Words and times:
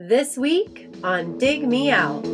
This 0.00 0.36
week 0.36 0.92
on 1.04 1.38
Dig 1.38 1.68
Me 1.68 1.92
Out. 1.92 2.26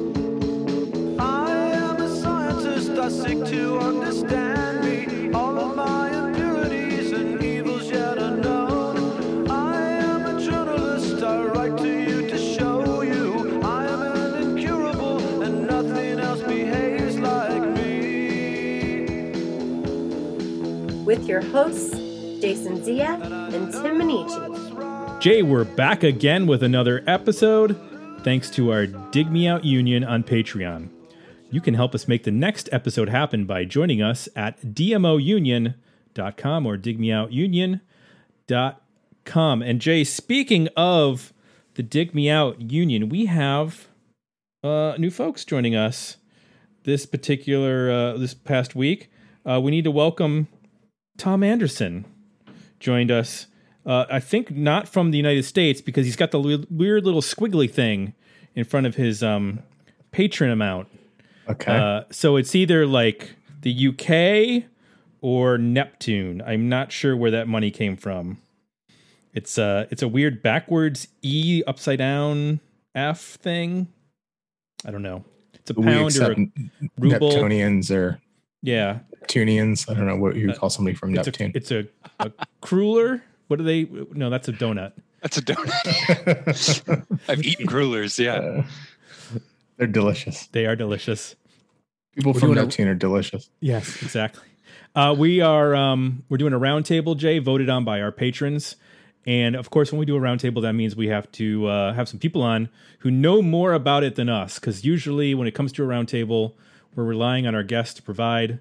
I 1.19 1.51
am 1.53 2.01
a 2.01 2.09
scientist, 2.09 2.93
I 2.93 3.11
seek 3.11 3.45
to 3.51 3.79
understand 3.79 4.81
me. 4.83 5.31
All 5.35 5.59
of 5.59 5.77
my 5.77 6.09
impurities 6.09 7.13
and 7.13 7.45
evils 7.45 7.91
yet 7.91 8.17
unknown. 8.17 9.51
I 9.51 9.91
am 9.91 10.25
a 10.25 10.41
journalist, 10.43 11.23
I 11.23 11.45
write 11.45 11.77
to 11.77 11.87
you 11.87 12.31
to 12.31 12.39
show 12.39 13.03
you. 13.03 13.61
I 13.63 13.85
am 13.89 14.01
an 14.05 14.43
incurable, 14.43 15.43
and 15.43 15.67
nothing 15.67 16.19
else 16.19 16.41
behaves 16.41 17.19
like 17.19 17.63
me. 17.77 19.35
with 21.05 21.27
your 21.27 21.43
hosts, 21.43 21.91
Jason 22.41 22.81
Zeh 22.81 23.21
and 23.53 23.71
Tim 23.71 23.99
Minneci. 23.99 24.60
Jay, 25.21 25.43
we're 25.43 25.65
back 25.65 26.03
again 26.03 26.47
with 26.47 26.63
another 26.63 27.05
episode 27.07 27.79
thanks 28.23 28.49
to 28.49 28.73
our 28.73 28.87
Dig 28.87 29.31
Me 29.31 29.47
Out 29.47 29.67
Union 29.67 30.03
on 30.03 30.25
Patreon. 30.25 30.89
You 31.51 31.61
can 31.61 31.75
help 31.75 31.95
us 31.95 32.09
make 32.09 32.25
the 32.25 32.31
next 32.31 32.71
episode 32.73 33.11
happen 33.11 33.45
by 33.45 33.67
joining 33.67 34.01
us 34.01 34.31
at 34.35 34.59
dmounion.com 34.63 35.75
or 36.67 36.79
digmeoutunion.com. 36.79 39.63
And 39.63 39.79
Jay, 39.79 40.05
speaking 40.05 40.69
of 40.75 41.35
the 41.75 41.83
Dig 41.83 42.15
Me 42.15 42.31
Out 42.31 42.71
Union, 42.71 43.11
we 43.11 43.27
have 43.27 43.89
uh, 44.65 44.95
new 44.97 45.11
folks 45.11 45.45
joining 45.45 45.77
us 45.77 46.17
this 46.85 47.05
particular 47.05 47.91
uh, 47.91 48.17
this 48.17 48.33
past 48.33 48.75
week. 48.75 49.11
Uh, 49.45 49.61
we 49.61 49.71
need 49.71 49.85
to 49.85 49.91
welcome 49.91 50.49
Tom 51.19 51.43
Anderson 51.43 52.07
joined 52.79 53.11
us. 53.11 53.49
Uh, 53.91 54.07
I 54.09 54.21
think 54.21 54.53
not 54.53 54.87
from 54.87 55.11
the 55.11 55.17
United 55.17 55.45
States 55.45 55.81
because 55.81 56.07
he's 56.07 56.15
got 56.15 56.31
the 56.31 56.65
weird 56.71 57.05
little 57.05 57.23
squiggly 57.23 57.69
thing 57.69 58.15
in 58.55 58.65
front 58.65 58.87
of 58.87 58.95
his 58.95 59.21
um, 59.21 59.65
patron 60.13 60.53
amount. 60.53 60.87
Okay. 61.49 61.77
Uh, 61.77 62.03
so 62.09 62.37
it's 62.37 62.55
either 62.55 62.87
like 62.87 63.35
the 63.63 63.89
UK 63.89 64.71
or 65.21 65.59
Neptune. 65.59 66.41
I'm 66.47 66.69
not 66.69 66.93
sure 66.93 67.17
where 67.17 67.33
that 67.33 67.49
money 67.49 67.73
came 67.73 67.97
from. 67.97 68.41
It's 69.35 69.59
uh 69.59 69.87
it's 69.91 70.03
a 70.03 70.09
weird 70.09 70.41
backwards 70.41 71.09
E 71.23 71.65
upside 71.67 71.99
down 71.99 72.61
F 72.95 73.21
thing. 73.21 73.89
I 74.85 74.93
don't 74.93 75.03
know. 75.03 75.25
It's 75.55 75.71
a 75.71 75.75
we 75.75 75.85
pound 75.85 76.17
or 76.17 76.31
a 76.31 76.37
ruble. 76.97 77.31
Neptunians 77.31 77.91
or 77.91 78.21
yeah. 78.63 79.01
Neptunians. 79.21 79.89
I 79.89 79.95
don't 79.95 80.07
know 80.07 80.17
what 80.17 80.37
you 80.37 80.47
would 80.47 80.59
call 80.59 80.71
somebody 80.71 80.95
from 80.95 81.13
It's 81.17 81.27
a, 81.27 81.31
Neptune. 81.31 81.53
it's 81.57 81.71
a, 81.73 81.89
a 82.21 82.31
cruller. 82.61 83.25
What 83.51 83.59
are 83.59 83.65
they? 83.65 83.83
No, 84.13 84.31
that's 84.31 84.47
a 84.47 84.53
donut. 84.53 84.93
That's 85.23 85.37
a 85.39 85.43
donut. 85.43 87.03
I've 87.29 87.43
eaten 87.43 87.67
crullers. 87.67 88.17
Yeah. 88.17 88.35
Uh, 88.35 88.63
they're 89.77 89.89
delicious. 89.89 90.47
They 90.53 90.67
are 90.67 90.77
delicious. 90.77 91.35
People 92.15 92.33
We're 92.33 92.39
from 92.39 92.49
doing 92.51 92.59
a- 92.59 92.63
Neptune 92.63 92.87
are 92.87 92.95
delicious. 92.95 93.51
Yes, 93.59 94.01
exactly. 94.03 94.45
Uh, 94.95 95.17
we 95.19 95.41
are 95.41 95.75
um, 95.75 96.23
we're 96.29 96.37
doing 96.37 96.53
a 96.53 96.61
roundtable, 96.61 97.17
Jay, 97.17 97.41
voted 97.41 97.69
on 97.69 97.85
by 97.85 98.01
our 98.01 98.13
patrons, 98.13 98.77
and 99.27 99.57
of 99.57 99.69
course, 99.71 99.91
when 99.91 99.99
we 99.99 100.07
do 100.07 100.17
a 100.17 100.21
roundtable, 100.21 100.63
that 100.63 100.75
means 100.75 100.95
we 100.95 101.09
have 101.09 101.31
to 101.33 101.67
uh, 101.67 101.93
have 101.93 102.09
some 102.09 102.21
people 102.21 102.43
on 102.43 102.69
who 103.01 103.11
know 103.11 103.43
more 103.43 103.73
about 103.73 104.05
it 104.05 104.15
than 104.15 104.29
us. 104.29 104.61
Because 104.61 104.85
usually, 104.85 105.35
when 105.35 105.49
it 105.49 105.57
comes 105.57 105.73
to 105.73 105.83
a 105.83 105.87
roundtable, 105.89 106.53
we're 106.95 107.03
relying 107.03 107.49
on 107.49 107.57
our 107.57 107.65
guests 107.65 107.95
to 107.95 108.03
provide 108.03 108.61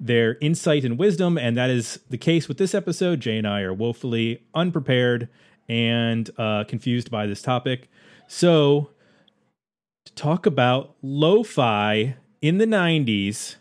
their 0.00 0.36
insight 0.40 0.84
and 0.84 0.98
wisdom, 0.98 1.38
and 1.38 1.56
that 1.56 1.70
is 1.70 2.00
the 2.08 2.18
case 2.18 2.48
with 2.48 2.58
this 2.58 2.74
episode. 2.74 3.20
Jay 3.20 3.38
and 3.38 3.46
I 3.46 3.62
are 3.62 3.74
woefully 3.74 4.42
unprepared 4.54 5.28
and 5.68 6.30
uh, 6.38 6.64
confused 6.64 7.10
by 7.10 7.26
this 7.26 7.42
topic. 7.42 7.88
So, 8.26 8.90
to 10.06 10.12
talk 10.14 10.46
about 10.46 10.94
lo-fi 11.02 12.16
in 12.40 12.58
the 12.58 12.66
'90s 12.66 13.56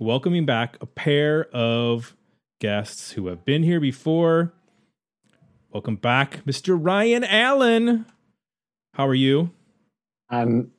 welcoming 0.00 0.46
back 0.46 0.78
a 0.80 0.86
pair 0.86 1.44
of 1.54 2.16
guests 2.58 3.12
who 3.12 3.28
have 3.28 3.44
been 3.44 3.62
here 3.62 3.80
before. 3.80 4.52
Welcome 5.72 5.96
back, 5.96 6.44
Mr. 6.44 6.76
Ryan 6.80 7.22
Allen. 7.22 8.06
How 8.94 9.06
are 9.06 9.14
you? 9.14 9.50
I'm 10.30 10.72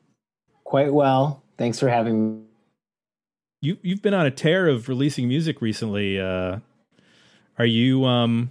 quite 0.63 0.91
well. 0.91 1.43
Thanks 1.57 1.79
for 1.79 1.87
having 1.87 2.41
me. 2.41 2.50
You 3.61 3.77
you've 3.81 4.01
been 4.01 4.13
on 4.13 4.25
a 4.25 4.31
tear 4.31 4.67
of 4.67 4.89
releasing 4.89 5.27
music 5.27 5.61
recently. 5.61 6.19
Uh, 6.19 6.57
are 7.59 7.65
you 7.65 8.05
um 8.05 8.49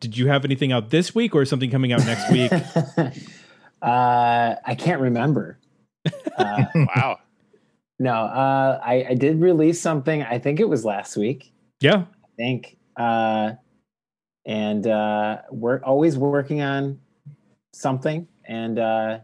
did 0.00 0.16
you 0.18 0.28
have 0.28 0.44
anything 0.44 0.72
out 0.72 0.90
this 0.90 1.14
week 1.14 1.34
or 1.34 1.44
something 1.46 1.70
coming 1.70 1.92
out 1.92 2.04
next 2.04 2.30
week? 2.30 2.52
uh, 3.82 4.54
I 4.64 4.74
can't 4.78 5.00
remember. 5.00 5.58
Uh, 6.36 6.64
Wow. 6.74 7.18
no, 7.98 8.12
uh, 8.12 8.78
I, 8.84 9.06
I 9.10 9.14
did 9.14 9.40
release 9.40 9.80
something. 9.80 10.22
I 10.22 10.38
think 10.38 10.58
it 10.60 10.68
was 10.68 10.84
last 10.84 11.16
week. 11.16 11.52
yeah. 11.80 12.04
I 12.24 12.28
think, 12.36 12.76
uh, 12.98 13.52
and 14.44 14.86
uh, 14.86 15.38
we're 15.50 15.78
always 15.82 16.18
working 16.18 16.60
on 16.60 16.98
something. 17.72 18.26
And 18.46 18.78
uh, 18.80 19.20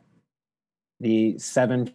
the 1.00 1.36
seven 1.38 1.92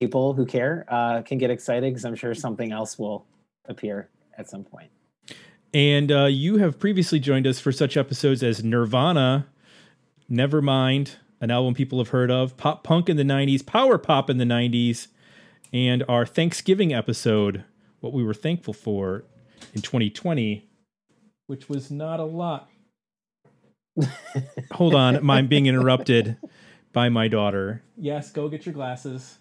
people 0.00 0.32
who 0.34 0.46
care 0.46 0.84
uh, 0.88 1.22
can 1.22 1.38
get 1.38 1.50
excited 1.50 1.90
because 1.92 2.04
I'm 2.04 2.14
sure 2.14 2.34
something 2.34 2.72
else 2.72 2.98
will 2.98 3.26
appear 3.66 4.08
at 4.36 4.48
some 4.48 4.64
point. 4.64 4.90
And 5.74 6.10
uh, 6.10 6.24
you 6.26 6.58
have 6.58 6.78
previously 6.78 7.18
joined 7.18 7.46
us 7.46 7.60
for 7.60 7.72
such 7.72 7.96
episodes 7.96 8.42
as 8.42 8.64
Nirvana, 8.64 9.46
Nevermind, 10.30 11.16
an 11.40 11.50
album 11.50 11.74
people 11.74 11.98
have 11.98 12.08
heard 12.08 12.30
of, 12.30 12.56
pop 12.56 12.84
punk 12.84 13.08
in 13.08 13.16
the 13.16 13.22
90s, 13.22 13.64
power 13.64 13.98
pop 13.98 14.30
in 14.30 14.38
the 14.38 14.44
90s, 14.44 15.08
and 15.72 16.02
our 16.08 16.24
Thanksgiving 16.24 16.94
episode, 16.94 17.64
what 18.00 18.12
we 18.12 18.24
were 18.24 18.34
thankful 18.34 18.72
for 18.72 19.24
in 19.74 19.82
2020, 19.82 20.66
which 21.46 21.68
was 21.68 21.90
not 21.90 22.18
a 22.18 22.24
lot. 22.24 22.70
Hold 24.72 24.94
on, 24.94 25.28
I'm 25.28 25.48
being 25.48 25.66
interrupted 25.66 26.36
by 26.92 27.08
my 27.08 27.28
daughter. 27.28 27.82
Yes, 27.96 28.30
go 28.30 28.48
get 28.48 28.64
your 28.64 28.72
glasses 28.72 29.38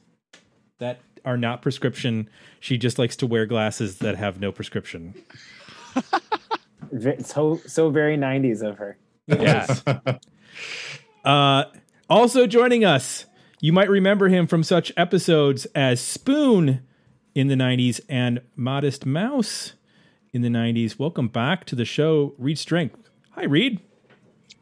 that 0.79 0.99
are 1.25 1.37
not 1.37 1.61
prescription. 1.61 2.29
She 2.59 2.77
just 2.77 2.97
likes 2.99 3.15
to 3.17 3.27
wear 3.27 3.45
glasses 3.45 3.99
that 3.99 4.15
have 4.15 4.39
no 4.39 4.51
prescription. 4.51 5.13
So 7.23 7.59
so 7.65 7.89
very 7.89 8.17
90s 8.17 8.61
of 8.61 8.77
her. 8.77 8.97
Yes. 9.27 9.83
uh, 11.25 11.63
also 12.09 12.47
joining 12.47 12.85
us, 12.85 13.25
you 13.59 13.73
might 13.73 13.89
remember 13.89 14.29
him 14.29 14.47
from 14.47 14.63
such 14.63 14.91
episodes 14.95 15.65
as 15.75 15.99
Spoon 15.99 16.81
in 17.35 17.47
the 17.47 17.55
90s 17.55 17.99
and 18.07 18.41
Modest 18.55 19.05
Mouse 19.05 19.73
in 20.31 20.43
the 20.43 20.49
90s. 20.49 20.97
Welcome 20.97 21.27
back 21.27 21.65
to 21.65 21.75
the 21.75 21.85
show, 21.85 22.35
Reed 22.37 22.57
Strength. 22.57 23.09
Hi, 23.31 23.43
Reed. 23.45 23.81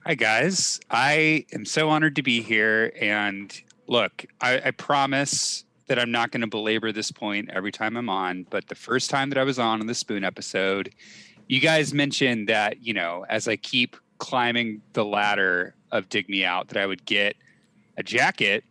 Hi, 0.05 0.15
guys. 0.15 0.79
I 0.89 1.45
am 1.53 1.65
so 1.65 1.89
honored 1.89 2.15
to 2.15 2.23
be 2.23 2.41
here. 2.41 2.91
And 2.99 3.53
look, 3.87 4.25
I, 4.41 4.61
I 4.65 4.71
promise 4.71 5.64
that 5.87 5.99
I'm 5.99 6.11
not 6.11 6.31
going 6.31 6.41
to 6.41 6.47
belabor 6.47 6.91
this 6.91 7.11
point 7.11 7.49
every 7.51 7.71
time 7.71 7.95
I'm 7.97 8.09
on. 8.09 8.45
But 8.49 8.67
the 8.67 8.75
first 8.75 9.09
time 9.09 9.29
that 9.29 9.37
I 9.37 9.43
was 9.43 9.59
on 9.59 9.81
in 9.81 9.87
the 9.87 9.95
Spoon 9.95 10.23
episode, 10.23 10.91
you 11.47 11.59
guys 11.59 11.93
mentioned 11.93 12.49
that, 12.49 12.81
you 12.81 12.93
know, 12.93 13.25
as 13.29 13.47
I 13.47 13.55
keep 13.55 13.95
climbing 14.17 14.81
the 14.93 15.05
ladder 15.05 15.75
of 15.91 16.09
Dig 16.09 16.29
Me 16.29 16.43
Out, 16.43 16.69
that 16.69 16.77
I 16.77 16.85
would 16.85 17.05
get 17.05 17.35
a 17.97 18.03
jacket 18.03 18.63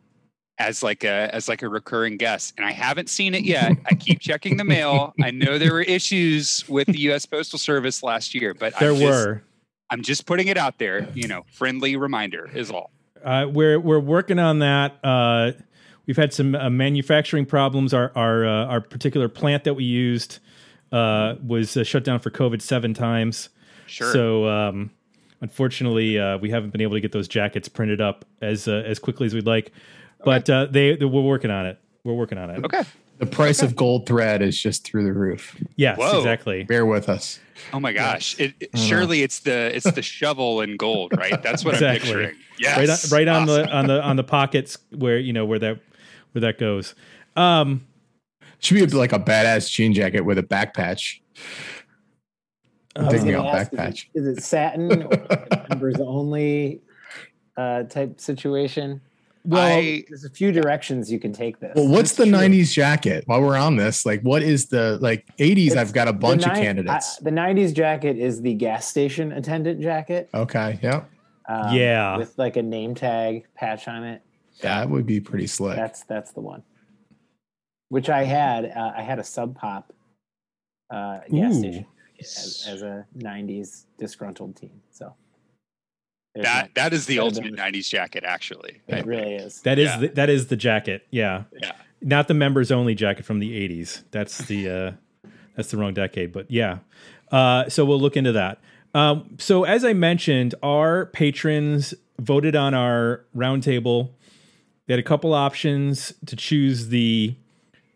as 0.58 0.82
like 0.82 1.02
a 1.02 1.34
as 1.34 1.48
like 1.48 1.62
a 1.62 1.68
recurring 1.68 2.16
guest 2.16 2.54
and 2.56 2.64
i 2.64 2.70
haven't 2.70 3.08
seen 3.08 3.34
it 3.34 3.42
yet 3.42 3.72
i 3.86 3.94
keep 3.94 4.20
checking 4.20 4.56
the 4.56 4.62
mail 4.62 5.12
i 5.20 5.28
know 5.28 5.58
there 5.58 5.72
were 5.72 5.82
issues 5.82 6.64
with 6.68 6.86
the 6.86 7.12
us 7.12 7.26
postal 7.26 7.58
service 7.58 8.04
last 8.04 8.36
year 8.36 8.54
but 8.54 8.72
There 8.78 8.92
I'm 8.92 8.98
just, 9.00 9.26
were. 9.26 9.42
I'm 9.90 10.02
just 10.02 10.26
putting 10.26 10.48
it 10.48 10.56
out 10.56 10.78
there, 10.78 11.08
you 11.14 11.28
know, 11.28 11.44
friendly 11.52 11.96
reminder 11.96 12.50
is 12.52 12.70
all. 12.70 12.90
Uh, 13.22 13.46
we're 13.48 13.78
we're 13.78 14.00
working 14.00 14.38
on 14.38 14.58
that. 14.58 14.98
Uh, 15.04 15.52
we've 16.06 16.16
had 16.16 16.32
some 16.32 16.54
uh, 16.54 16.70
manufacturing 16.70 17.46
problems. 17.46 17.92
Our 17.94 18.12
our 18.14 18.46
uh, 18.46 18.66
our 18.66 18.80
particular 18.80 19.28
plant 19.28 19.64
that 19.64 19.74
we 19.74 19.84
used 19.84 20.38
uh, 20.92 21.34
was 21.44 21.76
uh, 21.76 21.84
shut 21.84 22.04
down 22.04 22.18
for 22.20 22.30
COVID 22.30 22.62
seven 22.62 22.94
times. 22.94 23.48
Sure. 23.86 24.12
So 24.12 24.48
um, 24.48 24.90
unfortunately, 25.40 26.18
uh, 26.18 26.38
we 26.38 26.50
haven't 26.50 26.70
been 26.70 26.80
able 26.80 26.94
to 26.94 27.00
get 27.00 27.12
those 27.12 27.28
jackets 27.28 27.68
printed 27.68 28.00
up 28.00 28.24
as 28.40 28.68
uh, 28.68 28.82
as 28.86 28.98
quickly 28.98 29.26
as 29.26 29.34
we'd 29.34 29.46
like. 29.46 29.72
But 30.24 30.48
uh, 30.48 30.66
they, 30.70 30.96
they 30.96 31.04
we're 31.04 31.20
working 31.22 31.50
on 31.50 31.66
it. 31.66 31.78
We're 32.02 32.14
working 32.14 32.38
on 32.38 32.50
it. 32.50 32.64
okay. 32.64 32.82
The 33.18 33.26
price 33.26 33.62
of 33.62 33.76
gold 33.76 34.06
thread 34.06 34.42
is 34.42 34.60
just 34.60 34.84
through 34.84 35.04
the 35.04 35.12
roof. 35.12 35.56
Yes, 35.76 35.98
Whoa. 35.98 36.18
exactly. 36.18 36.64
Bear 36.64 36.84
with 36.84 37.08
us. 37.08 37.38
Oh 37.72 37.78
my 37.78 37.92
gosh. 37.92 38.34
It, 38.40 38.54
it- 38.58 38.70
I 38.74 38.76
don't 38.78 38.82
know. 38.82 38.88
surely 38.88 39.22
it's 39.22 39.38
the 39.40 39.74
it's 39.76 39.90
the 39.92 40.02
shovel 40.02 40.60
in 40.62 40.76
gold, 40.76 41.12
right? 41.16 41.40
That's 41.42 41.64
what 41.64 41.74
Exactly. 41.74 42.10
I'm 42.10 42.16
picturing. 42.16 42.36
Yes. 42.58 43.12
Right 43.12 43.28
on, 43.28 43.36
right 43.36 43.40
on 43.40 43.46
the 43.46 43.70
on 43.70 43.86
the 43.86 44.02
on 44.02 44.16
the 44.16 44.24
pockets 44.24 44.78
where 44.90 45.18
you 45.18 45.32
know 45.32 45.44
where 45.46 45.58
that 45.60 45.78
where 46.34 46.40
that 46.42 46.58
goes. 46.58 46.94
Um, 47.36 47.86
Should 48.58 48.74
be 48.90 48.96
like 48.96 49.12
a 49.12 49.18
badass 49.18 49.70
jean 49.70 49.92
jacket 49.94 50.22
with 50.22 50.38
a 50.38 50.42
back 50.42 50.74
patch. 50.74 51.22
I 52.96 53.02
was 53.04 53.12
Dig 53.14 53.22
me 53.24 53.32
gonna 53.32 53.48
out 53.48 53.52
back 53.52 53.72
is 53.72 53.76
patch. 53.78 54.10
it- 54.14 54.18
Is 54.20 54.38
it 54.38 54.42
satin 54.42 55.02
or 55.04 55.46
members 55.70 55.96
only 56.00 56.80
uh, 57.56 57.84
type 57.84 58.20
situation? 58.20 59.00
Well, 59.46 59.78
I, 59.78 60.04
There's 60.08 60.24
a 60.24 60.30
few 60.30 60.52
directions 60.52 61.12
you 61.12 61.20
can 61.20 61.32
take 61.34 61.60
this. 61.60 61.72
Well, 61.76 61.86
what's 61.88 62.10
It's 62.10 62.14
the 62.14 62.24
true. 62.24 62.32
'90s 62.32 62.72
jacket? 62.72 63.24
While 63.26 63.42
we're 63.42 63.58
on 63.58 63.76
this, 63.76 64.06
like, 64.06 64.22
what 64.22 64.42
is 64.42 64.68
the 64.68 64.98
like 65.02 65.26
'80s? 65.38 65.66
It's 65.66 65.76
I've 65.76 65.92
got 65.92 66.08
a 66.08 66.12
The 66.12 66.18
bunch 66.18 66.46
of 66.46 66.54
candidates. 66.54 67.18
uh, 67.20 67.24
the 67.24 67.30
'90s 67.30 67.74
jacket 67.74 68.16
is 68.16 68.40
the 68.40 68.54
gas 68.54 68.86
station 68.86 69.32
attendant 69.32 69.82
jacket. 69.82 70.30
okay, 70.32 70.78
yeah, 70.82 71.04
um, 71.48 71.74
Yeah. 71.76 72.16
with 72.16 72.32
like 72.38 72.56
a 72.56 72.62
name 72.62 72.94
tag 72.94 73.44
patch 73.54 73.86
on 73.86 74.02
it. 74.04 74.22
That 74.60 74.88
would 74.90 75.06
be 75.06 75.20
pretty 75.20 75.46
slick. 75.46 75.76
That's 75.76 76.02
that's 76.04 76.32
the 76.32 76.40
one. 76.40 76.62
Which 77.88 78.08
I 78.08 78.24
had. 78.24 78.64
Uh, 78.74 78.92
I 78.96 79.02
had 79.02 79.18
a 79.18 79.24
Sub 79.24 79.56
Pop 79.56 79.92
uh, 80.90 81.20
gas 81.30 81.54
Ooh. 81.54 81.58
station 81.58 81.86
as, 82.20 82.64
as 82.68 82.82
a 82.82 83.06
'90s 83.16 83.84
disgruntled 83.98 84.56
teen. 84.56 84.80
So 84.90 85.14
that 86.34 86.64
my- 86.66 86.70
that 86.74 86.92
is 86.92 87.06
the 87.06 87.18
ultimate 87.20 87.54
'90s 87.54 87.88
jacket, 87.88 88.24
actually. 88.26 88.80
it 88.88 89.06
really 89.06 89.34
is. 89.34 89.60
that 89.62 89.78
is 89.78 89.86
Yeah. 89.90 89.96
the, 89.98 90.08
that 90.08 90.30
is 90.30 90.46
the 90.48 90.56
jacket. 90.56 91.06
Yeah. 91.10 91.44
Yeah. 91.60 91.72
Not 92.02 92.28
the 92.28 92.34
members 92.34 92.70
only 92.70 92.94
jacket 92.94 93.24
from 93.24 93.38
the 93.38 93.50
80s. 93.68 94.02
That's 94.10 94.38
the 94.38 94.68
uh 94.68 94.92
that's 95.56 95.70
the 95.70 95.76
wrong 95.76 95.94
decade, 95.94 96.32
but 96.32 96.50
yeah. 96.50 96.78
Uh 97.30 97.68
so 97.68 97.84
we'll 97.84 98.00
look 98.00 98.16
into 98.16 98.32
that. 98.32 98.58
Um 98.94 99.36
so 99.38 99.64
as 99.64 99.84
I 99.84 99.92
mentioned, 99.94 100.54
our 100.62 101.06
patrons 101.06 101.94
voted 102.18 102.56
on 102.56 102.74
our 102.74 103.24
roundtable. 103.36 104.10
They 104.86 104.94
had 104.94 105.00
a 105.00 105.04
couple 105.04 105.32
options 105.32 106.12
to 106.26 106.36
choose 106.36 106.88
the 106.88 107.36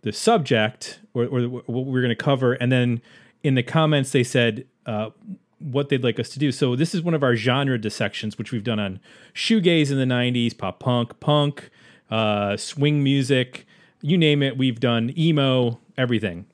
the 0.03 0.13
subject 0.13 1.01
or, 1.13 1.25
or 1.25 1.43
what 1.43 1.87
we're 1.87 2.01
going 2.01 2.09
to 2.11 2.15
cover, 2.15 2.55
and 2.55 2.71
then 2.71 3.03
in 3.43 3.55
the 3.55 3.63
comments 3.63 4.13
they 4.13 4.25
said 4.25 4.67
uh, 4.87 5.11
what 5.59 5.89
they'd 5.89 6.05
like 6.05 6.19
us 6.21 6.29
to 6.31 6.39
do. 6.39 6.53
So 6.53 6.77
this 6.77 6.95
is 6.95 7.03
one 7.03 7.15
of 7.15 7.23
our 7.23 7.35
genre 7.35 7.79
dissections, 7.79 8.39
which 8.39 8.53
we've 8.53 8.65
done 8.65 8.79
on 8.79 9.01
shoegaze 9.35 9.91
in 9.91 9.99
the 9.99 10.05
'90s, 10.05 10.57
pop 10.57 10.81
punk, 10.81 11.19
punk, 11.21 11.71
uh, 12.11 12.57
swing 12.57 13.03
music, 13.03 13.67
you 14.01 14.17
name 14.17 14.43
it. 14.43 14.57
We've 14.57 14.81
done 14.81 15.13
emo, 15.19 15.81
everything, 15.97 16.47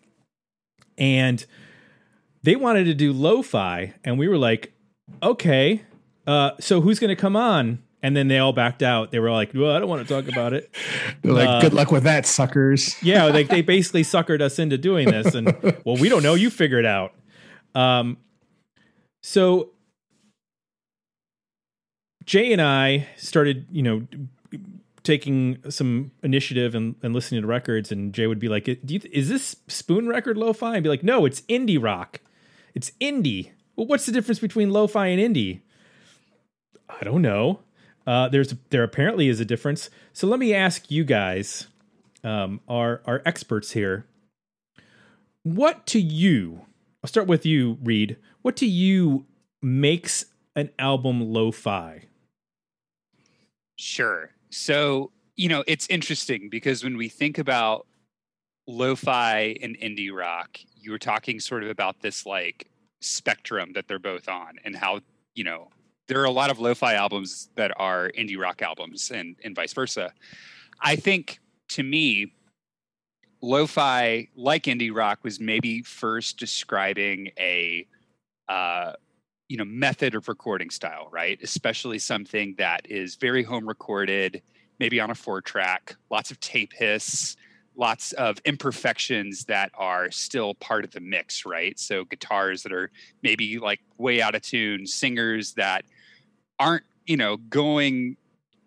and 0.99 1.45
they 2.43 2.57
wanted 2.57 2.85
to 2.85 2.95
do 2.95 3.13
lo-fi, 3.13 3.95
and 4.03 4.19
we 4.19 4.29
were 4.29 4.39
like, 4.39 4.73
okay, 5.23 5.83
uh, 6.27 6.53
so 6.61 6.81
who's 6.81 6.99
going 6.99 7.09
to 7.09 7.17
come 7.17 7.37
on? 7.37 7.84
And 8.05 8.15
then 8.15 8.29
they 8.29 8.39
all 8.39 8.53
backed 8.53 8.83
out. 8.83 9.13
They 9.13 9.19
were 9.19 9.31
like, 9.31 9.53
"Well, 9.55 9.75
I 9.75 9.79
don't 9.79 9.89
want 9.89 10.07
to 10.07 10.15
talk 10.15 10.31
about 10.31 10.53
it." 10.53 10.71
They're 11.23 11.33
like, 11.33 11.49
uh, 11.49 11.61
good 11.63 11.73
luck 11.73 11.91
with 11.91 12.03
that, 12.03 12.27
suckers. 12.27 12.95
yeah, 13.03 13.25
like 13.25 13.49
they 13.49 13.63
basically 13.63 14.03
suckered 14.03 14.43
us 14.43 14.59
into 14.59 14.77
doing 14.77 15.11
this, 15.11 15.35
and 15.35 15.47
well, 15.87 15.97
we 15.97 16.11
don't 16.11 16.23
know. 16.23 16.35
You 16.35 16.51
figure 16.51 16.79
it 16.79 16.85
out. 16.85 17.15
Um, 17.75 18.19
so 19.23 19.71
Jay 22.27 22.53
and 22.53 22.61
I 22.61 23.09
started, 23.17 23.65
you 23.73 23.83
know, 23.83 24.07
taking 25.03 25.63
some 25.71 26.11
initiative 26.23 26.75
and, 26.75 26.97
and 27.03 27.15
listening 27.15 27.41
to 27.41 27.47
records, 27.47 27.91
and 27.91 28.13
Jay 28.13 28.27
would 28.27 28.39
be 28.39 28.51
like, 28.51 28.67
"Do 28.67 28.79
you, 28.85 29.01
"Is 29.13 29.31
this 29.31 29.57
spoon 29.67 30.09
record 30.09 30.37
lo-fi?" 30.37 30.75
I'd 30.75 30.83
be 30.83 30.91
like, 30.91 31.03
"No, 31.03 31.25
it's 31.25 31.41
indie 31.43 31.83
rock. 31.83 32.21
It's 32.75 32.93
indie." 33.01 33.53
Well, 33.77 33.87
what's 33.87 34.05
the 34.05 34.13
difference 34.13 34.41
between 34.41 34.69
lo-fi 34.69 35.07
and 35.07 35.35
indie? 35.35 35.63
I 36.87 37.03
don't 37.03 37.23
know. 37.23 37.61
Uh, 38.07 38.29
there's 38.29 38.55
there 38.71 38.83
apparently 38.83 39.29
is 39.29 39.41
a 39.41 39.45
difference. 39.45 39.91
So 40.13 40.27
let 40.27 40.39
me 40.39 40.55
ask 40.55 40.91
you 40.91 41.05
guys 41.05 41.69
um, 42.23 42.61
our 42.69 43.03
our 43.07 43.23
experts 43.25 43.73
here. 43.73 44.07
What 45.43 45.87
to 45.89 46.01
you? 46.01 46.63
I'll 47.03 47.09
start 47.09 47.27
with 47.27 47.45
you, 47.45 47.79
Reed. 47.83 48.17
What 48.43 48.57
to 48.57 48.67
you 48.67 49.27
makes 49.63 50.27
an 50.57 50.71
album 50.79 51.21
lo-fi? 51.21 52.05
Sure. 53.77 54.31
So, 54.51 55.11
you 55.37 55.49
know, 55.49 55.65
it's 55.67 55.87
interesting 55.89 56.49
because 56.49 56.85
when 56.85 56.97
we 56.97 57.09
think 57.09 57.39
about 57.39 57.87
lo-fi 58.67 59.57
and 59.61 59.77
indie 59.79 60.13
rock, 60.13 60.59
you 60.77 60.93
were 60.93 60.99
talking 60.99 61.41
sort 61.41 61.63
of 61.63 61.71
about 61.71 62.01
this 62.01 62.25
like 62.25 62.71
spectrum 63.01 63.73
that 63.75 63.89
they're 63.89 63.99
both 63.99 64.29
on 64.29 64.59
and 64.65 64.77
how, 64.77 65.01
you 65.35 65.45
know, 65.45 65.69
there 66.07 66.21
are 66.21 66.25
a 66.25 66.31
lot 66.31 66.51
of 66.51 66.59
lo-fi 66.59 66.95
albums 66.95 67.49
that 67.57 67.73
are 67.77 68.11
indie 68.19 68.39
rock 68.39 68.63
albums 68.63 69.11
and 69.11 69.37
and 69.45 69.55
vice 69.55 69.73
versa. 69.73 70.13
I 70.81 70.97
think 70.97 71.41
to 71.71 71.83
me 71.83 72.33
lo-fi 73.43 74.29
like 74.37 74.65
indie 74.65 74.95
rock 74.95 75.19
was 75.23 75.39
maybe 75.39 75.83
first 75.83 76.39
describing 76.39 77.31
a 77.39 77.87
uh 78.49 78.93
you 79.49 79.57
know 79.57 79.65
method 79.65 80.15
of 80.15 80.29
recording 80.29 80.71
style 80.71 81.09
right 81.13 81.39
especially 81.43 81.99
something 81.99 82.55
that 82.57 82.81
is 82.91 83.17
very 83.17 83.43
home 83.43 83.69
recorded 83.69 84.43
maybe 84.81 84.99
on 84.99 85.11
a 85.11 85.15
four 85.15 85.43
track 85.43 85.95
lots 86.11 86.31
of 86.31 86.41
tape 86.41 86.73
hiss 86.73 87.37
lots 87.77 88.13
of 88.13 88.39
imperfections 88.45 89.45
that 89.45 89.71
are 89.75 90.11
still 90.11 90.55
part 90.55 90.85
of 90.85 90.91
the 90.93 91.01
mix 91.01 91.45
right 91.45 91.79
so 91.79 92.05
guitars 92.05 92.63
that 92.63 92.73
are 92.73 92.91
maybe 93.23 93.59
like 93.59 93.81
way 93.99 94.23
out 94.23 94.35
of 94.35 94.41
tune 94.41 94.87
singers 94.87 95.53
that 95.53 95.85
aren't 96.59 96.85
you 97.07 97.17
know 97.17 97.37
going 97.37 98.17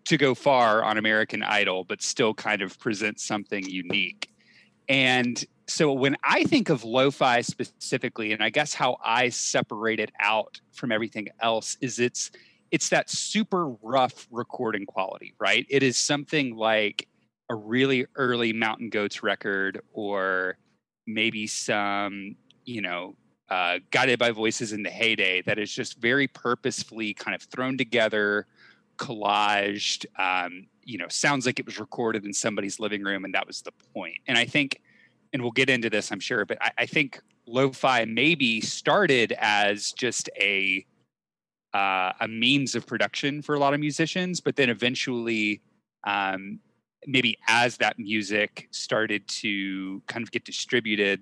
to 0.04 0.16
go 0.16 0.34
far 0.34 0.82
on 0.82 0.98
american 0.98 1.42
idol 1.42 1.84
but 1.84 2.02
still 2.02 2.34
kind 2.34 2.62
of 2.62 2.78
present 2.78 3.20
something 3.20 3.64
unique 3.68 4.30
and 4.88 5.44
so 5.68 5.92
when 5.92 6.16
I 6.24 6.44
think 6.44 6.70
of 6.70 6.82
lo-fi 6.82 7.42
specifically, 7.42 8.32
and 8.32 8.42
I 8.42 8.48
guess 8.48 8.72
how 8.72 8.96
I 9.04 9.28
separate 9.28 10.00
it 10.00 10.10
out 10.18 10.60
from 10.72 10.90
everything 10.90 11.28
else 11.40 11.76
is 11.80 11.98
it's 11.98 12.30
it's 12.70 12.88
that 12.90 13.08
super 13.08 13.68
rough 13.82 14.26
recording 14.30 14.84
quality, 14.86 15.34
right? 15.38 15.66
It 15.70 15.82
is 15.82 15.96
something 15.96 16.54
like 16.54 17.08
a 17.50 17.54
really 17.54 18.06
early 18.16 18.52
Mountain 18.52 18.90
Goats 18.90 19.22
record, 19.22 19.80
or 19.92 20.58
maybe 21.06 21.46
some, 21.46 22.36
you 22.64 22.82
know, 22.82 23.14
uh, 23.50 23.78
guided 23.90 24.18
by 24.18 24.30
voices 24.30 24.72
in 24.72 24.82
the 24.82 24.90
heyday 24.90 25.42
that 25.42 25.58
is 25.58 25.72
just 25.72 25.98
very 25.98 26.28
purposefully 26.28 27.14
kind 27.14 27.34
of 27.34 27.42
thrown 27.42 27.78
together, 27.78 28.46
collaged. 28.96 30.06
Um, 30.18 30.66
you 30.84 30.98
know, 30.98 31.08
sounds 31.08 31.46
like 31.46 31.58
it 31.58 31.66
was 31.66 31.78
recorded 31.78 32.24
in 32.24 32.32
somebody's 32.32 32.80
living 32.80 33.02
room, 33.02 33.24
and 33.24 33.34
that 33.34 33.46
was 33.46 33.62
the 33.62 33.72
point. 33.94 34.18
And 34.26 34.36
I 34.36 34.44
think 34.44 34.80
and 35.32 35.42
we'll 35.42 35.52
get 35.52 35.70
into 35.70 35.90
this, 35.90 36.10
I'm 36.10 36.20
sure, 36.20 36.44
but 36.44 36.58
I, 36.60 36.70
I 36.78 36.86
think 36.86 37.20
lo-fi 37.46 38.04
maybe 38.04 38.60
started 38.60 39.32
as 39.38 39.92
just 39.92 40.30
a 40.40 40.84
uh, 41.74 42.12
a 42.20 42.28
means 42.28 42.74
of 42.74 42.86
production 42.86 43.42
for 43.42 43.54
a 43.54 43.58
lot 43.58 43.74
of 43.74 43.80
musicians, 43.80 44.40
but 44.40 44.56
then 44.56 44.70
eventually, 44.70 45.60
um, 46.04 46.58
maybe 47.06 47.36
as 47.46 47.76
that 47.76 47.98
music 47.98 48.68
started 48.70 49.28
to 49.28 50.02
kind 50.06 50.22
of 50.22 50.30
get 50.30 50.44
distributed, 50.44 51.20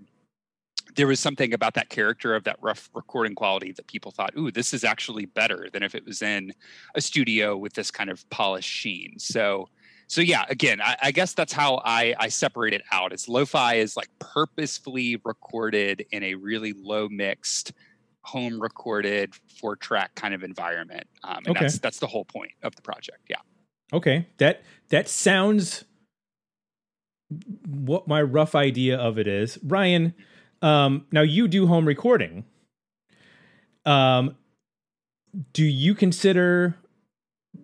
there 0.94 1.06
was 1.06 1.20
something 1.20 1.52
about 1.52 1.74
that 1.74 1.88
character 1.88 2.34
of 2.34 2.44
that 2.44 2.56
rough 2.60 2.88
recording 2.94 3.34
quality 3.34 3.72
that 3.72 3.86
people 3.86 4.10
thought, 4.10 4.32
"Ooh, 4.36 4.50
this 4.50 4.72
is 4.72 4.84
actually 4.84 5.26
better 5.26 5.68
than 5.72 5.82
if 5.82 5.94
it 5.94 6.04
was 6.04 6.22
in 6.22 6.52
a 6.94 7.00
studio 7.00 7.56
with 7.56 7.74
this 7.74 7.90
kind 7.90 8.10
of 8.10 8.28
polished 8.30 8.70
sheen." 8.70 9.18
So 9.18 9.68
so 10.08 10.20
yeah 10.20 10.44
again 10.48 10.80
I, 10.80 10.96
I, 11.02 11.10
guess 11.10 11.34
that's 11.34 11.52
how 11.52 11.82
I, 11.84 12.14
I 12.16 12.28
separate 12.28 12.72
it 12.72 12.82
out 12.92 13.12
it's 13.12 13.28
lo-fi 13.28 13.74
is 13.74 13.96
like 13.96 14.08
purposefully 14.20 15.20
recorded 15.24 16.06
in 16.12 16.22
a 16.22 16.34
really 16.34 16.74
low 16.74 17.08
mixed 17.08 17.72
home 18.22 18.62
recorded 18.62 19.34
four 19.60 19.74
track 19.74 20.14
kind 20.14 20.32
of 20.32 20.44
environment 20.44 21.08
um, 21.24 21.38
and 21.38 21.48
Okay. 21.48 21.60
that's 21.62 21.80
that's 21.80 21.98
the 21.98 22.06
whole 22.06 22.24
point 22.24 22.52
of 22.62 22.76
the 22.76 22.82
project 22.82 23.22
yeah 23.28 23.38
Okay, 23.92 24.26
that 24.38 24.62
that 24.88 25.08
sounds 25.08 25.84
what 27.66 28.08
my 28.08 28.22
rough 28.22 28.54
idea 28.54 28.96
of 28.96 29.18
it 29.18 29.26
is. 29.26 29.58
Ryan, 29.62 30.14
um, 30.62 31.06
now 31.12 31.22
you 31.22 31.48
do 31.48 31.66
home 31.66 31.86
recording. 31.86 32.44
Um, 33.84 34.36
do 35.52 35.64
you 35.64 35.94
consider 35.94 36.76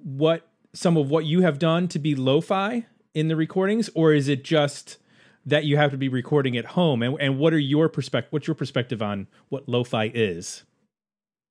what 0.02 0.48
some 0.74 0.96
of 0.96 1.10
what 1.10 1.24
you 1.24 1.42
have 1.42 1.58
done 1.58 1.88
to 1.88 1.98
be 1.98 2.14
lo-fi 2.14 2.86
in 3.14 3.28
the 3.28 3.36
recordings, 3.36 3.90
or 3.94 4.12
is 4.12 4.28
it 4.28 4.44
just 4.44 4.98
that 5.44 5.64
you 5.64 5.76
have 5.76 5.90
to 5.90 5.96
be 5.96 6.08
recording 6.08 6.56
at 6.56 6.64
home? 6.64 7.02
And, 7.02 7.20
and 7.20 7.38
what 7.38 7.52
are 7.52 7.58
your 7.58 7.88
perspective? 7.88 8.32
What's 8.32 8.46
your 8.46 8.54
perspective 8.54 9.02
on 9.02 9.26
what 9.48 9.68
lo-fi 9.68 10.10
is? 10.14 10.64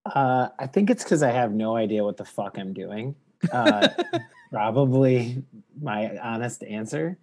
Uh, 0.06 0.50
I 0.58 0.68
think 0.68 0.90
it's 0.90 1.04
because 1.04 1.22
I 1.22 1.32
have 1.32 1.52
no 1.52 1.76
idea 1.76 2.04
what 2.04 2.18
the 2.18 2.26
fuck 2.26 2.58
I'm 2.58 2.74
doing. 2.74 3.16
Uh, 3.52 3.90
probably 4.52 5.44
my 5.80 6.18
honest 6.18 6.64
answer. 6.64 7.18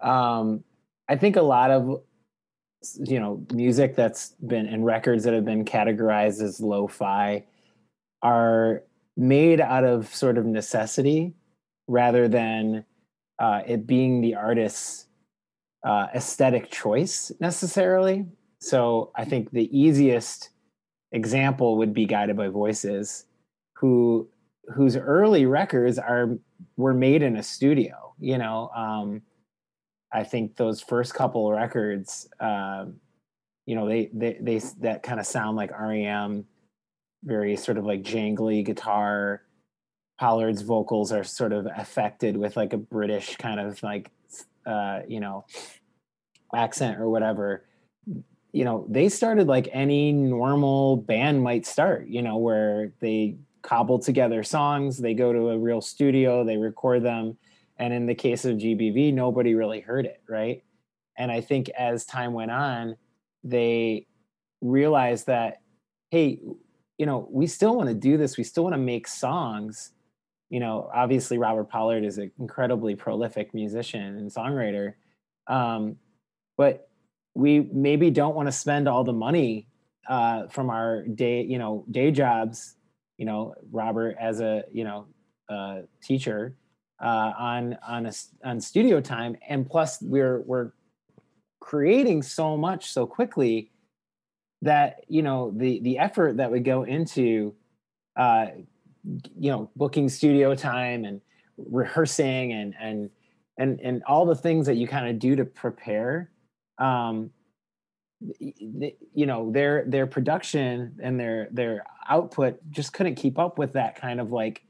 Um, 0.00 0.64
I 1.08 1.16
think 1.16 1.36
a 1.36 1.42
lot 1.42 1.70
of 1.70 2.02
you 2.94 3.18
know 3.18 3.44
music 3.52 3.96
that's 3.96 4.34
been 4.46 4.66
and 4.66 4.84
records 4.84 5.24
that 5.24 5.34
have 5.34 5.44
been 5.44 5.64
categorized 5.64 6.42
as 6.42 6.60
lo-fi 6.60 7.44
are 8.22 8.82
made 9.16 9.60
out 9.60 9.84
of 9.84 10.14
sort 10.14 10.38
of 10.38 10.46
necessity 10.46 11.34
rather 11.88 12.28
than 12.28 12.84
uh, 13.38 13.62
it 13.66 13.86
being 13.86 14.20
the 14.20 14.34
artist's 14.34 15.06
uh, 15.84 16.06
aesthetic 16.14 16.70
choice 16.70 17.32
necessarily. 17.40 18.26
So 18.60 19.12
I 19.16 19.24
think 19.24 19.50
the 19.50 19.76
easiest 19.76 20.50
example 21.12 21.78
would 21.78 21.94
be 21.94 22.04
Guided 22.04 22.36
by 22.36 22.48
Voices, 22.48 23.24
who 23.76 24.28
whose 24.74 24.96
early 24.96 25.46
records 25.46 25.98
are 25.98 26.36
were 26.76 26.94
made 26.94 27.22
in 27.22 27.36
a 27.36 27.42
studio 27.42 28.08
You 28.20 28.38
know, 28.38 28.70
um, 28.74 29.22
I 30.12 30.24
think 30.24 30.56
those 30.56 30.80
first 30.80 31.14
couple 31.14 31.50
records, 31.50 32.28
um, 32.40 32.96
you 33.66 33.74
know, 33.74 33.88
they 33.88 34.10
they 34.12 34.38
they 34.40 34.60
that 34.80 35.02
kind 35.02 35.20
of 35.20 35.26
sound 35.26 35.56
like 35.56 35.70
REM, 35.78 36.46
very 37.24 37.56
sort 37.56 37.78
of 37.78 37.84
like 37.84 38.02
jangly 38.02 38.64
guitar. 38.64 39.42
Pollard's 40.18 40.62
vocals 40.62 41.12
are 41.12 41.24
sort 41.24 41.52
of 41.52 41.68
affected 41.76 42.36
with 42.36 42.56
like 42.56 42.72
a 42.72 42.78
British 42.78 43.36
kind 43.36 43.60
of 43.60 43.80
like, 43.82 44.10
uh, 44.66 45.00
you 45.06 45.20
know, 45.20 45.44
accent 46.54 46.98
or 46.98 47.08
whatever. 47.08 47.64
You 48.52 48.64
know, 48.64 48.86
they 48.88 49.10
started 49.10 49.46
like 49.46 49.68
any 49.72 50.10
normal 50.10 50.96
band 50.96 51.42
might 51.42 51.66
start. 51.66 52.08
You 52.08 52.22
know, 52.22 52.38
where 52.38 52.92
they 53.00 53.36
cobble 53.62 53.98
together 53.98 54.42
songs, 54.42 54.98
they 54.98 55.14
go 55.14 55.32
to 55.32 55.50
a 55.50 55.58
real 55.58 55.82
studio, 55.82 56.42
they 56.44 56.56
record 56.56 57.02
them, 57.02 57.36
and 57.78 57.92
in 57.94 58.06
the 58.06 58.14
case 58.14 58.44
of 58.44 58.56
GBV, 58.56 59.14
nobody 59.14 59.54
really 59.54 59.80
heard 59.80 60.04
it, 60.04 60.20
right? 60.28 60.62
And 61.16 61.30
I 61.30 61.40
think 61.40 61.68
as 61.70 62.04
time 62.04 62.32
went 62.32 62.50
on, 62.50 62.96
they 63.44 64.06
realized 64.60 65.26
that, 65.26 65.62
hey, 66.10 66.40
you 66.98 67.06
know, 67.06 67.28
we 67.30 67.46
still 67.46 67.76
want 67.76 67.88
to 67.88 67.94
do 67.94 68.16
this. 68.16 68.36
We 68.36 68.44
still 68.44 68.64
want 68.64 68.74
to 68.74 68.80
make 68.80 69.06
songs. 69.06 69.92
You 70.50 70.60
know, 70.60 70.90
obviously, 70.92 71.38
Robert 71.38 71.68
Pollard 71.68 72.04
is 72.04 72.18
an 72.18 72.32
incredibly 72.38 72.96
prolific 72.96 73.54
musician 73.54 74.16
and 74.16 74.30
songwriter. 74.30 74.94
Um, 75.46 75.96
but 76.56 76.88
we 77.34 77.60
maybe 77.72 78.10
don't 78.10 78.34
want 78.34 78.48
to 78.48 78.52
spend 78.52 78.88
all 78.88 79.04
the 79.04 79.12
money 79.12 79.68
uh, 80.08 80.48
from 80.48 80.70
our 80.70 81.02
day, 81.02 81.42
you 81.42 81.58
know, 81.58 81.84
day 81.90 82.10
jobs. 82.10 82.74
You 83.16 83.26
know, 83.26 83.54
Robert 83.70 84.16
as 84.20 84.40
a 84.40 84.64
you 84.72 84.84
know 84.84 85.06
uh, 85.48 85.82
teacher 86.02 86.56
uh, 87.00 87.32
on 87.38 87.78
on 87.86 88.06
a, 88.06 88.12
on 88.44 88.60
studio 88.60 89.00
time, 89.00 89.36
and 89.48 89.68
plus 89.68 90.00
we're 90.02 90.40
we're 90.40 90.72
creating 91.60 92.22
so 92.22 92.56
much 92.56 92.90
so 92.90 93.06
quickly 93.06 93.70
that 94.62 95.04
you 95.08 95.22
know 95.22 95.52
the 95.56 95.80
the 95.80 95.98
effort 95.98 96.36
that 96.36 96.50
would 96.50 96.64
go 96.64 96.82
into 96.82 97.54
uh, 98.16 98.46
you 99.38 99.50
know 99.50 99.70
booking 99.76 100.08
studio 100.08 100.54
time 100.54 101.04
and 101.04 101.20
rehearsing 101.56 102.52
and 102.52 102.74
and 102.80 103.10
and 103.58 103.80
and 103.80 104.02
all 104.04 104.26
the 104.26 104.34
things 104.34 104.66
that 104.66 104.76
you 104.76 104.86
kind 104.86 105.08
of 105.08 105.18
do 105.18 105.34
to 105.36 105.44
prepare 105.44 106.30
um 106.78 107.30
you 108.40 109.26
know 109.26 109.50
their 109.52 109.84
their 109.86 110.06
production 110.06 110.94
and 111.00 111.18
their 111.18 111.48
their 111.52 111.84
output 112.08 112.58
just 112.70 112.92
couldn't 112.92 113.14
keep 113.14 113.38
up 113.38 113.58
with 113.58 113.72
that 113.72 113.94
kind 113.94 114.20
of 114.20 114.32
like 114.32 114.62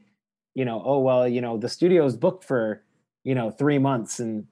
you 0.58 0.64
know 0.64 0.82
oh 0.84 0.98
well 0.98 1.28
you 1.28 1.40
know 1.40 1.56
the 1.56 1.68
studio's 1.68 2.16
booked 2.16 2.42
for 2.42 2.82
you 3.22 3.34
know 3.34 3.48
3 3.48 3.78
months 3.78 4.18
and 4.18 4.44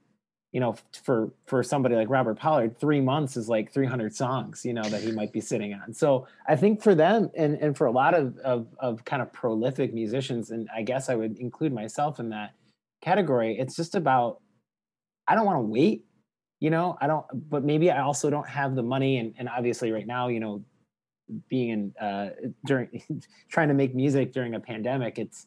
you 0.52 0.60
know 0.60 0.76
for 1.02 1.32
for 1.46 1.64
somebody 1.64 1.96
like 1.96 2.08
Robert 2.08 2.38
Pollard 2.38 2.78
3 2.78 3.00
months 3.00 3.36
is 3.36 3.48
like 3.48 3.72
300 3.72 4.14
songs 4.14 4.64
you 4.64 4.72
know 4.72 4.84
that 4.84 5.02
he 5.02 5.10
might 5.10 5.32
be 5.32 5.40
sitting 5.40 5.74
on. 5.74 5.92
So 5.92 6.28
i 6.46 6.54
think 6.54 6.80
for 6.80 6.94
them 6.94 7.28
and 7.34 7.56
and 7.56 7.76
for 7.76 7.88
a 7.88 7.90
lot 7.90 8.14
of 8.14 8.38
of 8.38 8.68
of 8.78 9.04
kind 9.04 9.20
of 9.20 9.32
prolific 9.32 9.92
musicians 9.92 10.52
and 10.52 10.68
i 10.72 10.80
guess 10.80 11.08
i 11.08 11.16
would 11.16 11.36
include 11.38 11.72
myself 11.72 12.20
in 12.20 12.28
that 12.30 12.54
category 13.02 13.58
it's 13.58 13.74
just 13.74 13.96
about 13.96 14.40
i 15.26 15.34
don't 15.34 15.44
want 15.44 15.56
to 15.56 15.68
wait 15.78 16.04
you 16.58 16.70
know? 16.70 16.96
I 17.02 17.06
don't 17.06 17.26
but 17.50 17.64
maybe 17.64 17.90
i 17.90 18.00
also 18.00 18.30
don't 18.30 18.48
have 18.48 18.76
the 18.76 18.82
money 18.82 19.18
and, 19.18 19.34
and 19.38 19.48
obviously 19.48 19.90
right 19.90 20.06
now 20.06 20.28
you 20.28 20.40
know 20.40 20.64
being 21.48 21.70
in 21.76 21.80
uh 22.00 22.30
during 22.64 22.88
trying 23.50 23.68
to 23.68 23.74
make 23.74 23.92
music 23.94 24.32
during 24.32 24.54
a 24.54 24.60
pandemic 24.60 25.18
it's 25.18 25.46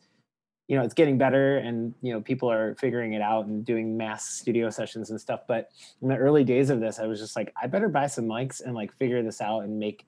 you 0.70 0.78
know 0.78 0.84
it's 0.84 0.94
getting 0.94 1.18
better 1.18 1.58
and 1.58 1.94
you 2.02 2.14
know 2.14 2.22
people 2.22 2.50
are 2.50 2.76
figuring 2.76 3.14
it 3.14 3.22
out 3.22 3.48
and 3.48 3.66
doing 3.66 3.98
mass 3.98 4.26
studio 4.26 4.70
sessions 4.70 5.10
and 5.10 5.20
stuff 5.20 5.42
but 5.48 5.70
in 6.02 6.08
the 6.08 6.16
early 6.16 6.46
days 6.46 6.70
of 6.70 6.80
this 6.80 7.00
i 7.00 7.06
was 7.06 7.20
just 7.20 7.36
like 7.36 7.52
i 7.62 7.68
better 7.68 7.90
buy 7.90 8.08
some 8.08 8.26
mics 8.26 8.62
and 8.64 8.74
like 8.74 8.96
figure 8.98 9.22
this 9.22 9.42
out 9.42 9.62
and 9.64 9.78
make 9.78 10.06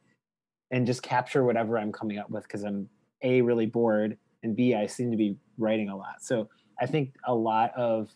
and 0.72 0.88
just 0.88 1.04
capture 1.04 1.44
whatever 1.44 1.78
i'm 1.78 1.92
coming 1.92 2.18
up 2.18 2.30
with 2.30 2.44
because 2.44 2.64
i'm 2.64 2.88
a 3.24 3.42
really 3.42 3.66
bored 3.66 4.18
and 4.44 4.56
b 4.56 4.74
i 4.74 4.86
seem 4.86 5.12
to 5.12 5.18
be 5.18 5.36
writing 5.58 5.90
a 5.90 5.98
lot 5.98 6.22
so 6.22 6.48
i 6.80 6.86
think 6.86 7.14
a 7.26 7.34
lot 7.34 7.74
of 7.76 8.10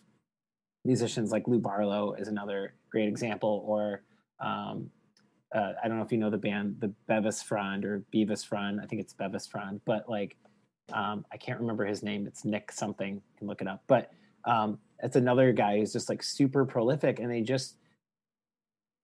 musicians 0.86 1.32
like 1.32 1.46
Lou 1.48 1.58
Barlow 1.58 2.14
is 2.14 2.28
another 2.28 2.74
great 2.90 3.08
example, 3.08 3.64
or 3.66 4.02
um, 4.40 4.88
uh, 5.54 5.72
I 5.82 5.88
don't 5.88 5.98
know 5.98 6.04
if 6.04 6.12
you 6.12 6.18
know 6.18 6.30
the 6.30 6.38
band, 6.38 6.76
the 6.78 6.88
Bevis 7.08 7.42
Frond 7.42 7.84
or 7.84 8.02
Beavis 8.14 8.46
Frond. 8.46 8.80
I 8.80 8.86
think 8.86 9.02
it's 9.02 9.12
Bevis 9.12 9.46
Frond, 9.46 9.80
but 9.84 10.08
like 10.08 10.36
um, 10.92 11.24
I 11.32 11.36
can't 11.36 11.60
remember 11.60 11.84
his 11.84 12.02
name. 12.02 12.26
It's 12.26 12.44
Nick 12.44 12.72
something. 12.72 13.14
You 13.14 13.22
can 13.38 13.46
look 13.46 13.60
it 13.60 13.68
up. 13.68 13.82
But 13.86 14.12
um, 14.44 14.78
it's 15.02 15.16
another 15.16 15.52
guy 15.52 15.78
who's 15.78 15.92
just 15.92 16.08
like 16.08 16.22
super 16.22 16.64
prolific, 16.64 17.18
and 17.18 17.30
they 17.30 17.42
just 17.42 17.76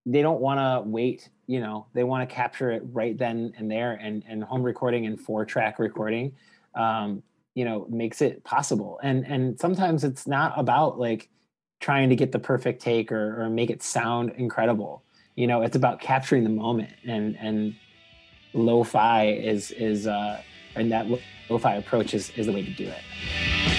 they 0.05 0.21
don't 0.21 0.41
want 0.41 0.59
to 0.59 0.89
wait. 0.89 1.29
You 1.47 1.59
know, 1.59 1.87
they 1.93 2.03
want 2.03 2.27
to 2.27 2.33
capture 2.33 2.71
it 2.71 2.83
right 2.85 3.17
then 3.17 3.53
and 3.57 3.69
there, 3.69 3.93
and 3.93 4.23
and 4.27 4.43
home 4.43 4.63
recording 4.63 5.05
and 5.05 5.19
four 5.19 5.45
track 5.45 5.79
recording. 5.79 6.33
Um, 6.75 7.23
you 7.55 7.65
know 7.65 7.85
makes 7.87 8.19
it 8.19 8.43
possible 8.43 8.99
and 9.03 9.27
and 9.27 9.59
sometimes 9.59 10.03
it's 10.03 10.25
not 10.25 10.53
about 10.57 10.97
like 10.97 11.29
trying 11.83 12.09
to 12.09 12.15
get 12.15 12.31
the 12.31 12.39
perfect 12.39 12.81
take 12.81 13.11
or, 13.11 13.43
or 13.43 13.49
make 13.49 13.69
it 13.69 13.83
sound 13.83 14.31
incredible. 14.37 15.03
You 15.35 15.47
know, 15.47 15.63
it's 15.63 15.75
about 15.75 15.99
capturing 15.99 16.45
the 16.45 16.49
moment 16.49 16.91
and 17.05 17.35
and 17.37 17.75
lo-fi 18.53 19.27
is 19.27 19.71
is 19.71 20.07
uh 20.07 20.41
and 20.75 20.91
that 20.91 21.07
lo-fi 21.49 21.75
approach 21.75 22.13
is 22.13 22.31
is 22.31 22.45
the 22.45 22.51
way 22.51 22.63
to 22.63 22.71
do 22.71 22.87
it. 22.87 23.72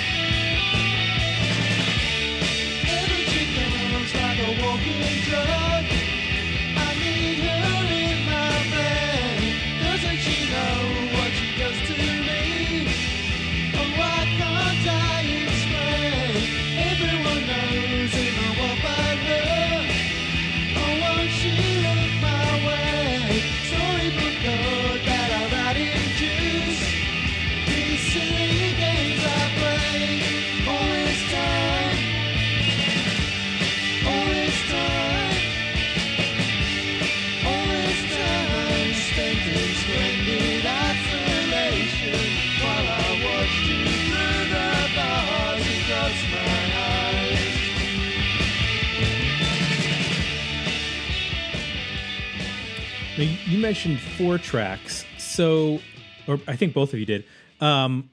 Mentioned 53.64 53.98
four 53.98 54.36
tracks, 54.36 55.06
so, 55.16 55.80
or 56.28 56.38
I 56.46 56.54
think 56.54 56.74
both 56.74 56.92
of 56.92 56.98
you 56.98 57.06
did. 57.06 57.24
Um, 57.62 58.10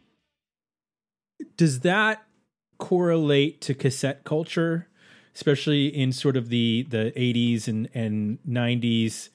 does 1.58 1.81
that 1.81 2.24
correlate 2.77 3.60
to 3.60 3.74
cassette 3.74 4.24
culture, 4.24 4.88
especially 5.36 5.88
in 5.88 6.13
sort 6.13 6.38
of 6.38 6.48
the 6.48 6.88
the 6.89 7.12
eighties 7.22 7.67
and 7.67 7.89
and 7.93 8.39
nineties, 8.46 9.29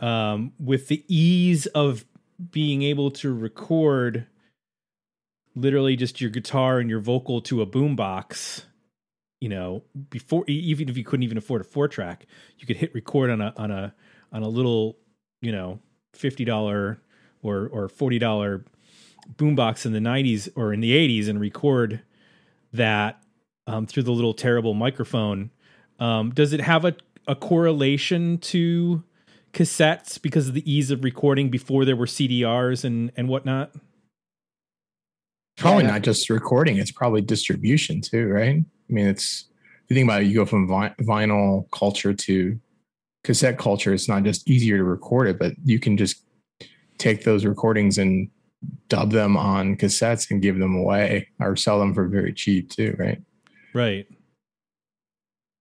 um, 0.00 0.52
with 0.58 0.88
the 0.88 1.04
ease 1.06 1.66
of 1.66 2.04
being 2.50 2.82
able 2.82 3.12
to 3.12 3.32
record 3.32 4.26
literally 5.54 5.94
just 5.94 6.20
your 6.20 6.30
guitar 6.30 6.80
and 6.80 6.90
your 6.90 6.98
vocal 6.98 7.40
to 7.40 7.62
a 7.62 7.66
boombox? 7.66 8.64
You 9.40 9.48
know, 9.48 9.84
before 10.10 10.44
even 10.48 10.88
if 10.88 10.96
you 10.96 11.04
couldn't 11.04 11.22
even 11.22 11.38
afford 11.38 11.60
a 11.60 11.64
four 11.64 11.86
track, 11.86 12.26
you 12.58 12.66
could 12.66 12.78
hit 12.78 12.92
record 12.96 13.30
on 13.30 13.40
a 13.40 13.54
on 13.56 13.70
a 13.70 13.94
on 14.32 14.42
a 14.42 14.48
little 14.48 14.96
you 15.42 15.52
know 15.52 15.78
fifty 16.14 16.44
dollar 16.46 16.98
or 17.42 17.68
or 17.68 17.88
forty 17.90 18.18
dollar 18.18 18.64
boombox 19.36 19.84
in 19.84 19.92
the 19.92 20.00
nineties 20.00 20.48
or 20.56 20.72
in 20.72 20.80
the 20.80 20.94
eighties 20.94 21.28
and 21.28 21.38
record 21.38 22.00
that 22.72 23.22
um, 23.66 23.86
through 23.86 24.02
the 24.04 24.12
little 24.12 24.32
terrible 24.34 24.72
microphone. 24.72 25.50
Um, 25.98 26.30
does 26.30 26.52
it 26.52 26.60
have 26.60 26.84
a, 26.84 26.96
a 27.28 27.36
correlation 27.36 28.38
to 28.38 29.04
cassettes 29.52 30.20
because 30.20 30.48
of 30.48 30.54
the 30.54 30.72
ease 30.72 30.90
of 30.90 31.04
recording 31.04 31.50
before 31.50 31.84
there 31.84 31.94
were 31.96 32.06
CDRs 32.06 32.84
and 32.84 33.12
and 33.16 33.28
whatnot? 33.28 33.72
Probably 35.58 35.84
Yeah. 35.84 35.90
not 35.90 36.02
just 36.02 36.30
recording; 36.30 36.78
it's 36.78 36.90
probably 36.90 37.20
distribution 37.20 38.00
too, 38.00 38.26
right? 38.28 38.56
I 38.56 38.92
mean, 38.92 39.06
it's 39.06 39.46
if 39.84 39.90
you 39.90 39.94
think 39.96 40.06
about 40.08 40.22
it, 40.22 40.26
you 40.28 40.34
go 40.34 40.46
from 40.46 40.66
vi- 40.66 40.94
vinyl 41.02 41.70
culture 41.70 42.14
to 42.14 42.58
cassette 43.24 43.58
culture. 43.58 43.92
It's 43.92 44.08
not 44.08 44.24
just 44.24 44.48
easier 44.48 44.78
to 44.78 44.84
record 44.84 45.28
it, 45.28 45.38
but 45.38 45.52
you 45.64 45.78
can 45.78 45.96
just 45.96 46.24
take 46.98 47.24
those 47.24 47.44
recordings 47.44 47.98
and 47.98 48.30
dub 48.88 49.10
them 49.10 49.36
on 49.36 49.76
cassettes 49.76 50.30
and 50.30 50.40
give 50.42 50.58
them 50.58 50.76
away 50.76 51.28
or 51.40 51.56
sell 51.56 51.78
them 51.78 51.94
for 51.94 52.06
very 52.06 52.32
cheap 52.32 52.70
too, 52.70 52.94
right? 52.98 53.20
Right. 53.74 54.06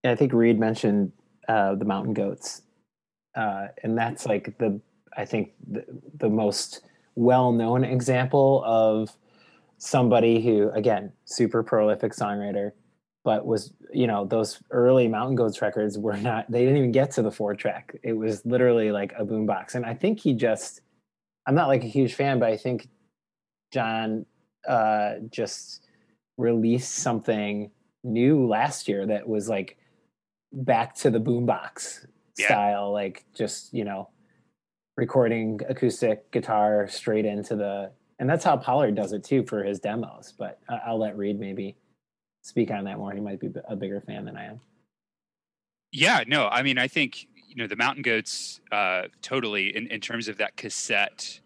I 0.04 0.16
think 0.16 0.34
Reed 0.34 0.60
mentioned 0.60 1.12
uh, 1.48 1.76
the 1.76 1.86
Mountain 1.86 2.14
Goats, 2.14 2.64
uh, 3.36 3.68
and 3.84 3.98
that's 3.98 4.26
like 4.26 4.58
the 4.58 4.80
I 5.16 5.26
think 5.26 5.52
the, 5.70 5.86
the 6.18 6.30
most 6.30 6.82
well-known 7.16 7.84
example 7.84 8.64
of 8.66 9.16
somebody 9.78 10.42
who, 10.42 10.70
again, 10.70 11.12
super 11.26 11.64
prolific 11.64 12.14
songwriter, 12.14 12.72
but 13.24 13.46
was 13.46 13.74
you 13.94 14.08
know 14.08 14.26
those 14.26 14.62
early 14.72 15.08
Mountain 15.08 15.36
Goats 15.36 15.62
records 15.62 15.98
were 15.98 16.18
not 16.18 16.50
they 16.50 16.62
didn't 16.62 16.78
even 16.78 16.92
get 16.92 17.12
to 17.12 17.22
the 17.22 17.32
four 17.32 17.56
track. 17.56 17.96
It 18.04 18.14
was 18.14 18.46
literally 18.46 18.92
like 18.92 19.14
a 19.18 19.26
boombox, 19.26 19.76
and 19.76 19.86
I 19.86 19.94
think 19.94 20.20
he 20.20 20.34
just 20.34 20.82
I'm 21.46 21.56
not 21.56 21.68
like 21.68 21.84
a 21.84 21.88
huge 21.88 22.14
fan, 22.16 22.40
but 22.40 22.50
I 22.50 22.58
think 22.58 22.88
John 23.72 24.26
uh, 24.68 25.16
just 25.30 25.88
released 26.38 26.96
something 26.96 27.72
new 28.04 28.48
last 28.48 28.88
year 28.88 29.06
that 29.08 29.28
was 29.28 29.50
like 29.50 29.78
back 30.54 30.96
to 30.96 31.10
the 31.10 31.20
boombox 31.20 32.06
Yeah. 32.38 32.46
style, 32.48 32.92
like 32.92 33.26
just 33.34 33.74
you 33.74 33.84
know 33.86 34.10
recording 34.98 35.60
acoustic 35.70 36.30
guitar 36.32 36.88
straight 36.88 37.26
into 37.26 37.56
the, 37.56 37.92
and 38.20 38.30
that's 38.30 38.44
how 38.44 38.58
Pollard 38.58 38.94
does 38.96 39.14
it 39.14 39.24
too 39.24 39.44
for 39.46 39.64
his 39.64 39.80
demos. 39.80 40.34
But 40.38 40.60
I'll 40.86 41.00
let 41.00 41.18
Reed 41.18 41.40
maybe 41.40 41.78
speak 42.42 42.72
on 42.72 42.86
that 42.86 42.98
more. 42.98 43.14
He 43.14 43.22
might 43.22 43.40
be 43.40 43.50
a 43.68 43.76
bigger 43.76 44.02
fan 44.02 44.26
than 44.26 44.36
I 44.36 44.46
am. 44.46 44.60
Yeah, 45.92 46.24
no, 46.28 46.48
I 46.48 46.64
mean, 46.64 46.78
I 46.78 46.88
think 46.88 47.28
you 47.48 47.56
know 47.56 47.68
the 47.68 47.76
Mountain 47.76 48.04
Goats 48.04 48.62
uh, 48.72 49.04
totally 49.22 49.76
in, 49.76 49.88
in 49.88 50.00
terms 50.00 50.28
of 50.28 50.38
that 50.38 50.56
cassette 50.56 51.40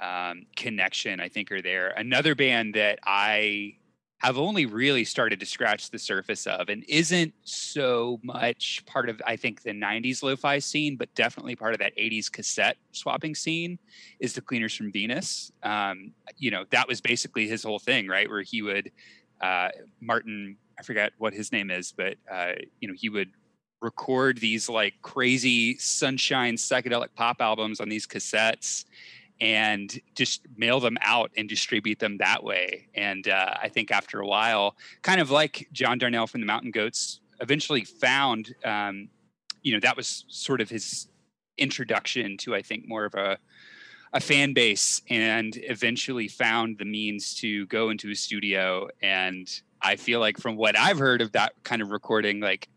um, 0.00 0.46
connection. 0.56 1.20
I 1.20 1.28
think 1.28 1.52
are 1.52 1.62
there. 1.62 1.90
Another 1.90 2.34
band 2.34 2.74
that 2.74 2.98
I 3.04 3.76
have 4.18 4.38
only 4.38 4.66
really 4.66 5.04
started 5.04 5.40
to 5.40 5.46
scratch 5.46 5.90
the 5.90 5.98
surface 5.98 6.46
of, 6.46 6.68
and 6.68 6.84
isn't 6.88 7.32
so 7.42 8.20
much 8.22 8.84
part 8.86 9.08
of 9.08 9.22
I 9.24 9.36
think 9.36 9.62
the 9.62 9.70
'90s 9.70 10.24
lo-fi 10.24 10.58
scene, 10.58 10.96
but 10.96 11.14
definitely 11.14 11.54
part 11.54 11.72
of 11.72 11.78
that 11.78 11.96
'80s 11.96 12.30
cassette 12.30 12.76
swapping 12.90 13.36
scene, 13.36 13.78
is 14.18 14.32
the 14.32 14.40
Cleaners 14.40 14.74
from 14.74 14.90
Venus. 14.90 15.52
Um, 15.62 16.12
you 16.36 16.50
know, 16.50 16.64
that 16.70 16.88
was 16.88 17.00
basically 17.00 17.46
his 17.46 17.62
whole 17.62 17.78
thing, 17.78 18.08
right? 18.08 18.28
Where 18.28 18.42
he 18.42 18.62
would 18.62 18.90
uh, 19.42 19.68
Martin, 20.00 20.56
I 20.78 20.82
forget 20.82 21.12
what 21.18 21.34
his 21.34 21.52
name 21.52 21.70
is, 21.70 21.92
but 21.92 22.16
uh, 22.30 22.52
you 22.80 22.88
know, 22.88 22.94
he 22.96 23.08
would 23.08 23.30
record 23.80 24.38
these 24.38 24.68
like 24.68 24.94
crazy 25.02 25.76
sunshine 25.78 26.54
psychedelic 26.54 27.08
pop 27.14 27.40
albums 27.40 27.80
on 27.80 27.88
these 27.88 28.06
cassettes 28.06 28.84
and 29.40 30.00
just 30.14 30.46
mail 30.56 30.78
them 30.78 30.96
out 31.00 31.32
and 31.36 31.48
distribute 31.48 31.98
them 31.98 32.16
that 32.18 32.44
way. 32.44 32.86
And 32.94 33.26
uh, 33.26 33.54
I 33.60 33.68
think 33.68 33.90
after 33.90 34.20
a 34.20 34.26
while, 34.26 34.76
kind 35.02 35.20
of 35.20 35.30
like 35.30 35.68
John 35.72 35.98
Darnielle 35.98 36.28
from 36.28 36.40
the 36.40 36.46
Mountain 36.46 36.70
Goats, 36.70 37.20
eventually 37.40 37.84
found, 37.84 38.54
um, 38.64 39.08
you 39.62 39.72
know, 39.72 39.80
that 39.80 39.96
was 39.96 40.24
sort 40.28 40.60
of 40.60 40.70
his 40.70 41.08
introduction 41.58 42.36
to, 42.38 42.54
I 42.54 42.62
think, 42.62 42.86
more 42.86 43.04
of 43.04 43.14
a 43.14 43.36
a 44.12 44.20
fan 44.20 44.52
base 44.52 45.00
and 45.08 45.56
eventually 45.62 46.28
found 46.28 46.78
the 46.78 46.84
means 46.84 47.34
to 47.36 47.66
go 47.66 47.90
into 47.90 48.10
a 48.10 48.14
studio. 48.14 48.88
And 49.02 49.48
i 49.82 49.96
feel 49.96 50.20
like 50.20 50.38
from 50.38 50.56
what 50.56 50.78
i've 50.78 50.98
heard 50.98 51.20
of 51.20 51.32
that 51.32 51.52
kind 51.64 51.82
of 51.82 51.90
recording 51.90 52.40
like 52.40 52.68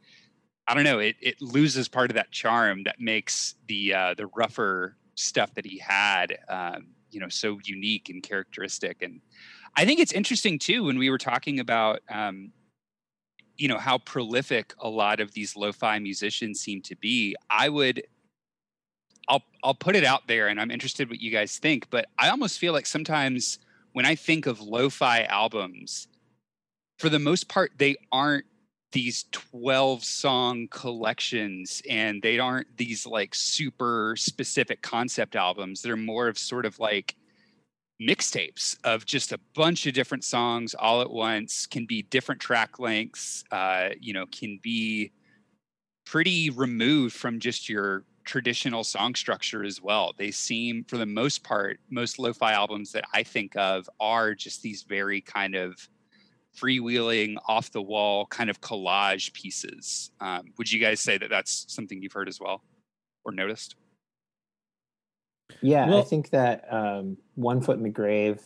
i 0.68 0.74
don't 0.74 0.84
know 0.84 1.00
it, 1.00 1.16
it 1.22 1.40
loses 1.42 1.88
part 1.88 2.10
of 2.10 2.16
that 2.16 2.32
charm 2.32 2.84
that 2.84 3.00
makes 3.00 3.56
the 3.68 3.94
uh, 3.94 4.14
the 4.16 4.28
rougher 4.36 4.98
stuff 5.16 5.54
that 5.54 5.66
he 5.66 5.78
had 5.78 6.38
um, 6.50 6.88
you 7.12 7.20
know 7.20 7.30
so 7.30 7.60
unique 7.64 8.10
and 8.10 8.22
characteristic. 8.24 9.02
And 9.02 9.22
i 9.78 9.86
think 9.86 10.00
it's 10.00 10.12
interesting 10.12 10.60
too 10.60 10.84
when 10.84 10.98
we 10.98 11.10
were 11.10 11.18
talking 11.18 11.60
about 11.60 12.02
um, 12.10 12.52
you 13.58 13.68
know 13.68 13.78
how 13.78 13.98
prolific 14.00 14.74
a 14.80 14.90
lot 14.90 15.20
of 15.20 15.34
these 15.34 15.56
lo-fi 15.56 15.98
musicians 16.00 16.60
seem 16.60 16.82
to 16.82 16.96
be 16.98 17.36
i 17.50 17.70
would 17.70 18.04
I'll 19.28 19.44
I'll 19.64 19.74
put 19.74 19.96
it 19.96 20.04
out 20.04 20.28
there, 20.28 20.48
and 20.48 20.60
I'm 20.60 20.72
interested 20.72 21.10
what 21.10 21.22
you 21.22 21.32
guys 21.32 21.58
think. 21.58 21.90
But 21.90 22.08
I 22.18 22.30
almost 22.30 22.60
feel 22.60 22.74
like 22.74 22.86
sometimes 22.86 23.60
when 23.94 24.06
I 24.06 24.16
think 24.16 24.46
of 24.46 24.62
lo-fi 24.62 25.24
albums, 25.24 26.08
for 27.00 27.10
the 27.10 27.20
most 27.20 27.48
part, 27.48 27.72
they 27.78 27.96
aren't 28.12 28.46
these 28.96 29.26
12 29.34 30.06
song 30.06 30.70
collections 30.72 31.82
and 31.90 32.22
they 32.22 32.40
aren't 32.40 32.78
these 32.78 33.06
like 33.06 33.36
super 33.36 34.16
specific 34.18 34.82
concept 34.82 35.36
albums 35.36 35.82
they're 35.82 35.98
more 35.98 36.30
of 36.30 36.38
sort 36.38 36.66
of 36.66 36.80
like 36.80 37.18
mixtapes 38.02 38.78
of 38.86 39.06
just 39.06 39.34
a 39.34 39.40
bunch 39.54 39.86
of 39.86 39.94
different 39.94 40.24
songs 40.24 40.74
all 40.76 41.02
at 41.02 41.10
once 41.10 41.66
can 41.66 41.86
be 41.86 42.04
different 42.04 42.40
track 42.40 42.80
lengths 42.80 43.44
uh, 43.52 43.90
you 44.00 44.14
know 44.14 44.26
can 44.28 44.58
be 44.64 45.12
pretty 46.06 46.50
removed 46.50 47.14
from 47.14 47.38
just 47.38 47.68
your 47.68 48.06
traditional 48.26 48.84
song 48.84 49.16
structure 49.16 49.64
as 49.64 49.82
well. 49.82 50.14
They 50.18 50.32
seem, 50.32 50.84
for 50.84 50.98
the 50.98 51.06
most 51.06 51.44
part, 51.44 51.80
most 51.90 52.20
lo 52.20 52.34
fi 52.34 52.54
albums 52.54 52.92
that 52.92 53.06
I 53.14 53.24
think 53.24 53.56
of 53.56 53.90
are 54.00 54.34
just 54.34 54.62
these 54.62 54.84
very 54.84 55.22
kind 55.22 55.56
of 55.56 55.88
freewheeling, 56.58 57.36
off 57.48 57.72
the 57.72 57.82
wall 57.82 58.26
kind 58.28 58.50
of 58.50 58.62
collage 58.62 59.34
pieces. 59.34 60.12
Um, 60.20 60.54
would 60.58 60.72
you 60.72 60.80
guys 60.80 61.00
say 61.00 61.18
that 61.18 61.30
that's 61.30 61.66
something 61.68 62.02
you've 62.02 62.14
heard 62.14 62.30
as 62.30 62.40
well 62.40 62.64
or 63.24 63.32
noticed? 63.32 63.76
Yeah, 65.62 65.96
I 65.96 66.02
think 66.02 66.32
that 66.32 66.66
um, 66.74 67.18
One 67.36 67.62
Foot 67.62 67.78
in 67.78 67.84
the 67.84 67.90
Grave 67.90 68.42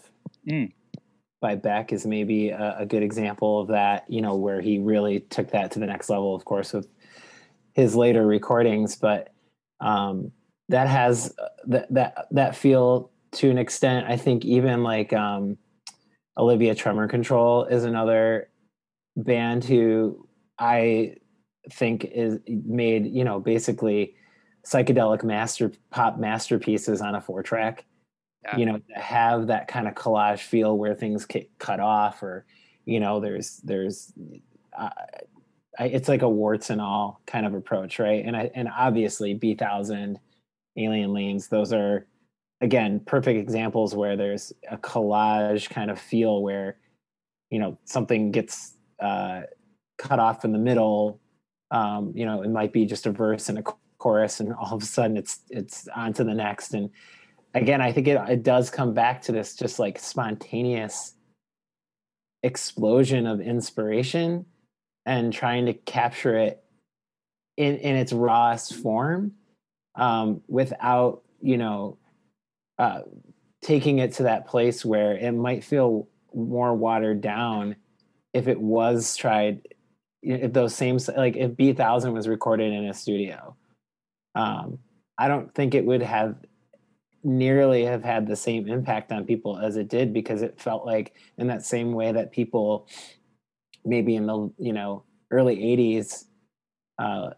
Mm. 0.48 0.72
by 1.42 1.56
Beck 1.56 1.92
is 1.92 2.06
maybe 2.06 2.50
a, 2.50 2.78
a 2.80 2.86
good 2.86 3.04
example 3.04 3.62
of 3.62 3.68
that, 3.70 4.06
you 4.10 4.22
know, 4.22 4.36
where 4.36 4.62
he 4.62 4.80
really 4.80 5.20
took 5.22 5.52
that 5.52 5.72
to 5.72 5.80
the 5.80 5.86
next 5.86 6.10
level, 6.10 6.36
of 6.36 6.46
course, 6.46 6.74
with 6.74 6.88
his 7.74 7.96
later 7.96 8.26
recordings. 8.26 8.96
But 8.96 9.32
um, 9.82 10.32
that 10.70 10.88
has 10.88 11.34
uh, 11.42 11.48
that, 11.68 11.94
that, 11.94 12.28
that 12.32 12.56
feel 12.56 13.12
to 13.34 13.50
an 13.50 13.58
extent. 13.58 14.08
I 14.08 14.18
think 14.18 14.46
even 14.46 14.84
like 14.84 15.13
um, 15.13 15.58
Olivia 16.38 16.76
Tremor 16.76 17.08
Control 17.08 17.65
is 17.65 17.84
another 17.84 18.50
band 19.15 19.63
who 19.65 20.28
I 20.58 21.15
think 21.72 22.06
is 22.06 22.39
made, 22.48 23.06
you 23.08 23.24
know, 23.24 23.39
basically 23.39 24.15
psychedelic 24.65 25.24
master 25.24 25.72
pop 25.89 26.20
masterpieces 26.20 27.02
on 27.02 27.15
a 27.15 27.22
four 27.22 27.42
track 27.42 27.86
Yeah. 28.44 28.58
you 28.58 28.65
know 28.65 28.78
to 28.78 29.00
have 29.00 29.48
that 29.48 29.68
kind 29.68 29.88
of 29.88 29.96
collage 29.96 30.39
feel 30.39 30.78
where 30.78 30.94
things 30.94 31.26
get 31.26 31.50
cut 31.60 31.80
off 31.80 32.22
or 32.22 32.46
you 32.86 33.00
know 33.00 33.20
there's 33.22 33.58
there's 33.63 34.13
uh, 34.78 34.89
I, 35.80 35.86
it's 35.86 36.08
like 36.08 36.22
a 36.22 36.30
warts 36.30 36.70
and 36.70 36.82
all 36.82 37.22
kind 37.26 37.46
of 37.46 37.54
approach 37.54 37.98
right? 38.00 38.24
And 38.24 38.36
I, 38.36 38.52
and 38.54 38.68
obviously 38.68 39.34
Bee 39.34 39.56
Thousand 39.56 40.20
alien 40.78 41.13
lanes 41.13 41.48
those 41.48 41.74
are 41.74 42.06
again 42.62 43.00
perfect 43.00 43.39
examples 43.39 43.96
where 43.96 44.15
there's 44.15 44.54
a 44.70 44.78
collage 44.78 45.70
kind 45.70 45.89
of 45.89 46.00
feel 46.00 46.44
where 46.44 46.78
you 47.50 47.60
know 47.60 47.78
something 47.86 48.32
gets 48.32 48.74
uh, 49.00 49.42
cut 49.98 50.20
off 50.20 50.46
in 50.46 50.52
the 50.52 50.60
middle. 50.60 51.20
Um, 51.72 52.12
you 52.15 52.26
know 52.26 52.44
it 52.44 52.50
might 52.50 52.74
be 52.74 52.86
just 52.86 53.06
a 53.06 53.12
verse 53.12 53.50
and 53.50 53.58
a 53.58 53.63
chorus 53.98 54.39
and 54.39 54.54
all 54.54 54.76
of 54.76 54.84
a 54.84 54.86
sudden 54.86 55.18
it's 55.18 55.39
it's 55.50 55.88
on 55.96 56.13
to 56.13 56.24
the 56.24 56.34
next. 56.34 56.74
And 56.74 56.89
again 57.54 57.82
i 57.82 57.92
think 57.92 58.08
it, 58.08 58.20
it 58.30 58.44
does 58.44 58.70
come 58.70 58.94
back 58.94 59.22
to 59.24 59.32
this 59.32 59.56
just 59.56 59.80
like 59.80 59.98
spontaneous 59.98 61.13
explosion 62.44 63.26
of 63.26 63.42
inspiration 63.42 64.46
and 65.06 65.34
trying 65.34 65.66
to 65.66 65.74
capture 65.74 66.36
it 66.38 66.64
in 67.58 67.78
in 67.78 67.96
its 67.96 68.14
rawest 68.14 68.76
form 68.76 69.34
um, 69.96 70.42
without 70.48 71.24
you 71.42 71.58
know 71.58 71.98
uh, 72.78 73.02
taking 73.62 74.00
it 74.00 74.14
to 74.14 74.24
that 74.24 74.48
place 74.48 74.86
where 74.86 75.16
it 75.16 75.32
might 75.32 75.64
feel 75.64 76.08
more 76.34 76.74
watered 76.74 77.22
down 77.22 77.76
if 78.34 78.48
it 78.48 78.60
was 78.60 79.16
tried 79.16 79.68
if 80.22 80.54
those 80.54 80.76
same 80.76 81.00
like 81.16 81.36
if 81.36 81.56
Bee 81.56 81.74
Thousand 81.74 82.14
was 82.14 82.28
recorded 82.28 82.74
in 82.74 82.86
a 82.86 82.94
studio. 82.94 83.56
Um, 84.36 84.80
i 85.20 85.28
don't 85.28 85.54
think 85.54 85.76
it 85.76 85.86
would 85.86 86.02
have 86.02 86.36
nearly 87.24 87.84
have 87.84 88.04
had 88.04 88.26
the 88.26 88.36
same 88.36 88.68
impact 88.70 89.12
on 89.12 89.26
people 89.26 89.58
as 89.58 89.76
it 89.76 89.90
did 89.90 90.14
because 90.14 90.42
it 90.42 90.60
felt 90.60 90.86
like 90.86 91.14
in 91.38 91.48
that 91.48 91.66
same 91.66 91.92
way 91.92 92.12
that 92.14 92.32
people 92.32 92.88
maybe 93.86 94.15
in 94.15 94.26
the 94.26 94.52
you 94.58 94.74
know 94.74 95.04
early 95.32 95.58
80s 95.58 96.26
uh, 96.98 97.32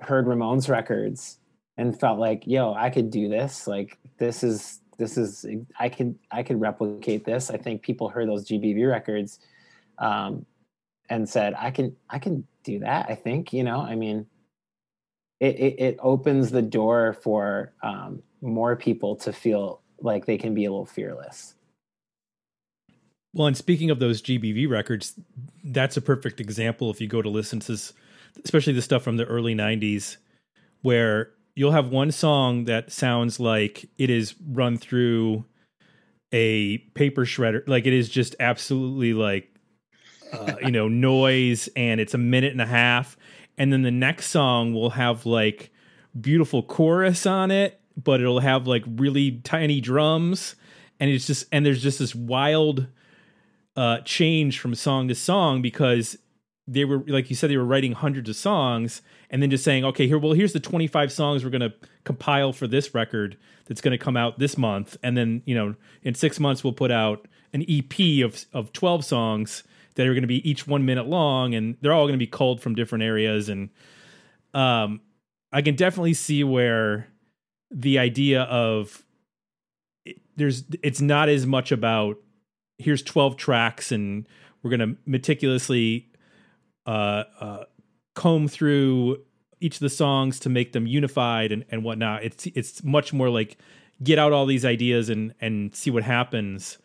heard 0.00 0.26
ramones 0.26 0.68
records 0.68 1.38
and 1.76 1.98
felt 1.98 2.18
like 2.18 2.46
yo 2.46 2.74
i 2.74 2.90
could 2.90 3.10
do 3.10 3.28
this. 3.28 3.66
Like 3.66 3.98
this 4.18 4.42
is 4.42 4.80
this 4.98 5.16
is 5.16 5.46
i 5.78 5.88
could 5.88 6.18
i 6.30 6.42
could 6.42 6.60
replicate 6.60 7.24
this. 7.24 7.50
I 7.50 7.56
think 7.56 7.82
people 7.82 8.08
heard 8.08 8.28
those 8.28 8.46
gbv 8.46 8.88
records 8.88 9.40
um, 9.98 10.46
and 11.08 11.28
said 11.28 11.54
i 11.58 11.70
can 11.70 11.96
i 12.08 12.18
can 12.18 12.46
do 12.62 12.78
that 12.80 13.06
i 13.08 13.14
think 13.14 13.52
you 13.52 13.64
know? 13.64 13.80
I 13.80 13.94
mean 13.94 14.26
it, 15.40 15.58
it, 15.58 15.80
it 15.80 15.96
opens 16.00 16.50
the 16.50 16.60
door 16.60 17.14
for 17.14 17.72
um, 17.82 18.22
more 18.42 18.76
people 18.76 19.16
to 19.16 19.32
feel 19.32 19.80
like 20.02 20.26
they 20.26 20.36
can 20.36 20.52
be 20.52 20.66
a 20.66 20.70
little 20.70 20.84
fearless 20.84 21.54
Well, 23.32 23.46
and 23.46 23.56
speaking 23.56 23.90
of 23.90 24.00
those 24.00 24.22
GBV 24.22 24.68
records, 24.68 25.14
that's 25.62 25.96
a 25.96 26.02
perfect 26.02 26.40
example. 26.40 26.90
If 26.90 27.00
you 27.00 27.06
go 27.06 27.22
to 27.22 27.28
listen 27.28 27.60
to 27.60 27.78
especially 28.44 28.72
the 28.72 28.82
stuff 28.82 29.02
from 29.02 29.16
the 29.16 29.24
early 29.26 29.54
90s 29.54 30.16
where 30.82 31.30
you'll 31.54 31.72
have 31.72 31.88
one 31.88 32.10
song 32.10 32.64
that 32.64 32.92
sounds 32.92 33.40
like 33.40 33.88
it 33.98 34.10
is 34.10 34.34
run 34.48 34.76
through 34.76 35.44
a 36.32 36.78
paper 36.94 37.24
shredder 37.24 37.62
like 37.66 37.86
it 37.86 37.92
is 37.92 38.08
just 38.08 38.36
absolutely 38.38 39.12
like 39.12 39.52
uh, 40.32 40.54
you 40.62 40.70
know 40.70 40.88
noise 40.88 41.68
and 41.74 42.00
it's 42.00 42.14
a 42.14 42.18
minute 42.18 42.52
and 42.52 42.60
a 42.60 42.66
half 42.66 43.16
and 43.58 43.72
then 43.72 43.82
the 43.82 43.90
next 43.90 44.28
song 44.28 44.72
will 44.72 44.90
have 44.90 45.26
like 45.26 45.70
beautiful 46.20 46.62
chorus 46.62 47.26
on 47.26 47.50
it 47.50 47.80
but 47.96 48.20
it'll 48.20 48.40
have 48.40 48.66
like 48.66 48.84
really 48.86 49.40
tiny 49.42 49.80
drums 49.80 50.54
and 51.00 51.10
it's 51.10 51.26
just 51.26 51.44
and 51.50 51.66
there's 51.66 51.82
just 51.82 51.98
this 51.98 52.14
wild 52.14 52.86
uh 53.76 53.98
change 54.00 54.58
from 54.58 54.74
song 54.74 55.08
to 55.08 55.14
song 55.14 55.62
because 55.62 56.16
they 56.66 56.84
were 56.84 57.02
like 57.06 57.30
you 57.30 57.36
said 57.36 57.50
they 57.50 57.56
were 57.56 57.64
writing 57.64 57.92
hundreds 57.92 58.28
of 58.28 58.36
songs 58.36 59.02
and 59.30 59.42
then 59.42 59.50
just 59.50 59.64
saying 59.64 59.84
okay 59.84 60.06
here 60.06 60.18
well 60.18 60.32
here's 60.32 60.52
the 60.52 60.60
25 60.60 61.12
songs 61.12 61.44
we're 61.44 61.50
going 61.50 61.60
to 61.60 61.72
compile 62.04 62.52
for 62.52 62.66
this 62.66 62.94
record 62.94 63.36
that's 63.70 63.80
going 63.80 63.92
to 63.92 64.04
come 64.04 64.16
out 64.16 64.38
this 64.40 64.58
month. 64.58 64.96
And 65.02 65.16
then 65.16 65.42
you 65.46 65.54
know 65.54 65.74
in 66.02 66.14
6 66.14 66.40
months 66.40 66.64
we'll 66.64 66.72
put 66.72 66.90
out 66.90 67.28
an 67.52 67.64
EP 67.68 68.24
of 68.24 68.44
of 68.52 68.72
12 68.72 69.04
songs 69.04 69.62
that 69.94 70.06
are 70.06 70.12
going 70.12 70.22
to 70.22 70.28
be 70.28 70.48
each 70.48 70.66
1 70.66 70.84
minute 70.84 71.06
long 71.06 71.54
and 71.54 71.76
they're 71.80 71.92
all 71.92 72.04
going 72.04 72.18
to 72.18 72.24
be 72.24 72.26
culled 72.26 72.60
from 72.60 72.74
different 72.74 73.04
areas. 73.04 73.48
And 73.48 73.70
um 74.54 75.00
I 75.52 75.62
can 75.62 75.76
definitely 75.76 76.14
see 76.14 76.44
where 76.44 77.08
the 77.70 77.98
idea 77.98 78.42
of 78.42 79.04
there's 80.36 80.64
it's 80.82 81.00
not 81.00 81.28
as 81.28 81.46
much 81.46 81.70
about 81.70 82.16
here's 82.80 83.02
12 83.02 83.36
tracks 83.36 83.92
and 83.92 84.26
we're 84.62 84.70
going 84.76 84.94
to 84.94 84.96
meticulously 85.06 86.08
uh, 86.86 87.24
uh, 87.40 87.64
comb 88.14 88.48
through 88.48 89.18
each 89.60 89.76
of 89.76 89.80
the 89.80 89.90
songs 89.90 90.40
to 90.40 90.48
make 90.48 90.72
them 90.72 90.86
unified 90.86 91.52
and, 91.52 91.64
and 91.70 91.84
whatnot. 91.84 92.24
It's 92.24 92.46
it's 92.46 92.82
much 92.82 93.12
more 93.12 93.28
like 93.28 93.58
get 94.02 94.18
out 94.18 94.32
all 94.32 94.46
these 94.46 94.64
ideas 94.64 95.08
and 95.08 95.34
and 95.40 95.74
see 95.74 95.90
what 95.90 96.02
happens. 96.02 96.78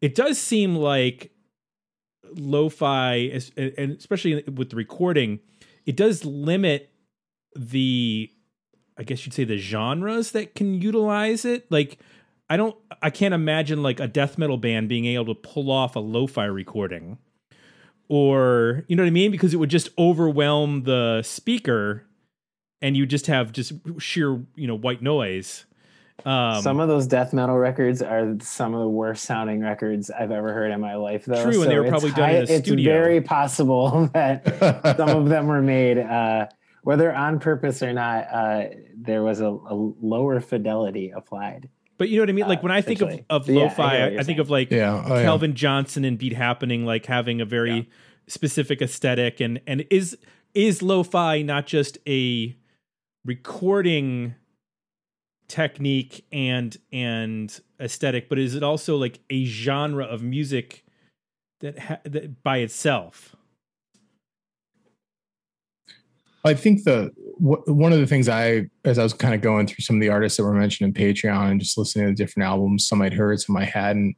It 0.00 0.14
does 0.14 0.38
seem 0.38 0.76
like 0.76 1.32
lo-fi, 2.36 3.40
and 3.56 3.96
especially 3.96 4.42
with 4.42 4.70
the 4.70 4.76
recording, 4.76 5.40
it 5.86 5.96
does 5.96 6.24
limit 6.24 6.92
the, 7.56 8.30
I 8.96 9.02
guess 9.02 9.24
you'd 9.24 9.34
say 9.34 9.44
the 9.44 9.56
genres 9.56 10.32
that 10.32 10.54
can 10.54 10.80
utilize 10.80 11.44
it. 11.44 11.70
Like 11.70 11.98
I 12.50 12.56
don't, 12.56 12.76
I 13.02 13.10
can't 13.10 13.34
imagine 13.34 13.82
like 13.82 14.00
a 14.00 14.08
death 14.08 14.38
metal 14.38 14.56
band 14.56 14.88
being 14.88 15.04
able 15.04 15.26
to 15.26 15.34
pull 15.34 15.70
off 15.70 15.96
a 15.96 16.00
lo-fi 16.00 16.44
recording 16.44 17.18
or 18.08 18.84
you 18.88 18.96
know 18.96 19.02
what 19.02 19.08
I 19.08 19.10
mean? 19.10 19.30
Because 19.30 19.54
it 19.54 19.58
would 19.58 19.70
just 19.70 19.90
overwhelm 19.98 20.84
the 20.84 21.22
speaker, 21.22 22.04
and 22.80 22.96
you 22.96 23.06
just 23.06 23.26
have 23.26 23.52
just 23.52 23.72
sheer 23.98 24.40
you 24.54 24.66
know 24.66 24.74
white 24.74 25.02
noise. 25.02 25.66
Um, 26.24 26.62
some 26.62 26.80
of 26.80 26.88
those 26.88 27.06
death 27.06 27.32
metal 27.32 27.56
records 27.56 28.02
are 28.02 28.36
some 28.40 28.74
of 28.74 28.80
the 28.80 28.88
worst 28.88 29.24
sounding 29.24 29.60
records 29.60 30.10
I've 30.10 30.32
ever 30.32 30.52
heard 30.52 30.72
in 30.72 30.80
my 30.80 30.96
life. 30.96 31.26
Though, 31.26 31.50
true, 31.50 31.62
and 31.62 31.70
they 31.70 31.76
were 31.78 31.84
it's 31.84 31.90
probably 31.90 32.10
done 32.12 32.30
in 32.30 32.36
a 32.36 32.40
It's 32.40 32.66
studio. 32.66 32.92
very 32.92 33.20
possible 33.20 34.06
that 34.14 34.96
some 34.96 35.10
of 35.10 35.28
them 35.28 35.46
were 35.46 35.62
made, 35.62 35.98
uh, 35.98 36.48
whether 36.82 37.14
on 37.14 37.38
purpose 37.38 37.82
or 37.82 37.92
not. 37.92 38.26
Uh, 38.32 38.64
there 39.00 39.22
was 39.22 39.40
a, 39.40 39.46
a 39.46 39.74
lower 39.74 40.40
fidelity 40.40 41.10
applied. 41.10 41.68
But 41.98 42.08
you 42.08 42.16
know 42.16 42.22
what 42.22 42.30
I 42.30 42.32
mean? 42.32 42.48
Like 42.48 42.62
when 42.62 42.72
I 42.72 42.80
think 42.80 43.02
of, 43.02 43.20
of 43.28 43.48
Yeah, 43.48 43.60
I 43.60 43.64
lo-fi, 43.64 43.82
what 43.82 44.12
I, 44.12 44.18
I 44.18 44.22
think 44.22 44.38
of 44.38 44.48
like 44.50 44.70
yeah, 44.70 45.02
oh, 45.06 45.18
yeah. 45.18 45.46
Johnson 45.48 46.04
and 46.04 46.16
Beat 46.16 46.32
Happening, 46.32 46.86
like 46.86 47.06
having 47.06 47.40
a 47.40 47.44
very 47.44 47.76
Yeah. 47.76 47.82
specific 48.28 48.80
aesthetic, 48.80 49.40
and 49.40 49.60
and 49.66 49.84
is 49.90 50.16
is 50.54 50.82
lo-fi 50.82 51.42
not 51.42 51.66
just 51.66 51.98
a 52.08 52.56
recording 53.24 54.34
technique 55.48 56.24
and 56.32 56.76
and 56.92 57.60
aesthetic, 57.80 58.28
but 58.28 58.38
is 58.38 58.54
it 58.54 58.62
also 58.62 58.96
like 58.96 59.20
a 59.30 59.44
genre 59.44 60.04
of 60.04 60.22
music 60.22 60.84
that, 61.60 61.78
ha- 61.78 62.00
that 62.04 62.42
by 62.42 62.58
itself? 62.58 63.34
I 66.48 66.54
think 66.54 66.84
the 66.84 67.10
wh- 67.36 67.66
one 67.68 67.92
of 67.92 67.98
the 67.98 68.06
things 68.06 68.28
I, 68.28 68.68
as 68.84 68.98
I 68.98 69.02
was 69.02 69.12
kind 69.12 69.34
of 69.34 69.40
going 69.40 69.66
through 69.66 69.82
some 69.82 69.96
of 69.96 70.00
the 70.00 70.08
artists 70.08 70.36
that 70.36 70.44
were 70.44 70.52
mentioned 70.52 70.88
in 70.88 71.02
Patreon 71.02 71.50
and 71.50 71.60
just 71.60 71.78
listening 71.78 72.06
to 72.06 72.14
different 72.14 72.48
albums, 72.48 72.86
some 72.86 73.02
I'd 73.02 73.14
heard, 73.14 73.40
some 73.40 73.56
I 73.56 73.64
hadn't. 73.64 74.16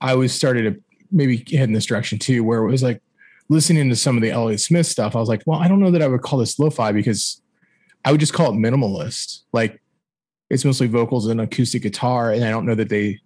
I 0.00 0.14
was 0.14 0.32
started 0.32 0.62
to 0.62 0.82
maybe 1.10 1.38
head 1.56 1.68
in 1.68 1.72
this 1.72 1.86
direction 1.86 2.18
too, 2.18 2.44
where 2.44 2.62
it 2.62 2.70
was 2.70 2.82
like 2.82 3.00
listening 3.48 3.88
to 3.88 3.96
some 3.96 4.16
of 4.16 4.22
the 4.22 4.30
Elliott 4.30 4.60
Smith 4.60 4.86
stuff. 4.86 5.14
I 5.14 5.20
was 5.20 5.28
like, 5.28 5.42
well, 5.46 5.60
I 5.60 5.68
don't 5.68 5.80
know 5.80 5.90
that 5.90 6.02
I 6.02 6.08
would 6.08 6.22
call 6.22 6.38
this 6.38 6.58
lo-fi 6.58 6.92
because 6.92 7.40
I 8.04 8.10
would 8.10 8.20
just 8.20 8.34
call 8.34 8.52
it 8.52 8.56
minimalist. 8.56 9.42
Like 9.52 9.80
it's 10.50 10.64
mostly 10.64 10.86
vocals 10.86 11.26
and 11.26 11.40
acoustic 11.40 11.82
guitar, 11.82 12.32
and 12.32 12.44
I 12.44 12.50
don't 12.50 12.66
know 12.66 12.74
that 12.74 12.88
they 12.88 13.20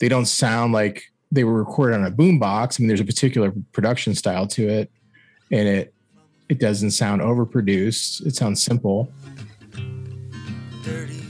they 0.00 0.08
don't 0.08 0.26
sound 0.26 0.72
like 0.72 1.02
they 1.30 1.44
were 1.44 1.54
recorded 1.54 1.96
on 1.96 2.06
a 2.06 2.10
boombox. 2.10 2.78
I 2.78 2.82
mean, 2.82 2.88
there's 2.88 3.00
a 3.00 3.04
particular 3.04 3.52
production 3.72 4.14
style 4.14 4.46
to 4.48 4.68
it 4.68 4.90
and 5.50 5.68
it 5.68 5.94
it 6.48 6.58
doesn't 6.58 6.90
sound 6.90 7.22
overproduced. 7.22 8.24
It 8.26 8.36
sounds 8.36 8.62
simple. 8.62 9.10
Dirty 10.82 11.23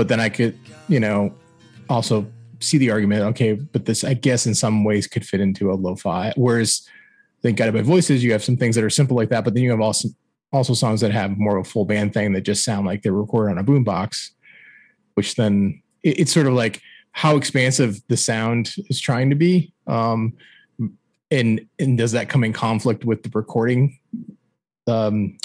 But 0.00 0.08
then 0.08 0.18
I 0.18 0.30
could, 0.30 0.58
you 0.88 0.98
know, 0.98 1.34
also 1.90 2.26
see 2.58 2.78
the 2.78 2.90
argument. 2.90 3.20
Okay, 3.32 3.52
but 3.52 3.84
this, 3.84 4.02
I 4.02 4.14
guess, 4.14 4.46
in 4.46 4.54
some 4.54 4.82
ways, 4.82 5.06
could 5.06 5.26
fit 5.26 5.42
into 5.42 5.70
a 5.70 5.74
lo-fi. 5.74 6.32
Whereas, 6.36 6.88
I 6.88 7.42
think 7.42 7.58
guided 7.58 7.74
by 7.74 7.82
voices, 7.82 8.24
you 8.24 8.32
have 8.32 8.42
some 8.42 8.56
things 8.56 8.76
that 8.76 8.82
are 8.82 8.88
simple 8.88 9.14
like 9.14 9.28
that, 9.28 9.44
but 9.44 9.52
then 9.52 9.62
you 9.62 9.70
have 9.72 9.82
also 9.82 10.08
also 10.54 10.72
songs 10.72 11.02
that 11.02 11.12
have 11.12 11.36
more 11.36 11.58
of 11.58 11.66
a 11.66 11.68
full 11.68 11.84
band 11.84 12.14
thing 12.14 12.32
that 12.32 12.40
just 12.40 12.64
sound 12.64 12.86
like 12.86 13.02
they're 13.02 13.12
recorded 13.12 13.52
on 13.52 13.58
a 13.58 13.62
boombox, 13.62 14.30
which 15.16 15.34
then 15.34 15.82
it, 16.02 16.20
it's 16.20 16.32
sort 16.32 16.46
of 16.46 16.54
like 16.54 16.80
how 17.12 17.36
expansive 17.36 18.00
the 18.08 18.16
sound 18.16 18.72
is 18.88 18.98
trying 19.02 19.28
to 19.28 19.36
be. 19.36 19.70
Um, 19.86 20.32
and 21.30 21.66
and 21.78 21.98
does 21.98 22.12
that 22.12 22.30
come 22.30 22.42
in 22.42 22.54
conflict 22.54 23.04
with 23.04 23.22
the 23.22 23.30
recording 23.34 23.98
um, 24.86 25.36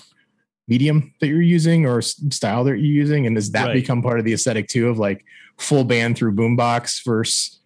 medium 0.67 1.13
that 1.21 1.28
you're 1.28 1.41
using 1.41 1.86
or 1.86 2.01
style 2.01 2.63
that 2.63 2.71
you're 2.71 2.78
using 2.78 3.28
and 3.28 3.36
does 3.36 3.51
that 3.51 3.67
Right. 3.67 3.73
become 3.73 4.01
part 4.01 4.19
of 4.19 4.25
the 4.25 4.34
aesthetic 4.34 4.67
too 4.67 4.89
of 4.89 4.97
like 4.97 5.23
full 5.58 5.84
band 5.84 6.17
through 6.17 6.34
boombox 6.34 7.04
versus 7.06 7.60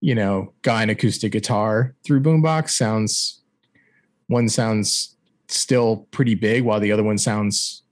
you 0.00 0.14
know 0.14 0.52
guy 0.62 0.82
and 0.82 0.90
acoustic 0.90 1.32
guitar 1.32 1.94
through 2.04 2.20
boombox 2.20 2.70
sounds 2.70 3.42
one 4.26 4.48
sounds 4.48 5.16
still 5.48 6.08
pretty 6.10 6.34
big 6.34 6.64
while 6.64 6.80
the 6.80 6.90
other 6.90 7.04
one 7.04 7.18
sounds 7.18 7.84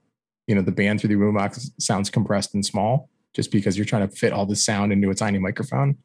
you 0.47 0.55
know 0.55 0.61
the 0.61 0.71
band 0.71 0.99
through 0.99 1.07
the 1.07 1.15
boombox 1.15 1.69
sounds 1.79 2.09
compressed 2.09 2.53
and 2.53 2.65
small 2.65 3.09
just 3.33 3.51
because 3.51 3.77
you're 3.77 3.85
trying 3.85 4.07
to 4.07 4.13
fit 4.15 4.33
all 4.33 4.45
the 4.45 4.55
sound 4.55 4.91
into 4.91 5.09
a 5.09 5.15
tiny 5.15 5.39
microphone 5.39 5.95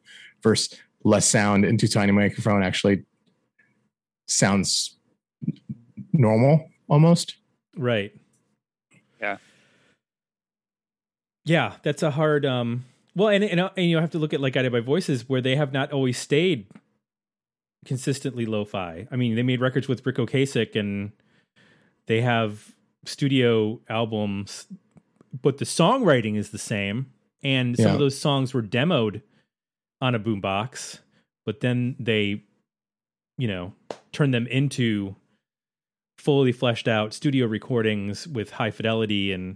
versus 0.41 0.79
less 1.03 1.25
sound 1.25 1.65
into 1.65 1.85
a 1.85 1.89
tiny 1.89 2.13
microphone 2.13 2.63
actually 2.63 3.03
sounds 4.27 4.97
normal 6.13 6.69
almost 6.87 7.35
Right. 7.79 8.11
Yeah. 9.21 9.37
Yeah, 11.45 11.73
that's 11.83 12.03
a 12.03 12.11
hard 12.11 12.45
um 12.45 12.85
well 13.15 13.29
and 13.29 13.43
and, 13.43 13.59
and 13.77 13.89
you 13.89 13.97
have 13.97 14.11
to 14.11 14.19
look 14.19 14.33
at 14.33 14.41
like 14.41 14.53
Guided 14.53 14.71
by 14.71 14.79
Voices 14.81 15.27
where 15.29 15.41
they 15.41 15.55
have 15.55 15.71
not 15.73 15.91
always 15.91 16.17
stayed 16.17 16.67
consistently 17.85 18.45
lo-fi. 18.45 19.07
I 19.11 19.15
mean, 19.15 19.35
they 19.35 19.43
made 19.43 19.61
records 19.61 19.87
with 19.87 20.05
Ric 20.05 20.17
Ocasek 20.17 20.75
and 20.75 21.11
they 22.07 22.21
have 22.21 22.75
studio 23.05 23.79
albums 23.87 24.67
but 25.41 25.57
the 25.59 25.65
songwriting 25.65 26.35
is 26.35 26.49
the 26.49 26.57
same 26.57 27.11
and 27.43 27.77
some 27.77 27.85
Yeah. 27.87 27.93
of 27.93 27.99
those 27.99 28.17
songs 28.17 28.53
were 28.53 28.61
demoed 28.63 29.21
on 30.01 30.15
a 30.15 30.19
boombox, 30.19 30.99
but 31.45 31.59
then 31.61 31.95
they, 31.99 32.43
you 33.37 33.47
know, 33.47 33.73
turn 34.11 34.31
them 34.31 34.47
into 34.47 35.15
fully 36.27 36.51
fleshed 36.51 36.89
out 36.89 37.13
studio 37.13 37.47
recordings 37.47 38.27
with 38.27 38.51
high 38.51 38.69
fidelity. 38.69 39.31
And 39.31 39.55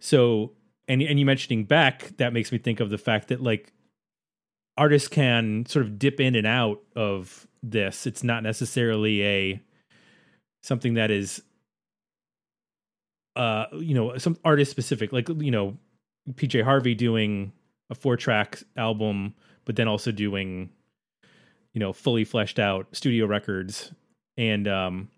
so 0.00 0.52
and 0.88 1.02
and 1.02 1.20
you 1.20 1.26
mentioning 1.26 1.64
Beck 1.64 2.16
that 2.16 2.32
makes 2.32 2.50
me 2.50 2.56
think 2.56 2.80
of 2.80 2.88
the 2.88 2.96
fact 2.96 3.28
that 3.28 3.42
like 3.42 3.74
artists 4.78 5.06
can 5.06 5.66
sort 5.66 5.84
of 5.84 5.98
dip 5.98 6.18
in 6.18 6.34
and 6.34 6.46
out 6.46 6.80
of 6.96 7.46
this. 7.62 8.06
It's 8.06 8.24
not 8.24 8.42
necessarily 8.42 9.22
a 9.22 9.60
something 10.62 10.94
that 10.94 11.10
is 11.10 11.42
uh 13.36 13.66
you 13.74 13.92
know 13.92 14.16
some 14.16 14.38
artist 14.46 14.70
specific 14.70 15.12
like 15.12 15.28
you 15.28 15.50
know 15.50 15.76
PJ 16.32 16.64
Harvey 16.64 16.94
doing 16.94 17.52
a 17.90 17.94
four 17.94 18.16
track 18.16 18.62
album 18.78 19.34
but 19.66 19.76
then 19.76 19.88
also 19.88 20.10
doing 20.10 20.70
you 21.74 21.80
know 21.80 21.92
fully 21.92 22.24
fleshed 22.24 22.58
out 22.58 22.86
studio 22.92 23.26
records. 23.26 23.92
And 24.38 24.66
um 24.66 25.10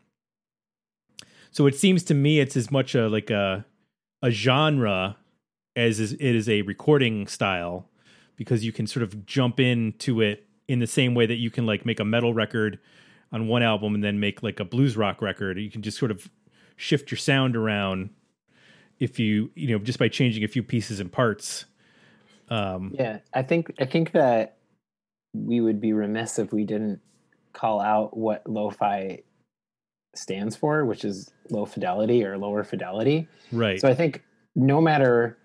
so 1.51 1.67
it 1.67 1.75
seems 1.75 2.03
to 2.05 2.15
me 2.15 2.41
it's 2.41 2.57
as 2.57 2.71
much 2.71 2.95
a 2.95 3.09
like 3.09 3.31
a 3.31 3.65
a 4.23 4.31
genre 4.31 5.17
as 5.77 6.01
is, 6.01 6.13
it 6.15 6.21
is 6.21 6.49
a 6.49 6.63
recording 6.63 7.27
style 7.27 7.89
because 8.37 8.65
you 8.65 8.73
can 8.73 8.87
sort 8.87 9.03
of 9.03 9.27
jump 9.27 9.61
into 9.61 10.21
it 10.21 10.47
in 10.69 10.79
the 10.79 10.87
same 10.87 11.15
way 11.15 11.27
that 11.27 11.37
you 11.37 11.51
can 11.51 11.67
like 11.67 11.85
make 11.85 12.01
a 12.01 12.05
metal 12.05 12.35
record 12.35 12.79
on 13.33 13.47
one 13.47 13.63
album 13.63 13.95
and 13.95 14.03
then 14.03 14.19
make 14.19 14.43
like 14.43 14.61
a 14.61 14.65
blues 14.65 14.97
rock 14.97 15.23
record. 15.23 15.59
You 15.59 15.71
can 15.71 15.83
just 15.83 15.99
sort 15.99 16.11
of 16.11 16.31
shift 16.77 17.11
your 17.11 17.19
sound 17.19 17.57
around 17.57 18.11
if 18.99 19.19
you 19.19 19.51
you 19.55 19.69
know 19.69 19.79
just 19.79 19.99
by 19.99 20.09
changing 20.09 20.45
a 20.45 20.49
few 20.49 20.63
pieces 20.63 21.01
and 21.01 21.11
parts. 21.11 21.67
Um, 22.49 22.93
Yeah, 22.95 23.19
I 23.33 23.43
think 23.43 23.73
I 23.79 23.85
think 23.85 24.13
that 24.13 24.57
we 25.33 25.61
would 25.61 25.81
be 25.81 25.93
remiss 25.93 26.39
if 26.39 26.53
we 26.53 26.65
didn't 26.65 27.01
call 27.53 27.81
out 27.81 28.17
what 28.17 28.49
lo-fi 28.49 29.23
stands 30.15 30.57
for, 30.57 30.85
which 30.85 31.05
is 31.05 31.33
low 31.51 31.65
fidelity 31.65 32.25
or 32.25 32.39
lower 32.39 32.65
fidelity. 32.65 33.29
right. 33.53 33.81
So 33.81 33.89
I 33.89 33.95
think 33.95 34.23
no 34.55 34.81
matter 34.81 35.39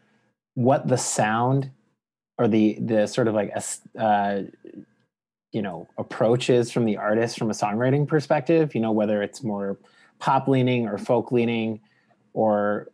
what 0.55 0.87
the 0.87 0.97
sound 0.97 1.71
or 2.37 2.47
the 2.47 2.77
the 2.81 3.07
sort 3.07 3.27
of 3.27 3.35
like 3.35 3.51
a 3.55 4.01
uh, 4.01 4.43
you 5.51 5.61
know 5.61 5.87
approach 5.97 6.49
is 6.49 6.71
from 6.71 6.85
the 6.85 6.97
artist 6.97 7.37
from 7.37 7.49
a 7.49 7.53
songwriting 7.53 8.07
perspective, 8.07 8.75
you 8.75 8.81
know 8.81 8.91
whether 8.91 9.21
it's 9.21 9.43
more 9.43 9.77
pop 10.19 10.47
leaning 10.47 10.87
or 10.87 10.97
folk 10.97 11.31
leaning, 11.31 11.79
or 12.33 12.89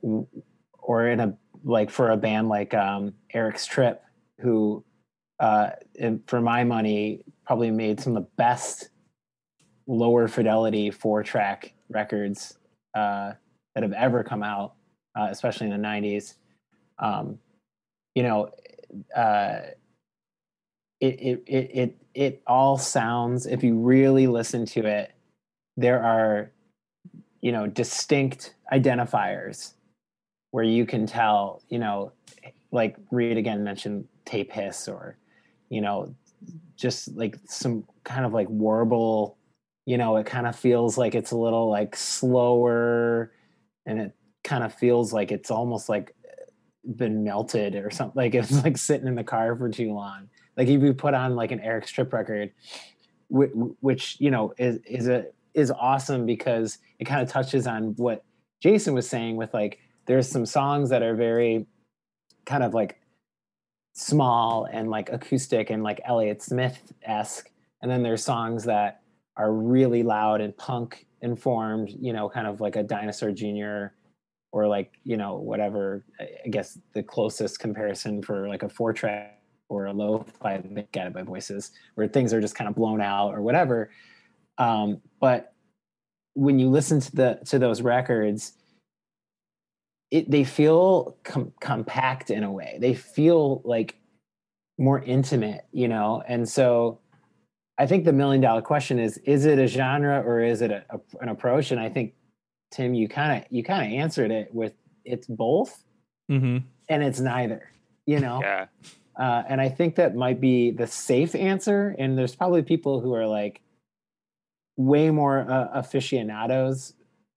or 0.79 1.07
in 1.07 1.19
a 1.19 1.38
like 1.63 1.89
for 1.89 2.12
a 2.12 2.17
band 2.17 2.49
like 2.49 2.73
um, 2.73 3.13
Eric's 3.34 3.65
Trip, 3.65 4.03
who 4.39 4.84
uh, 5.39 5.71
for 6.27 6.41
my 6.41 6.63
money 6.63 7.23
probably 7.45 7.71
made 7.71 7.99
some 7.99 8.15
of 8.15 8.23
the 8.23 8.29
best 8.38 8.89
lower 9.91 10.27
fidelity 10.30 10.89
four 10.89 11.21
track 11.21 11.73
records 11.89 12.58
uh, 12.95 13.34
that 13.75 13.84
have 13.84 13.91
ever 13.91 14.23
come 14.23 14.41
out, 14.41 14.73
uh, 15.19 15.27
especially 15.30 15.67
in 15.67 15.82
the 15.82 15.88
90s. 15.88 16.36
Um, 16.97 17.39
you 18.15 18.23
know, 18.23 18.49
uh, 19.15 19.60
it, 21.01 21.19
it, 21.19 21.43
it, 21.45 21.71
it, 21.73 21.97
it 22.13 22.41
all 22.47 22.77
sounds, 22.77 23.45
if 23.45 23.63
you 23.63 23.77
really 23.77 24.27
listen 24.27 24.65
to 24.67 24.86
it, 24.86 25.12
there 25.75 26.01
are, 26.01 26.51
you 27.41 27.51
know, 27.51 27.67
distinct 27.67 28.56
identifiers 28.71 29.73
where 30.51 30.63
you 30.63 30.86
can 30.86 31.06
tell, 31.06 31.62
you 31.69 31.80
know, 31.80 32.13
like 32.71 32.95
Reed 33.10 33.38
again 33.38 33.63
mentioned 33.63 34.08
tape 34.23 34.51
hiss 34.51 34.88
or, 34.88 35.17
you 35.69 35.82
know, 35.82 36.15
just 36.77 37.13
like 37.15 37.38
some 37.45 37.84
kind 38.04 38.25
of 38.25 38.34
like 38.34 38.49
warble 38.49 39.38
you 39.85 39.97
know 39.97 40.17
it 40.17 40.25
kind 40.25 40.47
of 40.47 40.55
feels 40.55 40.97
like 40.97 41.15
it's 41.15 41.31
a 41.31 41.37
little 41.37 41.69
like 41.69 41.95
slower 41.95 43.31
and 43.85 43.99
it 43.99 44.15
kind 44.43 44.63
of 44.63 44.73
feels 44.73 45.13
like 45.13 45.31
it's 45.31 45.51
almost 45.51 45.89
like 45.89 46.15
eh, 46.25 46.43
been 46.95 47.23
melted 47.23 47.75
or 47.75 47.89
something 47.91 48.15
like 48.15 48.35
it's 48.35 48.63
like 48.63 48.77
sitting 48.77 49.07
in 49.07 49.15
the 49.15 49.23
car 49.23 49.55
for 49.55 49.69
too 49.69 49.93
long. 49.93 50.29
Like 50.57 50.67
if 50.67 50.81
you 50.81 50.93
put 50.93 51.13
on 51.13 51.35
like 51.35 51.51
an 51.51 51.59
Eric's 51.61 51.91
Trip 51.91 52.11
record 52.11 52.51
which, 53.31 53.51
which 53.79 54.17
you 54.19 54.29
know 54.29 54.53
is 54.57 54.79
is 54.85 55.07
a 55.07 55.25
is 55.53 55.71
awesome 55.71 56.25
because 56.25 56.77
it 56.99 57.05
kind 57.05 57.21
of 57.21 57.29
touches 57.29 57.65
on 57.65 57.93
what 57.95 58.23
jason 58.61 58.93
was 58.93 59.09
saying 59.09 59.37
with 59.37 59.53
like 59.53 59.79
there's 60.05 60.27
some 60.27 60.45
songs 60.45 60.89
that 60.89 61.01
are 61.01 61.15
very 61.15 61.65
kind 62.45 62.61
of 62.61 62.73
like 62.73 62.99
small 63.93 64.67
and 64.71 64.89
like 64.89 65.09
acoustic 65.11 65.69
and 65.69 65.81
like 65.81 66.01
elliott 66.03 66.41
smith-esque 66.41 67.49
and 67.81 67.89
then 67.89 68.03
there's 68.03 68.23
songs 68.23 68.65
that 68.65 69.00
are 69.37 69.51
really 69.51 70.03
loud 70.03 70.41
and 70.41 70.55
punk 70.57 71.05
informed, 71.21 71.89
you 71.99 72.13
know, 72.13 72.29
kind 72.29 72.47
of 72.47 72.61
like 72.61 72.75
a 72.75 72.83
Dinosaur 72.83 73.31
Jr. 73.31 73.93
or 74.51 74.67
like, 74.67 74.93
you 75.03 75.17
know, 75.17 75.35
whatever, 75.35 76.03
I 76.19 76.49
guess 76.49 76.77
the 76.93 77.03
closest 77.03 77.59
comparison 77.59 78.21
for 78.21 78.47
like 78.47 78.63
a 78.63 78.69
four 78.69 78.93
track 78.93 79.41
or 79.69 79.85
a 79.85 79.93
low 79.93 80.25
fi 80.41 80.57
guided 80.91 81.13
by 81.13 81.23
voices 81.23 81.71
where 81.95 82.07
things 82.07 82.33
are 82.33 82.41
just 82.41 82.55
kind 82.55 82.67
of 82.67 82.75
blown 82.75 83.01
out 83.01 83.29
or 83.29 83.41
whatever. 83.41 83.89
Um, 84.57 85.01
but 85.19 85.53
when 86.33 86.59
you 86.59 86.69
listen 86.69 86.99
to 86.99 87.15
the 87.15 87.39
to 87.45 87.57
those 87.57 87.81
records, 87.81 88.53
it 90.11 90.29
they 90.29 90.43
feel 90.43 91.17
com- 91.23 91.53
compact 91.61 92.29
in 92.29 92.43
a 92.43 92.51
way. 92.51 92.77
They 92.79 92.93
feel 92.93 93.61
like 93.63 93.95
more 94.77 95.01
intimate, 95.01 95.65
you 95.71 95.87
know, 95.87 96.21
and 96.27 96.47
so 96.47 96.99
I 97.81 97.87
think 97.87 98.05
the 98.05 98.13
million 98.13 98.41
dollar 98.41 98.61
question 98.61 98.99
is: 98.99 99.17
Is 99.25 99.45
it 99.45 99.57
a 99.57 99.65
genre 99.65 100.21
or 100.21 100.39
is 100.43 100.61
it 100.61 100.69
a, 100.69 100.85
a, 100.91 100.99
an 101.19 101.29
approach? 101.29 101.71
And 101.71 101.79
I 101.79 101.89
think 101.89 102.13
Tim, 102.69 102.93
you 102.93 103.07
kind 103.09 103.41
of 103.41 103.51
you 103.51 103.63
kind 103.63 103.91
of 103.91 103.99
answered 103.99 104.29
it 104.29 104.53
with 104.53 104.73
it's 105.03 105.25
both 105.25 105.83
hmm 106.29 106.59
and 106.89 107.01
it's 107.01 107.19
neither. 107.19 107.71
You 108.05 108.19
know, 108.19 108.39
Yeah. 108.41 108.67
uh, 109.19 109.43
and 109.49 109.59
I 109.59 109.69
think 109.69 109.95
that 109.95 110.13
might 110.15 110.39
be 110.39 110.69
the 110.69 110.85
safe 110.85 111.33
answer. 111.33 111.95
And 111.97 112.15
there's 112.15 112.35
probably 112.35 112.61
people 112.61 112.99
who 113.01 113.15
are 113.15 113.25
like 113.25 113.61
way 114.77 115.09
more 115.09 115.39
uh, 115.49 115.69
aficionados 115.73 116.93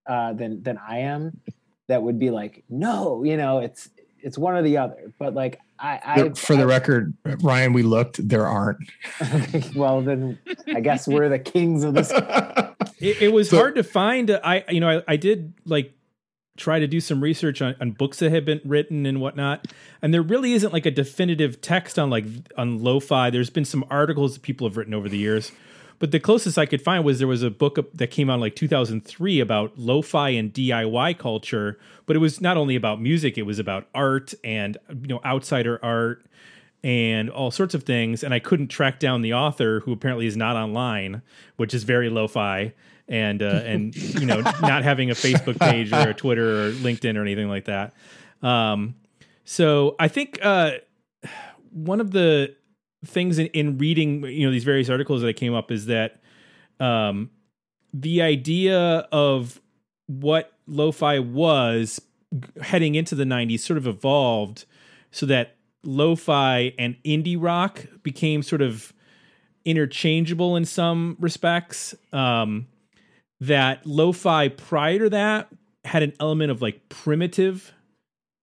uh, 0.07 0.33
than 0.33 0.61
than 0.61 0.77
I 0.77 0.99
am 0.99 1.41
that 1.87 2.03
would 2.03 2.19
be 2.19 2.29
like, 2.29 2.63
no, 2.69 3.23
you 3.23 3.35
know, 3.35 3.59
it's 3.59 3.89
it's 4.19 4.37
one 4.37 4.53
or 4.55 4.61
the 4.61 4.77
other. 4.77 5.11
But 5.17 5.33
like 5.33 5.59
I, 5.79 5.99
I 6.05 6.29
For 6.29 6.55
the 6.55 6.61
I- 6.63 6.65
record, 6.65 7.13
Ryan, 7.41 7.73
we 7.73 7.83
looked. 7.83 8.27
There 8.27 8.47
aren't. 8.47 8.79
well, 9.75 10.01
then 10.01 10.39
I 10.67 10.79
guess 10.79 11.07
we're 11.07 11.29
the 11.29 11.39
kings 11.39 11.83
of 11.83 11.93
this. 11.93 12.11
It, 13.01 13.23
it 13.23 13.33
was 13.33 13.49
So- 13.49 13.57
hard 13.57 13.75
to 13.75 13.83
find. 13.83 14.31
uh, 14.31 14.39
I 14.43 14.63
you 14.69 14.79
know 14.79 14.99
I, 14.99 15.03
I 15.13 15.15
did 15.17 15.53
like 15.65 15.93
try 16.57 16.79
to 16.79 16.87
do 16.87 17.01
some 17.01 17.21
research 17.21 17.61
on, 17.61 17.75
on 17.81 17.91
books 17.91 18.19
that 18.19 18.31
have 18.31 18.45
been 18.45 18.61
written 18.63 19.05
and 19.05 19.19
whatnot, 19.19 19.67
and 20.01 20.13
there 20.13 20.21
really 20.21 20.53
isn't 20.53 20.71
like 20.71 20.85
a 20.85 20.91
definitive 20.91 21.59
text 21.59 21.99
on 21.99 22.09
like 22.09 22.25
on 22.57 22.81
lo-fi. 22.81 23.29
There's 23.29 23.49
been 23.49 23.65
some 23.65 23.83
articles 23.89 24.35
that 24.35 24.43
people 24.43 24.65
have 24.65 24.77
written 24.77 24.93
over 24.93 25.09
the 25.09 25.17
years, 25.17 25.51
but 25.99 26.11
the 26.11 26.19
closest 26.19 26.57
I 26.57 26.65
could 26.65 26.81
find 26.81 27.03
was 27.03 27.19
there 27.19 27.27
was 27.27 27.43
a 27.43 27.49
book 27.49 27.77
that 27.93 28.07
came 28.07 28.29
out 28.29 28.35
in 28.35 28.39
like 28.41 28.55
2003 28.55 29.39
about 29.39 29.77
lo-fi 29.77 30.29
and 30.29 30.53
DIY 30.53 31.17
culture, 31.17 31.77
but 32.05 32.15
it 32.15 32.19
was 32.19 32.41
not 32.41 32.57
only 32.57 32.75
about 32.75 33.01
music; 33.01 33.37
it 33.37 33.43
was 33.43 33.59
about 33.59 33.87
art 33.93 34.33
and 34.43 34.77
you 34.89 35.07
know 35.07 35.21
outsider 35.23 35.79
art 35.83 36.25
and 36.83 37.29
all 37.29 37.49
sorts 37.49 37.73
of 37.73 37.83
things. 37.83 38.23
And 38.23 38.33
I 38.33 38.39
couldn't 38.39 38.67
track 38.67 38.99
down 38.99 39.21
the 39.21 39.33
author, 39.33 39.79
who 39.81 39.91
apparently 39.91 40.27
is 40.27 40.37
not 40.37 40.55
online, 40.55 41.21
which 41.55 41.73
is 41.73 41.83
very 41.83 42.09
lo-fi, 42.09 42.73
and 43.07 43.41
uh, 43.41 43.61
and 43.63 43.95
you 43.95 44.25
know 44.25 44.39
not 44.61 44.83
having 44.83 45.09
a 45.09 45.15
Facebook 45.15 45.59
page 45.59 45.93
or 45.93 46.09
a 46.09 46.13
Twitter 46.13 46.67
or 46.67 46.71
LinkedIn 46.71 47.17
or 47.17 47.21
anything 47.21 47.49
like 47.49 47.65
that. 47.65 47.93
Um, 48.41 48.95
so 49.45 49.95
I 49.99 50.07
think 50.07 50.39
uh, 50.43 50.71
one 51.71 52.01
of 52.01 52.11
the 52.11 52.55
things 53.05 53.39
in, 53.39 53.47
in 53.47 53.77
reading 53.77 54.23
you 54.25 54.45
know 54.45 54.51
these 54.51 54.63
various 54.63 54.89
articles 54.89 55.21
that 55.21 55.35
came 55.35 55.53
up 55.53 55.71
is 55.71 55.85
that 55.85 56.21
um, 56.79 57.29
the 57.93 58.21
idea 58.21 59.07
of 59.11 59.61
what 60.07 60.53
lo-fi 60.67 61.19
was 61.19 62.01
heading 62.61 62.95
into 62.95 63.15
the 63.15 63.23
90s 63.23 63.61
sort 63.61 63.77
of 63.77 63.87
evolved 63.87 64.65
so 65.11 65.25
that 65.25 65.55
lo-fi 65.83 66.73
and 66.77 66.97
indie 67.05 67.37
rock 67.39 67.85
became 68.03 68.43
sort 68.43 68.61
of 68.61 68.91
interchangeable 69.63 70.55
in 70.55 70.65
some 70.65 71.17
respects. 71.19 71.95
Um, 72.13 72.67
that 73.41 73.85
lo-fi 73.85 74.49
prior 74.49 74.99
to 74.99 75.09
that 75.09 75.49
had 75.83 76.03
an 76.03 76.13
element 76.19 76.51
of 76.51 76.61
like 76.61 76.87
primitive 76.89 77.73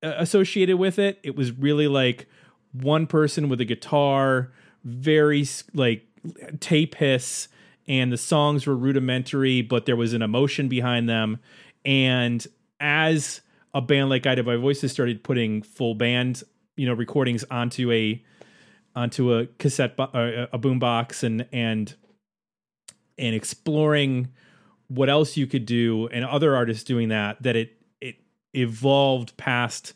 uh, 0.03 0.15
associated 0.19 0.77
with 0.77 0.99
it. 0.99 1.19
It 1.23 1.35
was 1.35 1.53
really 1.53 1.89
like 1.89 2.27
one 2.73 3.07
person 3.07 3.49
with 3.49 3.61
a 3.61 3.65
guitar 3.65 4.51
very 4.85 5.47
like 5.75 6.05
tape 6.61 6.95
hiss 6.97 7.49
and 7.87 8.13
the 8.13 8.17
songs 8.17 8.67
were 8.67 8.77
rudimentary 8.77 9.63
but 9.63 9.87
there 9.87 9.97
was 9.97 10.13
an 10.13 10.23
emotion 10.23 10.69
behind 10.69 11.09
them. 11.09 11.39
And 11.85 12.47
as 12.81 13.41
a 13.75 13.81
band 13.81 14.11
like 14.11 14.23
guided 14.23 14.45
by 14.45 14.57
voices 14.57 14.93
started 14.93 15.23
putting 15.23 15.63
full 15.63 15.95
band 15.95 16.43
you 16.77 16.87
know 16.87 16.95
recordings 16.95 17.45
onto 17.51 17.91
a 17.93 18.23
onto 18.95 19.35
a 19.35 19.47
cassette 19.59 19.97
bo- 19.97 20.05
uh, 20.05 20.47
a 20.53 20.59
boom 20.59 20.79
box 20.79 21.23
and 21.23 21.47
and 21.53 21.95
and 23.19 23.35
exploring 23.35 24.29
what 24.89 25.09
else 25.09 25.37
you 25.37 25.47
could 25.47 25.65
do 25.65 26.09
and 26.09 26.25
other 26.25 26.55
artists 26.55 26.85
doing 26.85 27.09
that 27.09 27.43
that 27.43 27.57
it 27.57 27.73
it 28.01 28.17
evolved 28.55 29.37
past 29.37 29.95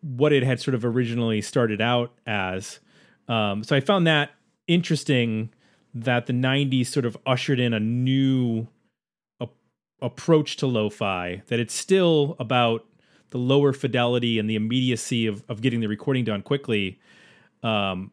what 0.00 0.32
it 0.32 0.42
had 0.42 0.60
sort 0.60 0.74
of 0.74 0.84
originally 0.84 1.40
started 1.40 1.80
out 1.80 2.12
as 2.26 2.80
um, 3.28 3.62
so 3.62 3.76
i 3.76 3.80
found 3.80 4.06
that 4.06 4.30
interesting 4.66 5.50
that 5.94 6.26
the 6.26 6.32
90s 6.32 6.86
sort 6.86 7.04
of 7.04 7.16
ushered 7.26 7.60
in 7.60 7.72
a 7.72 7.80
new 7.80 8.66
approach 10.00 10.56
to 10.56 10.66
lo-fi 10.66 11.42
that 11.48 11.58
it's 11.58 11.74
still 11.74 12.36
about 12.38 12.86
the 13.30 13.38
lower 13.38 13.72
fidelity 13.72 14.38
and 14.38 14.48
the 14.48 14.54
immediacy 14.54 15.26
of, 15.26 15.42
of 15.48 15.60
getting 15.60 15.80
the 15.80 15.88
recording 15.88 16.24
done 16.24 16.40
quickly 16.40 17.00
um, 17.64 18.12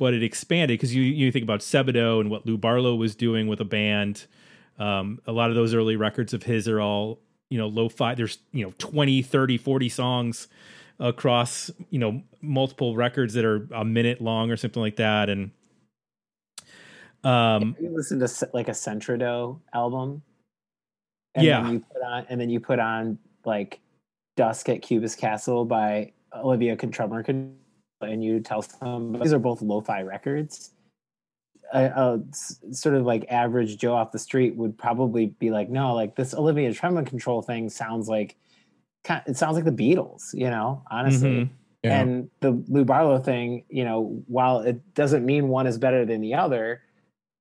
but 0.00 0.14
it 0.14 0.22
expanded 0.22 0.78
because 0.78 0.94
you 0.94 1.02
you 1.02 1.30
think 1.30 1.42
about 1.42 1.60
Sebadoh 1.60 2.20
and 2.20 2.30
what 2.30 2.46
Lou 2.46 2.56
Barlow 2.56 2.94
was 2.94 3.14
doing 3.14 3.48
with 3.48 3.60
a 3.60 3.66
band. 3.66 4.26
Um, 4.78 5.20
a 5.26 5.32
lot 5.32 5.50
of 5.50 5.56
those 5.56 5.74
early 5.74 5.94
records 5.94 6.32
of 6.32 6.42
his 6.42 6.66
are 6.68 6.80
all 6.80 7.20
you 7.50 7.58
know 7.58 7.68
lo-fi. 7.68 8.14
There's 8.14 8.38
you 8.52 8.64
know 8.64 8.72
20, 8.78 9.22
30, 9.22 9.58
40 9.58 9.88
songs 9.88 10.48
across 10.98 11.70
you 11.90 11.98
know 11.98 12.22
multiple 12.40 12.96
records 12.96 13.34
that 13.34 13.44
are 13.44 13.68
a 13.74 13.84
minute 13.84 14.20
long 14.20 14.50
or 14.50 14.56
something 14.56 14.80
like 14.80 14.96
that, 14.96 15.28
and 15.28 15.50
um, 17.24 17.76
you 17.80 17.90
listen 17.94 18.18
to 18.20 18.50
like 18.54 18.68
a 18.68 18.72
Sebadoh 18.72 19.60
album, 19.74 20.22
and 21.34 21.44
Yeah. 21.44 21.62
then 21.62 21.72
you 21.72 21.80
put 21.80 22.02
on, 22.02 22.26
and 22.30 22.40
then 22.40 22.48
you 22.48 22.60
put 22.60 22.78
on 22.78 23.18
like 23.44 23.80
"Dusk 24.36 24.68
at 24.68 24.80
Cubist 24.82 25.18
Castle" 25.18 25.64
by 25.64 26.12
Olivia 26.34 26.76
Tremor, 26.76 27.24
and 28.00 28.24
you 28.24 28.40
tell 28.40 28.62
some 28.62 29.12
these 29.20 29.32
are 29.32 29.38
both 29.38 29.60
lo-fi 29.60 30.02
records. 30.02 30.72
A, 31.72 31.84
a 31.84 32.20
sort 32.72 32.96
of 32.96 33.04
like 33.04 33.26
average 33.30 33.78
Joe 33.78 33.94
off 33.94 34.12
the 34.12 34.18
street 34.18 34.56
would 34.56 34.76
probably 34.76 35.26
be 35.26 35.50
like, 35.50 35.70
no, 35.70 35.94
like 35.94 36.16
this 36.16 36.34
Olivia 36.34 36.72
Tremor 36.72 37.04
control 37.04 37.42
thing 37.42 37.68
sounds 37.68 38.08
like, 38.08 38.36
it 39.08 39.36
sounds 39.36 39.54
like 39.54 39.64
the 39.64 39.70
Beatles, 39.70 40.34
you 40.34 40.50
know, 40.50 40.82
honestly. 40.90 41.30
mhm. 41.30 41.50
Yeah. 41.82 41.98
And 41.98 42.30
the 42.40 42.62
Lou 42.68 42.84
Barlow 42.84 43.18
thing, 43.18 43.64
you 43.70 43.84
know, 43.84 44.22
while 44.26 44.60
it 44.60 44.94
doesn't 44.94 45.24
mean 45.24 45.48
one 45.48 45.66
is 45.66 45.78
better 45.78 46.04
than 46.04 46.20
the 46.20 46.34
other, 46.34 46.82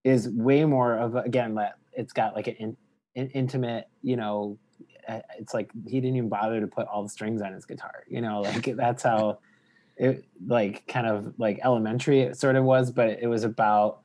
is 0.06 0.30
way 0.30 0.64
more 0.64 0.98
of 0.98 1.16
again 1.16 1.56
that 1.56 1.78
it's 1.92 2.14
got 2.14 2.36
like 2.36 2.48
an 2.48 2.56
in, 2.56 2.78
in, 3.16 3.30
intimate, 3.32 3.90
you 4.02 4.16
know, 4.16 4.58
it's 5.38 5.54
like 5.54 5.72
he 5.86 6.00
didn't 6.00 6.16
even 6.16 6.30
bother 6.30 6.62
to 6.62 6.68
put 6.68 6.88
all 6.88 7.04
the 7.04 7.10
strings 7.10 7.42
on 7.42 7.52
his 7.54 7.66
guitar, 7.66 8.04
you 8.08 8.22
know, 8.22 8.42
like 8.42 8.64
that's 8.78 9.04
how 9.04 9.40
it 9.98 10.24
like 10.48 10.88
kind 10.88 11.06
of 11.06 11.34
like 11.38 11.60
elementary 11.64 12.22
it 12.22 12.38
sort 12.38 12.56
of 12.56 12.64
was, 12.64 12.92
but 12.92 13.20
it 13.22 13.28
was 13.28 13.44
about 13.44 14.04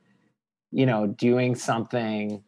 you 0.75 0.85
know 0.85 1.07
doing 1.07 1.55
something 1.55 2.43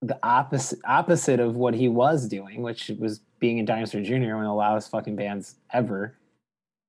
the 0.00 0.18
opposite 0.22 0.78
opposite 0.86 1.40
of 1.40 1.56
what 1.56 1.74
he 1.74 1.88
was 1.88 2.28
doing, 2.28 2.62
which 2.62 2.90
was 2.98 3.20
being 3.40 3.58
in 3.58 3.64
Dinosaur 3.64 4.00
Jr. 4.00 4.34
one 4.36 4.44
of 4.44 4.44
the 4.44 4.52
loudest 4.52 4.90
fucking 4.90 5.16
bands 5.16 5.56
ever, 5.72 6.16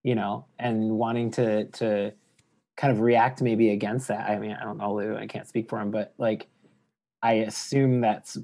you 0.03 0.15
know, 0.15 0.45
and 0.57 0.91
wanting 0.91 1.31
to 1.31 1.65
to 1.65 2.13
kind 2.77 2.93
of 2.93 3.01
react 3.01 3.41
maybe 3.41 3.71
against 3.71 4.07
that. 4.07 4.29
I 4.29 4.39
mean, 4.39 4.55
I 4.59 4.63
don't 4.63 4.77
know 4.77 4.93
Lou, 4.93 5.17
I 5.17 5.27
can't 5.27 5.47
speak 5.47 5.69
for 5.69 5.79
him, 5.79 5.91
but 5.91 6.13
like 6.17 6.47
I 7.21 7.33
assume 7.33 7.99
that's 7.99 8.38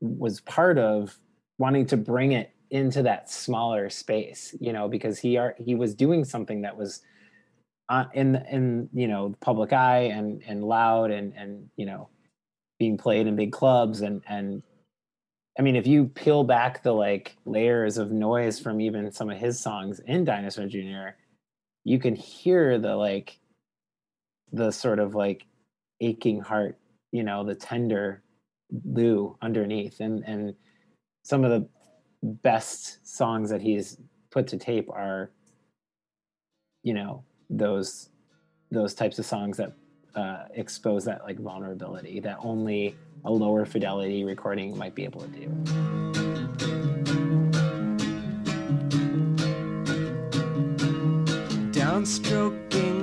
was 0.00 0.40
part 0.40 0.78
of 0.78 1.16
wanting 1.58 1.86
to 1.86 1.96
bring 1.96 2.32
it 2.32 2.52
into 2.70 3.02
that 3.02 3.30
smaller 3.30 3.90
space, 3.90 4.56
you 4.60 4.72
know, 4.72 4.88
because 4.88 5.20
he 5.20 5.36
are 5.36 5.54
he 5.58 5.76
was 5.76 5.94
doing 5.94 6.24
something 6.24 6.62
that 6.62 6.76
was 6.76 7.02
uh, 7.90 8.04
in 8.14 8.36
in 8.50 8.88
you 8.92 9.08
know 9.08 9.30
the 9.30 9.36
public 9.38 9.72
eye 9.72 10.02
and 10.02 10.42
and 10.46 10.62
loud 10.64 11.10
and 11.10 11.34
and 11.36 11.68
you 11.76 11.84
know 11.84 12.08
being 12.78 12.96
played 12.96 13.26
in 13.26 13.34
big 13.34 13.52
clubs 13.52 14.00
and 14.00 14.22
and 14.28 14.62
I 15.58 15.62
mean 15.62 15.74
if 15.74 15.88
you 15.88 16.06
peel 16.06 16.44
back 16.44 16.84
the 16.84 16.92
like 16.92 17.36
layers 17.44 17.98
of 17.98 18.12
noise 18.12 18.60
from 18.60 18.80
even 18.80 19.10
some 19.10 19.28
of 19.28 19.38
his 19.38 19.58
songs 19.60 20.00
in 20.06 20.24
Dinosaur 20.24 20.66
Jr., 20.66 21.16
you 21.84 21.98
can 21.98 22.14
hear 22.14 22.78
the 22.78 22.94
like 22.94 23.38
the 24.52 24.70
sort 24.70 25.00
of 25.00 25.16
like 25.16 25.46
aching 26.00 26.40
heart, 26.40 26.78
you 27.10 27.24
know, 27.24 27.44
the 27.44 27.56
tender 27.56 28.22
Lou 28.84 29.36
underneath 29.42 29.98
and 29.98 30.22
and 30.24 30.54
some 31.24 31.44
of 31.44 31.50
the 31.50 31.68
best 32.22 33.04
songs 33.04 33.50
that 33.50 33.60
he's 33.60 33.98
put 34.30 34.46
to 34.46 34.56
tape 34.56 34.88
are 34.90 35.32
you 36.84 36.94
know 36.94 37.24
those 37.50 38.08
those 38.70 38.94
types 38.94 39.18
of 39.18 39.26
songs 39.26 39.56
that 39.56 39.72
uh, 40.14 40.44
expose 40.54 41.04
that 41.04 41.22
like 41.24 41.38
vulnerability 41.38 42.20
that 42.20 42.38
only 42.40 42.96
a 43.24 43.30
lower 43.30 43.66
fidelity 43.66 44.24
recording 44.24 44.76
might 44.78 44.94
be 44.94 45.04
able 45.04 45.20
to 45.20 45.28
do. 45.28 45.46
Downstroking, 51.72 52.99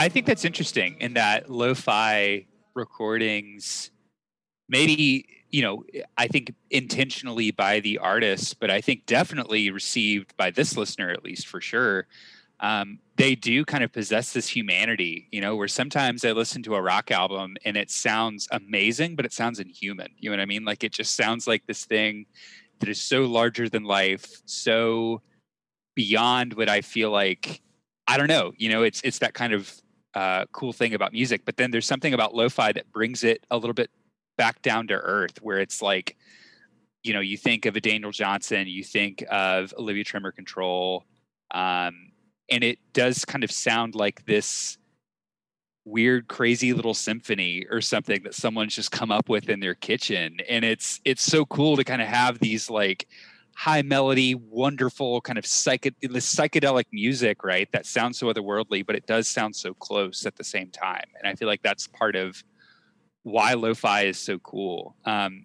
I 0.00 0.08
think 0.08 0.24
that's 0.24 0.46
interesting 0.46 0.96
in 0.98 1.12
that 1.14 1.50
lo-fi 1.50 2.46
recordings, 2.74 3.90
maybe 4.66 5.26
you 5.50 5.60
know, 5.60 5.84
I 6.16 6.26
think 6.26 6.54
intentionally 6.70 7.50
by 7.50 7.80
the 7.80 7.98
artist, 7.98 8.60
but 8.60 8.70
I 8.70 8.80
think 8.80 9.04
definitely 9.04 9.70
received 9.70 10.34
by 10.38 10.52
this 10.52 10.74
listener 10.74 11.10
at 11.10 11.22
least 11.22 11.48
for 11.48 11.60
sure. 11.60 12.06
Um, 12.60 13.00
they 13.16 13.34
do 13.34 13.64
kind 13.66 13.84
of 13.84 13.92
possess 13.92 14.32
this 14.32 14.48
humanity, 14.48 15.28
you 15.32 15.42
know, 15.42 15.54
where 15.54 15.68
sometimes 15.68 16.24
I 16.24 16.32
listen 16.32 16.62
to 16.62 16.76
a 16.76 16.80
rock 16.80 17.10
album 17.10 17.58
and 17.66 17.76
it 17.76 17.90
sounds 17.90 18.48
amazing, 18.52 19.16
but 19.16 19.26
it 19.26 19.34
sounds 19.34 19.60
inhuman. 19.60 20.08
You 20.16 20.30
know 20.30 20.36
what 20.36 20.42
I 20.42 20.46
mean? 20.46 20.64
Like 20.64 20.82
it 20.82 20.92
just 20.92 21.14
sounds 21.14 21.46
like 21.46 21.66
this 21.66 21.84
thing 21.84 22.24
that 22.78 22.88
is 22.88 23.02
so 23.02 23.26
larger 23.26 23.68
than 23.68 23.84
life, 23.84 24.40
so 24.46 25.20
beyond 25.94 26.54
what 26.54 26.70
I 26.70 26.80
feel 26.80 27.10
like 27.10 27.60
I 28.08 28.16
don't 28.16 28.28
know. 28.28 28.52
You 28.56 28.70
know, 28.70 28.82
it's 28.82 29.00
it's 29.02 29.18
that 29.18 29.34
kind 29.34 29.52
of 29.52 29.72
uh, 30.14 30.44
cool 30.52 30.72
thing 30.72 30.94
about 30.94 31.12
music. 31.12 31.42
But 31.44 31.56
then 31.56 31.70
there's 31.70 31.86
something 31.86 32.14
about 32.14 32.34
lo-fi 32.34 32.72
that 32.72 32.90
brings 32.92 33.24
it 33.24 33.44
a 33.50 33.56
little 33.56 33.74
bit 33.74 33.90
back 34.36 34.62
down 34.62 34.86
to 34.88 34.94
earth, 34.94 35.42
where 35.42 35.58
it's 35.58 35.82
like, 35.82 36.16
you 37.02 37.12
know, 37.12 37.20
you 37.20 37.36
think 37.36 37.66
of 37.66 37.76
a 37.76 37.80
Daniel 37.80 38.10
Johnston, 38.10 38.66
you 38.66 38.84
think 38.84 39.24
of 39.30 39.72
Olivia 39.78 40.04
Tremor 40.04 40.32
Control, 40.32 41.04
um, 41.52 42.12
and 42.50 42.64
it 42.64 42.78
does 42.92 43.24
kind 43.24 43.44
of 43.44 43.50
sound 43.50 43.94
like 43.94 44.24
this 44.26 44.76
weird, 45.84 46.28
crazy 46.28 46.72
little 46.72 46.94
symphony 46.94 47.64
or 47.70 47.80
something 47.80 48.22
that 48.22 48.34
someone's 48.34 48.74
just 48.74 48.90
come 48.90 49.10
up 49.10 49.28
with 49.28 49.48
in 49.48 49.60
their 49.60 49.74
kitchen. 49.74 50.38
And 50.48 50.64
it's 50.64 51.00
it's 51.04 51.22
so 51.22 51.44
cool 51.46 51.76
to 51.76 51.84
kind 51.84 52.02
of 52.02 52.08
have 52.08 52.38
these 52.38 52.68
like 52.68 53.08
high 53.56 53.82
melody, 53.82 54.34
wonderful 54.34 55.20
kind 55.20 55.38
of 55.38 55.44
this 55.44 56.34
psychedelic 56.34 56.84
music, 56.92 57.44
right? 57.44 57.68
That 57.72 57.86
sounds 57.86 58.18
so 58.18 58.32
otherworldly, 58.32 58.86
but 58.86 58.96
it 58.96 59.06
does 59.06 59.28
sound 59.28 59.54
so 59.54 59.74
close 59.74 60.24
at 60.24 60.36
the 60.36 60.44
same 60.44 60.70
time. 60.70 61.04
And 61.18 61.28
I 61.28 61.34
feel 61.34 61.48
like 61.48 61.62
that's 61.62 61.86
part 61.86 62.16
of 62.16 62.42
why 63.22 63.54
lo-fi 63.54 64.02
is 64.02 64.18
so 64.18 64.38
cool. 64.38 64.96
Um, 65.04 65.44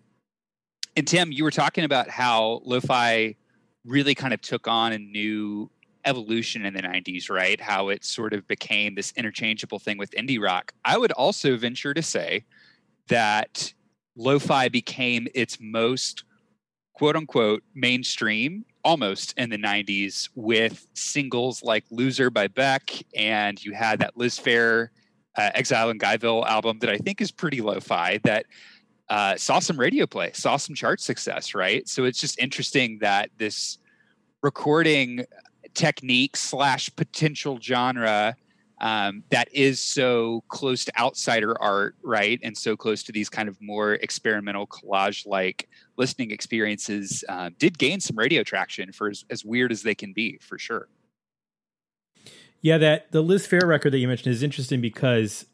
and 0.96 1.08
Tim, 1.08 1.32
you 1.32 1.44
were 1.44 1.52
talking 1.52 1.84
about 1.84 2.10
how 2.10 2.62
lo-fi 2.64 3.36
really 3.84 4.16
kind 4.16 4.34
of 4.34 4.42
took 4.42 4.68
on 4.68 4.94
a 4.94 4.98
new 4.98 5.70
evolution 6.06 6.66
in 6.66 6.74
the 6.74 6.82
90s, 6.82 7.30
right? 7.30 7.60
How 7.60 7.90
it 7.90 8.06
sort 8.06 8.34
of 8.34 8.48
became 8.48 8.96
this 8.96 9.12
interchangeable 9.18 9.80
thing 9.80 9.98
with 9.98 10.12
indie 10.12 10.42
rock. 10.42 10.72
I 10.86 10.98
would 10.98 11.12
also 11.12 11.58
venture 11.58 11.94
to 11.94 12.02
say 12.02 12.46
that 13.08 13.74
lo-fi 14.16 14.70
became 14.70 15.28
its 15.36 15.58
most 15.60 16.24
quote 16.96 17.16
unquote 17.16 17.64
mainstream 17.74 18.66
almost 18.84 19.34
in 19.38 19.50
the 19.50 19.58
90s 19.58 20.30
with 20.36 20.88
singles 20.94 21.64
like 21.64 21.84
Loser 21.92 22.30
by 22.30 22.48
Beck, 22.48 22.92
and 23.16 23.64
you 23.64 23.74
had 23.74 24.00
that 24.00 24.16
Liz 24.16 24.40
Phair 24.40 24.90
uh, 25.38 25.50
Exile 25.54 25.90
in 25.90 26.00
Guyville 26.00 26.46
album 26.46 26.80
that 26.80 26.90
I 26.90 26.98
think 26.98 27.22
is 27.22 27.32
pretty 27.32 27.62
lo 27.62 27.80
fi 27.80 28.20
that 28.24 28.46
uh, 29.10 29.36
saw 29.36 29.60
some 29.60 29.80
radio 29.80 30.06
play, 30.06 30.32
saw 30.34 30.58
some 30.58 30.76
chart 30.76 31.02
success, 31.02 31.54
right? 31.54 31.88
So 31.88 32.06
it's 32.06 32.20
just 32.20 32.40
interesting 32.40 33.00
that 33.00 33.30
this 33.38 33.78
recording 34.42 35.26
technique 35.74 36.38
slash 36.38 36.90
potential 36.96 37.60
genre 37.60 38.36
um, 38.80 39.24
that 39.30 39.48
is 39.54 39.82
so 39.82 40.44
close 40.50 40.86
to 40.86 41.00
outsider 41.00 41.60
art, 41.62 41.96
right? 42.04 42.40
And 42.44 42.58
so 42.58 42.76
close 42.76 43.04
to 43.04 43.12
these 43.12 43.30
kind 43.30 43.48
of 43.48 43.58
more 43.62 43.94
experimental 43.94 44.68
collage 44.68 45.26
like 45.26 45.70
listening 45.98 46.32
experiences 46.32 47.24
uh, 47.30 47.52
did 47.58 47.78
gain 47.78 48.00
some 48.00 48.18
radio 48.18 48.44
traction 48.44 48.92
for 48.92 49.10
as, 49.10 49.24
as 49.30 49.46
weird 49.46 49.72
as 49.72 49.84
they 49.84 49.96
can 49.96 50.14
be, 50.14 50.38
for 50.42 50.58
sure. 50.58 50.90
Yeah, 52.62 52.78
that 52.80 53.12
the 53.12 53.22
Liz 53.22 53.48
Phair 53.48 53.66
record 53.68 53.92
that 53.92 54.00
you 54.00 54.08
mentioned 54.08 54.34
is 54.34 54.44
interesting 54.44 54.82
because 54.82 55.46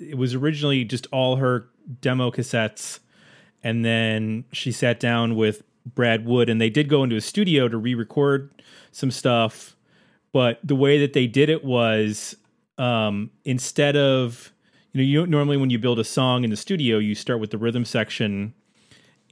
it 0.00 0.16
was 0.16 0.34
originally 0.34 0.84
just 0.84 1.06
all 1.12 1.36
her 1.36 1.68
demo 2.00 2.30
cassettes, 2.30 2.98
and 3.62 3.84
then 3.84 4.44
she 4.52 4.72
sat 4.72 4.98
down 4.98 5.36
with 5.36 5.62
Brad 5.84 6.24
Wood, 6.24 6.48
and 6.48 6.60
they 6.60 6.70
did 6.70 6.88
go 6.88 7.04
into 7.04 7.16
a 7.16 7.20
studio 7.20 7.68
to 7.68 7.76
re-record 7.76 8.50
some 8.90 9.10
stuff. 9.10 9.76
But 10.32 10.58
the 10.64 10.74
way 10.74 10.98
that 10.98 11.12
they 11.12 11.26
did 11.26 11.48
it 11.48 11.64
was 11.64 12.36
um, 12.78 13.30
instead 13.44 13.96
of 13.96 14.52
you 14.92 15.00
know 15.00 15.04
you 15.04 15.26
normally 15.26 15.56
when 15.56 15.70
you 15.70 15.78
build 15.78 15.98
a 15.98 16.04
song 16.04 16.44
in 16.44 16.50
the 16.50 16.56
studio, 16.56 16.98
you 16.98 17.14
start 17.14 17.40
with 17.40 17.50
the 17.50 17.58
rhythm 17.58 17.84
section, 17.84 18.54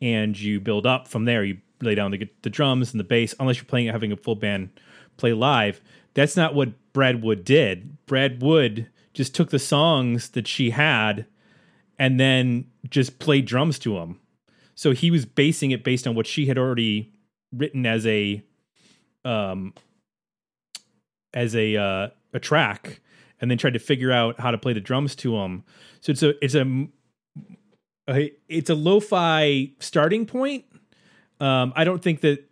and 0.01 0.39
you 0.39 0.61
build 0.61 0.87
up 0.87 1.09
from 1.09 1.25
there. 1.25 1.45
You 1.45 1.59
lay 1.81 1.95
down 1.95 2.11
the 2.11 2.29
the 2.43 2.51
drums 2.51 2.93
and 2.93 3.01
the 3.01 3.05
bass, 3.05 3.35
unless 3.41 3.57
you're 3.57 3.65
playing 3.65 3.89
having 3.89 4.13
a 4.13 4.17
full 4.17 4.37
band 4.37 4.71
play 5.17 5.33
live. 5.33 5.81
That's 6.15 6.37
not 6.37 6.55
what 6.55 6.73
Brad 6.93 7.23
Wood 7.23 7.45
did. 7.45 8.05
Brad 8.07 8.41
Wood 8.41 8.89
just 9.13 9.35
took 9.35 9.51
the 9.51 9.59
songs 9.59 10.31
that 10.31 10.47
she 10.47 10.71
had 10.71 11.27
and 11.99 12.19
then 12.19 12.67
just 12.89 13.19
played 13.19 13.47
drums 13.47 13.79
to 13.81 13.95
them. 13.95 14.21
So 14.75 14.93
he 14.93 15.11
was 15.11 15.25
basing 15.25 15.71
it 15.71 15.85
based 15.85 16.07
on 16.07 16.15
what 16.15 16.27
she 16.27 16.47
had 16.47 16.59
already 16.59 17.13
written 17.53 17.87
as 17.87 18.07
a 18.07 18.43
um 19.25 19.75
as 21.33 21.55
a 21.55 21.77
uh, 21.77 22.09
a 22.33 22.41
track 22.41 23.01
and 23.45 23.51
then 23.51 23.59
tried 23.59 23.75
to 23.75 23.79
figure 23.79 24.11
out 24.11 24.41
how 24.41 24.51
to 24.51 24.57
play 24.57 24.73
the 24.73 24.81
drums 24.81 25.15
to 25.17 25.33
them. 25.33 25.65
So 26.01 26.13
it's 26.13 26.23
a 26.23 26.43
it's 26.43 26.55
a, 26.55 26.89
a 28.09 28.33
it's 28.49 28.71
a 28.71 28.75
lo-fi 28.75 29.73
starting 29.81 30.25
point. 30.25 30.65
Um 31.41 31.75
I 31.77 31.85
don't 31.85 32.03
think 32.03 32.23
that 32.23 32.51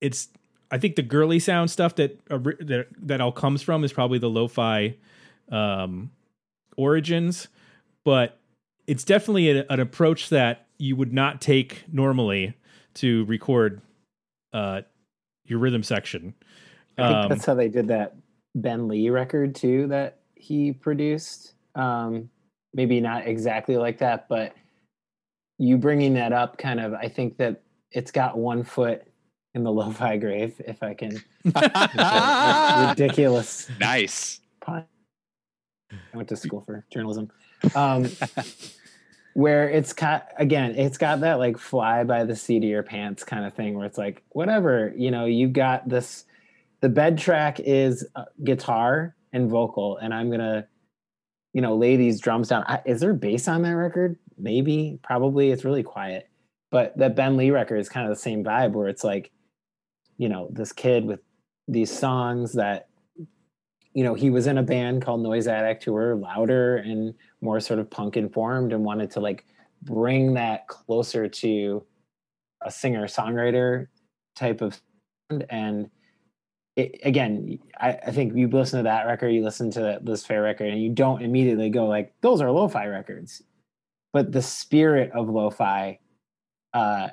it's 0.00 0.28
I 0.70 0.78
think 0.78 0.96
the 0.96 1.02
Girly-Sound 1.02 1.70
stuff 1.70 1.96
that 1.96 2.18
uh, 2.30 2.38
that 2.38 2.86
that 3.02 3.20
all 3.20 3.32
comes 3.32 3.60
from 3.60 3.84
is 3.84 3.92
probably 3.92 4.18
the 4.18 4.30
lo-fi 4.30 4.96
um, 5.50 6.12
origins, 6.76 7.48
but 8.04 8.38
it's 8.86 9.04
definitely 9.04 9.50
a, 9.50 9.66
an 9.68 9.80
approach 9.80 10.28
that 10.30 10.68
you 10.78 10.96
would 10.96 11.12
not 11.12 11.40
take 11.40 11.84
normally 11.92 12.54
to 12.94 13.24
record 13.26 13.82
uh, 14.52 14.82
your 15.44 15.58
rhythm 15.58 15.82
section. 15.82 16.34
I 16.96 17.08
think 17.08 17.18
Um, 17.24 17.28
that's 17.28 17.44
how 17.44 17.54
they 17.54 17.68
did 17.68 17.88
that 17.88 18.14
Ben 18.54 18.88
Lee 18.88 19.10
record 19.10 19.56
too 19.56 19.88
that 19.88 20.19
he 20.40 20.72
produced. 20.72 21.54
Um, 21.74 22.30
maybe 22.74 23.00
not 23.00 23.26
exactly 23.26 23.76
like 23.76 23.98
that, 23.98 24.28
but 24.28 24.54
you 25.58 25.76
bringing 25.76 26.14
that 26.14 26.32
up 26.32 26.58
kind 26.58 26.80
of, 26.80 26.94
I 26.94 27.08
think 27.08 27.36
that 27.38 27.62
it's 27.90 28.10
got 28.10 28.38
one 28.38 28.64
foot 28.64 29.02
in 29.54 29.64
the 29.64 29.72
lo-fi 29.72 30.16
grave, 30.16 30.60
if 30.66 30.82
I 30.82 30.94
can. 30.94 31.22
ridiculous 32.90 33.70
Nice. 33.78 34.40
pun. 34.60 34.84
I 35.92 36.16
went 36.16 36.28
to 36.28 36.36
school 36.36 36.62
for 36.64 36.84
journalism. 36.90 37.30
Um, 37.74 38.08
where 39.34 39.68
it's 39.68 39.92
got 39.92 40.28
again, 40.38 40.74
it's 40.76 40.98
got 40.98 41.20
that 41.20 41.34
like 41.38 41.58
fly 41.58 42.04
by 42.04 42.24
the 42.24 42.34
seat 42.36 42.58
of 42.58 42.68
your 42.70 42.82
pants 42.82 43.24
kind 43.24 43.44
of 43.44 43.54
thing, 43.54 43.76
where 43.76 43.86
it's 43.86 43.98
like 43.98 44.22
whatever 44.30 44.92
you 44.96 45.10
know, 45.10 45.24
you 45.26 45.48
got 45.48 45.88
this. 45.88 46.24
The 46.80 46.88
bed 46.88 47.18
track 47.18 47.60
is 47.60 48.06
uh, 48.16 48.24
guitar 48.42 49.14
and 49.32 49.50
vocal, 49.50 49.96
and 49.98 50.12
I'm 50.12 50.30
gonna, 50.30 50.66
you 51.52 51.60
know, 51.60 51.76
lay 51.76 51.96
these 51.96 52.20
drums 52.20 52.48
down. 52.48 52.64
I, 52.66 52.80
is 52.84 53.00
there 53.00 53.14
bass 53.14 53.48
on 53.48 53.62
that 53.62 53.76
record? 53.76 54.16
Maybe, 54.38 54.98
probably. 55.02 55.50
It's 55.50 55.64
really 55.64 55.82
quiet, 55.82 56.28
but 56.70 56.96
that 56.98 57.16
Ben 57.16 57.36
Lee 57.36 57.50
record 57.50 57.78
is 57.78 57.88
kind 57.88 58.06
of 58.06 58.16
the 58.16 58.20
same 58.20 58.44
vibe, 58.44 58.72
where 58.72 58.88
it's 58.88 59.04
like, 59.04 59.30
you 60.18 60.28
know, 60.28 60.48
this 60.52 60.72
kid 60.72 61.04
with 61.04 61.20
these 61.68 61.96
songs 61.96 62.54
that 62.54 62.88
you 63.92 64.04
know, 64.04 64.14
he 64.14 64.30
was 64.30 64.46
in 64.46 64.58
a 64.58 64.62
band 64.62 65.02
called 65.02 65.22
Noise 65.22 65.48
Addict 65.48 65.84
who 65.84 65.92
were 65.92 66.14
louder 66.14 66.76
and 66.76 67.14
more 67.40 67.58
sort 67.60 67.80
of 67.80 67.90
punk 67.90 68.16
informed 68.16 68.72
and 68.72 68.84
wanted 68.84 69.10
to 69.12 69.20
like 69.20 69.44
bring 69.82 70.34
that 70.34 70.68
closer 70.68 71.28
to 71.28 71.84
a 72.62 72.70
singer 72.70 73.06
songwriter 73.06 73.88
type 74.36 74.60
of 74.60 74.80
sound. 75.30 75.46
And 75.50 75.90
it, 76.80 77.00
again, 77.04 77.58
I, 77.78 77.98
I 78.06 78.10
think 78.10 78.34
you 78.34 78.48
listen 78.48 78.78
to 78.78 78.84
that 78.84 79.06
record, 79.06 79.28
you 79.28 79.44
listen 79.44 79.70
to 79.72 79.80
that 79.80 80.04
Liz 80.04 80.24
Phair 80.24 80.42
record, 80.42 80.68
and 80.68 80.82
you 80.82 80.90
don't 80.90 81.22
immediately 81.22 81.70
go 81.70 81.86
like, 81.86 82.12
those 82.20 82.40
are 82.40 82.50
lo-fi 82.50 82.86
records. 82.86 83.42
But 84.12 84.32
the 84.32 84.42
spirit 84.42 85.10
of 85.12 85.28
lo-fi 85.28 85.98
uh, 86.72 87.08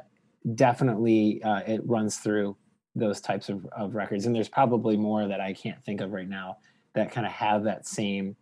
definitely 0.56 1.42
uh, 1.44 1.62
it 1.68 1.82
runs 1.86 2.18
through 2.18 2.56
those 2.96 3.22
types 3.22 3.50
of, 3.50 3.66
of 3.78 3.96
records 3.96 4.26
and 4.26 4.36
there's 4.36 4.50
probably 4.50 4.98
more 4.98 5.28
that 5.28 5.40
i 5.40 5.54
can't 5.54 5.84
think 5.84 6.02
of 6.02 6.12
right 6.12 6.30
now 6.30 6.58
that 6.96 7.12
kind 7.12 7.28
of 7.28 7.32
have 7.32 7.64
that 7.64 7.86
same 7.86 8.36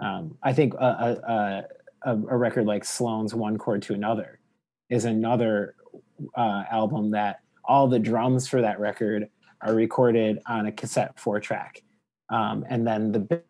um, 0.00 0.36
i 0.42 0.52
think 0.52 0.72
a, 0.74 0.78
a, 0.78 2.10
a, 2.10 2.12
a 2.12 2.36
record 2.36 2.66
like 2.66 2.84
sloan's 2.84 3.34
one 3.34 3.58
chord 3.58 3.82
to 3.82 3.92
another 3.92 4.40
is 4.88 5.04
another 5.04 5.74
uh, 6.36 6.62
album 6.70 7.10
that 7.10 7.40
all 7.64 7.88
the 7.88 7.98
drums 7.98 8.46
for 8.46 8.62
that 8.62 8.80
record 8.80 9.28
are 9.60 9.74
recorded 9.74 10.38
on 10.46 10.66
a 10.66 10.72
cassette 10.72 11.18
four 11.18 11.40
track 11.40 11.82
um, 12.30 12.64
and 12.68 12.86
then 12.86 13.12
the 13.12 13.42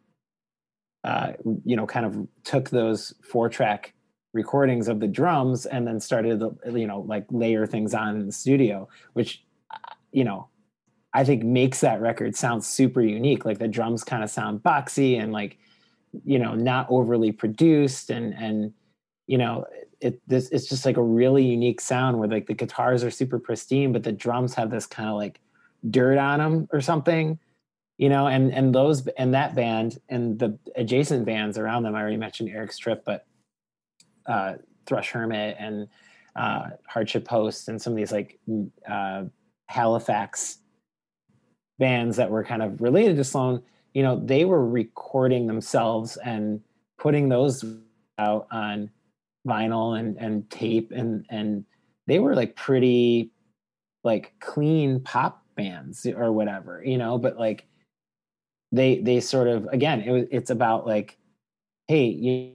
uh, 1.04 1.32
you 1.64 1.76
know 1.76 1.86
kind 1.86 2.06
of 2.06 2.26
took 2.44 2.70
those 2.70 3.14
four 3.22 3.48
track 3.48 3.94
recordings 4.32 4.88
of 4.88 5.00
the 5.00 5.06
drums 5.06 5.64
and 5.66 5.86
then 5.86 5.98
started 6.00 6.40
to 6.40 6.78
you 6.78 6.86
know 6.86 7.00
like 7.00 7.24
layer 7.30 7.66
things 7.66 7.94
on 7.94 8.16
in 8.16 8.26
the 8.26 8.32
studio 8.32 8.88
which 9.12 9.42
you 10.16 10.24
know, 10.24 10.48
I 11.12 11.24
think 11.24 11.44
makes 11.44 11.80
that 11.80 12.00
record 12.00 12.34
sound 12.34 12.64
super 12.64 13.02
unique. 13.02 13.44
Like 13.44 13.58
the 13.58 13.68
drums 13.68 14.02
kind 14.02 14.24
of 14.24 14.30
sound 14.30 14.62
boxy 14.62 15.20
and 15.20 15.30
like, 15.30 15.58
you 16.24 16.38
know, 16.38 16.54
not 16.54 16.86
overly 16.88 17.32
produced 17.32 18.08
and 18.08 18.34
and 18.34 18.72
you 19.26 19.36
know, 19.36 19.66
it 20.00 20.20
this 20.26 20.48
it's 20.50 20.68
just 20.68 20.86
like 20.86 20.96
a 20.96 21.02
really 21.02 21.44
unique 21.44 21.82
sound 21.82 22.18
where 22.18 22.28
like 22.28 22.46
the 22.46 22.54
guitars 22.54 23.04
are 23.04 23.10
super 23.10 23.38
pristine, 23.38 23.92
but 23.92 24.04
the 24.04 24.12
drums 24.12 24.54
have 24.54 24.70
this 24.70 24.86
kind 24.86 25.10
of 25.10 25.16
like 25.16 25.38
dirt 25.88 26.18
on 26.18 26.38
them 26.38 26.68
or 26.72 26.80
something. 26.80 27.38
You 27.98 28.10
know, 28.10 28.26
and 28.26 28.52
and 28.52 28.74
those 28.74 29.06
and 29.08 29.32
that 29.34 29.54
band 29.54 29.98
and 30.10 30.38
the 30.38 30.58
adjacent 30.76 31.24
bands 31.24 31.56
around 31.56 31.84
them. 31.84 31.94
I 31.94 32.00
already 32.00 32.18
mentioned 32.18 32.50
Eric's 32.50 32.76
Trip, 32.76 33.02
but 33.06 33.26
uh, 34.26 34.54
Thrush 34.86 35.10
Hermit 35.10 35.56
and 35.58 35.88
uh, 36.34 36.70
Hardship 36.86 37.24
Post 37.24 37.68
and 37.68 37.80
some 37.80 37.94
of 37.94 37.96
these 37.96 38.12
like 38.12 38.38
uh, 38.88 39.24
Halifax 39.68 40.58
bands 41.78 42.16
that 42.16 42.30
were 42.30 42.44
kind 42.44 42.62
of 42.62 42.80
related 42.80 43.16
to 43.16 43.24
Sloan, 43.24 43.62
you 43.94 44.02
know, 44.02 44.20
they 44.22 44.44
were 44.44 44.66
recording 44.66 45.46
themselves 45.46 46.16
and 46.18 46.60
putting 46.98 47.28
those 47.28 47.64
out 48.18 48.46
on 48.50 48.90
vinyl 49.46 49.98
and, 49.98 50.16
and 50.18 50.50
tape 50.50 50.90
and 50.90 51.24
and 51.30 51.64
they 52.06 52.18
were 52.18 52.34
like 52.34 52.56
pretty 52.56 53.30
like 54.02 54.32
clean 54.40 55.00
pop 55.00 55.45
bands 55.56 56.06
or 56.06 56.32
whatever, 56.32 56.82
you 56.84 56.98
know, 56.98 57.18
but 57.18 57.38
like 57.38 57.66
they 58.72 58.98
they 58.98 59.20
sort 59.20 59.48
of 59.48 59.66
again 59.72 60.00
it 60.02 60.10
was 60.10 60.24
it's 60.30 60.50
about 60.50 60.86
like, 60.86 61.16
hey, 61.88 62.06
you, 62.06 62.52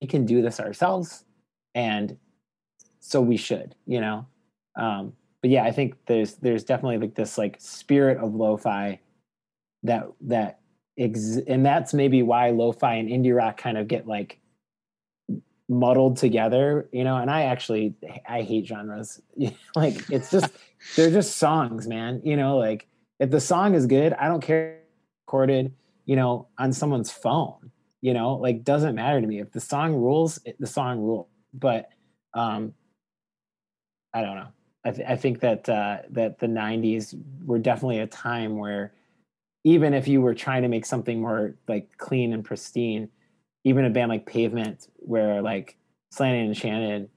you 0.00 0.08
can 0.08 0.26
do 0.26 0.42
this 0.42 0.60
ourselves 0.60 1.24
and 1.74 2.16
so 3.00 3.20
we 3.20 3.36
should, 3.36 3.74
you 3.86 4.00
know. 4.00 4.26
Um, 4.76 5.12
but 5.40 5.50
yeah, 5.50 5.64
I 5.64 5.72
think 5.72 5.94
there's 6.06 6.34
there's 6.36 6.64
definitely 6.64 6.98
like 6.98 7.14
this 7.14 7.36
like 7.36 7.56
spirit 7.58 8.18
of 8.18 8.34
lo-fi 8.34 9.00
that 9.82 10.06
that 10.22 10.60
ex- 10.98 11.38
and 11.46 11.66
that's 11.66 11.92
maybe 11.92 12.22
why 12.22 12.50
lo-fi 12.50 12.94
and 12.94 13.08
indie 13.08 13.36
rock 13.36 13.56
kind 13.56 13.76
of 13.76 13.88
get 13.88 14.06
like 14.06 14.38
muddled 15.68 16.16
together, 16.16 16.88
you 16.92 17.02
know. 17.02 17.16
And 17.16 17.30
I 17.30 17.42
actually 17.42 17.94
I 18.28 18.42
hate 18.42 18.66
genres. 18.66 19.20
like 19.76 20.10
it's 20.10 20.30
just 20.30 20.52
they're 20.96 21.10
just 21.10 21.36
songs, 21.36 21.86
man. 21.86 22.20
You 22.24 22.36
know, 22.36 22.56
like 22.56 22.88
if 23.18 23.30
the 23.30 23.40
song 23.40 23.74
is 23.74 23.86
good, 23.86 24.12
I 24.14 24.28
don't 24.28 24.42
care 24.42 24.80
recorded, 25.26 25.72
you 26.04 26.16
know, 26.16 26.48
on 26.58 26.72
someone's 26.72 27.10
phone. 27.10 27.70
You 28.00 28.14
know, 28.14 28.34
like 28.34 28.64
doesn't 28.64 28.94
matter 28.94 29.20
to 29.20 29.26
me 29.26 29.40
if 29.40 29.52
the 29.52 29.60
song 29.60 29.94
rules. 29.94 30.40
It, 30.44 30.56
the 30.58 30.66
song 30.66 30.98
rules. 30.98 31.28
But 31.54 31.88
um, 32.34 32.74
I 34.12 34.22
don't 34.22 34.36
know. 34.36 34.48
I, 34.84 34.90
th- 34.90 35.08
I 35.08 35.16
think 35.16 35.40
that 35.40 35.68
uh, 35.68 35.98
that 36.10 36.38
the 36.38 36.48
'90s 36.48 37.14
were 37.44 37.58
definitely 37.58 38.00
a 38.00 38.06
time 38.06 38.58
where 38.58 38.94
even 39.64 39.94
if 39.94 40.08
you 40.08 40.20
were 40.20 40.34
trying 40.34 40.62
to 40.62 40.68
make 40.68 40.84
something 40.84 41.20
more 41.20 41.54
like 41.68 41.96
clean 41.96 42.32
and 42.32 42.44
pristine, 42.44 43.08
even 43.64 43.84
a 43.84 43.90
band 43.90 44.08
like 44.08 44.26
Pavement, 44.26 44.88
where 44.96 45.40
like 45.40 45.76
Slanted 46.10 46.40
and 46.40 46.48
Enchanted, 46.48 47.08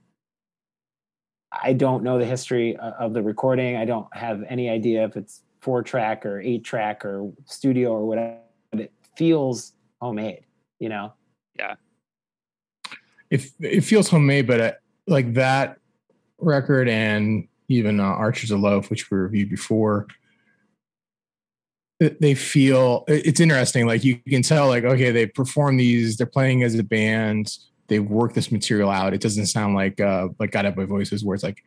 I 1.64 1.74
don't 1.74 2.03
know 2.03 2.20
the 2.20 2.26
history 2.26 2.78
of 2.78 3.14
the 3.14 3.22
recording. 3.22 3.78
I 3.78 3.86
don't 3.86 4.08
have 4.16 4.43
any 4.49 4.70
idea 4.70 5.03
if 5.06 5.16
it's 5.16 5.43
four 5.62 5.82
track 5.82 6.26
or 6.26 6.39
eight 6.41 6.64
track 6.64 7.06
or 7.06 7.32
studio 7.45 7.91
or 7.91 8.06
whatever. 8.06 8.39
But 8.72 8.82
it 8.82 8.93
feels 9.18 9.74
homemade, 10.01 10.45
you 10.80 10.89
know. 10.89 11.14
Yeah. 11.58 11.76
It 13.30 13.45
it 13.60 13.82
feels 13.82 14.10
homemade, 14.10 14.47
but 14.47 14.62
uh, 14.62 14.72
like 15.08 15.34
that 15.34 15.80
record 16.38 16.88
and 16.88 17.47
even 17.68 17.99
uh, 17.99 18.03
Archers 18.03 18.51
of 18.51 18.60
Loaf, 18.60 18.89
which 18.89 19.10
we 19.10 19.18
reviewed 19.18 19.49
before, 19.49 20.08
they 21.99 22.36
feel 22.36 23.03
it's 23.08 23.39
interesting. 23.39 23.88
Like 23.88 24.03
you 24.03 24.18
can 24.18 24.41
tell, 24.41 24.68
like 24.68 24.84
okay, 24.84 25.12
they 25.12 25.26
perform 25.26 25.78
these. 25.78 26.18
They're 26.18 26.28
playing 26.28 26.64
as 26.64 26.76
a 26.76 26.84
band. 26.84 27.58
They 27.88 28.00
work 28.00 28.34
this 28.34 28.52
material 28.52 28.90
out. 28.90 29.14
It 29.14 29.22
doesn't 29.22 29.46
sound 29.48 29.76
like 29.76 30.00
uh 30.00 30.30
like 30.40 30.52
Guided 30.52 30.76
by 30.76 30.86
Voices, 30.86 31.24
where 31.24 31.36
it's 31.36 31.44
like 31.44 31.64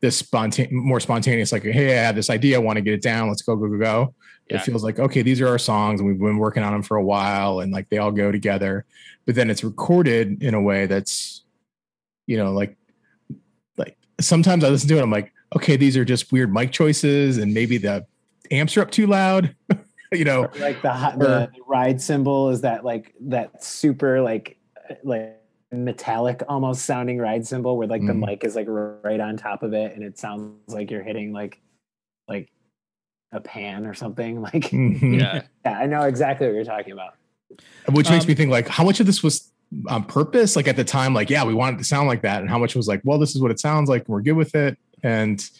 this 0.00 0.16
spontaneous, 0.16 0.72
more 0.72 1.00
spontaneous. 1.00 1.52
Like 1.52 1.62
hey, 1.62 1.98
I 1.98 2.02
have 2.02 2.14
this 2.14 2.30
idea. 2.30 2.56
I 2.56 2.60
want 2.60 2.76
to 2.76 2.82
get 2.82 2.94
it 2.94 3.02
down. 3.02 3.28
Let's 3.28 3.42
go, 3.42 3.56
go, 3.56 3.68
go, 3.68 3.78
go. 3.78 4.14
Yeah. 4.50 4.58
It 4.58 4.62
feels 4.62 4.84
like 4.84 4.98
okay, 4.98 5.22
these 5.22 5.40
are 5.40 5.48
our 5.48 5.58
songs, 5.58 6.00
and 6.00 6.08
we've 6.08 6.18
been 6.18 6.38
working 6.38 6.62
on 6.62 6.72
them 6.72 6.82
for 6.82 6.96
a 6.96 7.04
while, 7.04 7.60
and 7.60 7.72
like 7.72 7.88
they 7.88 7.98
all 7.98 8.12
go 8.12 8.30
together. 8.30 8.84
But 9.24 9.34
then 9.34 9.50
it's 9.50 9.64
recorded 9.64 10.42
in 10.42 10.54
a 10.54 10.60
way 10.60 10.86
that's, 10.86 11.42
you 12.26 12.36
know, 12.36 12.52
like 12.52 12.76
like 13.76 13.96
sometimes 14.20 14.62
I 14.62 14.68
listen 14.68 14.88
to 14.90 14.98
it, 14.98 15.02
I'm 15.02 15.10
like, 15.10 15.32
okay, 15.56 15.76
these 15.76 15.96
are 15.96 16.04
just 16.04 16.30
weird 16.30 16.52
mic 16.52 16.70
choices, 16.70 17.38
and 17.38 17.52
maybe 17.52 17.78
the 17.78 18.06
amps 18.50 18.76
are 18.76 18.82
up 18.82 18.90
too 18.90 19.06
loud. 19.06 19.54
you 20.12 20.24
know, 20.24 20.50
like 20.58 20.80
the, 20.82 20.92
hot- 20.92 21.18
the 21.18 21.50
ride 21.66 22.00
cymbal 22.00 22.50
is 22.50 22.60
that 22.60 22.84
like 22.84 23.14
that 23.22 23.64
super 23.64 24.20
like 24.20 24.58
like 25.02 25.40
metallic 25.72 26.42
almost 26.48 26.84
sounding 26.86 27.18
ride 27.18 27.46
cymbal 27.46 27.76
where 27.76 27.88
like 27.88 28.04
the 28.06 28.12
Mhm. 28.12 28.26
mic 28.26 28.44
is 28.44 28.54
like 28.54 28.66
right 28.68 29.18
on 29.20 29.36
top 29.36 29.62
of 29.62 29.72
it 29.72 29.94
and 29.94 30.04
it 30.04 30.18
sounds 30.18 30.52
like 30.72 30.90
you're 30.90 31.02
hitting 31.02 31.32
like 31.32 31.60
like 32.28 32.48
a 33.32 33.40
pan 33.40 33.84
or 33.86 33.92
something 33.94 34.40
like 34.48 34.64
Mhm. 34.70 35.18
Yeah. 35.18 35.42
yeah 35.64 35.78
i 35.78 35.86
know 35.86 36.02
exactly 36.02 36.46
what 36.46 36.54
you're 36.54 36.64
talking 36.64 36.92
about 36.92 37.14
which 37.90 38.08
makes 38.08 38.24
Um, 38.24 38.28
me 38.28 38.34
think 38.34 38.50
like 38.50 38.68
how 38.68 38.84
much 38.84 39.00
of 39.00 39.06
this 39.06 39.22
was 39.22 39.50
on 39.88 40.04
purpose 40.04 40.54
like 40.54 40.68
at 40.68 40.76
the 40.76 40.84
time 40.84 41.12
like 41.14 41.28
yeah 41.30 41.44
we 41.44 41.52
wanted 41.54 41.78
to 41.78 41.84
sound 41.84 42.06
like 42.06 42.22
that 42.22 42.40
and 42.40 42.48
how 42.48 42.58
much 42.58 42.76
was 42.76 42.86
like 42.86 43.00
well 43.04 43.18
this 43.18 43.34
is 43.34 43.42
what 43.42 43.50
it 43.50 43.58
sounds 43.58 43.88
like 43.88 44.02
and 44.02 44.08
we're 44.08 44.22
good 44.22 44.32
with 44.36 44.54
it 44.54 44.78
and 45.02 45.50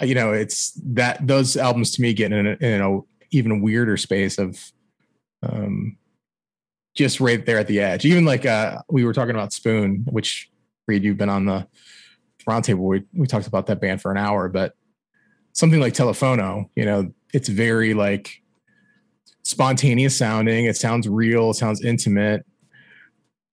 uh, 0.00 0.04
you 0.04 0.14
know 0.16 0.32
it's 0.32 0.72
that 0.84 1.24
those 1.24 1.56
albums 1.56 1.92
to 1.92 2.02
me 2.02 2.12
get 2.12 2.32
in 2.32 2.46
a, 2.48 2.56
in 2.60 2.80
a 2.80 3.00
even 3.30 3.62
weirder 3.62 3.96
space 3.96 4.36
of 4.38 4.72
um 5.44 5.96
just 6.94 7.20
right 7.20 7.46
there 7.46 7.58
at 7.58 7.66
the 7.66 7.80
edge 7.80 8.04
even 8.04 8.24
like 8.24 8.44
uh 8.44 8.78
we 8.90 9.04
were 9.04 9.12
talking 9.12 9.34
about 9.34 9.52
spoon 9.52 10.04
which 10.10 10.50
reed 10.86 11.02
you've 11.02 11.16
been 11.16 11.28
on 11.28 11.46
the 11.46 11.66
roundtable 12.48 12.78
we, 12.78 13.02
we 13.14 13.26
talked 13.26 13.46
about 13.46 13.66
that 13.66 13.80
band 13.80 14.00
for 14.00 14.10
an 14.10 14.18
hour 14.18 14.48
but 14.48 14.74
something 15.52 15.80
like 15.80 15.94
Telephono 15.94 16.68
you 16.74 16.84
know 16.84 17.12
it's 17.32 17.48
very 17.48 17.94
like 17.94 18.42
spontaneous 19.42 20.16
sounding. 20.16 20.66
It 20.66 20.76
sounds 20.76 21.08
real. 21.08 21.50
It 21.50 21.54
sounds 21.54 21.84
intimate. 21.84 22.44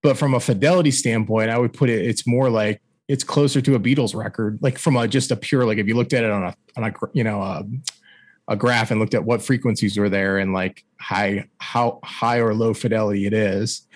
But 0.01 0.17
from 0.17 0.33
a 0.33 0.39
fidelity 0.39 0.91
standpoint, 0.91 1.49
I 1.49 1.57
would 1.57 1.73
put 1.73 1.89
it. 1.89 2.05
It's 2.05 2.25
more 2.25 2.49
like 2.49 2.81
it's 3.07 3.23
closer 3.23 3.59
to 3.61 3.75
a 3.75 3.79
Beatles 3.79 4.15
record, 4.15 4.59
like 4.61 4.77
from 4.77 4.95
a 4.95 5.07
just 5.07 5.31
a 5.31 5.35
pure 5.35 5.65
like 5.65 5.77
if 5.77 5.87
you 5.87 5.95
looked 5.95 6.13
at 6.13 6.23
it 6.23 6.31
on 6.31 6.43
a 6.43 6.55
on 6.77 6.83
a 6.85 6.93
you 7.13 7.23
know 7.23 7.41
a, 7.41 7.63
a 8.49 8.55
graph 8.55 8.91
and 8.91 8.99
looked 8.99 9.13
at 9.13 9.23
what 9.23 9.41
frequencies 9.41 9.97
were 9.97 10.09
there 10.09 10.39
and 10.39 10.53
like 10.53 10.83
high 10.99 11.47
how 11.59 11.99
high 12.03 12.39
or 12.39 12.53
low 12.53 12.73
fidelity 12.73 13.25
it 13.25 13.33
is. 13.33 13.87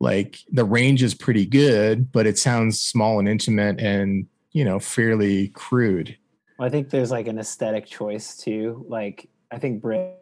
Like 0.00 0.40
the 0.52 0.64
range 0.64 1.02
is 1.02 1.14
pretty 1.14 1.46
good, 1.46 2.12
but 2.12 2.26
it 2.26 2.38
sounds 2.38 2.78
small 2.78 3.18
and 3.18 3.28
intimate 3.28 3.80
and 3.80 4.26
you 4.52 4.64
know 4.64 4.78
fairly 4.78 5.48
crude. 5.48 6.18
Well, 6.58 6.66
I 6.66 6.70
think 6.70 6.90
there's 6.90 7.10
like 7.10 7.28
an 7.28 7.38
aesthetic 7.38 7.86
choice 7.86 8.36
too. 8.36 8.84
Like 8.88 9.28
I 9.50 9.58
think 9.58 9.80
Britt 9.80 10.20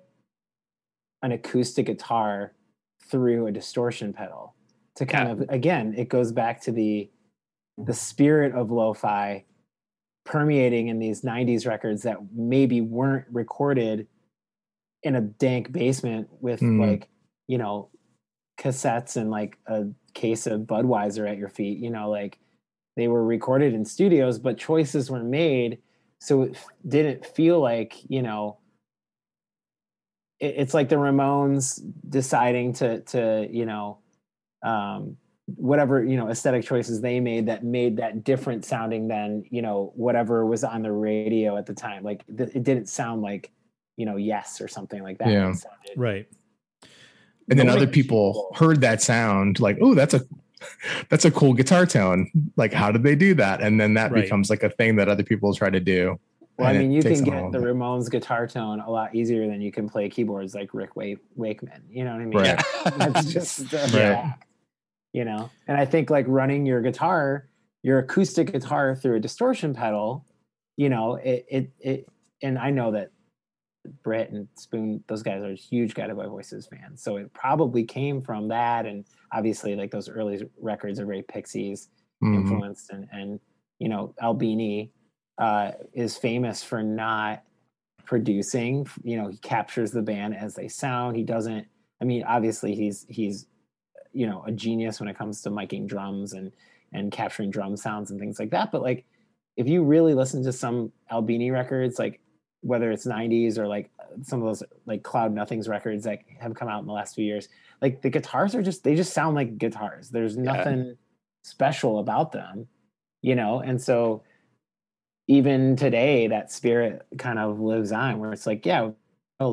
an 1.23 1.33
acoustic 1.33 1.87
guitar 1.87 2.53
through 3.09 3.47
a 3.47 3.53
distortion 3.53 4.13
pedal 4.13 4.55
to 4.97 5.07
kind 5.07 5.31
of 5.31 5.49
again, 5.49 5.95
it 5.97 6.09
goes 6.09 6.33
back 6.33 6.61
to 6.63 6.73
the 6.73 7.11
the 7.79 7.95
spirit 7.95 8.55
of 8.55 8.71
lo-fi 8.71 9.45
permeating 10.25 10.89
in 10.89 10.99
these 10.99 11.23
90s 11.25 11.67
records 11.67 12.03
that 12.03 12.19
maybe 12.33 12.81
weren't 12.81 13.27
recorded 13.31 14.09
in 15.03 15.15
a 15.17 15.21
dank 15.21 15.73
basement 15.73 16.29
with 16.41 16.61
Mhm. 16.61 16.81
like, 16.81 17.09
you 17.47 17.59
know, 17.59 17.91
cassettes 18.59 19.17
and 19.17 19.31
like 19.31 19.59
a 19.67 19.87
case 20.15 20.47
of 20.47 20.63
Budweiser 20.63 21.29
at 21.31 21.39
your 21.39 21.49
feet, 21.49 21.79
you 21.79 21.91
know, 21.91 22.11
like 22.11 22.39
they 22.97 23.09
were 23.09 23.25
recorded 23.25 23.75
in 23.75 23.85
studios, 23.85 24.39
but 24.39 24.59
choices 24.59 25.11
were 25.11 25.25
made 25.25 25.83
so 26.21 26.43
it 26.43 26.57
didn't 26.89 27.27
feel 27.27 27.61
like 27.61 28.09
you 28.11 28.23
know 28.23 28.59
it, 30.41 30.55
it's 30.57 30.75
like 30.75 30.89
the 30.89 30.97
ramones 30.97 31.81
deciding 32.09 32.73
to 32.75 33.01
to 33.03 33.47
you 33.51 33.67
know 33.67 33.99
um 34.63 35.17
whatever 35.47 36.03
you 36.03 36.17
know 36.17 36.29
aesthetic 36.31 36.65
choices 36.65 37.01
they 37.03 37.21
made 37.21 37.47
that 37.47 37.63
made 37.63 37.99
that 37.99 38.25
different 38.25 38.65
sounding 38.65 39.09
than 39.09 39.45
you 39.51 39.61
know 39.61 39.93
whatever 39.95 40.47
was 40.47 40.65
on 40.65 40.83
the 40.83 40.91
radio 40.91 41.57
at 41.59 41.67
the 41.67 41.75
time 41.75 42.03
like 42.03 42.25
th- 42.35 42.49
it 42.55 42.63
didn't 42.63 42.89
sound 42.89 43.21
like 43.21 43.51
you 43.97 44.07
know 44.07 44.17
yes 44.17 44.61
or 44.63 44.69
something 44.69 45.03
like 45.03 45.19
that 45.19 45.29
Yeah. 45.29 45.53
Sounded- 45.53 45.99
Right. 45.99 46.27
and 47.51 47.59
then 47.59 47.67
Nobody- 47.67 47.85
other 47.85 47.93
people 47.93 48.51
heard 48.57 48.81
that 48.81 49.03
sound 49.03 49.61
like 49.61 49.77
oh 49.83 49.95
that's 49.95 50.15
a 50.15 50.23
that's 51.11 51.27
a 51.27 51.31
cool 51.31 51.53
guitar 51.53 51.85
tone 51.85 52.31
like 52.57 52.73
how 52.73 52.91
did 52.91 53.03
they 53.03 53.15
do 53.15 53.35
that 53.35 53.61
and 53.61 53.79
then 53.79 53.93
that 53.95 54.13
Right. 54.13 54.23
becomes 54.25 54.49
like 54.49 54.63
a 54.63 54.71
thing 54.71 54.97
that 54.97 55.09
other 55.11 55.23
people 55.25 55.53
try 55.55 55.69
to 55.69 55.81
do 55.81 56.19
well 56.59 56.69
i 56.69 56.73
mean 56.73 56.91
you 56.91 57.03
can 57.03 57.13
get 57.13 57.25
the 57.25 57.31
little 57.33 57.51
bit. 57.51 57.61
ramones 57.61 58.11
guitar 58.11 58.47
tone 58.47 58.81
a 58.81 58.91
lot 58.91 59.15
easier 59.15 59.47
than 59.47 59.61
you 59.61 59.71
can 59.71 59.91
play 59.91 60.09
keyboards 60.09 60.55
like 60.55 60.73
rick 60.73 60.97
Wa- 60.97 61.17
wakeman 61.37 61.83
you 61.91 62.03
know 62.05 62.13
what 62.13 62.23
i 62.23 62.25
mean 62.25 62.39
Right. 62.39 62.63
that's 62.97 63.31
just 63.31 63.61
a 63.75 63.77
Right. 63.77 63.91
fact, 63.91 64.45
you 65.15 65.25
know 65.25 65.49
and 65.67 65.79
i 65.79 65.85
think 65.87 66.11
like 66.11 66.27
running 66.29 66.67
your 66.67 66.83
guitar 66.83 67.49
your 67.83 68.01
acoustic 68.01 68.53
guitar 68.53 68.95
through 68.95 69.17
a 69.17 69.21
distortion 69.21 69.73
pedal 69.73 70.27
you 70.77 70.91
know 70.91 71.15
it 71.15 71.47
it, 71.49 71.71
it 71.81 72.09
and 72.43 72.59
i 72.59 72.69
know 72.69 72.91
that 72.93 73.11
Brett 74.03 74.31
and 74.31 74.49
Spoon, 74.57 75.05
those 75.09 75.23
guys 75.23 75.43
are 75.43 75.53
huge 75.53 75.95
Guided 75.95 76.17
by 76.17 76.27
Voices 76.27 76.67
fans. 76.67 77.03
So 77.03 77.17
it 77.17 77.31
probably 77.35 77.85
came 77.85 78.23
from 78.23 78.49
that. 78.49 78.87
And 78.87 79.05
obviously, 79.33 79.77
like 79.77 79.91
those 79.91 80.09
early 80.09 80.49
records 80.59 80.99
are 80.99 81.05
very 81.07 81.23
Pixies 81.23 81.91
Mhm. 82.23 82.35
influenced. 82.35 82.91
And, 82.91 83.07
and 83.13 83.41
you 83.79 83.91
know, 83.91 84.15
Albini 84.23 84.91
uh, 85.37 85.73
is 85.93 86.17
famous 86.17 86.63
for 86.63 86.83
not 86.83 87.43
producing. 88.07 88.87
You 89.03 89.19
know, 89.19 89.29
he 89.29 89.37
captures 89.39 89.91
the 89.91 90.03
band 90.03 90.35
as 90.35 90.55
they 90.55 90.69
sound. 90.69 91.17
He 91.17 91.23
doesn't, 91.23 91.67
I 92.01 92.05
mean, 92.05 92.25
obviously, 92.25 92.75
he's, 92.75 93.05
he's, 93.09 93.47
you 94.15 94.27
know, 94.27 94.43
a 94.47 94.53
genius 94.53 95.01
when 95.01 95.09
it 95.09 95.19
comes 95.19 95.43
to 95.43 95.51
miking 95.51 95.87
drums 95.87 96.33
and, 96.33 96.53
and 96.93 97.13
capturing 97.13 97.51
drum 97.51 97.77
sounds 97.77 98.11
and 98.11 98.21
things 98.21 98.39
like 98.39 98.51
that. 98.51 98.73
But 98.73 98.83
like, 98.83 99.05
if 99.57 99.69
you 99.69 99.85
really 99.85 100.15
listen 100.15 100.43
to 100.45 100.53
some 100.53 100.93
Albini 101.11 101.51
records, 101.51 101.99
like 101.99 102.21
whether 102.61 102.91
it's 102.91 103.07
90s 103.07 103.59
or 103.59 103.69
like 103.69 103.91
some 104.23 104.41
of 104.41 104.47
those 104.47 104.63
like 104.87 105.03
Cloud 105.03 105.35
Nothings 105.35 105.69
records 105.69 106.05
that 106.05 106.21
have 106.41 106.55
come 106.55 106.69
out 106.69 106.81
in 106.81 106.87
the 106.87 106.93
last 106.93 107.15
few 107.15 107.25
years, 107.25 107.49
like 107.83 108.01
the 108.01 108.11
guitars 108.11 108.55
are 108.55 108.63
just 108.63 108.85
they 108.85 108.95
just 108.95 109.13
sound 109.13 109.35
like 109.35 109.59
guitars. 109.59 110.11
There's 110.11 110.37
nothing 110.37 110.97
special 111.43 111.99
about 111.99 112.33
them, 112.33 112.67
you 113.23 113.35
know. 113.35 113.61
And 113.61 113.81
so 113.81 114.23
even 115.29 115.77
today, 115.77 116.29
that 116.29 116.53
spirit 116.53 117.07
kind 117.19 117.39
of 117.39 117.61
lives 117.61 117.93
on, 117.93 118.19
where 118.19 118.33
it's 118.33 118.47
like, 118.47 118.67
yeah, 118.67 118.91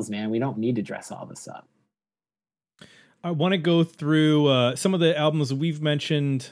man, 0.08 0.30
we 0.30 0.38
don't 0.38 0.58
need 0.58 0.76
to 0.76 0.82
dress 0.82 1.10
all 1.10 1.26
this 1.26 1.48
up. 1.48 1.68
I 3.24 3.30
want 3.30 3.52
to 3.52 3.58
go 3.58 3.84
through 3.84 4.48
uh, 4.48 4.76
some 4.76 4.94
of 4.94 5.00
the 5.00 5.16
albums 5.16 5.54
we've 5.54 5.80
mentioned, 5.80 6.50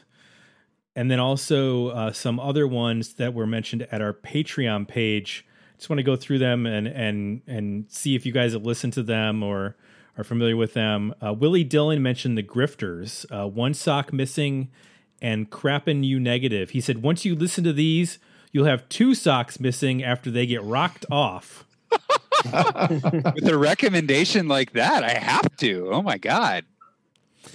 and 0.95 1.11
then 1.11 1.19
also 1.19 1.89
uh, 1.89 2.13
some 2.13 2.39
other 2.39 2.67
ones 2.67 3.15
that 3.15 3.35
were 3.35 3.47
mentioned 3.47 3.89
at 3.91 4.01
our 4.01 4.13
Patreon 4.13 4.87
page. 4.87 5.45
Just 5.77 5.91
want 5.91 5.99
to 5.99 6.05
go 6.05 6.15
through 6.15 6.39
them 6.39 6.67
and 6.67 6.87
and 6.87 7.43
and 7.47 7.87
see 7.89 8.15
if 8.15 8.25
you 8.25 8.33
guys 8.33 8.53
have 8.53 8.65
listened 8.65 8.93
to 8.93 9.03
them 9.03 9.43
or 9.43 9.77
are 10.17 10.23
familiar 10.25 10.57
with 10.57 10.75
them. 10.75 11.13
Uh, 11.21 11.33
Willie 11.33 11.65
Dillon 11.65 12.03
mentioned 12.03 12.39
the 12.39 12.43
Grifters, 12.43 13.25
uh, 13.33 13.49
One 13.49 13.75
Sock 13.75 14.13
Missing, 14.13 14.71
and 15.21 15.51
Crappin' 15.51 16.05
You 16.05 16.21
Negative. 16.21 16.71
He 16.71 16.81
said 16.81 17.03
once 17.03 17.25
you 17.25 17.35
listen 17.35 17.65
to 17.65 17.73
these, 17.73 18.19
you'll 18.53 18.67
have 18.67 18.89
two 18.89 19.15
socks 19.17 19.59
missing 19.59 20.05
after 20.05 20.31
they 20.31 20.47
get 20.47 20.63
rocked 20.63 21.05
off. 21.11 21.65
With 22.45 23.49
a 23.49 23.59
recommendation 23.59 24.49
like 24.49 24.73
that, 24.73 25.05
I 25.05 25.19
have 25.19 25.57
to. 25.57 25.91
Oh 25.93 26.03
my 26.03 26.19
god. 26.19 26.65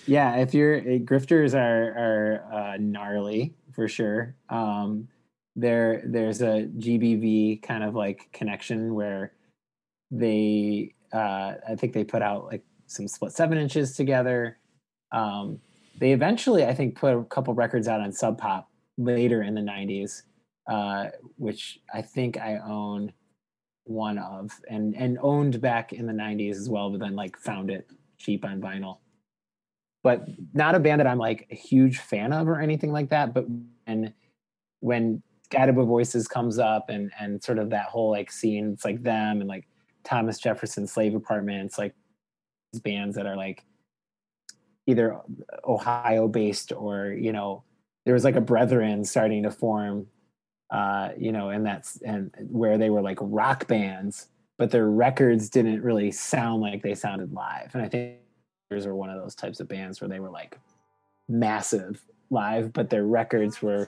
Yeah, 0.08 0.38
if 0.38 0.54
you're 0.54 0.78
uh, 0.78 1.00
grifters 1.00 1.54
are 1.54 1.94
are 1.98 2.54
uh, 2.54 2.78
gnarly 2.80 3.54
for 3.74 3.88
sure. 3.88 4.36
Um, 4.50 5.08
there 5.56 6.04
there's 6.06 6.42
a 6.42 6.70
GBV 6.78 7.62
kind 7.62 7.84
of 7.84 7.96
like 7.96 8.30
connection 8.34 8.94
where 8.94 9.34
they 10.12 10.94
uh, 11.14 11.54
I 11.68 11.76
think 11.76 11.94
they 11.94 12.04
put 12.04 12.22
out 12.22 12.46
like 12.46 12.64
some 12.88 13.08
split 13.08 13.32
seven 13.32 13.58
inches 13.58 13.96
together. 13.96 14.58
Um, 15.12 15.60
they 16.00 16.12
eventually 16.12 16.66
I 16.66 16.74
think 16.74 16.96
put 16.96 17.16
a 17.16 17.24
couple 17.24 17.54
records 17.54 17.88
out 17.88 18.02
on 18.02 18.12
Sub 18.12 18.38
Pop 18.38 18.70
later 18.98 19.42
in 19.42 19.56
the 19.56 19.62
'90s, 19.62 20.24
uh, 20.68 21.08
which 21.38 21.80
I 21.94 22.02
think 22.02 22.38
I 22.38 22.58
own 22.58 23.14
one 23.86 24.18
of 24.18 24.52
and 24.68 24.96
and 24.96 25.18
owned 25.22 25.62
back 25.62 25.94
in 25.94 26.08
the 26.08 26.14
90s 26.14 26.56
as 26.56 26.70
well 26.70 26.90
but 26.90 27.00
then 27.00 27.16
like 27.16 27.38
found 27.38 27.70
it 27.70 27.90
cheap 28.18 28.44
on 28.44 28.60
vinyl. 28.60 28.98
But 30.04 30.28
not 30.54 30.76
a 30.76 30.80
band 30.80 31.00
that 31.00 31.08
i'm 31.08 31.18
like 31.18 31.48
a 31.52 31.56
huge 31.56 32.00
fan 32.00 32.34
of 32.34 32.48
or 32.48 32.60
anything 32.60 32.92
like 32.92 33.10
that 33.10 33.34
but 33.34 33.46
when 33.86 34.14
when 34.80 35.22
by 35.52 35.72
voices 35.72 36.28
comes 36.28 36.60
up 36.60 36.90
and 36.90 37.12
and 37.20 37.44
sort 37.44 37.60
of 37.60 37.70
that 37.70 37.86
whole 37.86 38.12
like 38.12 38.32
scene 38.32 38.72
it's 38.74 38.86
like 38.86 39.04
them 39.04 39.40
and 39.40 39.48
like 39.48 39.68
thomas 40.04 40.40
jefferson 40.40 40.88
slave 40.88 41.16
apartments 41.16 41.78
like 41.78 41.94
bands 42.84 43.16
that 43.16 43.26
are 43.26 43.38
like 43.38 43.64
either 44.88 45.20
ohio 45.64 46.28
based 46.28 46.72
or 46.74 47.08
you 47.08 47.32
know 47.32 47.64
there 48.06 48.14
was 48.14 48.24
like 48.24 48.36
a 48.36 48.42
brethren 48.42 49.04
starting 49.04 49.44
to 49.44 49.52
form 49.52 50.08
uh, 50.72 51.10
you 51.18 51.32
know, 51.32 51.50
and 51.50 51.66
that's 51.66 52.02
and 52.02 52.32
where 52.50 52.78
they 52.78 52.90
were 52.90 53.02
like 53.02 53.18
rock 53.22 53.68
bands, 53.68 54.28
but 54.58 54.72
their 54.72 54.90
records 54.90 55.50
didn't 55.50 55.82
really 55.82 56.12
sound 56.12 56.62
like 56.62 56.82
they 56.82 56.96
sounded 56.96 57.34
live. 57.34 57.74
And 57.74 57.84
I 57.84 57.90
think 57.90 58.16
those 58.70 58.86
are 58.86 58.96
one 58.96 59.10
of 59.10 59.22
those 59.22 59.36
types 59.36 59.60
of 59.60 59.68
bands 59.68 60.02
where 60.02 60.10
they 60.10 60.20
were 60.20 60.30
like 60.30 60.60
massive 61.28 62.02
live, 62.30 62.74
but 62.74 62.90
their 62.90 63.06
records 63.06 63.62
were 63.62 63.88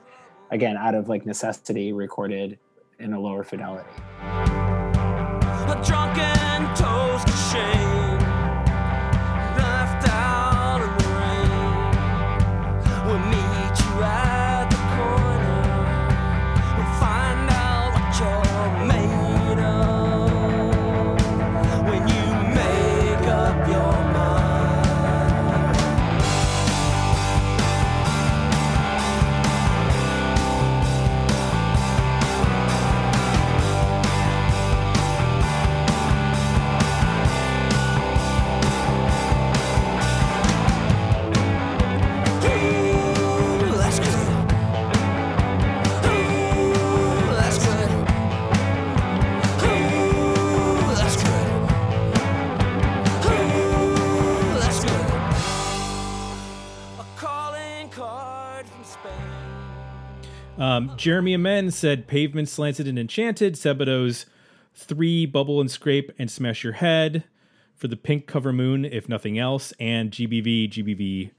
again 0.52 0.78
out 0.78 0.96
of 0.96 1.10
like 1.10 1.26
necessity 1.26 1.94
recorded 1.94 2.60
in 3.00 3.14
a 3.14 3.20
lower 3.20 3.44
fidelity. 3.44 3.90
A 4.22 5.82
Um, 60.58 60.92
Jeremy 60.98 61.36
Amen 61.36 61.70
said 61.70 62.08
Pavement 62.08 62.50
Slanted 62.50 62.88
and 62.88 62.98
Enchanted, 62.98 63.56
Sebadoh's 63.56 64.26
Three, 64.74 65.26
Bubble 65.26 65.62
and 65.62 65.70
Scrape 65.70 66.12
and 66.18 66.30
Smash 66.30 66.64
Your 66.64 66.74
Head 66.74 67.24
for 67.76 67.88
the 67.88 67.96
Pink 67.96 68.26
Cover 68.26 68.52
Moon, 68.52 68.84
if 68.86 69.08
nothing 69.08 69.38
else, 69.38 69.72
and 69.80 70.12
GBV, 70.12 70.70
GBV, 70.72 71.32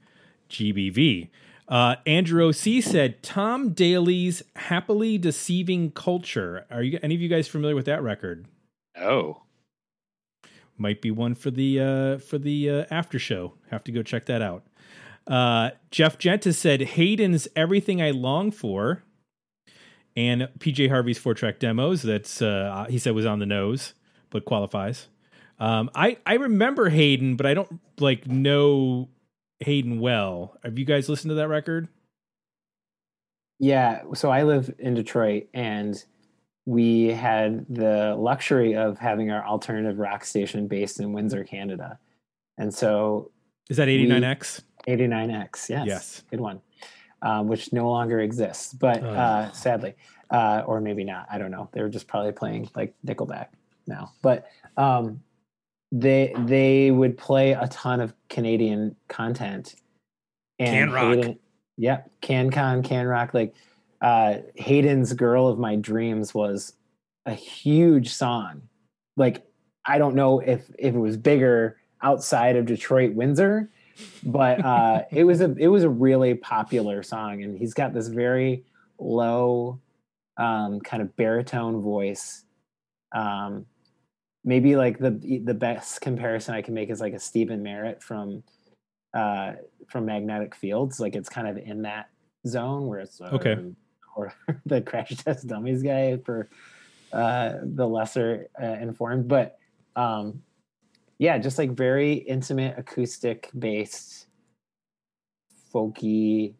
GBV. 0.49 1.29
Uh, 1.67 1.95
Andrew 2.07 2.45
O.C. 2.45 2.81
said 2.81 3.21
Tom 3.21 3.73
Daly's 3.73 4.41
Happily 4.55 5.17
Deceiving 5.17 5.91
Culture. 5.91 6.65
Are 6.71 6.81
you 6.81 6.97
any 7.03 7.13
of 7.15 7.21
you 7.21 7.29
guys 7.29 7.47
familiar 7.47 7.75
with 7.75 7.85
that 7.85 8.01
record? 8.01 8.47
Oh, 8.97 9.43
might 10.77 11.01
be 11.01 11.11
one 11.11 11.35
for 11.35 11.51
the 11.51 11.79
uh, 11.79 12.17
for 12.17 12.37
the 12.37 12.69
uh, 12.69 12.85
after 12.89 13.19
show. 13.19 13.53
Have 13.69 13.83
to 13.83 13.91
go 13.91 14.01
check 14.01 14.25
that 14.27 14.41
out. 14.41 14.65
Uh, 15.27 15.71
Jeff 15.91 16.17
Gentis 16.17 16.55
said 16.55 16.81
Hayden's 16.81 17.47
"Everything 17.55 18.01
I 18.01 18.11
Long 18.11 18.49
For," 18.49 19.03
and 20.19 20.49
PJ 20.59 20.89
Harvey's 20.89 21.17
four 21.17 21.33
track 21.33 21.59
demos. 21.59 22.01
That's 22.01 22.41
uh, 22.41 22.85
he 22.89 22.99
said 22.99 23.15
was 23.15 23.25
on 23.25 23.39
the 23.39 23.45
nose, 23.45 23.93
but 24.29 24.43
qualifies. 24.43 25.07
Um, 25.59 25.89
I 25.95 26.17
I 26.25 26.35
remember 26.35 26.89
Hayden, 26.89 27.37
but 27.37 27.45
I 27.45 27.53
don't 27.53 27.79
like 27.99 28.27
know 28.27 29.07
Hayden 29.61 30.01
well. 30.01 30.57
Have 30.63 30.77
you 30.77 30.83
guys 30.83 31.07
listened 31.07 31.29
to 31.29 31.35
that 31.35 31.47
record? 31.47 31.87
Yeah, 33.59 34.03
so 34.13 34.29
I 34.29 34.43
live 34.43 34.73
in 34.77 34.93
Detroit 34.93 35.47
and 35.53 36.01
we 36.65 37.07
had 37.07 37.65
the 37.69 38.15
luxury 38.17 38.75
of 38.75 38.97
having 38.97 39.31
our 39.31 39.45
alternative 39.45 39.99
rock 39.99 40.23
station 40.23 40.67
based 40.67 40.99
in 40.99 41.13
Windsor, 41.13 41.43
Canada. 41.43 41.97
And 42.57 42.73
so 42.73 43.31
Is 43.69 43.77
that 43.77 43.87
89X? 43.87 44.61
89X, 44.87 45.69
yes. 45.69 45.87
Yes. 45.87 46.23
Good 46.29 46.39
one. 46.39 46.61
Um, 47.21 47.47
which 47.49 47.73
no 47.73 47.89
longer 47.89 48.19
exists, 48.21 48.73
but 48.73 49.03
Oh. 49.03 49.09
uh, 49.09 49.51
sadly, 49.51 49.95
uh, 50.29 50.63
or 50.65 50.79
maybe 50.79 51.03
not. 51.03 51.27
I 51.29 51.37
don't 51.37 51.51
know. 51.51 51.67
They 51.73 51.81
were 51.81 51.89
just 51.89 52.07
probably 52.07 52.31
playing 52.31 52.69
like 52.75 52.93
Nickelback 53.05 53.47
now. 53.87 54.13
But 54.21 54.47
um, 54.77 55.21
they 55.91 56.33
they 56.37 56.91
would 56.91 57.17
play 57.17 57.51
a 57.51 57.67
ton 57.67 57.99
of 57.99 58.13
Canadian 58.29 58.95
content. 59.09 59.75
Can 60.59 60.91
rock. 60.91 61.15
Hayden, 61.15 61.39
yep, 61.77 62.09
Can 62.21 62.51
Con, 62.51 62.83
Can 62.83 63.05
Rock. 63.05 63.33
Like 63.33 63.53
uh, 64.01 64.35
Hayden's 64.55 65.11
"Girl 65.13 65.47
of 65.47 65.59
My 65.59 65.75
Dreams" 65.75 66.33
was 66.33 66.73
a 67.25 67.33
huge 67.33 68.13
song. 68.13 68.61
Like 69.17 69.45
I 69.85 69.97
don't 69.97 70.15
know 70.15 70.39
if 70.39 70.69
if 70.79 70.95
it 70.95 70.99
was 70.99 71.17
bigger 71.17 71.77
outside 72.01 72.55
of 72.55 72.65
Detroit, 72.65 73.13
Windsor, 73.13 73.69
but 74.23 74.63
uh, 74.63 75.03
it 75.11 75.23
was 75.23 75.41
a 75.41 75.55
it 75.57 75.67
was 75.67 75.83
a 75.83 75.89
really 75.89 76.33
popular 76.35 77.03
song, 77.03 77.43
and 77.43 77.57
he's 77.57 77.73
got 77.73 77.93
this 77.93 78.07
very 78.07 78.63
low, 78.99 79.79
um, 80.37 80.79
kind 80.81 81.01
of 81.01 81.15
baritone 81.15 81.81
voice. 81.81 82.43
Um, 83.13 83.65
maybe 84.43 84.75
like 84.75 84.99
the 84.99 85.41
the 85.43 85.53
best 85.53 86.01
comparison 86.01 86.55
I 86.55 86.61
can 86.61 86.73
make 86.73 86.89
is 86.89 87.01
like 87.01 87.13
a 87.13 87.19
Stephin 87.19 87.63
Merritt 87.63 88.01
from 88.03 88.43
uh, 89.13 89.53
from 89.87 90.05
Magnetic 90.05 90.55
Fields. 90.55 90.99
Like 90.99 91.15
it's 91.15 91.29
kind 91.29 91.47
of 91.47 91.57
in 91.57 91.81
that 91.83 92.09
zone 92.47 92.87
where 92.87 92.99
it's 92.99 93.19
uh, 93.21 93.29
Okay. 93.33 93.57
or 94.15 94.33
the 94.65 94.81
Crash 94.81 95.15
Test 95.17 95.47
Dummies 95.47 95.83
guy 95.83 96.17
for 96.17 96.49
uh, 97.11 97.53
the 97.63 97.87
lesser 97.87 98.47
uh, 98.61 98.65
informed, 98.65 99.27
but 99.27 99.57
um, 99.95 100.41
yeah, 101.19 101.37
just 101.37 101.57
like 101.57 101.71
very 101.71 102.13
intimate, 102.13 102.75
acoustic 102.77 103.49
based, 103.57 104.27
folky 105.73 106.55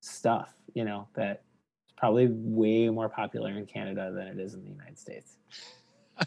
stuff. 0.00 0.52
You 0.74 0.84
know 0.84 1.08
that 1.14 1.42
is 1.86 1.92
probably 1.96 2.28
way 2.30 2.88
more 2.90 3.08
popular 3.08 3.50
in 3.50 3.66
Canada 3.66 4.12
than 4.14 4.28
it 4.28 4.38
is 4.38 4.54
in 4.54 4.62
the 4.62 4.70
United 4.70 4.98
States. 4.98 5.36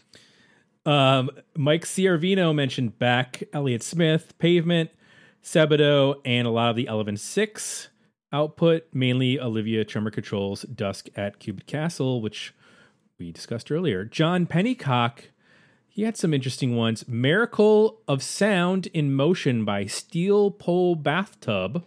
Um, 0.86 1.30
Mike 1.56 1.84
Ciarvino 1.84 2.54
mentioned 2.54 2.98
back 2.98 3.42
Elliott 3.52 3.82
Smith, 3.82 4.36
Pavement, 4.38 4.90
Sebadoh, 5.42 6.20
and 6.24 6.46
a 6.46 6.50
lot 6.50 6.70
of 6.70 6.76
the 6.76 6.88
Elephant 6.88 7.20
Six 7.20 7.88
output, 8.32 8.86
mainly 8.92 9.38
Olivia 9.38 9.84
Tremor 9.84 10.10
Control's 10.10 10.62
Dusk 10.62 11.08
at 11.16 11.38
Cubist 11.38 11.66
Castle, 11.66 12.20
which 12.20 12.54
we 13.18 13.30
discussed 13.32 13.70
earlier. 13.70 14.04
John 14.04 14.46
Pennycock, 14.46 15.24
he 15.90 16.02
had 16.02 16.16
some 16.16 16.32
interesting 16.32 16.76
ones. 16.76 17.06
Miracle 17.08 18.00
of 18.08 18.22
Sound 18.22 18.86
in 18.88 19.12
Motion 19.12 19.64
by 19.64 19.86
Steel 19.86 20.50
Pole 20.50 20.94
Bathtub. 20.94 21.84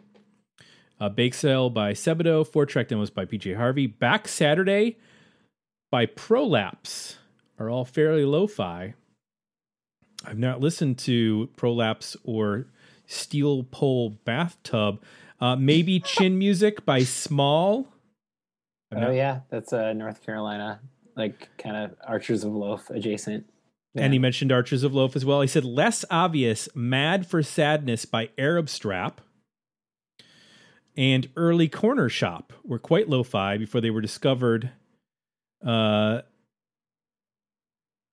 Uh, 0.99 1.09
Bake 1.09 1.33
Sale 1.33 1.69
by 1.69 1.93
Sebadoh, 1.93 2.45
four 2.45 2.65
track 2.65 2.87
demos 2.89 3.09
by 3.09 3.25
PJ 3.25 3.55
Harvey. 3.57 3.87
Back 3.87 4.27
Saturday 4.27 4.97
by 5.91 6.05
Prolapse 6.05 7.17
are 7.59 7.69
all 7.69 7.85
fairly 7.85 8.23
lo-fi. 8.25 8.93
I've 10.25 10.39
not 10.39 10.61
listened 10.61 10.97
to 10.99 11.49
Prolapse 11.57 12.15
or 12.23 12.67
Steel 13.07 13.63
Pole 13.63 14.11
Bathtub. 14.23 15.01
Uh, 15.41 15.55
maybe 15.57 15.99
Chin 15.99 16.37
Music 16.37 16.85
by 16.85 17.03
Small. 17.03 17.87
I've 18.91 18.97
Oh 18.99 19.01
not- 19.07 19.15
yeah, 19.15 19.39
that's 19.49 19.73
uh, 19.73 19.91
North 19.93 20.23
Carolina, 20.25 20.79
like 21.17 21.49
kind 21.57 21.75
of 21.75 21.95
Archers 22.07 22.43
of 22.45 22.53
Loaf 22.53 22.89
adjacent. 22.89 23.45
And 23.95 24.11
he 24.11 24.17
mentioned 24.19 24.51
Archers 24.51 24.83
of 24.83 24.93
Loaf 24.93 25.15
as 25.15 25.23
well. 25.23 25.41
He 25.41 25.47
said 25.47 25.63
less 25.63 26.03
obvious 26.09 26.67
Mad 26.73 27.27
for 27.27 27.43
Sadness 27.43 28.05
by 28.05 28.29
Arab 28.39 28.67
Strap 28.69 29.21
and 30.97 31.29
Early 31.35 31.67
Corner 31.67 32.09
Shop 32.09 32.53
were 32.63 32.79
quite 32.79 33.07
lo-fi 33.09 33.57
before 33.57 33.81
they 33.81 33.89
were 33.91 34.01
discovered 34.01 34.71
Uh, 35.65 36.21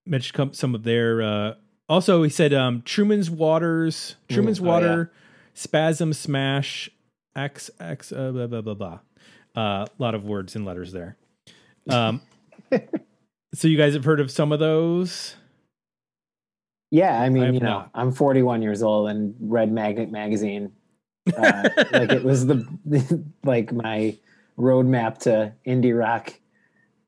mentioned 0.06 0.54
some 0.54 0.74
of 0.74 0.84
their. 0.84 1.22
Uh, 1.22 1.54
also, 1.88 2.22
he 2.22 2.30
said 2.30 2.54
um, 2.54 2.82
Truman's 2.82 3.28
Waters, 3.30 4.14
Truman's 4.28 4.60
Mm, 4.60 4.62
oh, 4.62 4.66
yeah. 4.66 4.72
Water, 4.72 5.12
Spasm 5.54 6.12
Smash, 6.12 6.90
X 7.34 7.70
X 7.80 8.12
uh, 8.12 8.30
blah 8.30 8.46
blah 8.46 8.60
blah 8.60 8.74
blah. 8.74 8.98
A 9.56 9.88
lot 9.98 10.14
of 10.14 10.24
words 10.24 10.54
and 10.54 10.64
letters 10.64 10.92
there. 10.92 11.16
Um, 11.88 12.20
so 13.54 13.66
you 13.66 13.76
guys 13.76 13.94
have 13.94 14.04
heard 14.04 14.20
of 14.20 14.30
some 14.30 14.52
of 14.52 14.60
those? 14.60 15.34
Yeah, 16.90 17.20
I 17.20 17.26
I 17.26 17.28
mean, 17.28 17.44
have 17.44 17.54
you 17.54 17.60
know, 17.60 17.66
not. 17.66 17.90
I'm 17.94 18.12
41 18.12 18.62
years 18.62 18.82
old 18.82 19.08
and 19.10 19.34
read 19.40 19.70
Magnet 19.72 20.10
magazine. 20.10 20.72
Uh, 21.36 21.68
like 21.92 22.10
it 22.12 22.24
was 22.24 22.46
the 22.46 22.66
like 23.44 23.72
my 23.72 24.16
roadmap 24.58 25.18
to 25.18 25.52
indie 25.66 25.96
rock, 25.96 26.32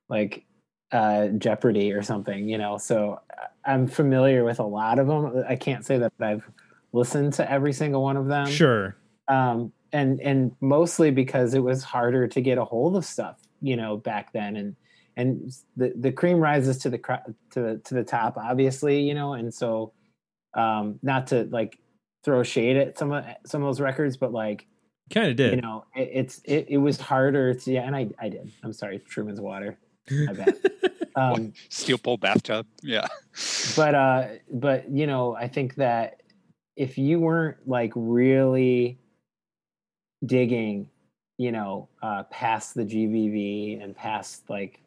like 0.09 0.45
uh, 0.93 1.29
Jeopardy 1.29 1.93
or 1.93 2.03
something. 2.03 2.49
You 2.49 2.59
know, 2.59 2.79
so 2.79 3.21
I- 3.31 3.73
I'm 3.73 3.87
familiar 3.87 4.45
with 4.45 4.59
a 4.61 4.65
lot 4.65 4.99
of 4.99 5.07
them. 5.07 5.45
I 5.49 5.57
can't 5.57 5.85
say 5.85 5.99
that 5.99 6.13
I've 6.21 6.49
listened 6.93 7.33
to 7.35 7.51
every 7.51 7.73
single 7.73 8.03
one 8.03 8.17
of 8.17 8.27
them. 8.27 8.47
Sure. 8.47 8.97
um, 9.29 9.73
and 9.93 10.21
and 10.21 10.53
mostly 10.61 11.11
because 11.11 11.55
it 11.55 11.61
was 11.61 11.83
harder 11.85 12.27
to 12.27 12.41
get 12.41 12.57
a 12.59 12.65
hold 12.65 12.97
of 12.97 13.05
stuff, 13.05 13.39
you 13.61 13.77
know, 13.77 13.97
back 13.99 14.33
then, 14.33 14.57
and 14.57 14.75
and 15.17 15.53
the 15.77 15.93
the 15.97 16.13
cream 16.13 16.39
rises 16.39 16.79
to 16.79 16.91
the 16.91 16.99
to 17.51 17.61
the 17.61 17.81
to 17.85 17.95
the 17.95 18.05
top, 18.05 18.37
obviously, 18.37 19.01
you 19.01 19.15
know, 19.15 19.35
and 19.35 19.53
so 19.53 19.93
um, 20.55 20.99
not 21.03 21.27
to 21.29 21.45
like 21.51 21.79
throw 22.25 22.43
shade 22.43 22.77
at 22.77 22.99
some 22.99 23.13
of 23.13 23.25
some 23.47 23.63
of 23.63 23.69
those 23.69 23.81
records, 23.81 24.17
but 24.17 24.33
like 24.33 24.67
Kind 25.13 25.29
of 25.29 25.37
did. 25.37 25.55
you 25.57 25.61
know, 25.61 25.85
it, 25.95 26.11
it's 26.13 26.41
it, 26.45 26.67
it 26.69 26.79
was 26.79 26.99
harder 27.01 27.55
to 27.55 27.73
yeah, 27.73 27.83
and 27.83 27.95
I 27.95 28.09
I 28.19 28.29
did. 28.29 28.51
I'm 28.63 28.73
sorry, 28.73 28.99
Truman's 29.01 29.41
Water. 29.41 29.79
I 30.11 30.33
bet. 30.33 30.57
Um, 31.15 31.53
Steel 31.69 31.99
pole 31.99 32.17
bathtub. 32.17 32.67
Yeah. 32.83 33.07
but 33.77 33.95
uh 33.95 34.29
but 34.51 34.91
you 34.91 35.07
know 35.07 35.37
i 35.37 35.47
think 35.47 35.75
that 35.75 36.23
if 36.75 36.97
you 36.97 37.21
weren't 37.21 37.59
like 37.69 37.93
really 37.95 38.99
digging 40.25 40.89
you 41.39 41.53
know 41.53 41.89
uh 42.03 42.23
past 42.25 42.75
the 42.75 42.83
gbv 42.85 43.83
and 43.83 43.95
past 43.97 44.49
like 44.49 44.81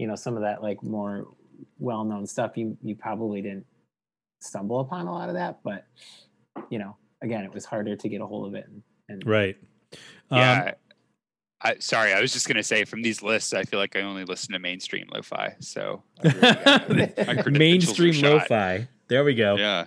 you 0.00 0.06
know 0.06 0.14
some 0.16 0.34
of 0.36 0.42
that 0.42 0.62
like 0.62 0.82
more 0.82 1.28
well-known 1.78 2.26
stuff 2.26 2.56
you 2.56 2.76
you 2.82 2.96
probably 2.96 3.42
didn't 3.42 3.66
stumble 4.40 4.80
upon 4.80 5.06
a 5.06 5.12
lot 5.12 5.28
of 5.28 5.34
that 5.34 5.58
but 5.62 5.84
you 6.70 6.78
know 6.78 6.96
again 7.22 7.44
it 7.44 7.52
was 7.52 7.66
harder 7.66 7.94
to 7.94 8.08
get 8.08 8.22
a 8.22 8.26
hold 8.26 8.46
of 8.48 8.54
it 8.54 8.66
and, 8.66 8.82
and 9.10 9.26
right. 9.26 9.56
Um, 10.30 10.38
Yeah. 10.38 10.74
I, 11.62 11.76
sorry, 11.78 12.14
I 12.14 12.20
was 12.22 12.32
just 12.32 12.48
gonna 12.48 12.62
say 12.62 12.86
from 12.86 13.02
these 13.02 13.22
lists, 13.22 13.52
I 13.52 13.64
feel 13.64 13.78
like 13.78 13.94
I 13.94 14.00
only 14.00 14.24
listen 14.24 14.54
to 14.54 14.58
mainstream 14.58 15.06
lo-fi. 15.12 15.56
So 15.60 16.02
really 16.24 16.40
got- 16.40 16.88
my 16.88 17.06
credentials 17.06 17.46
are 17.46 17.50
mainstream 17.50 18.12
shot. 18.14 18.32
lo-fi. 18.32 18.88
There 19.08 19.22
we 19.24 19.34
go. 19.34 19.56
Yeah. 19.56 19.84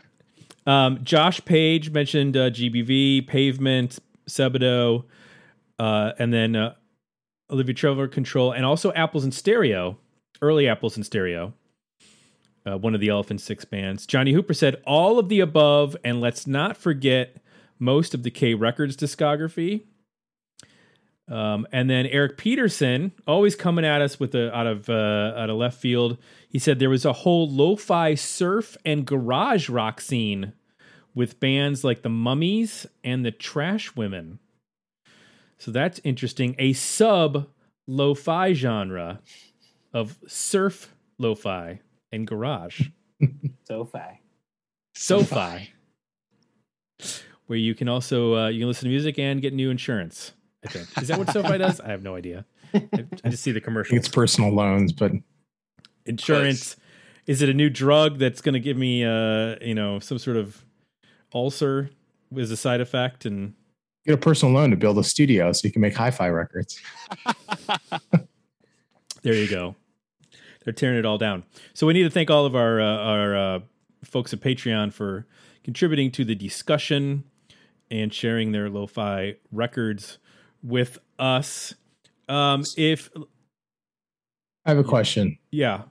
Um, 0.68 1.00
Josh 1.04 1.44
Page 1.46 1.90
mentioned 1.90 2.38
uh, 2.38 2.52
GBV, 2.52 3.26
Pavement, 3.26 3.98
Sebadoh, 4.30 5.06
uh, 5.80 6.12
and 6.20 6.32
then 6.32 6.56
uh, 6.56 6.76
Olivia 7.50 7.74
Tremor 7.74 8.08
Control, 8.08 8.52
and 8.52 8.66
also 8.66 8.94
Apples 8.94 9.26
in 9.26 9.32
Stereo, 9.32 9.98
early 10.44 10.68
Apples 10.68 10.98
in 10.98 11.04
Stereo. 11.04 11.54
Uh, 12.66 12.78
one 12.78 12.94
of 12.94 13.02
the 13.02 13.10
Elephant 13.10 13.42
Six 13.42 13.66
bands. 13.66 14.06
Johnny 14.06 14.34
Hooper 14.34 14.54
said 14.54 14.82
all 14.86 15.18
of 15.20 15.28
the 15.30 15.40
above, 15.40 15.98
and 16.04 16.22
let's 16.22 16.46
not 16.46 16.78
forget 16.78 17.38
most 17.80 18.14
of 18.14 18.24
the 18.24 18.32
K 18.32 18.54
Records 18.54 18.96
discography. 18.96 19.82
Um, 21.30 21.66
and 21.72 21.90
then 21.90 22.06
Eric 22.06 22.38
Peterson, 22.38 23.14
always 23.26 23.56
coming 23.56 23.86
at 23.86 24.02
us 24.02 24.20
with 24.20 24.36
a 24.36 24.56
out 24.56 24.68
of 24.68 24.90
uh, 24.90 25.34
out 25.38 25.50
of 25.50 25.58
left 25.58 25.80
field. 25.80 26.18
He 26.50 26.60
said 26.60 26.80
there 26.80 26.90
was 26.90 27.06
a 27.06 27.14
whole 27.14 27.50
lo-fi 27.50 28.16
surf 28.16 28.78
and 28.86 29.06
garage 29.06 29.70
rock 29.70 30.02
scene 30.02 30.54
with 31.16 31.40
bands 31.40 31.84
like 31.84 32.02
the 32.02 32.10
Mummies 32.10 32.86
and 33.04 33.26
the 33.26 33.32
Trash 33.32 33.96
Women. 33.96 34.40
So 35.58 35.72
that's 35.72 36.02
interesting. 36.04 36.56
A 36.60 36.74
sub 36.74 37.48
lo-fi 37.88 38.54
genre 38.54 39.22
of 39.94 40.18
surf 40.28 40.96
lo-fi 41.20 41.80
and 42.12 42.28
garage 42.28 42.90
so-fi 43.68 44.20
so-fi, 44.96 45.70
where 47.48 47.58
you 47.58 47.76
can 47.76 47.90
also 47.90 48.36
uh, 48.36 48.48
you 48.48 48.60
can 48.60 48.68
listen 48.68 48.86
to 48.86 48.90
music 48.90 49.20
and 49.20 49.42
get 49.42 49.54
new 49.54 49.70
insurance. 49.70 50.34
I 50.66 50.70
think 50.70 50.88
is 51.02 51.10
that 51.10 51.18
what 51.18 51.30
SoFi 51.32 51.58
does? 51.58 51.82
I 51.82 51.90
have 51.90 52.04
no 52.04 52.16
idea. 52.16 52.46
I, 52.74 53.06
I 53.24 53.30
just 53.30 53.44
see 53.44 53.52
the 53.52 53.62
commercial. 53.62 53.98
it's 53.98 54.08
personal 54.08 54.52
loans, 54.52 54.94
but 54.94 55.12
insurance 56.06 56.76
is 57.26 57.42
it 57.42 57.50
a 57.50 57.54
new 57.54 57.70
drug 57.70 58.20
that's 58.20 58.42
going 58.42 58.54
to 58.54 58.60
give 58.60 58.78
me 58.78 59.04
uh 59.06 59.56
you 59.62 59.74
know 59.74 60.00
some 60.00 60.18
sort 60.18 60.38
of 60.38 60.64
ulcer 61.34 61.90
as 62.38 62.52
a 62.52 62.58
side 62.58 62.82
effect 62.82 63.26
and 63.26 63.54
get 64.06 64.14
a 64.14 64.18
personal 64.18 64.54
loan 64.54 64.70
to 64.70 64.76
build 64.76 64.98
a 64.98 65.04
studio 65.04 65.52
so 65.52 65.66
you 65.66 65.72
can 65.72 65.82
make 65.82 65.96
hi-fi 65.96 66.28
records. 66.28 66.80
there 69.22 69.34
you 69.34 69.48
go 69.50 69.76
they're 70.64 70.74
tearing 70.74 70.98
it 70.98 71.06
all 71.06 71.18
down 71.18 71.44
so 71.74 71.88
we 71.88 71.94
need 71.94 72.04
to 72.04 72.10
thank 72.10 72.30
all 72.30 72.46
of 72.46 72.56
our 72.56 72.82
uh, 72.82 72.98
our 72.98 73.36
uh, 73.36 73.60
folks 74.04 74.34
at 74.34 74.40
patreon 74.40 74.92
for 74.92 75.26
contributing 75.64 76.12
to 76.12 76.26
the 76.26 76.36
discussion 76.36 77.24
and 77.90 78.14
sharing 78.14 78.52
their 78.52 78.70
lo-fi 78.70 79.36
records 79.52 80.18
with 80.62 80.98
us 81.20 81.76
um 82.30 82.64
if 82.78 83.10
I 84.66 84.70
have 84.70 84.78
a 84.78 84.84
question. 84.84 85.38
yeah 85.52 85.84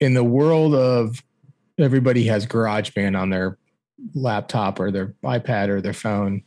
In 0.00 0.14
the 0.14 0.24
world 0.24 0.74
of 0.74 1.22
everybody 1.78 2.24
has 2.26 2.46
GarageBand 2.46 3.18
on 3.18 3.30
their 3.30 3.58
laptop 4.14 4.80
or 4.80 4.90
their 4.90 5.14
iPad 5.24 5.68
or 5.68 5.80
their 5.80 5.92
phone 5.92 6.42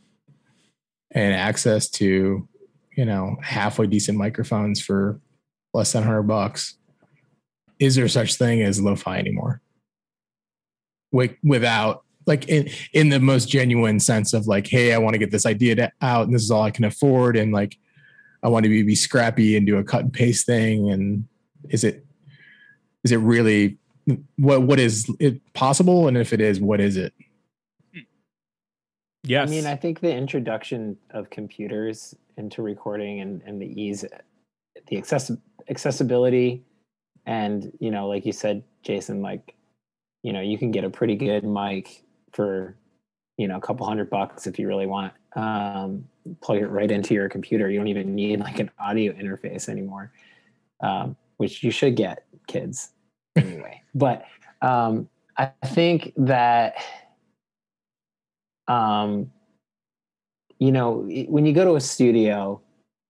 and 1.10 1.34
access 1.34 1.88
to, 1.88 2.48
you 2.96 3.04
know, 3.04 3.36
halfway 3.42 3.86
decent 3.86 4.18
microphones 4.18 4.80
for 4.80 5.20
less 5.72 5.92
than 5.92 6.02
100 6.02 6.22
bucks. 6.24 6.76
Is 7.78 7.94
there 7.94 8.08
such 8.08 8.36
thing 8.36 8.62
as 8.62 8.80
lo-fi 8.80 9.18
anymore? 9.18 9.60
Wi- 11.12 11.36
Without 11.42 12.04
like 12.26 12.48
in, 12.48 12.70
in 12.92 13.08
the 13.10 13.20
most 13.20 13.48
genuine 13.48 14.00
sense 14.00 14.32
of 14.32 14.46
like, 14.46 14.66
hey, 14.66 14.94
I 14.94 14.98
want 14.98 15.14
to 15.14 15.18
get 15.18 15.30
this 15.30 15.46
idea 15.46 15.74
to- 15.76 15.92
out 16.00 16.26
and 16.26 16.34
this 16.34 16.42
is 16.42 16.50
all 16.50 16.62
I 16.62 16.70
can 16.70 16.84
afford. 16.84 17.36
And 17.36 17.52
like, 17.52 17.76
I 18.42 18.48
want 18.48 18.64
to 18.64 18.68
be, 18.68 18.82
be 18.82 18.94
scrappy 18.94 19.56
and 19.56 19.66
do 19.66 19.76
a 19.76 19.84
cut 19.84 20.02
and 20.02 20.12
paste 20.12 20.46
thing. 20.46 20.90
And 20.90 21.26
is 21.68 21.84
it, 21.84 22.04
is 23.04 23.12
it 23.12 23.18
really 23.18 23.78
what, 24.36 24.62
what 24.62 24.78
is 24.78 25.10
it 25.18 25.40
possible? 25.54 26.08
And 26.08 26.16
if 26.16 26.32
it 26.32 26.40
is, 26.40 26.60
what 26.60 26.80
is 26.80 26.96
it? 26.96 27.12
yes 29.26 29.48
I 29.48 29.50
mean, 29.50 29.64
I 29.66 29.76
think 29.76 30.00
the 30.00 30.14
introduction 30.14 30.98
of 31.10 31.30
computers 31.30 32.14
into 32.36 32.62
recording 32.62 33.20
and, 33.20 33.42
and 33.46 33.60
the 33.60 33.80
ease, 33.80 34.04
the 34.88 34.96
accessi- 34.96 35.40
accessibility, 35.70 36.62
and 37.26 37.72
you 37.80 37.90
know, 37.90 38.08
like 38.08 38.26
you 38.26 38.32
said, 38.32 38.62
Jason, 38.82 39.22
like 39.22 39.54
you 40.22 40.32
know, 40.32 40.40
you 40.40 40.58
can 40.58 40.70
get 40.70 40.84
a 40.84 40.90
pretty 40.90 41.16
good 41.16 41.44
mic 41.44 42.04
for 42.32 42.76
you 43.36 43.48
know 43.48 43.56
a 43.56 43.60
couple 43.60 43.86
hundred 43.86 44.10
bucks 44.10 44.46
if 44.46 44.58
you 44.58 44.68
really 44.68 44.86
want. 44.86 45.12
Um, 45.36 46.06
plug 46.40 46.58
it 46.58 46.68
right 46.68 46.90
into 46.90 47.14
your 47.14 47.28
computer. 47.28 47.68
You 47.68 47.78
don't 47.78 47.88
even 47.88 48.14
need 48.14 48.40
like 48.40 48.58
an 48.58 48.70
audio 48.78 49.12
interface 49.12 49.68
anymore, 49.68 50.12
um, 50.80 51.16
which 51.36 51.62
you 51.62 51.70
should 51.70 51.96
get, 51.96 52.24
kids, 52.46 52.90
anyway. 53.36 53.82
but 53.94 54.24
um, 54.62 55.08
I 55.36 55.50
think 55.66 56.12
that 56.16 56.76
um, 58.68 59.30
you 60.58 60.72
know, 60.72 61.06
when 61.28 61.44
you 61.44 61.52
go 61.52 61.64
to 61.64 61.76
a 61.76 61.80
studio, 61.80 62.60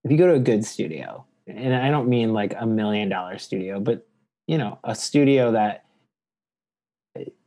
if 0.02 0.10
you 0.10 0.16
go 0.16 0.26
to 0.26 0.34
a 0.34 0.40
good 0.40 0.64
studio, 0.64 1.24
and 1.46 1.74
I 1.74 1.90
don't 1.90 2.08
mean 2.08 2.32
like 2.32 2.54
a 2.58 2.66
million 2.66 3.08
dollar 3.08 3.38
studio, 3.38 3.80
but 3.80 4.06
you 4.46 4.58
know, 4.58 4.78
a 4.84 4.94
studio 4.94 5.52
that 5.52 5.84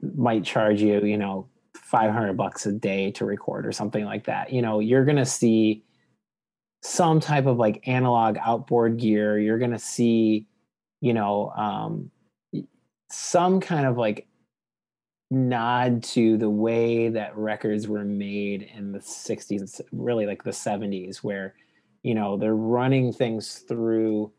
might 0.01 0.43
charge 0.43 0.81
you, 0.81 1.03
you 1.03 1.17
know, 1.17 1.47
500 1.75 2.33
bucks 2.33 2.65
a 2.65 2.71
day 2.71 3.11
to 3.11 3.25
record 3.25 3.65
or 3.65 3.71
something 3.71 4.05
like 4.05 4.25
that, 4.25 4.51
you 4.51 4.61
know, 4.61 4.79
you're 4.79 5.05
going 5.05 5.17
to 5.17 5.25
see 5.25 5.83
some 6.81 7.19
type 7.19 7.45
of 7.45 7.57
like 7.57 7.87
analog 7.87 8.37
outboard 8.39 8.97
gear. 8.97 9.39
You're 9.39 9.57
going 9.57 9.71
to 9.71 9.79
see, 9.79 10.47
you 11.01 11.13
know, 11.13 11.51
um, 11.51 12.11
some 13.09 13.59
kind 13.59 13.85
of 13.85 13.97
like 13.97 14.27
nod 15.29 16.03
to 16.03 16.37
the 16.37 16.49
way 16.49 17.09
that 17.09 17.37
records 17.37 17.87
were 17.87 18.05
made 18.05 18.69
in 18.75 18.91
the 18.91 18.99
60s 18.99 19.81
really 19.91 20.25
like 20.25 20.43
the 20.43 20.51
70s 20.51 21.17
where 21.17 21.53
you 22.07 22.15
know 22.15 22.37
they're 22.37 22.55
running 22.55 23.11
things 23.11 23.65
through 23.67 24.31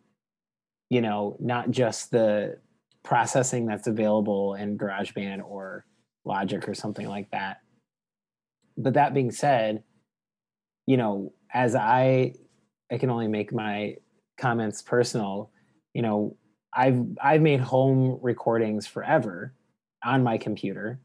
you 0.89 1.03
know 1.03 1.37
not 1.39 1.71
just 1.71 2.11
the 2.11 2.59
processing 3.03 3.67
that's 3.67 3.87
available 3.87 4.55
in 4.55 4.79
GarageBand 4.79 5.43
or 5.45 5.85
Logic 6.25 6.67
or 6.67 6.75
something 6.75 7.07
like 7.07 7.31
that 7.31 7.59
but 8.79 8.95
that 8.95 9.13
being 9.13 9.31
said 9.31 9.83
you 10.87 10.97
know 10.97 11.35
as 11.53 11.75
i 11.75 12.33
i 12.91 12.97
can 12.97 13.11
only 13.11 13.29
make 13.29 13.53
my 13.53 13.97
comments 14.39 14.81
personal 14.81 15.51
you 15.93 16.03
know 16.03 16.37
I've 16.73 17.05
I've 17.23 17.41
made 17.41 17.61
home 17.61 18.19
recordings 18.23 18.87
forever 18.87 19.55
on 20.05 20.23
my 20.23 20.39
computer. 20.39 21.01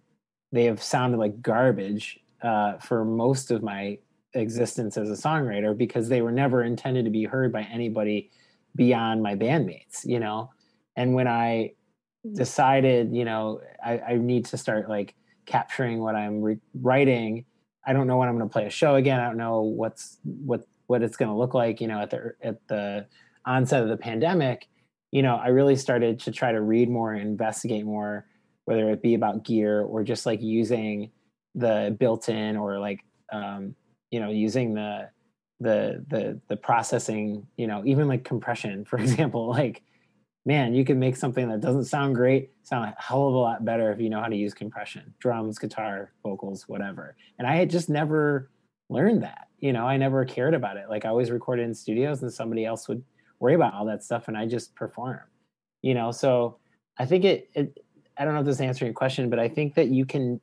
They 0.51 0.65
have 0.65 0.83
sounded 0.83 1.17
like 1.17 1.41
garbage 1.41 2.19
uh, 2.41 2.77
for 2.77 3.05
most 3.05 3.49
of 3.49 3.63
my 3.63 3.97
existence 4.33 4.97
as 4.97 5.09
a 5.09 5.13
songwriter 5.13 5.77
because 5.77 6.09
they 6.09 6.21
were 6.21 6.31
never 6.31 6.63
intended 6.63 7.05
to 7.05 7.11
be 7.11 7.23
heard 7.23 7.51
by 7.51 7.63
anybody 7.63 8.31
beyond 8.75 9.21
my 9.21 9.35
bandmates, 9.35 10.05
you 10.05 10.19
know. 10.19 10.51
And 10.95 11.13
when 11.13 11.27
I 11.27 11.73
decided, 12.31 13.13
you 13.13 13.25
know, 13.25 13.61
I, 13.83 13.99
I 13.99 14.15
need 14.15 14.45
to 14.45 14.57
start 14.57 14.89
like 14.89 15.15
capturing 15.45 15.99
what 15.99 16.15
I'm 16.15 16.41
re- 16.41 16.59
writing. 16.73 17.45
I 17.85 17.93
don't 17.93 18.07
know 18.07 18.17
when 18.17 18.29
I'm 18.29 18.37
going 18.37 18.47
to 18.47 18.53
play 18.53 18.65
a 18.65 18.69
show 18.69 18.95
again. 18.95 19.19
I 19.19 19.25
don't 19.25 19.37
know 19.37 19.61
what's 19.61 20.17
what 20.23 20.65
what 20.87 21.03
it's 21.03 21.17
going 21.17 21.29
to 21.29 21.37
look 21.37 21.53
like. 21.53 21.81
You 21.81 21.87
know, 21.87 21.99
at 21.99 22.09
the 22.09 22.33
at 22.41 22.67
the 22.67 23.07
onset 23.45 23.83
of 23.83 23.89
the 23.89 23.97
pandemic, 23.97 24.67
you 25.11 25.21
know, 25.21 25.35
I 25.35 25.47
really 25.47 25.75
started 25.75 26.19
to 26.21 26.31
try 26.31 26.51
to 26.51 26.61
read 26.61 26.89
more 26.89 27.13
and 27.13 27.21
investigate 27.21 27.85
more, 27.85 28.25
whether 28.65 28.89
it 28.91 29.01
be 29.01 29.15
about 29.15 29.43
gear 29.43 29.81
or 29.81 30.03
just 30.03 30.25
like 30.25 30.41
using 30.41 31.11
the 31.55 31.95
built-in 31.99 32.57
or 32.57 32.79
like 32.79 33.01
um, 33.31 33.75
you 34.13 34.19
know 34.19 34.29
using 34.29 34.75
the 34.75 35.09
the 35.59 36.05
the 36.07 36.39
the 36.47 36.55
processing. 36.55 37.47
You 37.57 37.65
know, 37.65 37.81
even 37.83 38.07
like 38.07 38.23
compression, 38.23 38.85
for 38.91 38.99
example, 38.99 39.49
like 39.49 39.81
man, 40.45 40.75
you 40.75 40.85
can 40.85 40.99
make 40.99 41.15
something 41.15 41.47
that 41.49 41.61
doesn't 41.61 41.85
sound 41.85 42.15
great 42.15 42.51
sound 42.63 42.85
a 42.85 43.01
hell 43.01 43.27
of 43.27 43.33
a 43.33 43.37
lot 43.37 43.65
better 43.65 43.91
if 43.91 43.99
you 43.99 44.09
know 44.09 44.21
how 44.21 44.27
to 44.27 44.35
use 44.35 44.53
compression, 44.53 45.13
drums, 45.19 45.57
guitar, 45.57 46.11
vocals, 46.21 46.67
whatever. 46.67 47.15
And 47.39 47.47
I 47.47 47.55
had 47.55 47.69
just 47.69 47.89
never 47.89 48.51
learned 48.89 49.23
that. 49.23 49.47
You 49.59 49.73
know, 49.73 49.87
I 49.87 49.97
never 49.97 50.25
cared 50.25 50.53
about 50.53 50.77
it. 50.77 50.89
Like 50.89 51.05
I 51.05 51.09
always 51.09 51.31
recorded 51.31 51.63
in 51.63 51.73
studios 51.73 52.21
and 52.21 52.31
somebody 52.31 52.65
else 52.65 52.87
would 52.89 53.03
worry 53.39 53.55
about 53.55 53.73
all 53.73 53.85
that 53.85 54.03
stuff 54.03 54.27
and 54.27 54.37
I 54.37 54.45
just 54.45 54.75
perform. 54.75 55.21
You 55.81 55.93
know, 55.93 56.11
so 56.11 56.57
I 56.99 57.05
think 57.05 57.23
it, 57.23 57.49
it 57.53 57.79
I 58.17 58.25
don't 58.25 58.33
know 58.33 58.41
if 58.41 58.45
this 58.45 58.55
is 58.55 58.61
answering 58.61 58.89
your 58.89 58.95
question, 58.95 59.29
but 59.29 59.39
I 59.39 59.47
think 59.47 59.75
that 59.75 59.87
you 59.87 60.05
can 60.05 60.39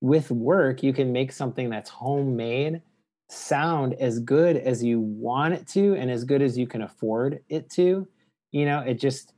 with 0.00 0.30
work, 0.30 0.82
you 0.82 0.92
can 0.92 1.12
make 1.12 1.32
something 1.32 1.70
that's 1.70 1.88
homemade 1.88 2.82
sound 3.30 3.94
as 3.94 4.18
good 4.20 4.56
as 4.56 4.82
you 4.82 5.00
want 5.00 5.54
it 5.54 5.66
to 5.68 5.94
and 5.94 6.10
as 6.10 6.24
good 6.24 6.42
as 6.42 6.56
you 6.58 6.66
can 6.66 6.82
afford 6.82 7.40
it 7.48 7.70
to. 7.70 8.06
You 8.52 8.64
know, 8.66 8.80
it 8.80 8.94
just 8.94 9.34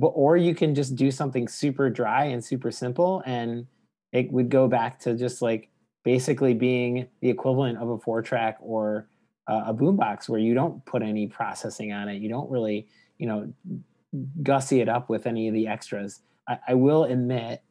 or 0.00 0.36
you 0.36 0.54
can 0.54 0.74
just 0.74 0.94
do 0.94 1.10
something 1.10 1.48
super 1.48 1.90
dry 1.90 2.26
and 2.26 2.44
super 2.44 2.70
simple 2.70 3.22
and 3.26 3.66
it 4.12 4.30
would 4.30 4.48
go 4.48 4.68
back 4.68 5.00
to 5.00 5.14
just 5.14 5.42
like 5.42 5.68
basically 6.04 6.54
being 6.54 7.08
the 7.20 7.28
equivalent 7.28 7.78
of 7.78 7.88
a 7.90 7.98
four 7.98 8.22
track 8.22 8.56
or 8.60 9.08
uh, 9.48 9.64
a 9.66 9.74
boombox 9.74 10.28
where 10.28 10.40
you 10.40 10.54
don't 10.54 10.84
put 10.86 11.02
any 11.02 11.26
processing 11.26 11.92
on 11.92 12.08
it 12.08 12.22
you 12.22 12.28
don't 12.28 12.48
really 12.50 12.86
you 13.18 13.26
know 13.26 13.52
gussy 14.42 14.80
it 14.80 14.88
up 14.88 15.08
with 15.08 15.26
any 15.26 15.48
of 15.48 15.54
the 15.54 15.66
extras 15.66 16.20
i, 16.48 16.58
I 16.68 16.74
will 16.74 17.04
admit 17.04 17.62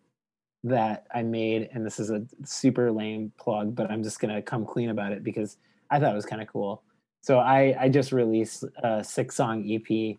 that 0.63 1.05
i 1.13 1.23
made 1.23 1.69
and 1.73 1.85
this 1.85 1.99
is 1.99 2.09
a 2.09 2.21
super 2.43 2.91
lame 2.91 3.31
plug 3.37 3.73
but 3.73 3.89
i'm 3.89 4.03
just 4.03 4.19
to 4.19 4.41
come 4.41 4.65
clean 4.65 4.89
about 4.89 5.11
it 5.11 5.23
because 5.23 5.57
i 5.89 5.99
thought 5.99 6.11
it 6.11 6.15
was 6.15 6.25
kind 6.25 6.41
of 6.41 6.47
cool. 6.47 6.83
So 7.21 7.39
i 7.39 7.75
i 7.79 7.89
just 7.89 8.11
released 8.11 8.63
a 8.83 9.03
six 9.03 9.35
song 9.35 9.69
ep 9.69 10.17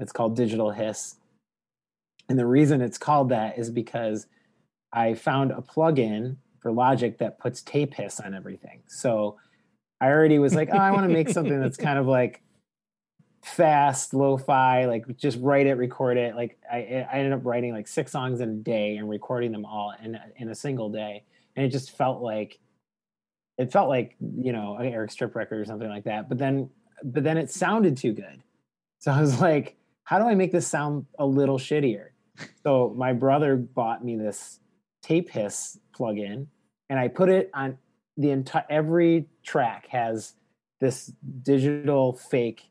it's 0.00 0.12
called 0.12 0.34
digital 0.34 0.70
hiss. 0.70 1.16
And 2.28 2.38
the 2.38 2.46
reason 2.46 2.80
it's 2.80 2.98
called 2.98 3.28
that 3.28 3.58
is 3.58 3.70
because 3.70 4.26
I 4.92 5.14
found 5.14 5.52
a 5.52 5.60
plugin 5.60 6.36
for 6.60 6.72
Logic 6.72 7.18
that 7.18 7.38
puts 7.38 7.62
tape 7.62 7.94
hiss 7.94 8.18
on 8.18 8.34
everything. 8.34 8.82
So 8.86 9.36
I 10.00 10.08
already 10.08 10.38
was 10.38 10.54
like, 10.54 10.70
oh, 10.72 10.78
I 10.78 10.90
want 10.90 11.06
to 11.06 11.12
make 11.12 11.28
something 11.28 11.60
that's 11.60 11.76
kind 11.76 11.98
of 11.98 12.06
like 12.06 12.42
fast, 13.42 14.12
lo-fi, 14.12 14.84
like 14.84 15.16
just 15.16 15.38
write 15.40 15.66
it, 15.66 15.74
record 15.74 16.16
it. 16.16 16.34
Like 16.34 16.58
I, 16.70 17.06
I 17.10 17.18
ended 17.18 17.32
up 17.32 17.44
writing 17.44 17.72
like 17.72 17.88
six 17.88 18.12
songs 18.12 18.40
in 18.40 18.50
a 18.50 18.54
day 18.54 18.96
and 18.96 19.08
recording 19.08 19.52
them 19.52 19.64
all 19.64 19.94
in 20.02 20.18
in 20.36 20.48
a 20.48 20.54
single 20.54 20.90
day, 20.90 21.24
and 21.56 21.64
it 21.64 21.70
just 21.70 21.96
felt 21.96 22.22
like 22.22 22.58
it 23.58 23.72
felt 23.72 23.88
like 23.88 24.16
you 24.20 24.52
know 24.52 24.76
an 24.76 24.86
Eric's 24.86 25.14
Trip 25.14 25.34
record 25.34 25.60
or 25.60 25.64
something 25.64 25.88
like 25.88 26.04
that. 26.04 26.28
But 26.28 26.38
then, 26.38 26.70
but 27.02 27.24
then 27.24 27.36
it 27.36 27.50
sounded 27.50 27.96
too 27.96 28.12
good, 28.12 28.42
so 28.98 29.12
I 29.12 29.20
was 29.20 29.40
like, 29.40 29.76
how 30.04 30.18
do 30.18 30.26
I 30.26 30.34
make 30.34 30.52
this 30.52 30.66
sound 30.66 31.06
a 31.18 31.26
little 31.26 31.58
shittier? 31.58 32.08
So 32.62 32.94
my 32.96 33.12
brother 33.12 33.56
bought 33.56 34.04
me 34.04 34.16
this 34.16 34.60
tape 35.02 35.30
hiss 35.30 35.78
plugin, 35.94 36.46
and 36.88 36.98
I 36.98 37.08
put 37.08 37.28
it 37.28 37.50
on 37.54 37.78
the 38.16 38.30
entire. 38.30 38.64
Every 38.68 39.26
track 39.42 39.86
has 39.88 40.34
this 40.80 41.12
digital 41.42 42.14
fake 42.14 42.69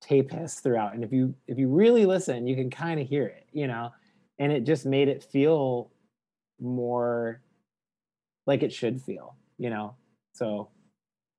tape 0.00 0.30
hiss 0.30 0.60
throughout, 0.60 0.94
and 0.94 1.04
if 1.04 1.12
you 1.12 1.34
if 1.46 1.58
you 1.58 1.68
really 1.68 2.06
listen, 2.06 2.46
you 2.46 2.56
can 2.56 2.70
kind 2.70 3.00
of 3.00 3.06
hear 3.06 3.26
it, 3.26 3.46
you 3.52 3.66
know, 3.66 3.90
and 4.38 4.52
it 4.52 4.64
just 4.64 4.86
made 4.86 5.08
it 5.08 5.22
feel 5.22 5.90
more 6.60 7.42
like 8.46 8.62
it 8.62 8.72
should 8.72 9.00
feel, 9.00 9.36
you 9.58 9.70
know. 9.70 9.96
So 10.34 10.70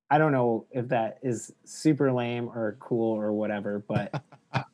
I 0.10 0.18
don't 0.18 0.32
know 0.32 0.66
if 0.72 0.90
that 0.90 1.20
is 1.24 1.52
super 1.66 2.12
lame 2.12 2.50
or 2.50 2.78
cool 2.80 3.16
or 3.18 3.32
whatever, 3.34 3.84
but 3.88 4.22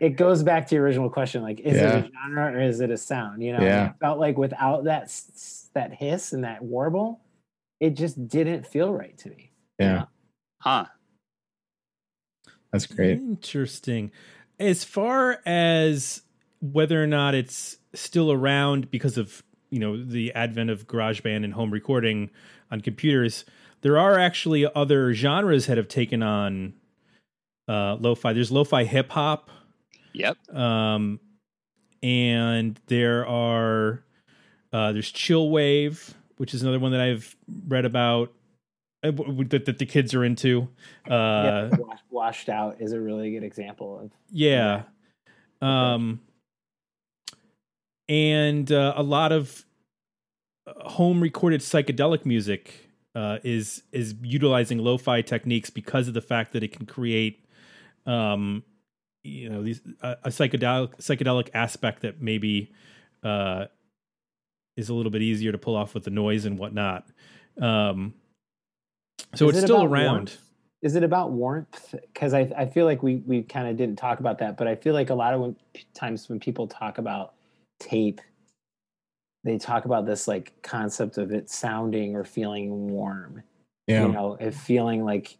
it 0.00 0.10
goes 0.16 0.42
back 0.42 0.66
to 0.66 0.74
your 0.74 0.84
original 0.84 1.08
question 1.08 1.42
like 1.42 1.60
is 1.60 1.76
Yeah. 1.76 1.98
it 1.98 2.04
a 2.06 2.10
genre 2.10 2.52
or 2.52 2.60
is 2.60 2.80
it 2.80 2.90
a 2.90 2.96
sound 2.96 3.42
you 3.42 3.52
know 3.52 3.62
Yeah. 3.62 3.90
it 3.90 3.94
felt 4.00 4.18
like 4.18 4.36
without 4.36 4.84
that 4.84 5.14
that 5.74 5.92
hiss 5.92 6.32
and 6.32 6.42
that 6.44 6.62
warble 6.62 7.20
it 7.80 7.90
just 7.90 8.26
didn't 8.26 8.66
feel 8.66 8.92
right 8.92 9.16
to 9.18 9.30
me 9.30 9.52
Yeah, 9.78 10.06
Huh. 10.58 10.86
That's 12.72 12.86
great. 12.86 13.18
Interesting. 13.18 14.10
As 14.58 14.84
far 14.84 15.40
as 15.46 16.22
whether 16.60 17.02
or 17.02 17.06
not 17.06 17.34
it's 17.34 17.76
still 17.94 18.30
around 18.32 18.90
because 18.90 19.18
of 19.18 19.42
you 19.70 19.78
know 19.78 20.02
the 20.02 20.32
advent 20.34 20.70
of 20.70 20.86
GarageBand 20.86 21.44
and 21.44 21.52
home 21.54 21.70
recording 21.70 22.30
on 22.70 22.80
computers, 22.80 23.44
there 23.82 23.98
are 23.98 24.18
actually 24.18 24.66
other 24.74 25.12
genres 25.14 25.66
that 25.66 25.76
have 25.76 25.88
taken 25.88 26.22
on 26.22 26.74
uh, 27.68 27.94
lo-fi. 27.96 28.32
There's 28.32 28.50
lo-fi 28.52 28.84
hip 28.84 29.10
hop, 29.10 29.50
Yep. 30.12 30.36
um, 30.54 31.20
and 32.02 32.78
there 32.86 33.26
are 33.26 34.04
uh, 34.72 34.92
there's 34.92 35.10
chill 35.10 35.50
wave, 35.50 36.14
which 36.36 36.54
is 36.54 36.62
another 36.62 36.78
one 36.78 36.92
that 36.92 37.00
I've 37.00 37.34
read 37.68 37.84
about 37.84 38.32
w- 38.32 38.32
w- 38.32 38.41
that, 39.02 39.64
that 39.66 39.78
the 39.78 39.86
kids 39.86 40.14
are 40.14 40.24
into. 40.24 40.68
Uh, 41.10 41.10
yeah, 41.10 41.68
Wash- 41.78 42.00
washed 42.10 42.48
out 42.48 42.80
is 42.80 42.92
a 42.92 43.00
really 43.00 43.32
good 43.32 43.44
example 43.44 43.98
of 43.98 44.12
yeah. 44.30 44.82
Um, 45.60 46.20
and 48.08 48.70
uh, 48.70 48.94
a 48.96 49.02
lot 49.02 49.32
of 49.32 49.64
uh, 50.66 50.88
home 50.88 51.20
recorded 51.20 51.60
psychedelic 51.60 52.26
music 52.26 52.90
uh, 53.14 53.38
is 53.44 53.82
is 53.92 54.14
utilizing 54.22 54.78
lo-fi 54.78 55.22
techniques 55.22 55.70
because 55.70 56.08
of 56.08 56.14
the 56.14 56.20
fact 56.20 56.52
that 56.52 56.62
it 56.62 56.72
can 56.72 56.86
create, 56.86 57.44
um, 58.06 58.64
you 59.22 59.48
know, 59.48 59.62
these 59.62 59.80
a, 60.02 60.16
a 60.24 60.28
psychedelic 60.28 60.96
psychedelic 60.96 61.48
aspect 61.54 62.02
that 62.02 62.20
maybe 62.20 62.72
uh, 63.22 63.66
is 64.76 64.88
a 64.88 64.94
little 64.94 65.12
bit 65.12 65.22
easier 65.22 65.52
to 65.52 65.58
pull 65.58 65.76
off 65.76 65.94
with 65.94 66.04
the 66.04 66.10
noise 66.10 66.44
and 66.44 66.58
whatnot. 66.58 67.06
Um, 67.60 68.14
so 69.34 69.48
Is 69.48 69.56
it's 69.56 69.58
it 69.58 69.66
still 69.66 69.84
around. 69.84 70.14
warmth? 70.14 70.38
is 70.82 70.96
it 70.96 71.04
about 71.04 71.30
warmth 71.30 71.94
because 72.12 72.34
I, 72.34 72.40
I 72.56 72.66
feel 72.66 72.86
like 72.86 73.02
we 73.02 73.16
we 73.26 73.42
kind 73.42 73.68
of 73.68 73.76
didn't 73.76 73.96
talk 73.96 74.18
about 74.20 74.38
that 74.38 74.56
but 74.56 74.66
i 74.66 74.74
feel 74.74 74.94
like 74.94 75.10
a 75.10 75.14
lot 75.14 75.32
of 75.32 75.40
when, 75.40 75.56
times 75.94 76.28
when 76.28 76.40
people 76.40 76.66
talk 76.66 76.98
about 76.98 77.34
tape 77.78 78.20
they 79.44 79.58
talk 79.58 79.84
about 79.84 80.06
this 80.06 80.26
like 80.26 80.52
concept 80.62 81.18
of 81.18 81.30
it 81.32 81.48
sounding 81.50 82.16
or 82.16 82.24
feeling 82.24 82.90
warm 82.90 83.42
Yeah, 83.86 84.06
you 84.06 84.12
know 84.12 84.36
it 84.40 84.54
feeling 84.54 85.04
like 85.04 85.36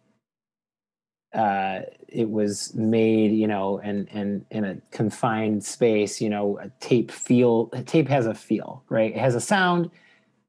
uh 1.33 1.81
it 2.07 2.29
was 2.29 2.73
made 2.75 3.31
you 3.31 3.47
know 3.47 3.79
and 3.83 4.07
and 4.13 4.45
in 4.51 4.63
a 4.63 4.77
confined 4.91 5.63
space 5.63 6.21
you 6.21 6.29
know 6.29 6.57
a 6.59 6.69
tape 6.79 7.11
feel 7.11 7.69
a 7.73 7.81
tape 7.83 8.07
has 8.07 8.27
a 8.27 8.33
feel 8.33 8.83
right 8.87 9.11
it 9.11 9.17
has 9.19 9.35
a 9.35 9.41
sound 9.41 9.89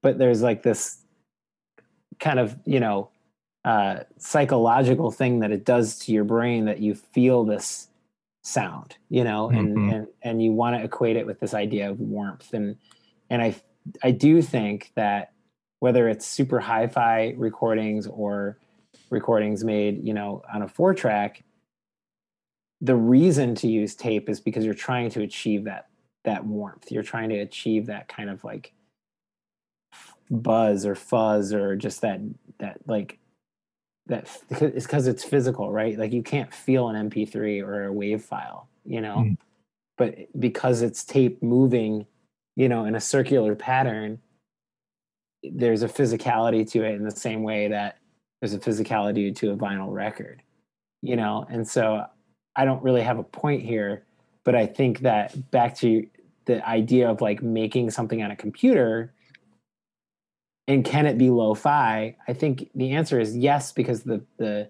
but 0.01 0.17
there's 0.19 0.41
like 0.41 0.63
this 0.63 0.99
kind 2.19 2.39
of 2.39 2.55
you 2.65 2.79
know 2.79 3.09
uh 3.65 3.99
psychological 4.17 5.11
thing 5.11 5.39
that 5.39 5.51
it 5.51 5.65
does 5.65 5.97
to 5.99 6.13
your 6.13 6.23
brain 6.23 6.65
that 6.65 6.79
you 6.79 6.95
feel 6.95 7.43
this 7.43 7.89
sound 8.43 8.95
you 9.09 9.23
know 9.23 9.49
and 9.49 9.75
Mhm. 9.75 9.93
and 9.93 10.07
and 10.21 10.43
you 10.43 10.51
want 10.51 10.77
to 10.77 10.83
equate 10.83 11.15
it 11.17 11.25
with 11.25 11.39
this 11.39 11.53
idea 11.55 11.89
of 11.89 11.99
warmth 11.99 12.53
and 12.53 12.77
and 13.31 13.41
i 13.41 13.55
i 14.03 14.11
do 14.11 14.41
think 14.41 14.91
that 14.95 15.33
whether 15.79 16.07
it's 16.07 16.25
super 16.27 16.59
hi-fi 16.59 17.33
recordings 17.37 18.05
or 18.07 18.59
recordings 19.09 19.63
made 19.63 20.05
you 20.05 20.13
know 20.13 20.43
on 20.53 20.61
a 20.61 20.67
four 20.67 20.93
track 20.93 21.43
the 22.81 22.95
reason 22.95 23.55
to 23.55 23.67
use 23.67 23.95
tape 23.95 24.29
is 24.29 24.39
because 24.39 24.63
you're 24.63 24.73
trying 24.75 25.09
to 25.09 25.23
achieve 25.23 25.63
that 25.63 25.87
that 26.23 26.45
warmth 26.45 26.91
you're 26.91 27.03
trying 27.03 27.29
to 27.29 27.39
achieve 27.39 27.87
that 27.87 28.07
kind 28.07 28.29
of 28.29 28.43
like 28.43 28.73
buzz 30.29 30.85
or 30.85 30.95
fuzz 30.95 31.51
or 31.53 31.75
just 31.75 32.01
that 32.01 32.19
that 32.59 32.77
like 32.87 33.17
that 34.07 34.27
it's 34.51 34.85
because 34.85 35.07
it's 35.07 35.23
physical 35.23 35.71
right 35.71 35.97
like 35.97 36.13
you 36.13 36.23
can't 36.23 36.53
feel 36.53 36.89
an 36.89 37.09
mp3 37.09 37.61
or 37.63 37.85
a 37.85 37.93
wave 37.93 38.23
file 38.23 38.67
you 38.85 39.01
know 39.01 39.17
Mm. 39.17 39.37
but 39.97 40.15
because 40.39 40.81
it's 40.81 41.03
tape 41.03 41.41
moving, 41.41 42.05
you 42.55 42.67
know, 42.69 42.85
in 42.85 42.95
a 42.95 42.99
circular 42.99 43.55
pattern, 43.55 44.19
there's 45.43 45.83
a 45.83 45.87
physicality 45.87 46.69
to 46.71 46.83
it 46.83 46.95
in 46.95 47.03
the 47.03 47.11
same 47.11 47.43
way 47.43 47.67
that 47.69 47.97
there's 48.41 48.53
a 48.53 48.59
physicality 48.59 49.33
to 49.35 49.51
a 49.51 49.55
vinyl 49.57 49.93
record, 49.93 50.41
you 51.01 51.15
know. 51.15 51.45
And 51.49 51.67
so 51.67 52.05
I 52.55 52.65
don't 52.65 52.83
really 52.83 53.01
have 53.03 53.19
a 53.19 53.23
point 53.23 53.63
here, 53.63 54.03
but 54.43 54.55
I 54.55 54.65
think 54.65 54.99
that 54.99 55.49
back 55.51 55.75
to 55.77 56.05
the 56.45 56.67
idea 56.67 57.09
of 57.09 57.21
like 57.21 57.41
making 57.41 57.91
something 57.91 58.21
on 58.21 58.31
a 58.31 58.35
computer 58.35 59.13
and 60.67 60.83
can 60.83 61.05
it 61.05 61.17
be 61.17 61.29
lo-fi? 61.29 62.15
I 62.27 62.33
think 62.33 62.69
the 62.75 62.91
answer 62.91 63.19
is 63.19 63.35
yes, 63.35 63.71
because 63.71 64.03
the 64.03 64.23
the 64.37 64.69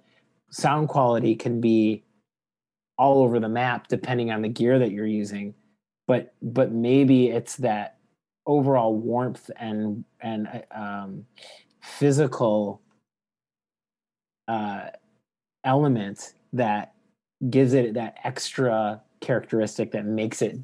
sound 0.50 0.90
quality 0.90 1.36
can 1.36 1.62
be 1.62 2.04
all 2.98 3.24
over 3.24 3.40
the 3.40 3.50
map 3.50 3.88
depending 3.88 4.32
on 4.32 4.42
the 4.42 4.50
gear 4.50 4.80
that 4.80 4.92
you're 4.92 5.06
using. 5.06 5.54
But 6.08 6.34
but 6.42 6.72
maybe 6.72 7.30
it's 7.30 7.58
that 7.58 7.98
overall 8.46 8.96
warmth 8.96 9.50
and 9.58 10.04
and 10.22 10.64
um, 10.72 11.26
physical 11.82 12.82
uh, 14.48 14.90
element 15.64 16.34
that 16.54 16.94
gives 17.50 17.74
it 17.74 17.94
that 17.96 18.18
extra 18.24 19.02
characteristic 19.22 19.92
that 19.92 20.06
makes 20.06 20.42
it 20.42 20.58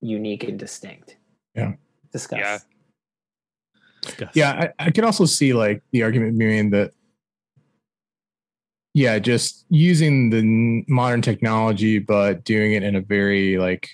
unique 0.00 0.44
and 0.44 0.58
distinct. 0.58 1.16
Yeah. 1.54 1.72
Discuss. 2.12 2.38
Yeah. 2.38 2.58
Yeah, 4.34 4.70
I, 4.78 4.86
I 4.86 4.90
could 4.90 5.04
also 5.04 5.24
see 5.26 5.52
like 5.52 5.82
the 5.92 6.02
argument 6.02 6.38
being 6.38 6.70
that, 6.70 6.92
yeah, 8.94 9.18
just 9.18 9.64
using 9.70 10.30
the 10.30 10.84
modern 10.88 11.22
technology, 11.22 11.98
but 11.98 12.44
doing 12.44 12.72
it 12.72 12.82
in 12.82 12.96
a 12.96 13.00
very 13.00 13.58
like, 13.58 13.88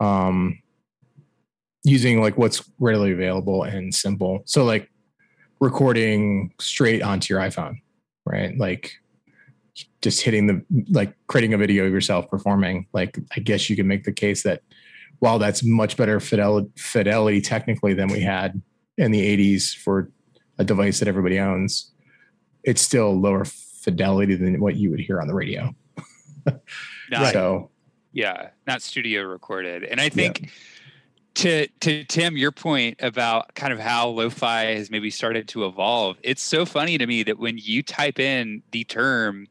um, 0.00 0.58
using 1.84 2.20
like 2.20 2.36
what's 2.36 2.68
readily 2.78 3.12
available 3.12 3.62
and 3.62 3.94
simple. 3.94 4.42
So 4.44 4.64
like 4.64 4.90
recording 5.60 6.52
straight 6.60 7.02
onto 7.02 7.32
your 7.32 7.42
iPhone, 7.42 7.76
right? 8.26 8.56
Like 8.58 8.92
just 10.02 10.22
hitting 10.22 10.46
the 10.46 10.64
like 10.90 11.14
creating 11.26 11.54
a 11.54 11.58
video 11.58 11.86
of 11.86 11.92
yourself 11.92 12.28
performing. 12.28 12.86
Like 12.92 13.18
I 13.34 13.40
guess 13.40 13.70
you 13.70 13.76
can 13.76 13.86
make 13.86 14.04
the 14.04 14.12
case 14.12 14.42
that 14.42 14.62
while 15.20 15.38
that's 15.38 15.62
much 15.62 15.96
better 15.96 16.18
fidelity, 16.20 16.70
fidelity 16.76 17.40
technically 17.40 17.94
than 17.94 18.08
we 18.08 18.20
had 18.20 18.60
in 19.00 19.10
the 19.10 19.36
80s 19.36 19.74
for 19.74 20.10
a 20.58 20.64
device 20.64 20.98
that 20.98 21.08
everybody 21.08 21.38
owns, 21.38 21.90
it's 22.62 22.82
still 22.82 23.18
lower 23.18 23.44
fidelity 23.44 24.34
than 24.34 24.60
what 24.60 24.76
you 24.76 24.90
would 24.90 25.00
hear 25.00 25.20
on 25.20 25.26
the 25.26 25.34
radio. 25.34 25.74
Not- 27.10 27.32
So 27.32 27.70
yeah 28.12 28.50
not 28.66 28.82
studio 28.82 29.22
recorded. 29.22 29.84
And 29.84 30.00
i 30.00 30.08
think 30.08 30.50
to 31.34 31.68
to 31.80 32.02
tim 32.04 32.36
your 32.36 32.50
point 32.50 32.96
about 33.00 33.54
kind 33.54 33.72
of 33.72 33.78
how 33.78 34.08
lo-fi 34.08 34.64
has 34.74 34.90
maybe 34.90 35.10
started 35.10 35.46
to 35.46 35.64
evolve 35.64 36.18
it's 36.24 36.42
so 36.42 36.66
funny 36.66 36.98
to 36.98 37.06
me 37.06 37.22
that 37.22 37.38
when 37.38 37.56
you 37.56 37.84
type 37.84 38.18
in 38.18 38.64
the 38.72 38.82
term 38.82 39.46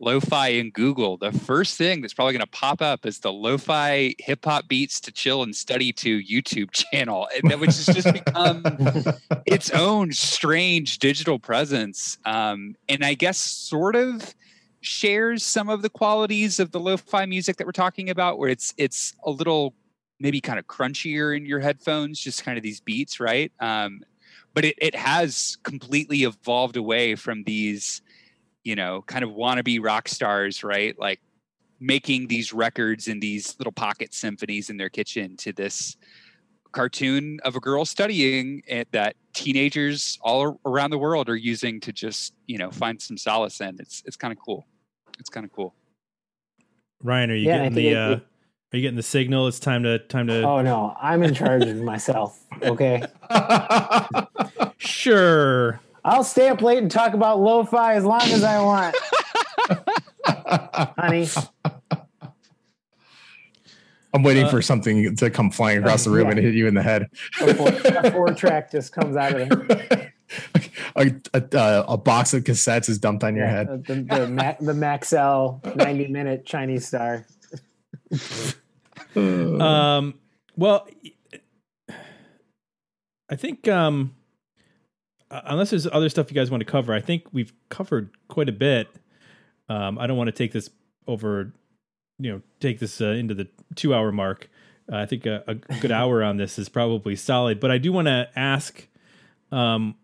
lo-fi 0.00 0.48
in 0.48 0.70
google 0.70 1.16
the 1.16 1.32
first 1.32 1.78
thing 1.78 2.00
that's 2.00 2.12
probably 2.12 2.32
going 2.32 2.40
to 2.40 2.46
pop 2.46 2.82
up 2.82 3.06
is 3.06 3.20
the 3.20 3.32
lo-fi 3.32 4.14
hip-hop 4.18 4.66
beats 4.66 5.00
to 5.00 5.12
chill 5.12 5.42
and 5.42 5.54
study 5.54 5.92
to 5.92 6.20
youtube 6.20 6.70
channel 6.92 7.28
and 7.36 7.50
that 7.50 7.58
which 7.60 7.68
has 7.68 7.86
just 7.86 8.12
become 8.12 8.62
its 9.46 9.70
own 9.70 10.12
strange 10.12 10.98
digital 10.98 11.38
presence 11.38 12.18
um, 12.24 12.74
and 12.88 13.04
i 13.04 13.14
guess 13.14 13.38
sort 13.38 13.94
of 13.94 14.34
shares 14.80 15.42
some 15.42 15.70
of 15.70 15.80
the 15.80 15.88
qualities 15.88 16.60
of 16.60 16.70
the 16.72 16.80
lo-fi 16.80 17.24
music 17.24 17.56
that 17.56 17.66
we're 17.66 17.72
talking 17.72 18.10
about 18.10 18.38
where 18.38 18.50
it's 18.50 18.74
it's 18.76 19.14
a 19.24 19.30
little 19.30 19.74
maybe 20.20 20.40
kind 20.40 20.58
of 20.58 20.66
crunchier 20.66 21.36
in 21.36 21.46
your 21.46 21.60
headphones 21.60 22.20
just 22.20 22.44
kind 22.44 22.56
of 22.56 22.62
these 22.62 22.80
beats 22.80 23.18
right? 23.20 23.52
Um, 23.60 24.00
but 24.54 24.64
it, 24.64 24.76
it 24.80 24.94
has 24.94 25.58
completely 25.64 26.22
evolved 26.22 26.76
away 26.76 27.16
from 27.16 27.42
these 27.44 28.02
you 28.64 28.74
know 28.74 29.02
kind 29.06 29.22
of 29.22 29.30
wannabe 29.30 29.78
rock 29.82 30.08
stars 30.08 30.64
right 30.64 30.98
like 30.98 31.20
making 31.80 32.26
these 32.26 32.52
records 32.52 33.08
in 33.08 33.20
these 33.20 33.54
little 33.58 33.72
pocket 33.72 34.12
symphonies 34.14 34.70
in 34.70 34.76
their 34.76 34.88
kitchen 34.88 35.36
to 35.36 35.52
this 35.52 35.96
cartoon 36.72 37.38
of 37.44 37.54
a 37.54 37.60
girl 37.60 37.84
studying 37.84 38.62
it 38.66 38.88
that 38.90 39.14
teenagers 39.32 40.18
all 40.22 40.58
around 40.66 40.90
the 40.90 40.98
world 40.98 41.28
are 41.28 41.36
using 41.36 41.78
to 41.78 41.92
just 41.92 42.32
you 42.46 42.58
know 42.58 42.70
find 42.70 43.00
some 43.00 43.16
solace 43.16 43.60
in 43.60 43.76
it's 43.78 44.02
it's 44.06 44.16
kind 44.16 44.32
of 44.32 44.38
cool 44.44 44.66
it's 45.20 45.28
kind 45.30 45.44
of 45.46 45.52
cool 45.52 45.74
Ryan, 47.02 47.30
are 47.32 47.34
you 47.34 47.46
Yeah, 47.46 47.56
getting 47.58 47.74
the 47.74 47.88
it- 47.90 47.96
uh, 47.96 48.10
it- 48.12 48.22
are 48.72 48.76
you 48.78 48.82
getting 48.82 48.96
the 48.96 49.02
signal? 49.04 49.46
It's 49.46 49.60
time 49.60 49.82
to 49.84 49.98
time 50.00 50.26
to 50.26 50.42
Oh 50.42 50.60
no, 50.62 50.96
I'm 51.00 51.22
in 51.22 51.32
charge 51.34 51.62
of 51.64 51.76
myself. 51.76 52.42
Okay. 52.62 53.02
sure. 54.78 55.80
I'll 56.04 56.24
stay 56.24 56.48
up 56.48 56.60
late 56.62 56.78
and 56.78 56.90
talk 56.90 57.14
about 57.14 57.40
lo-fi 57.40 57.94
as 57.94 58.04
long 58.04 58.20
as 58.22 58.44
I 58.44 58.60
want, 58.62 58.94
honey. 60.98 61.28
I'm 64.12 64.22
waiting 64.22 64.44
Uh, 64.44 64.50
for 64.50 64.62
something 64.62 65.16
to 65.16 65.30
come 65.30 65.50
flying 65.50 65.78
across 65.78 66.04
the 66.04 66.10
room 66.10 66.26
yeah. 66.26 66.30
and 66.32 66.40
hit 66.40 66.54
you 66.54 66.66
in 66.68 66.74
the 66.74 66.82
head. 66.82 67.08
A 67.40 67.54
four, 67.54 67.68
a 67.68 68.10
four 68.12 68.28
track 68.34 68.70
just 68.70 68.92
comes 68.92 69.16
out 69.16 69.40
of 69.40 69.48
there. 69.68 70.12
a, 70.96 71.10
a, 71.32 71.84
a 71.88 71.96
box 71.96 72.32
of 72.34 72.44
cassettes 72.44 72.88
is 72.88 72.98
dumped 72.98 73.24
on 73.24 73.34
your 73.34 73.46
Yeah, 73.46 73.50
head. 73.52 73.84
The, 73.86 73.94
the, 74.02 74.28
Ma- 74.28 74.54
the 74.60 74.72
Maxell 74.72 75.74
90 75.74 76.08
minute 76.08 76.46
Chinese 76.46 76.86
star. 76.86 77.24
Um, 79.16 80.14
well, 80.56 80.86
I 83.28 83.36
think 83.36 83.66
um, 83.68 84.14
uh, 84.14 84.23
unless 85.44 85.70
there's 85.70 85.86
other 85.86 86.08
stuff 86.08 86.30
you 86.30 86.34
guys 86.34 86.50
want 86.50 86.60
to 86.60 86.70
cover, 86.70 86.92
I 86.92 87.00
think 87.00 87.24
we've 87.32 87.52
covered 87.68 88.10
quite 88.28 88.48
a 88.48 88.52
bit. 88.52 88.88
Um, 89.68 89.98
I 89.98 90.06
don't 90.06 90.16
want 90.16 90.28
to 90.28 90.32
take 90.32 90.52
this 90.52 90.70
over, 91.06 91.52
you 92.18 92.32
know, 92.32 92.42
take 92.60 92.78
this 92.78 93.00
uh, 93.00 93.06
into 93.06 93.34
the 93.34 93.48
two 93.74 93.94
hour 93.94 94.12
mark. 94.12 94.48
Uh, 94.90 94.96
I 94.96 95.06
think 95.06 95.26
a, 95.26 95.42
a 95.46 95.54
good 95.54 95.92
hour 95.92 96.22
on 96.22 96.36
this 96.36 96.58
is 96.58 96.68
probably 96.68 97.16
solid, 97.16 97.60
but 97.60 97.70
I 97.70 97.78
do 97.78 97.92
want 97.92 98.06
to 98.06 98.28
ask 98.36 98.86
um, 99.50 99.96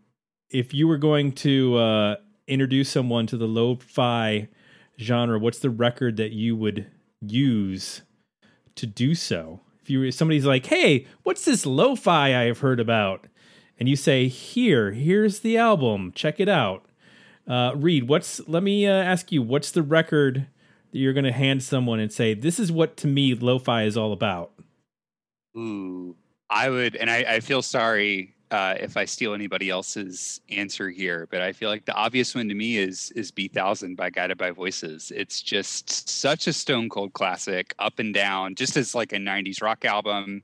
if 0.50 0.74
you 0.74 0.88
were 0.88 0.98
going 0.98 1.32
to 1.32 1.76
uh, 1.76 2.16
introduce 2.46 2.88
someone 2.88 3.26
to 3.28 3.36
the 3.36 3.46
lo-fi 3.46 4.48
genre, 4.98 5.38
what's 5.38 5.58
the 5.58 5.70
record 5.70 6.16
that 6.16 6.32
you 6.32 6.56
would 6.56 6.86
use 7.20 8.02
to 8.76 8.86
do 8.86 9.14
so? 9.14 9.60
If 9.82 9.90
you 9.90 10.10
somebody's 10.12 10.44
like, 10.46 10.66
"Hey, 10.66 11.06
what's 11.22 11.44
this 11.44 11.64
lo-fi 11.64 12.28
I 12.28 12.44
have 12.44 12.58
heard 12.58 12.80
about?" 12.80 13.26
And 13.80 13.88
you 13.88 13.96
say, 13.96 14.28
"Here, 14.28 14.92
here's 14.92 15.40
the 15.40 15.56
album. 15.56 16.12
Check 16.14 16.38
it 16.38 16.48
out." 16.48 16.84
Uh, 17.48 17.72
Reed, 17.74 18.08
what's? 18.08 18.46
Let 18.46 18.62
me 18.62 18.86
uh, 18.86 18.92
ask 18.92 19.32
you, 19.32 19.42
what's 19.42 19.72
the 19.72 19.82
record 19.82 20.46
that 20.92 20.98
you're 20.98 21.14
going 21.14 21.24
to 21.24 21.32
hand 21.32 21.62
someone 21.62 21.98
and 21.98 22.12
say, 22.12 22.34
"This 22.34 22.60
is 22.60 22.70
what 22.70 22.96
to 22.98 23.08
me 23.08 23.34
lo-fi 23.34 23.84
is 23.84 23.96
all 23.96 24.12
about"? 24.12 24.52
Ooh, 25.56 26.14
I 26.50 26.68
would, 26.68 26.94
and 26.94 27.10
I, 27.10 27.24
I 27.26 27.40
feel 27.40 27.62
sorry 27.62 28.34
uh, 28.50 28.74
if 28.78 28.96
I 28.96 29.04
steal 29.04 29.32
anybody 29.32 29.70
else's 29.70 30.40
answer 30.50 30.90
here, 30.90 31.28
but 31.30 31.40
I 31.40 31.52
feel 31.52 31.68
like 31.68 31.84
the 31.84 31.94
obvious 31.94 32.34
one 32.34 32.48
to 32.48 32.54
me 32.54 32.76
is 32.76 33.12
is 33.12 33.30
Bee 33.30 33.48
Thousand 33.48 33.96
by 33.96 34.10
Guided 34.10 34.38
by 34.38 34.50
Voices. 34.50 35.12
It's 35.14 35.40
just 35.40 36.08
such 36.08 36.46
a 36.46 36.52
stone 36.52 36.88
cold 36.88 37.12
classic, 37.12 37.74
up 37.78 37.98
and 37.98 38.12
down, 38.12 38.56
just 38.56 38.76
as 38.76 38.94
like 38.94 39.12
a 39.12 39.16
'90s 39.16 39.62
rock 39.62 39.84
album. 39.84 40.42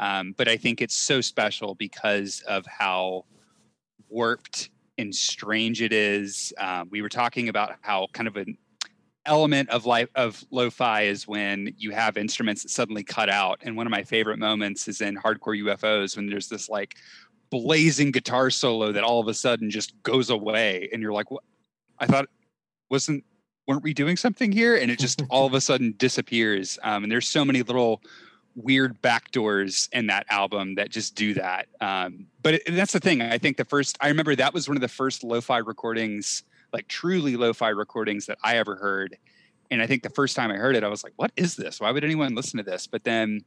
Um, 0.00 0.34
but 0.36 0.48
I 0.48 0.56
think 0.56 0.80
it's 0.80 0.96
so 0.96 1.20
special 1.20 1.74
because 1.74 2.42
of 2.48 2.66
how 2.66 3.26
warped 4.08 4.70
and 4.98 5.14
strange 5.14 5.82
it 5.82 5.92
is. 5.92 6.52
Um, 6.58 6.88
we 6.90 7.02
were 7.02 7.08
talking 7.08 7.48
about 7.48 7.76
how 7.82 8.08
kind 8.12 8.26
of 8.26 8.36
an 8.36 8.56
element 9.26 9.68
of 9.68 9.84
life 9.84 10.08
of 10.14 10.42
lo-fi 10.50 11.02
is 11.02 11.28
when 11.28 11.74
you 11.76 11.90
have 11.90 12.16
instruments 12.16 12.62
that 12.62 12.70
suddenly 12.70 13.04
cut 13.04 13.28
out. 13.28 13.60
And 13.62 13.76
one 13.76 13.86
of 13.86 13.90
my 13.90 14.02
favorite 14.02 14.38
moments 14.38 14.88
is 14.88 15.02
in 15.02 15.16
hardcore 15.16 15.62
ufos 15.62 16.16
when 16.16 16.26
there's 16.26 16.48
this 16.48 16.70
like 16.70 16.96
blazing 17.50 18.10
guitar 18.10 18.48
solo 18.48 18.92
that 18.92 19.04
all 19.04 19.20
of 19.20 19.28
a 19.28 19.34
sudden 19.34 19.70
just 19.70 20.02
goes 20.02 20.30
away. 20.30 20.88
And 20.92 21.02
you're 21.02 21.12
like 21.12 21.30
what 21.30 21.44
i 21.98 22.06
thought 22.06 22.26
wasn't 22.88 23.22
weren't 23.66 23.82
we 23.82 23.92
doing 23.92 24.16
something 24.16 24.50
here? 24.50 24.76
And 24.76 24.90
it 24.90 24.98
just 24.98 25.22
all 25.30 25.46
of 25.46 25.52
a 25.52 25.60
sudden 25.60 25.94
disappears. 25.98 26.78
Um, 26.82 27.04
and 27.04 27.12
there's 27.12 27.28
so 27.28 27.44
many 27.44 27.62
little 27.62 28.02
weird 28.54 29.00
backdoors 29.00 29.88
in 29.92 30.06
that 30.08 30.26
album 30.28 30.74
that 30.74 30.90
just 30.90 31.14
do 31.14 31.34
that 31.34 31.68
um, 31.80 32.26
but 32.42 32.54
it, 32.54 32.62
that's 32.70 32.92
the 32.92 33.00
thing 33.00 33.22
i 33.22 33.38
think 33.38 33.56
the 33.56 33.64
first 33.64 33.96
i 34.00 34.08
remember 34.08 34.34
that 34.34 34.52
was 34.52 34.68
one 34.68 34.76
of 34.76 34.80
the 34.80 34.88
first 34.88 35.22
lo-fi 35.22 35.58
recordings 35.58 36.42
like 36.72 36.88
truly 36.88 37.36
lo-fi 37.36 37.68
recordings 37.68 38.26
that 38.26 38.38
I 38.42 38.56
ever 38.56 38.76
heard. 38.76 39.16
And 39.70 39.80
I 39.80 39.86
think 39.86 40.02
the 40.02 40.10
first 40.10 40.36
time 40.36 40.50
I 40.50 40.56
heard 40.56 40.76
it, 40.76 40.84
I 40.84 40.88
was 40.88 41.04
like, 41.04 41.12
what 41.16 41.32
is 41.36 41.56
this? 41.56 41.80
Why 41.80 41.90
would 41.90 42.04
anyone 42.04 42.34
listen 42.34 42.58
to 42.58 42.64
this? 42.64 42.86
But 42.86 43.04
then 43.04 43.42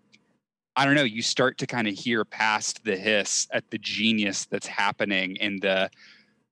I 0.76 0.86
don't 0.86 0.96
know, 0.96 1.04
you 1.04 1.22
start 1.22 1.60
to 1.60 1.68
kind 1.68 1.88
of 1.88 1.94
hear 1.94 2.26
past 2.26 2.84
the 2.84 2.98
hiss 2.98 3.48
at 3.52 3.70
the 3.70 3.78
genius 3.78 4.46
that's 4.46 4.66
happening 4.66 5.36
in 5.36 5.60
the 5.60 5.90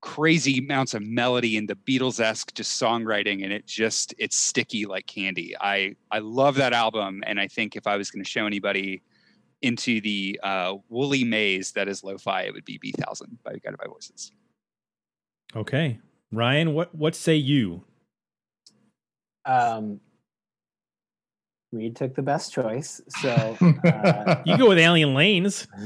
crazy 0.02 0.58
amounts 0.58 0.94
of 0.94 1.04
melody 1.04 1.58
and 1.58 1.70
the 1.70 1.76
Beatles-esque 1.76 2.54
just 2.54 2.82
songwriting 2.82 3.44
and 3.44 3.54
it 3.54 3.66
just 3.68 4.14
it's 4.18 4.36
sticky 4.36 4.86
like 4.86 5.06
candy. 5.06 5.56
I 5.60 5.96
I 6.12 6.20
love 6.20 6.56
that 6.56 6.74
album 6.74 7.24
and 7.26 7.40
I 7.40 7.48
think 7.48 7.76
if 7.76 7.88
I 7.88 7.98
was 7.98 8.12
going 8.12 8.24
to 8.24 8.30
show 8.30 8.46
anybody 8.46 9.02
into 9.62 10.02
the 10.02 10.40
uh, 10.44 10.76
woolly 10.90 11.24
maze 11.24 11.72
that 11.74 11.88
is 11.88 12.04
lo-fi, 12.04 12.42
it 12.42 12.54
would 12.54 12.66
be 12.66 12.80
Bee 12.80 12.94
Thousand 12.94 13.38
by 13.44 13.52
Guided 13.52 13.78
by 13.78 13.86
Voices. 13.88 14.32
Okay. 15.56 16.00
Ryan, 16.32 16.74
what 16.74 16.94
what 16.96 17.16
say 17.16 17.36
you? 17.36 17.84
Um, 19.46 20.00
Reed 21.72 21.96
took 21.96 22.16
the 22.16 22.22
best 22.22 22.52
choice, 22.52 23.02
so 23.22 23.30
uh, 23.86 24.42
You 24.46 24.58
go 24.58 24.70
with 24.70 24.78
Alien 24.78 25.14
Lanes. 25.14 25.68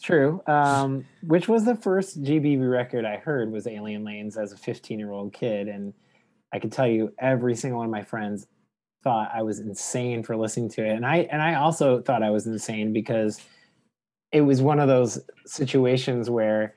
true. 0.00 0.42
Um, 0.46 1.04
which 1.22 1.48
was 1.48 1.64
the 1.64 1.76
first 1.76 2.22
GBV 2.22 2.70
record 2.70 3.04
I 3.04 3.16
heard 3.16 3.50
was 3.50 3.66
Alien 3.66 4.04
Lanes 4.04 4.36
as 4.36 4.52
a 4.52 4.56
15 4.56 4.98
year 4.98 5.10
old 5.10 5.32
kid, 5.32 5.68
and 5.68 5.92
I 6.52 6.58
could 6.58 6.72
tell 6.72 6.86
you 6.86 7.12
every 7.18 7.54
single 7.54 7.78
one 7.78 7.86
of 7.86 7.92
my 7.92 8.02
friends 8.02 8.46
thought 9.04 9.30
I 9.34 9.42
was 9.42 9.60
insane 9.60 10.22
for 10.22 10.36
listening 10.36 10.68
to 10.70 10.84
it, 10.84 10.90
and 10.90 11.06
I 11.06 11.28
and 11.30 11.40
I 11.40 11.54
also 11.54 12.00
thought 12.00 12.22
I 12.22 12.30
was 12.30 12.46
insane 12.46 12.92
because 12.92 13.40
it 14.32 14.42
was 14.42 14.60
one 14.60 14.78
of 14.78 14.88
those 14.88 15.20
situations 15.46 16.28
where 16.28 16.74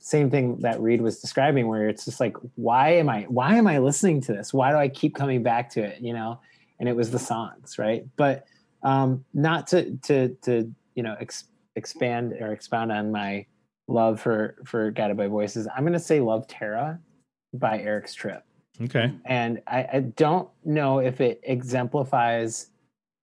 same 0.00 0.30
thing 0.30 0.56
that 0.60 0.80
Reed 0.80 1.02
was 1.02 1.20
describing 1.20 1.68
where 1.68 1.88
it's 1.88 2.04
just 2.04 2.20
like 2.20 2.36
why 2.54 2.90
am 2.90 3.08
I 3.08 3.22
why 3.24 3.56
am 3.56 3.66
I 3.66 3.78
listening 3.78 4.20
to 4.22 4.32
this? 4.32 4.52
Why 4.52 4.70
do 4.70 4.76
I 4.76 4.88
keep 4.88 5.14
coming 5.14 5.42
back 5.42 5.70
to 5.70 5.82
it, 5.82 6.00
you 6.00 6.14
know? 6.14 6.40
And 6.78 6.88
it 6.88 6.96
was 6.96 7.10
the 7.10 7.18
songs, 7.18 7.78
right? 7.78 8.04
But 8.16 8.46
um 8.82 9.24
not 9.34 9.66
to 9.68 9.96
to 10.04 10.36
to 10.42 10.72
you 10.94 11.02
know 11.02 11.16
expand 11.76 12.34
or 12.40 12.52
expound 12.52 12.92
on 12.92 13.12
my 13.12 13.46
love 13.88 14.20
for 14.20 14.56
for 14.64 14.90
Guided 14.90 15.16
by 15.16 15.26
Voices. 15.26 15.66
I'm 15.76 15.82
going 15.82 15.92
to 15.92 15.98
say 15.98 16.20
Love 16.20 16.46
Tara 16.46 16.98
by 17.52 17.80
Eric's 17.80 18.14
Trip 18.14 18.44
Okay. 18.80 19.12
and 19.24 19.60
I, 19.66 19.88
I 19.92 20.00
don't 20.00 20.48
know 20.64 21.00
if 21.00 21.20
it 21.20 21.40
exemplifies 21.42 22.68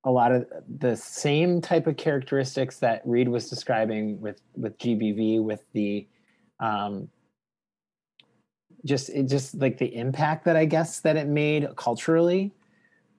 a 0.03 0.11
lot 0.11 0.31
of 0.31 0.45
the 0.79 0.95
same 0.95 1.59
type 1.61 1.87
of 1.87 1.97
characteristics 1.97 2.79
that 2.79 3.01
Reed 3.05 3.27
was 3.27 3.49
describing 3.49 4.21
with 4.21 4.41
with 4.55 4.77
GBV 4.77 5.41
with 5.41 5.63
the 5.73 6.07
um 6.59 7.09
just 8.85 9.09
it 9.09 9.23
just 9.23 9.55
like 9.55 9.77
the 9.77 9.93
impact 9.95 10.45
that 10.45 10.55
I 10.55 10.65
guess 10.65 10.99
that 11.01 11.17
it 11.17 11.27
made 11.27 11.67
culturally 11.75 12.53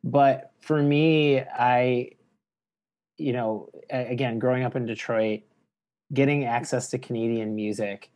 but 0.04 0.52
for 0.60 0.82
me 0.82 1.40
I 1.40 2.12
you 3.18 3.32
know 3.32 3.68
again 3.90 4.38
growing 4.38 4.64
up 4.64 4.76
in 4.76 4.86
Detroit 4.86 5.40
getting 6.12 6.44
access 6.44 6.88
to 6.90 6.98
Canadian 6.98 7.54
music 7.54 8.10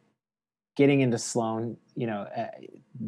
getting 0.77 1.01
into 1.01 1.19
Sloan 1.19 1.77
you 1.95 2.07
know 2.07 2.27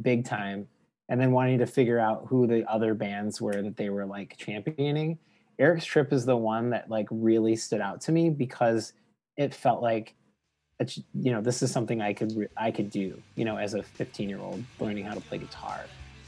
big 0.03 0.25
time 0.25 0.69
and 1.09 1.21
then 1.21 1.33
wanting 1.33 1.59
to 1.59 1.67
figure 1.67 1.99
out 1.99 2.27
who 2.29 2.47
the 2.47 2.69
other 2.71 2.95
bands 2.95 3.41
were 3.41 3.63
that 3.63 3.77
they 3.77 3.91
were 3.91 4.07
like 4.07 4.37
championing 4.37 5.19
eric's 5.59 5.85
trip 5.85 6.13
is 6.13 6.25
the 6.25 6.37
one 6.37 6.71
that 6.71 6.91
like 6.91 7.07
really 7.11 7.57
stood 7.57 7.81
out 7.81 8.01
to 8.01 8.13
me 8.13 8.31
because 8.31 8.93
it 9.37 9.55
felt 9.55 9.83
like 9.83 10.15
it's, 10.81 10.99
you 11.15 11.31
know 11.31 11.41
this 11.41 11.63
is 11.63 11.71
something 11.71 12.01
i 12.03 12.13
could 12.13 12.37
re- 12.37 12.49
i 12.57 12.71
could 12.71 12.91
do 12.91 13.21
you 13.37 13.45
know 13.45 13.57
as 13.57 13.75
a 13.75 13.83
15 13.83 14.29
year 14.29 14.41
old 14.41 14.63
learning 14.81 15.05
how 15.05 15.15
to 15.15 15.21
play 15.21 15.39
guitar 15.39 15.85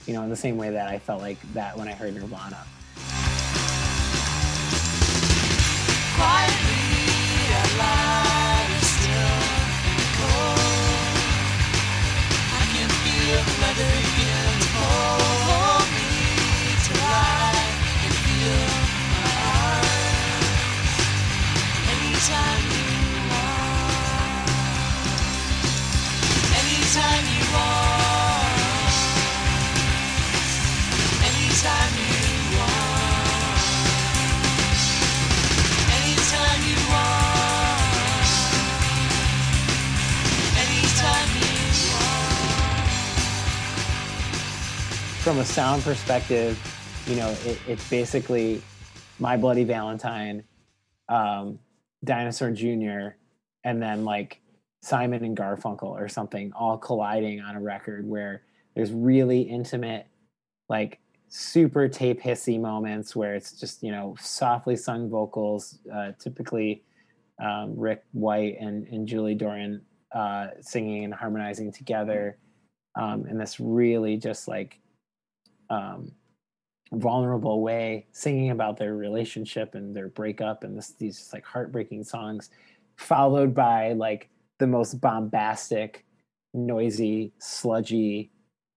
you 0.06 0.14
know 0.14 0.22
in 0.22 0.30
the 0.30 0.36
same 0.36 0.56
way 0.56 0.70
that 0.70 0.88
i 0.88 0.98
felt 0.98 1.20
like 1.20 1.40
that 1.52 1.76
when 1.76 1.88
i 1.88 1.92
heard 1.92 2.14
nirvana 2.14 2.64
slide. 7.76 8.05
From 45.26 45.40
a 45.40 45.44
sound 45.44 45.82
perspective, 45.82 46.56
you 47.08 47.16
know, 47.16 47.28
it, 47.44 47.58
it's 47.66 47.90
basically 47.90 48.62
My 49.18 49.36
Bloody 49.36 49.64
Valentine, 49.64 50.44
um, 51.08 51.58
Dinosaur 52.04 52.52
Jr., 52.52 53.16
and 53.64 53.82
then 53.82 54.04
like 54.04 54.40
Simon 54.82 55.24
and 55.24 55.36
Garfunkel 55.36 55.82
or 55.82 56.06
something 56.06 56.52
all 56.52 56.78
colliding 56.78 57.40
on 57.40 57.56
a 57.56 57.60
record 57.60 58.08
where 58.08 58.42
there's 58.76 58.92
really 58.92 59.40
intimate, 59.40 60.06
like 60.68 61.00
super 61.28 61.88
tape 61.88 62.22
hissy 62.22 62.60
moments 62.60 63.16
where 63.16 63.34
it's 63.34 63.50
just, 63.58 63.82
you 63.82 63.90
know, 63.90 64.14
softly 64.20 64.76
sung 64.76 65.10
vocals, 65.10 65.80
uh, 65.92 66.12
typically 66.20 66.84
um, 67.42 67.76
Rick 67.76 68.04
White 68.12 68.58
and, 68.60 68.86
and 68.86 69.08
Julie 69.08 69.34
Doiron 69.34 69.80
uh, 70.14 70.50
singing 70.60 71.02
and 71.02 71.12
harmonizing 71.12 71.72
together 71.72 72.38
um, 72.94 73.26
in 73.26 73.38
this 73.38 73.58
really 73.58 74.16
just 74.18 74.46
like 74.46 74.78
um, 75.70 76.12
vulnerable 76.92 77.62
way, 77.62 78.06
singing 78.12 78.50
about 78.50 78.76
their 78.76 78.94
relationship 78.94 79.74
and 79.74 79.94
their 79.94 80.08
breakup 80.08 80.64
and 80.64 80.76
this 80.76 80.92
these 80.92 81.30
like 81.32 81.44
heartbreaking 81.44 82.04
songs, 82.04 82.50
followed 82.96 83.54
by 83.54 83.92
like 83.92 84.28
the 84.58 84.66
most 84.66 85.00
bombastic, 85.00 86.04
noisy, 86.54 87.32
sludgy, 87.38 88.30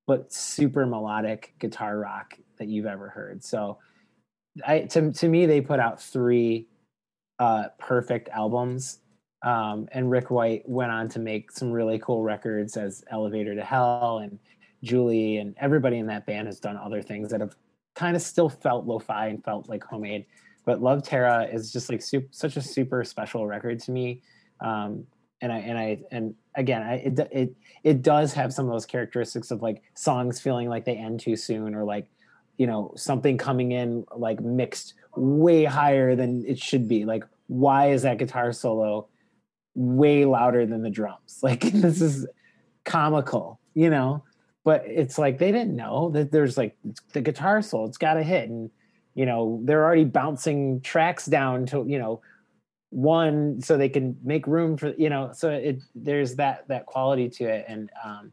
but 0.08 0.34
super 0.34 0.86
melodic 0.86 1.54
guitar 1.60 1.98
rock 1.98 2.36
that 2.58 2.68
you've 2.68 2.86
ever 2.86 3.10
heard. 3.10 3.44
So, 3.44 3.78
I 4.66 4.82
to 4.82 5.12
to 5.12 5.28
me 5.28 5.46
they 5.46 5.62
put 5.62 5.80
out 5.80 6.02
three 6.02 6.68
uh, 7.40 7.70
perfect 7.80 8.30
albums. 8.30 9.00
Um, 9.42 9.88
and 9.94 10.12
Rick 10.12 10.30
White 10.30 10.68
went 10.68 10.92
on 10.92 11.08
to 11.10 11.20
make 11.20 11.52
some 11.52 11.72
really 11.72 11.98
cool 12.00 12.22
records 12.24 12.76
as 12.76 13.06
Elevator 13.10 13.56
to 13.56 13.64
Hell 13.64 14.20
and 14.22 14.38
Julie 14.84 15.38
and 15.38 15.56
everybody 15.60 15.98
in 15.98 16.08
that 16.08 16.26
band 16.26 16.48
has 16.48 16.60
done 16.60 16.78
other 16.78 17.02
things 17.02 17.32
that 17.32 17.42
have 17.42 17.56
kind 17.96 18.16
of 18.16 18.22
still 18.22 18.50
felt 18.50 18.86
lo-fi 18.86 19.28
and 19.28 19.44
felt 19.44 19.68
like 19.68 19.84
homemade. 19.84 20.26
But 20.66 20.82
Love 20.82 21.04
Tara 21.04 21.48
is 21.52 21.72
just 21.72 21.90
like 21.90 22.02
such 22.02 22.58
a 22.58 22.62
super 22.62 23.04
special 23.04 23.46
record 23.48 23.80
to 23.82 23.92
me. 23.92 24.22
Um, 24.62 25.06
and 25.42 25.52
I 25.52 25.58
and 25.60 25.78
I 25.78 26.00
and 26.12 26.36
again, 26.56 26.84
I, 26.84 26.96
it 26.96 27.20
it 27.32 27.56
it 27.84 28.02
does 28.02 28.34
have 28.34 28.54
some 28.54 28.66
of 28.66 28.72
those 28.72 28.86
characteristics 28.86 29.52
of 29.52 29.62
like 29.62 29.82
songs 29.96 30.40
feeling 30.40 30.70
like 30.70 30.86
they 30.86 30.96
end 30.96 31.22
too 31.22 31.36
soon 31.36 31.76
or 31.76 31.86
like 31.86 32.10
you 32.58 32.68
know 32.68 32.94
something 32.96 33.38
coming 33.38 33.72
in 33.72 34.06
like 34.16 34.42
mixed 34.42 34.96
way 35.16 35.64
higher 35.64 36.16
than 36.16 36.46
it 36.46 36.60
should 36.60 36.88
be. 36.88 37.06
Like 37.06 37.24
why 37.48 37.92
is 37.92 38.02
that 38.04 38.18
guitar 38.18 38.52
solo 38.52 39.08
way 39.76 40.26
louder 40.26 40.66
than 40.66 40.82
the 40.82 40.90
drums? 40.90 41.40
Like 41.42 41.62
this 41.62 42.02
is 42.02 42.28
comical, 42.84 43.60
you 43.74 43.90
know 43.90 44.24
but 44.64 44.84
it's 44.86 45.18
like 45.18 45.38
they 45.38 45.52
didn't 45.52 45.76
know 45.76 46.10
that 46.12 46.32
there's 46.32 46.58
like 46.58 46.76
the 47.14 47.22
guitar 47.22 47.62
solo 47.62 47.86
it's 47.86 47.98
got 47.98 48.16
to 48.16 48.24
hit 48.24 48.50
and 48.50 48.70
you 49.16 49.26
know 49.26 49.60
they're 49.64 49.84
already 49.84 50.06
bouncing 50.06 50.82
tracks 50.82 51.26
down 51.26 51.66
to 51.66 51.86
you 51.88 52.00
know 52.00 52.22
one 52.92 53.62
so 53.62 53.78
they 53.78 53.90
can 53.90 54.18
make 54.24 54.48
room 54.48 54.76
for 54.76 54.94
you 54.98 55.10
know 55.10 55.32
so 55.34 55.50
it 55.50 55.82
there's 55.94 56.36
that 56.36 56.68
that 56.68 56.86
quality 56.86 57.30
to 57.30 57.46
it 57.46 57.66
and 57.68 57.90
um 58.04 58.32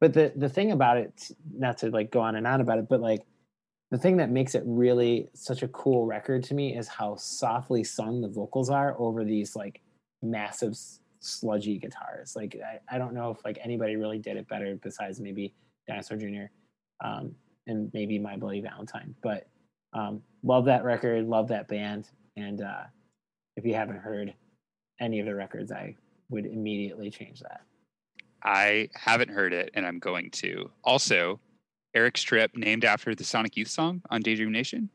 but 0.00 0.12
the 0.12 0.32
the 0.36 0.48
thing 0.48 0.72
about 0.72 0.96
it 0.96 1.30
not 1.52 1.78
to 1.78 1.90
like 1.90 2.10
go 2.10 2.20
on 2.20 2.34
and 2.34 2.46
on 2.46 2.60
about 2.60 2.78
it 2.78 2.88
but 2.88 3.00
like 3.00 3.22
the 3.90 3.98
thing 3.98 4.16
that 4.16 4.30
makes 4.30 4.56
it 4.56 4.62
really 4.66 5.28
such 5.34 5.62
a 5.62 5.68
cool 5.68 6.04
record 6.04 6.42
to 6.42 6.54
me 6.54 6.76
is 6.76 6.88
how 6.88 7.14
softly 7.14 7.84
sung 7.84 8.20
the 8.20 8.28
vocals 8.28 8.68
are 8.68 8.96
over 8.98 9.24
these 9.24 9.54
like 9.54 9.80
massive 10.20 10.76
sludgy 11.24 11.78
guitars 11.78 12.34
like 12.36 12.56
I, 12.64 12.94
I 12.94 12.98
don't 12.98 13.14
know 13.14 13.30
if 13.30 13.44
like 13.44 13.58
anybody 13.62 13.96
really 13.96 14.18
did 14.18 14.36
it 14.36 14.48
better 14.48 14.78
besides 14.82 15.20
maybe 15.20 15.54
dinosaur 15.88 16.16
jr 16.16 16.44
um 17.04 17.34
and 17.66 17.90
maybe 17.94 18.18
my 18.18 18.36
bloody 18.36 18.60
valentine 18.60 19.14
but 19.22 19.46
um 19.92 20.22
love 20.42 20.64
that 20.66 20.84
record 20.84 21.26
love 21.26 21.48
that 21.48 21.68
band 21.68 22.10
and 22.36 22.62
uh 22.62 22.82
if 23.56 23.64
you 23.64 23.74
haven't 23.74 23.98
heard 23.98 24.34
any 25.00 25.20
of 25.20 25.26
the 25.26 25.34
records 25.34 25.72
i 25.72 25.94
would 26.28 26.46
immediately 26.46 27.10
change 27.10 27.40
that 27.40 27.62
I 28.44 28.90
haven't 28.94 29.30
heard 29.30 29.54
it, 29.54 29.70
and 29.74 29.86
I'm 29.86 29.98
going 29.98 30.30
to. 30.32 30.70
Also, 30.84 31.40
Eric's 31.94 32.22
Trip, 32.22 32.54
named 32.54 32.84
after 32.84 33.14
the 33.14 33.24
Sonic 33.24 33.56
Youth 33.56 33.68
song 33.68 34.02
on 34.10 34.20
Daydream 34.20 34.52
Nation. 34.52 34.90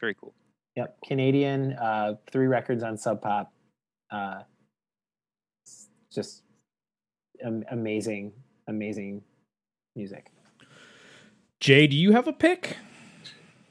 Very 0.00 0.14
cool. 0.14 0.34
Yep, 0.76 0.96
Canadian, 1.06 1.74
uh, 1.74 2.14
three 2.32 2.46
records 2.46 2.82
on 2.82 2.96
Sub 2.96 3.20
Pop. 3.20 3.52
Uh, 4.10 4.42
just 6.12 6.42
amazing, 7.70 8.32
amazing 8.66 9.22
music. 9.94 10.30
Jay, 11.60 11.86
do 11.86 11.96
you 11.96 12.12
have 12.12 12.26
a 12.26 12.32
pick? 12.32 12.76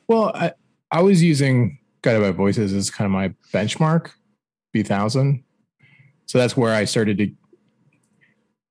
Well, 0.08 0.32
I, 0.34 0.54
I 0.92 1.02
was 1.02 1.22
using 1.22 1.80
Guided 2.02 2.22
by 2.22 2.32
Voices 2.32 2.74
as 2.74 2.90
kind 2.90 3.06
of 3.06 3.12
my 3.12 3.34
benchmark, 3.54 4.12
Bee 4.72 4.84
Thousand. 4.84 5.44
So 6.26 6.38
that's 6.38 6.56
where 6.56 6.74
I 6.74 6.86
started 6.86 7.18
to, 7.18 7.32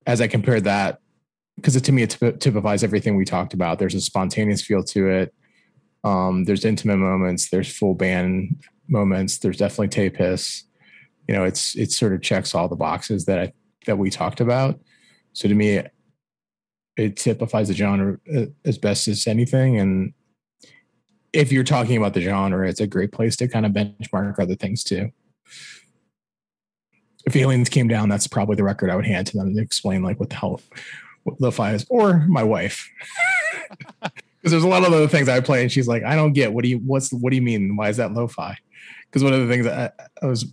as 0.07 0.21
I 0.21 0.29
compared 0.29 0.65
that, 0.65 1.01
because 1.57 1.81
to 1.81 1.93
me 1.93 2.03
it 2.03 2.11
typifies 2.41 2.85
everything 2.85 3.17
we 3.17 3.25
talked 3.25 3.53
about. 3.53 3.79
There's 3.79 3.95
a 3.95 4.01
spontaneous 4.01 4.63
feel 4.63 4.83
to 4.85 5.09
it. 5.09 5.35
Um, 6.05 6.45
there's 6.45 6.65
intimate 6.65 6.99
moments. 6.99 7.51
There's 7.51 7.77
full 7.77 7.95
band 7.95 8.63
moments. 8.87 9.39
There's 9.39 9.57
definitely 9.59 9.89
tape 9.89 10.17
hiss. 10.17 10.65
You 11.29 11.35
know, 11.35 11.45
it's 11.45 11.77
it 11.77 11.93
sort 11.93 12.13
of 12.13 12.23
checks 12.23 12.55
all 12.55 12.69
the 12.69 12.77
boxes 12.77 13.27
that 13.27 13.39
I 13.39 13.53
that 13.87 13.99
we 13.99 14.11
talked 14.11 14.41
about. 14.41 14.81
So 15.35 15.49
to 15.49 15.55
me, 15.55 15.83
it 16.97 17.17
typifies 17.17 17.69
the 17.69 17.75
genre 17.75 18.19
uh, 18.35 18.47
as 18.65 18.77
best 18.77 19.07
as 19.09 19.27
anything. 19.27 19.79
And 19.79 20.13
if 21.33 21.53
you're 21.53 21.65
talking 21.65 21.97
about 21.97 22.15
the 22.15 22.21
genre, 22.21 22.69
it's 22.69 22.81
a 22.81 22.87
great 22.87 23.13
place 23.13 23.37
to 23.37 23.49
kind 23.49 23.65
of 23.65 23.73
benchmark 23.73 24.39
other 24.39 24.57
things 24.57 24.83
too. 24.83 25.11
If 27.25 27.37
aliens 27.37 27.69
came 27.69 27.89
down, 27.89 28.09
that's 28.09 28.27
probably 28.27 28.57
the 28.57 28.65
record 28.65 28.91
I 28.91 28.97
would 28.97 29.07
hand 29.07 29.27
to 29.29 29.37
them 29.37 29.55
to 29.55 29.63
explain 29.63 30.03
like 30.03 30.19
what 30.19 30.31
the 30.31 30.37
hell 30.37 30.61
what 31.25 31.41
lo-fi 31.41 31.75
is, 31.75 31.87
or 31.89 32.27
my 32.29 32.43
wife. 32.43 32.91
Because 34.39 34.53
there's 34.53 34.63
a 34.63 34.69
lot 34.69 34.87
of 34.87 34.93
other 34.93 35.09
things 35.09 35.29
I 35.29 35.41
play, 35.41 35.63
and 35.63 35.71
she's 35.71 35.89
like, 35.89 36.05
"I 36.05 36.15
don't 36.15 36.33
get 36.33 36.53
what 36.53 36.63
do 36.63 36.71
you 36.71 36.79
what's 36.79 37.13
what 37.13 37.31
do 37.31 37.37
you 37.37 37.43
mean? 37.43 37.75
Why 37.75 37.89
is 37.89 37.97
that 37.97 38.13
lo-fi?" 38.13 38.57
Because 39.07 39.25
one 39.25 39.33
of 39.33 39.41
the 39.41 39.49
things 39.53 39.67
I, 39.67 39.91
I 40.23 40.27
was 40.27 40.45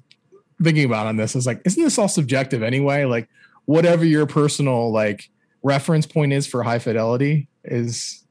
thinking 0.62 0.86
about 0.86 1.08
on 1.08 1.18
this 1.18 1.36
is 1.36 1.46
like, 1.46 1.62
isn't 1.66 1.82
this 1.84 1.98
all 1.98 2.08
subjective 2.08 2.64
anyway? 2.64 3.06
Like, 3.06 3.28
whatever 3.66 4.06
your 4.06 4.26
personal 4.26 4.92
like 4.92 5.30
reference 5.64 6.06
point 6.06 6.32
is 6.34 6.46
for 6.48 6.64
high 6.64 6.80
fidelity 6.80 7.48
is 7.64 8.24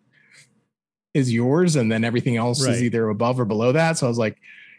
is 1.12 1.32
yours, 1.32 1.76
and 1.76 1.90
then 1.92 2.04
everything 2.04 2.36
else 2.36 2.64
Right. 2.64 2.74
is 2.74 2.82
either 2.82 3.08
above 3.08 3.38
or 3.38 3.44
below 3.44 3.72
that. 3.72 3.98
So 3.98 4.06
I 4.06 4.08
was 4.08 4.18
like, 4.18 4.36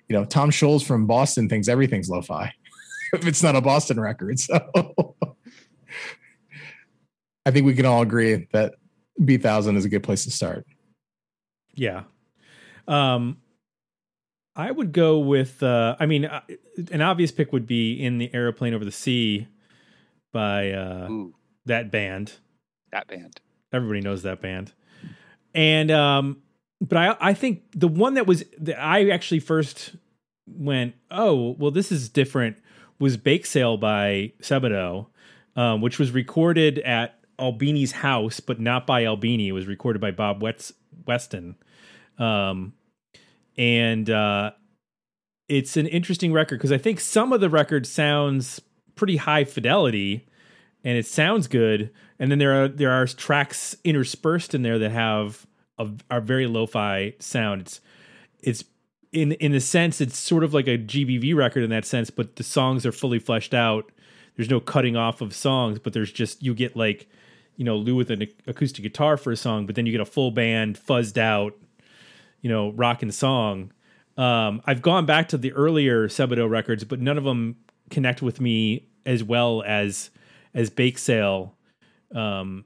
you 0.10 0.16
know, 0.16 0.26
Tom 0.26 0.50
Scholz 0.52 0.84
from 0.86 1.08
Boston 1.08 1.48
thinks 1.50 1.68
everything's 1.68 2.10
lo-fi 2.10 2.54
if 3.14 3.26
it's 3.26 3.42
not 3.42 3.56
a 3.56 3.62
Boston 3.62 4.00
record. 4.00 4.40
So 4.40 4.60
I 7.46 7.52
think 7.52 7.66
we 7.66 7.76
can 7.76 7.86
all 7.86 8.02
agree 8.02 8.48
that 8.54 8.76
Bee 9.24 9.38
Thousand 9.38 9.78
is 9.78 9.86
a 9.86 9.90
good 9.90 10.04
place 10.04 10.24
to 10.26 10.32
start. 10.32 10.66
Yeah. 11.74 12.04
Um, 12.88 13.38
I 14.56 14.72
would 14.72 14.94
go 14.94 15.20
with. 15.20 15.62
Uh, 15.62 15.96
I 16.00 16.06
mean, 16.06 16.26
uh, 16.26 16.42
an 16.92 17.02
obvious 17.02 17.32
pick 17.32 17.52
would 17.52 17.68
be 17.68 17.94
"In 17.94 18.18
the 18.18 18.34
Aeroplane 18.34 18.74
Over 18.74 18.86
the 18.86 18.92
Sea" 18.92 19.48
by 20.32 20.72
uh, 20.72 21.08
that 21.66 21.92
band. 21.92 22.34
that 22.92 23.08
band. 23.08 23.40
Everybody 23.74 24.02
knows 24.02 24.24
that 24.24 24.42
band. 24.42 24.72
And 25.54 25.92
um, 25.92 26.42
but 26.82 26.98
I 26.98 27.16
I 27.20 27.34
think 27.34 27.64
the 27.72 27.88
one 27.88 28.14
that 28.16 28.28
was 28.28 28.44
that 28.60 28.80
I 28.82 29.10
actually 29.10 29.40
first 29.40 29.96
went, 30.48 30.96
oh 31.12 31.56
well, 31.60 31.72
this 31.72 31.92
is 31.92 32.10
different. 32.10 32.58
Was 33.00 33.18
"Bake 33.18 33.46
Sale" 33.46 33.78
by 33.78 34.32
Sebadoh, 34.42 35.08
um, 35.58 35.82
which 35.82 36.00
was 36.00 36.12
recorded 36.12 36.80
at 36.80 37.20
Albini's 37.38 37.92
house, 37.92 38.40
but 38.40 38.60
not 38.60 38.88
by 38.88 39.06
Albini. 39.06 39.50
It 39.50 39.54
was 39.54 39.68
recorded 39.68 40.02
by 40.02 40.12
Bob 40.12 40.42
Weston. 41.06 41.56
Um, 42.18 42.74
and 43.58 44.10
uh, 44.10 44.52
it's 45.48 45.78
an 45.78 45.88
interesting 45.88 46.34
record 46.34 46.58
because 46.58 46.72
I 46.72 46.78
think 46.78 47.00
some 47.00 47.34
of 47.34 47.42
the 47.42 47.50
record 47.50 47.86
sounds 47.86 48.62
pretty 48.96 49.18
high 49.18 49.44
fidelity, 49.44 50.26
and 50.84 50.98
it 50.98 51.06
sounds 51.06 51.48
good. 51.48 51.92
And 52.20 52.32
then 52.32 52.40
there 52.40 52.64
are 52.64 52.68
there 52.68 52.92
are 52.92 53.06
tracks 53.08 53.76
interspersed 53.84 54.56
in 54.56 54.62
there 54.62 54.80
that 54.80 54.92
have 54.92 55.46
a, 55.78 55.90
a 56.10 56.22
very 56.22 56.48
lo-fi 56.48 57.14
sound. 57.20 57.62
It's 57.62 57.82
it's 58.42 58.64
in 59.12 59.34
in 59.34 59.54
a 59.54 59.60
sense 59.60 60.02
it's 60.02 60.18
sort 60.18 60.44
of 60.44 60.54
like 60.54 60.68
a 60.68 60.78
GBV 60.78 61.36
record 61.36 61.64
in 61.64 61.70
that 61.70 61.86
sense, 61.86 62.10
but 62.10 62.36
the 62.38 62.44
songs 62.44 62.86
are 62.86 62.92
fully 62.92 63.20
fleshed 63.20 63.54
out. 63.54 63.92
There's 64.36 64.50
no 64.50 64.60
cutting 64.60 64.96
off 64.96 65.22
of 65.22 65.34
songs, 65.34 65.80
but 65.80 65.94
there's 65.94 66.12
just 66.12 66.44
you 66.44 66.54
get 66.54 66.76
like 66.76 67.08
you 67.56 67.66
know 67.66 67.76
Lou 67.76 67.96
with 67.96 68.12
an 68.12 68.28
acoustic 68.48 68.84
guitar 68.84 69.18
for 69.18 69.32
a 69.32 69.38
song, 69.38 69.66
but 69.66 69.76
then 69.76 69.86
you 69.86 69.92
get 69.92 70.02
a 70.02 70.06
full 70.06 70.32
band 70.32 70.78
fuzzed 70.80 71.18
out, 71.18 71.56
you 72.46 72.52
know, 72.52 72.70
rock 72.74 73.02
and 73.02 73.12
song. 73.12 73.72
Um, 74.18 74.62
I've 74.68 74.84
gone 74.84 75.08
back 75.08 75.30
to 75.30 75.38
the 75.40 75.52
earlier 75.54 76.08
Sebadoh 76.08 76.48
records, 76.48 76.84
but 76.84 77.00
none 77.00 77.18
of 77.18 77.24
them 77.24 77.56
connect 77.90 78.22
with 78.22 78.40
me 78.40 78.88
as 79.04 79.24
well 79.24 79.64
as 79.66 80.12
as 80.54 80.70
Bake 80.70 81.00
Sale 81.00 81.56
um, 82.14 82.66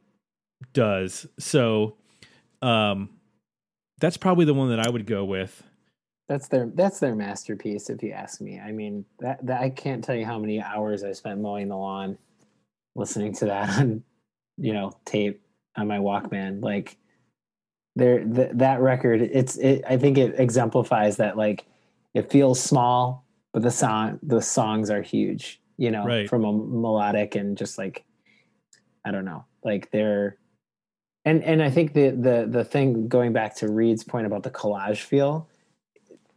does. 0.74 1.26
So 1.40 1.96
um, 2.62 3.10
that's 4.02 4.18
probably 4.18 4.44
the 4.44 4.54
one 4.54 4.68
that 4.68 4.86
I 4.86 4.90
would 4.90 5.06
go 5.06 5.24
with. 5.24 5.64
That's 6.28 6.50
their 6.50 6.70
that's 6.76 7.00
their 7.00 7.16
masterpiece, 7.16 7.90
if 7.90 8.04
you 8.04 8.12
ask 8.12 8.42
me. 8.42 8.60
I 8.60 8.74
mean, 8.74 9.06
that, 9.20 9.46
that 9.46 9.62
I 9.62 9.70
can't 9.70 10.04
tell 10.04 10.16
you 10.16 10.26
how 10.26 10.40
many 10.40 10.62
hours 10.62 11.06
I 11.06 11.14
spent 11.14 11.40
mowing 11.40 11.70
the 11.70 11.78
lawn, 11.78 12.18
listening 12.98 13.32
to 13.36 13.46
that 13.46 13.80
on, 13.80 14.04
you 14.58 14.74
know, 14.74 14.92
tape 15.06 15.42
on 15.78 15.88
my 15.88 16.00
Walkman. 16.00 16.62
Like, 16.62 16.98
there, 17.96 18.24
th- 18.24 18.52
that 18.54 18.80
record, 18.82 19.22
it's 19.22 19.58
it. 19.58 19.84
I 19.88 19.98
think 19.98 20.18
it 20.18 20.40
exemplifies 20.40 21.18
that. 21.18 21.38
Like, 21.38 21.66
it 22.14 22.32
feels 22.32 22.62
small, 22.62 23.26
but 23.54 23.62
the 23.62 23.72
song, 23.72 24.20
the 24.24 24.42
songs 24.42 24.90
are 24.90 25.02
huge. 25.02 25.62
You 25.78 25.92
know, 25.92 26.06
Right. 26.06 26.30
from 26.30 26.44
a 26.44 26.52
melodic 26.52 27.36
and 27.36 27.58
just 27.58 27.78
like, 27.78 28.04
I 29.06 29.12
don't 29.12 29.26
know, 29.26 29.46
like 29.64 29.92
they're. 29.92 30.38
And, 31.26 31.44
and 31.44 31.62
I 31.62 31.70
think 31.70 31.94
the, 31.94 32.10
the 32.12 32.48
the 32.50 32.64
thing 32.66 33.08
going 33.08 33.34
back 33.34 33.56
to 33.58 33.72
Reed's 33.72 34.04
point 34.04 34.26
about 34.26 34.44
the 34.44 34.50
collage 34.52 35.02
feel, 35.02 35.48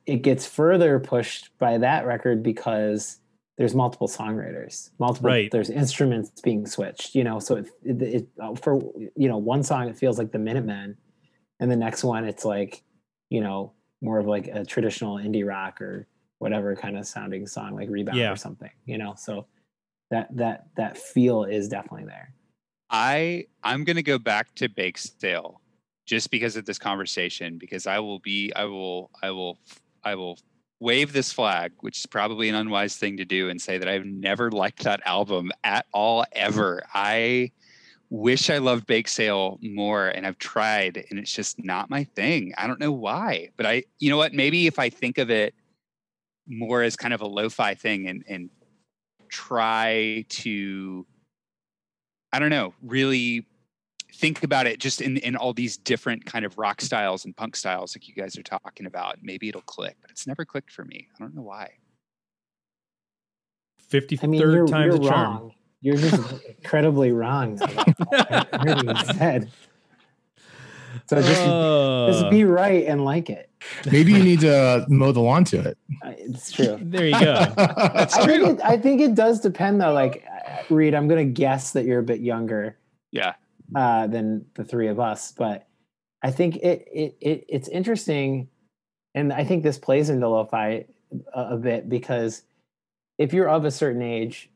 it 0.07 0.23
gets 0.23 0.47
further 0.47 0.99
pushed 1.01 1.57
by 1.59 1.79
that 1.79 2.05
record 2.07 2.43
because 2.43 3.19
there's 3.59 3.75
multiple 3.75 4.09
songwriters 4.09 4.91
multiple 4.99 5.29
Right. 5.31 5.51
there's 5.51 5.71
instruments 5.71 6.41
being 6.41 6.67
switched 6.67 7.15
you 7.15 7.23
know 7.23 7.39
so 7.39 7.57
it, 7.57 7.67
it, 7.85 8.03
it 8.03 8.59
for 8.61 8.81
you 9.15 9.29
know 9.29 9.37
one 9.37 9.63
song 9.63 9.89
it 9.89 9.97
feels 9.97 10.19
like 10.19 10.33
the 10.33 10.39
minutemen 10.39 10.97
and 11.63 11.71
the 11.71 11.77
next 11.77 12.05
one 12.05 12.25
it's 12.27 12.45
like 12.45 12.83
you 13.31 13.41
know 13.41 13.73
more 14.03 14.19
of 14.19 14.27
like 14.27 14.49
a 14.49 14.65
traditional 14.65 15.17
indie 15.17 15.47
rock 15.47 15.81
or 15.81 16.07
whatever 16.39 16.75
kind 16.77 16.99
of 16.99 17.07
sounding 17.07 17.47
song 17.47 17.75
like 17.75 17.89
rebound 17.89 18.19
Yeah. 18.19 18.33
or 18.33 18.37
something 18.37 18.71
you 18.85 18.99
know 18.99 19.15
so 19.17 19.47
that 20.11 20.29
that 20.37 20.67
that 20.77 20.99
feel 20.99 21.45
is 21.45 21.69
definitely 21.69 22.05
there 22.05 22.35
I 22.91 23.47
I'm 23.65 23.85
gonna 23.85 24.03
go 24.03 24.19
back 24.19 24.55
to 24.57 24.69
Bake 24.69 24.99
Sale 24.99 25.63
just 26.05 26.31
because 26.31 26.57
of 26.57 26.67
this 26.67 26.79
conversation 26.79 27.57
because 27.59 27.87
I 27.87 27.99
will 28.01 28.19
be 28.19 28.53
I 28.55 28.65
will 28.65 29.11
I 29.23 29.31
will 29.31 29.59
I 30.05 30.15
will 30.15 30.39
wave 30.81 31.13
this 31.13 31.33
flag, 31.33 31.73
which 31.81 32.01
is 32.01 32.07
probably 32.07 32.49
an 32.49 32.57
unwise 32.57 32.97
thing 32.97 33.17
to 33.17 33.25
do, 33.25 33.49
and 33.49 33.63
say 33.63 33.79
that 33.79 33.89
I've 33.89 34.05
never 34.05 34.51
liked 34.51 34.83
that 34.83 35.01
album 35.07 35.53
at 35.63 35.87
all 35.95 36.25
ever. 36.33 36.83
I 36.93 37.53
wish 38.13 38.51
I 38.51 38.59
loved 38.59 38.87
Bake 38.87 39.09
Sale 39.09 39.59
more, 39.63 40.09
and 40.09 40.27
I've 40.27 40.39
tried, 40.39 41.03
and 41.09 41.19
it's 41.19 41.33
just 41.33 41.65
not 41.65 41.89
my 41.89 42.05
thing. 42.05 42.53
I 42.59 42.67
don't 42.67 42.79
know 42.79 42.93
why, 42.93 43.49
but 43.57 43.65
I 43.65 43.85
you 43.99 44.11
know 44.11 44.19
what? 44.19 44.35
Maybe 44.35 44.67
if 44.67 44.79
I 44.79 44.91
think 44.91 45.17
of 45.17 45.31
it 45.31 45.55
more 46.47 46.83
as 46.83 46.95
kind 46.95 47.15
of 47.15 47.23
a 47.23 47.27
lo-fi 47.27 47.75
thing 47.75 48.09
and 48.09 48.23
and 48.29 48.51
try 49.31 50.27
to 50.29 51.07
I 52.35 52.39
don't 52.39 52.51
know, 52.51 52.75
really 52.83 53.47
think 54.15 54.43
about 54.45 54.67
it 54.67 54.79
just 54.79 55.01
in, 55.01 55.17
in 55.19 55.35
all 55.35 55.55
these 55.55 55.79
different 55.79 56.27
kind 56.27 56.45
of 56.45 56.59
rock 56.59 56.83
styles 56.83 57.25
and 57.25 57.35
punk 57.35 57.57
styles 57.57 57.97
like 57.97 58.07
you 58.09 58.15
guys 58.15 58.37
are 58.37 58.43
talking 58.43 58.85
about. 58.85 59.17
Maybe 59.23 59.49
it'll 59.49 59.63
click, 59.63 59.97
but 60.03 60.11
it's 60.11 60.27
never 60.27 60.45
clicked 60.45 60.71
for 60.71 60.85
me. 60.85 61.09
I 61.15 61.19
don't 61.19 61.35
know 61.35 61.43
why. 61.43 61.71
Fifty 63.89 64.19
i 64.23 64.27
mean 64.27 64.41
you're, 64.41 64.67
time's 64.67 64.97
you're 64.97 65.03
a 65.03 65.09
charm. 65.09 65.33
wrong 65.39 65.53
you're 65.83 65.97
just 65.97 66.33
incredibly 66.47 67.13
wrong 67.13 67.59
about 68.01 68.49
everything 68.53 68.89
you 68.89 69.05
said 69.15 69.51
so 71.07 71.21
just 71.21 71.43
Uh, 71.43 72.07
just 72.11 72.31
be 72.31 72.45
right 72.45 72.87
and 72.87 73.05
like 73.05 73.29
it 73.31 73.49
Maybe 73.91 74.13
you 74.13 74.23
need 74.25 74.41
to 74.41 74.85
mow 74.89 75.13
the 75.13 75.21
lawn 75.21 75.45
to 75.45 75.61
it. 75.61 75.79
Uh, 76.05 76.13
It's 76.19 76.51
true. 76.51 76.79
there 76.83 77.07
you 77.07 77.13
go. 77.13 77.35
That's 77.57 78.17
I 78.19 78.27
think, 78.27 78.43
it, 78.49 78.61
I 78.65 78.77
think 78.77 79.01
it 79.01 79.15
does 79.15 79.39
depend 79.39 79.81
though. 79.81 79.93
Like, 79.93 80.25
uh, 80.29 80.63
Reed, 80.75 80.95
I'm 80.97 81.07
going 81.07 81.25
to 81.25 81.33
guess 81.33 81.71
that 81.75 81.85
you're 81.85 82.01
a 82.01 82.03
bit 82.03 82.19
younger 82.19 82.77
Yeah. 83.13 83.35
uh, 83.77 84.09
than 84.09 84.47
the 84.55 84.65
three 84.65 84.89
of 84.89 84.99
us, 84.99 85.31
but 85.31 85.69
I 86.25 86.33
think 86.33 86.57
it, 86.57 86.89
it, 86.93 87.17
it 87.21 87.45
it's 87.49 87.69
interesting, 87.69 88.49
and 89.15 89.33
I 89.33 89.45
think 89.45 89.63
this 89.63 89.79
plays 89.79 90.11
into 90.11 90.29
lo-fi 90.29 90.85
a, 91.33 91.41
a 91.55 91.57
bit 91.57 91.89
because 91.89 92.43
if 93.19 93.33
you're 93.33 93.49
of 93.49 93.65
a 93.65 93.71
certain 93.71 94.03
age, 94.03 94.51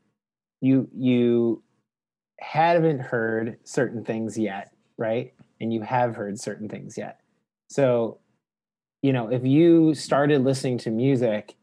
you 0.60 0.88
you 0.94 1.62
haven't 2.40 3.00
heard 3.00 3.58
certain 3.64 4.04
things 4.04 4.38
yet, 4.38 4.72
right? 4.98 5.32
And 5.60 5.72
you 5.72 5.82
have 5.82 6.14
heard 6.14 6.38
certain 6.38 6.68
things 6.68 6.98
yet. 6.98 7.20
So, 7.68 8.18
you 9.02 9.12
know, 9.12 9.30
if 9.30 9.44
you 9.44 9.94
started 9.94 10.44
listening 10.44 10.78
to 10.78 10.90
music, 10.90 11.54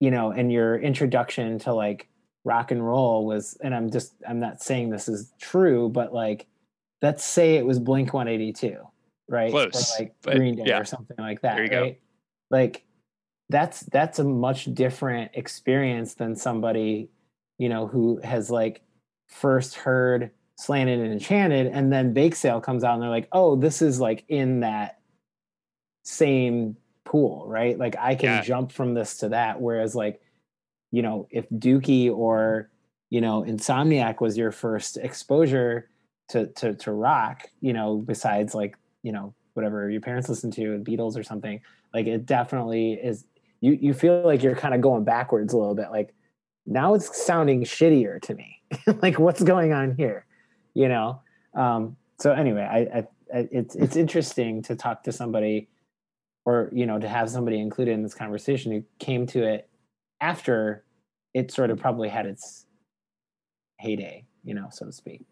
you 0.00 0.10
know, 0.10 0.30
and 0.30 0.50
your 0.50 0.78
introduction 0.78 1.58
to 1.60 1.74
like 1.74 2.08
rock 2.44 2.70
and 2.70 2.84
roll 2.84 3.24
was 3.24 3.56
and 3.62 3.74
i'm 3.74 3.90
just 3.90 4.14
i'm 4.28 4.40
not 4.40 4.60
saying 4.60 4.90
this 4.90 5.08
is 5.08 5.32
true 5.40 5.88
but 5.88 6.12
like 6.12 6.46
let's 7.00 7.24
say 7.24 7.54
it 7.54 7.64
was 7.64 7.78
blink 7.78 8.12
182 8.12 8.76
right 9.28 9.50
Close, 9.50 9.92
or 9.92 10.02
like 10.02 10.14
but 10.22 10.36
green 10.36 10.56
day 10.56 10.64
yeah. 10.66 10.80
or 10.80 10.84
something 10.84 11.16
like 11.18 11.40
that 11.42 11.54
There 11.54 11.64
you 11.64 11.70
go. 11.70 11.80
right 11.82 12.00
like 12.50 12.84
that's 13.48 13.80
that's 13.80 14.18
a 14.18 14.24
much 14.24 14.74
different 14.74 15.30
experience 15.34 16.14
than 16.14 16.34
somebody 16.34 17.10
you 17.62 17.68
know 17.68 17.86
who 17.86 18.20
has 18.24 18.50
like 18.50 18.82
first 19.28 19.74
heard 19.76 20.30
slanted 20.56 20.98
and 20.98 21.12
enchanted 21.12 21.66
and 21.68 21.92
then 21.92 22.12
bake 22.12 22.34
sale 22.34 22.60
comes 22.60 22.82
out 22.84 22.94
and 22.94 23.02
they're 23.02 23.16
like 23.18 23.28
oh 23.32 23.54
this 23.56 23.80
is 23.82 24.00
like 24.00 24.24
in 24.28 24.60
that 24.60 24.98
same 26.04 26.76
pool 27.04 27.44
right? 27.46 27.78
Like 27.78 27.96
i 27.98 28.14
can 28.14 28.30
Yeah. 28.30 28.42
jump 28.42 28.72
from 28.72 28.94
this 28.94 29.18
to 29.18 29.28
that. 29.30 29.60
Whereas 29.60 29.94
like 29.94 30.20
you 30.90 31.02
know 31.02 31.28
if 31.30 31.48
dookie 31.50 32.10
or 32.10 32.70
you 33.10 33.20
know 33.20 33.42
insomniac 33.42 34.20
was 34.20 34.36
your 34.36 34.50
first 34.52 34.96
exposure 34.96 35.88
to 36.30 36.46
to 36.58 36.74
to 36.74 36.90
rock 36.92 37.38
you 37.60 37.72
know 37.72 37.96
besides 37.98 38.54
like 38.54 38.76
you 39.02 39.12
know 39.12 39.34
whatever 39.54 39.88
your 39.90 40.00
parents 40.00 40.28
listened 40.28 40.52
to 40.54 40.78
beatles 40.88 41.16
or 41.18 41.22
something 41.22 41.60
like 41.94 42.06
it 42.06 42.24
definitely 42.26 42.92
is 42.94 43.24
you 43.60 43.72
you 43.80 43.94
feel 43.94 44.22
like 44.24 44.42
you're 44.42 44.56
kind 44.64 44.74
of 44.74 44.80
going 44.80 45.04
backwards 45.04 45.52
a 45.54 45.56
little 45.56 45.74
bit. 45.74 45.90
Like 45.90 46.14
now 46.66 46.94
it's 46.94 47.24
sounding 47.24 47.62
shittier 47.64 48.20
to 48.20 48.34
me 48.34 48.60
like 49.02 49.18
what's 49.18 49.42
going 49.42 49.72
on 49.72 49.94
here 49.96 50.24
you 50.74 50.88
know 50.88 51.20
um 51.54 51.96
so 52.18 52.32
anyway 52.32 52.62
I, 52.62 52.98
I 52.98 53.06
I 53.34 53.48
it's 53.50 53.74
it's 53.74 53.96
interesting 53.96 54.62
to 54.62 54.76
talk 54.76 55.04
to 55.04 55.12
somebody 55.12 55.68
or 56.44 56.68
you 56.72 56.86
know 56.86 56.98
to 56.98 57.08
have 57.08 57.30
somebody 57.30 57.58
included 57.58 57.92
in 57.92 58.02
this 58.02 58.14
conversation 58.14 58.72
who 58.72 58.84
came 58.98 59.26
to 59.28 59.42
it 59.42 59.68
after 60.20 60.84
it 61.34 61.50
sort 61.50 61.70
of 61.70 61.78
probably 61.78 62.08
had 62.08 62.26
its 62.26 62.66
heyday 63.78 64.24
you 64.44 64.54
know 64.54 64.68
so 64.70 64.86
to 64.86 64.92
speak 64.92 65.24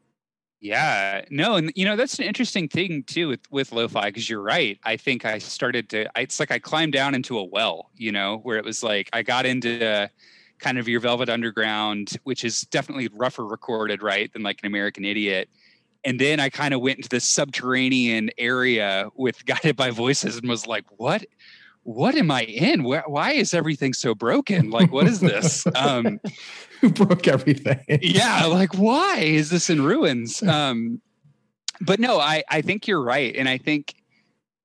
Yeah, 0.62 1.24
no, 1.31 1.57
and 1.57 1.73
you 1.74 1.86
know 1.86 1.97
that's 1.97 2.19
an 2.19 2.27
interesting 2.27 2.69
thing 2.69 3.02
too 3.05 3.28
with 3.28 3.40
with 3.51 3.73
lo-fi 3.73 4.11
because 4.11 4.28
you're 4.28 4.43
right. 4.43 4.78
I 4.85 4.98
think 4.98 5.24
I 5.24 5.39
started 5.39 5.89
to. 5.89 6.07
I, 6.15 6.20
it's 6.20 6.39
like 6.39 6.51
I 6.51 6.59
climbed 6.59 6.93
down 6.93 7.15
into 7.15 7.39
a 7.39 7.44
well, 7.44 7.90
you 7.97 8.12
know, 8.12 8.40
where 8.43 8.59
it 8.59 8.65
was 8.65 8.82
like 8.82 9.09
I 9.15 9.23
got 9.23 9.47
into 9.47 10.11
kind 10.60 10.78
of 10.78 10.86
your 10.88 11.00
Velvet 11.00 11.28
Underground, 11.28 12.16
which 12.24 12.44
is 12.44 12.62
definitely 12.62 13.08
rougher 13.12 13.46
recorded, 13.46 14.02
right, 14.02 14.32
than 14.32 14.42
like 14.42 14.60
an 14.62 14.66
American 14.66 15.04
Idiot. 15.04 15.48
And 16.04 16.18
then 16.20 16.40
I 16.40 16.48
kind 16.48 16.72
of 16.72 16.80
went 16.80 16.98
into 16.98 17.08
this 17.08 17.24
subterranean 17.28 18.30
area 18.38 19.08
with 19.16 19.44
Guided 19.50 19.76
by 19.76 19.90
Voices 19.90 20.36
and 20.36 20.48
was 20.48 20.66
like, 20.66 20.84
what? 20.96 21.24
What 21.82 22.14
am 22.14 22.30
I 22.30 22.42
in? 22.42 22.84
Where, 22.84 23.04
why 23.06 23.32
is 23.32 23.54
everything 23.54 23.94
so 23.94 24.14
broken? 24.14 24.70
Like, 24.70 24.92
what 24.92 25.06
is 25.06 25.20
this? 25.20 25.66
Um, 25.74 26.20
Who 26.80 26.90
broke 26.90 27.28
everything? 27.28 27.80
yeah 28.00 28.46
like 28.46 28.72
why 28.74 29.18
is 29.18 29.50
this 29.50 29.68
in 29.68 29.82
ruins 29.82 30.42
um 30.42 30.98
but 31.82 32.00
no 32.00 32.18
i 32.18 32.42
i 32.48 32.62
think 32.62 32.88
you're 32.88 33.02
right 33.02 33.36
and 33.36 33.50
i 33.50 33.58
think 33.58 33.94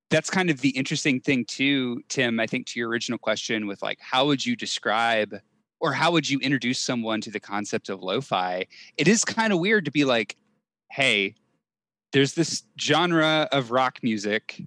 that's 0.10 0.30
kind 0.30 0.50
of 0.50 0.62
the 0.62 0.70
interesting 0.70 1.20
thing 1.20 1.44
too 1.44 2.02
tim 2.08 2.40
i 2.40 2.48
think 2.48 2.68
to 2.68 2.80
your 2.80 2.88
original 2.88 3.20
question 3.20 3.68
with 3.68 3.82
like 3.82 4.00
how 4.00 4.26
would 4.28 4.46
you 4.46 4.56
describe 4.56 5.36
or 5.86 5.94
how 5.94 6.10
would 6.12 6.28
you 6.28 6.40
introduce 6.40 6.80
someone 6.80 7.22
to 7.22 7.30
the 7.30 7.40
concept 7.40 7.90
of 7.90 8.02
lo-fi? 8.02 8.66
It 8.98 9.08
is 9.08 9.24
kind 9.24 9.54
of 9.54 9.60
weird 9.60 9.86
to 9.86 9.92
be 9.92 10.04
like 10.04 10.36
hey 10.92 11.36
there's 12.12 12.34
this 12.34 12.64
genre 12.80 13.48
of 13.52 13.70
rock 13.70 14.00
music 14.02 14.64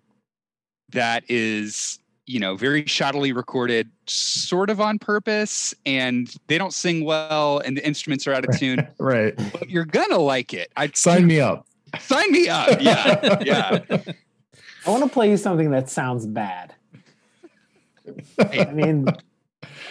that 0.90 1.24
is 1.28 1.99
you 2.27 2.39
know 2.39 2.55
very 2.55 2.85
shoddily 2.85 3.35
recorded 3.35 3.90
sort 4.07 4.70
of 4.70 4.81
on 4.81 4.99
purpose 4.99 5.74
and 5.86 6.35
they 6.47 6.57
don't 6.57 6.73
sing 6.73 7.05
well 7.05 7.59
and 7.59 7.77
the 7.77 7.85
instruments 7.86 8.27
are 8.28 8.32
out 8.35 8.49
of 8.49 8.57
tune 8.61 8.86
right. 9.01 9.35
but 9.53 9.69
you're 9.69 9.85
gonna 9.85 10.19
like 10.19 10.55
it. 10.55 10.70
I 10.77 10.90
Sign 10.95 11.27
me 11.27 11.40
up. 11.40 11.66
sign 11.99 12.31
me 12.31 12.49
up 12.49 12.81
yeah 12.81 13.39
yeah. 13.43 13.81
I 14.86 14.90
want 14.90 15.03
to 15.03 15.09
play 15.11 15.28
you 15.31 15.36
something 15.36 15.70
that 15.73 15.90
sounds 15.90 16.27
bad. 16.27 16.74
I 18.39 18.66
mean 18.66 19.07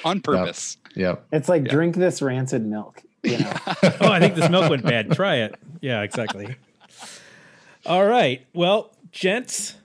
on 0.08 0.22
purpose 0.22 0.78
Yep. 0.96 1.26
it's 1.32 1.50
like 1.50 1.66
Yeah. 1.66 1.72
drink 1.72 1.96
this 1.96 2.22
rancid 2.22 2.66
milk 2.66 3.02
you 3.24 3.38
know 3.40 3.54
oh, 4.02 4.12
I 4.12 4.20
think 4.20 4.36
this 4.36 4.50
milk 4.50 4.70
went 4.70 4.84
bad. 4.84 5.12
Try 5.12 5.36
it. 5.38 5.56
Yeah, 5.82 6.02
exactly. 6.04 6.56
All 7.86 8.06
right. 8.06 8.46
Well, 8.54 8.96
gents, 9.12 9.76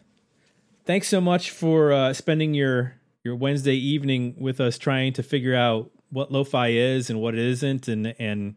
thanks 0.85 1.09
so 1.09 1.21
much 1.21 1.51
for 1.51 1.93
uh, 1.93 2.13
spending 2.13 2.55
your 2.55 2.95
your 3.25 3.35
Wednesday 3.37 3.75
evening 3.77 4.35
with 4.39 4.61
us, 4.61 4.79
trying 4.79 5.13
to 5.15 5.23
figure 5.23 5.55
out 5.57 5.91
what 6.11 6.31
lo-fi 6.31 6.69
is 6.69 7.09
and 7.11 7.21
what 7.21 7.35
it 7.35 7.41
isn't, 7.41 7.89
and 7.89 8.15
and 8.19 8.55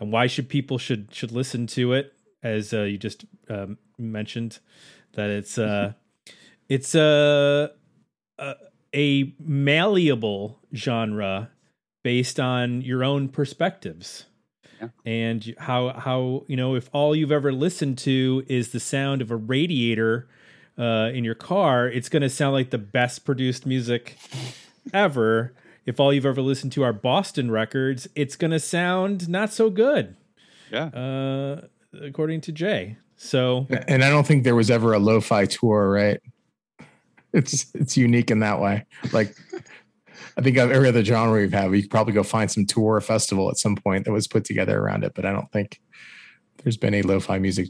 and 0.00 0.12
why 0.12 0.26
should 0.26 0.48
people 0.48 0.78
should 0.78 1.14
should 1.14 1.30
listen 1.32 1.66
to 1.68 1.92
it. 1.92 2.12
As 2.42 2.72
uh, 2.72 2.82
you 2.82 2.98
just 2.98 3.24
um, 3.48 3.78
mentioned, 3.98 4.58
that 5.14 5.30
it's 5.30 5.58
uh, 5.58 5.92
it's 6.68 6.94
a, 6.94 7.70
a 8.38 8.54
a 8.94 9.34
malleable 9.38 10.60
genre 10.74 11.50
based 12.02 12.38
on 12.38 12.82
your 12.82 13.02
own 13.02 13.28
perspectives 13.28 14.26
and 15.04 15.54
how 15.58 15.92
how 15.92 16.44
you 16.46 16.56
know 16.56 16.74
if 16.74 16.88
all 16.92 17.14
you've 17.14 17.32
ever 17.32 17.52
listened 17.52 17.98
to 17.98 18.44
is 18.48 18.72
the 18.72 18.80
sound 18.80 19.22
of 19.22 19.30
a 19.30 19.36
radiator 19.36 20.28
uh, 20.78 21.10
in 21.14 21.24
your 21.24 21.34
car, 21.34 21.86
it's 21.86 22.08
going 22.08 22.22
to 22.22 22.30
sound 22.30 22.52
like 22.52 22.70
the 22.70 22.78
best 22.78 23.24
produced 23.24 23.64
music 23.64 24.16
ever. 24.92 25.54
If 25.86 26.00
all 26.00 26.12
you've 26.12 26.26
ever 26.26 26.42
listened 26.42 26.72
to 26.72 26.82
are 26.82 26.92
Boston 26.92 27.50
records, 27.50 28.08
it's 28.14 28.36
going 28.36 28.50
to 28.50 28.60
sound 28.60 29.28
not 29.28 29.52
so 29.52 29.70
good, 29.70 30.16
yeah 30.70 30.86
uh, 30.86 31.60
according 32.02 32.40
to 32.42 32.52
Jay. 32.52 32.96
So 33.16 33.66
And 33.88 34.02
I 34.02 34.10
don't 34.10 34.26
think 34.26 34.44
there 34.44 34.56
was 34.56 34.70
ever 34.70 34.92
a 34.92 34.98
lo-fi 34.98 35.46
tour, 35.46 35.90
right? 35.90 36.20
It's 37.34 37.66
it's 37.74 37.96
unique 37.96 38.30
in 38.30 38.38
that 38.38 38.60
way. 38.60 38.86
Like 39.12 39.34
I 40.36 40.40
think 40.40 40.56
of 40.56 40.70
every 40.70 40.88
other 40.88 41.04
genre 41.04 41.40
we've 41.40 41.52
had, 41.52 41.70
we 41.70 41.82
could 41.82 41.90
probably 41.90 42.12
go 42.14 42.22
find 42.22 42.50
some 42.50 42.64
tour 42.64 42.94
or 42.96 43.00
festival 43.00 43.50
at 43.50 43.56
some 43.58 43.76
point 43.76 44.04
that 44.04 44.12
was 44.12 44.26
put 44.26 44.44
together 44.44 44.80
around 44.80 45.04
it. 45.04 45.12
But 45.14 45.26
I 45.26 45.32
don't 45.32 45.50
think 45.52 45.80
there's 46.62 46.76
been 46.76 46.94
a 46.94 47.02
lo-fi 47.02 47.38
music. 47.38 47.68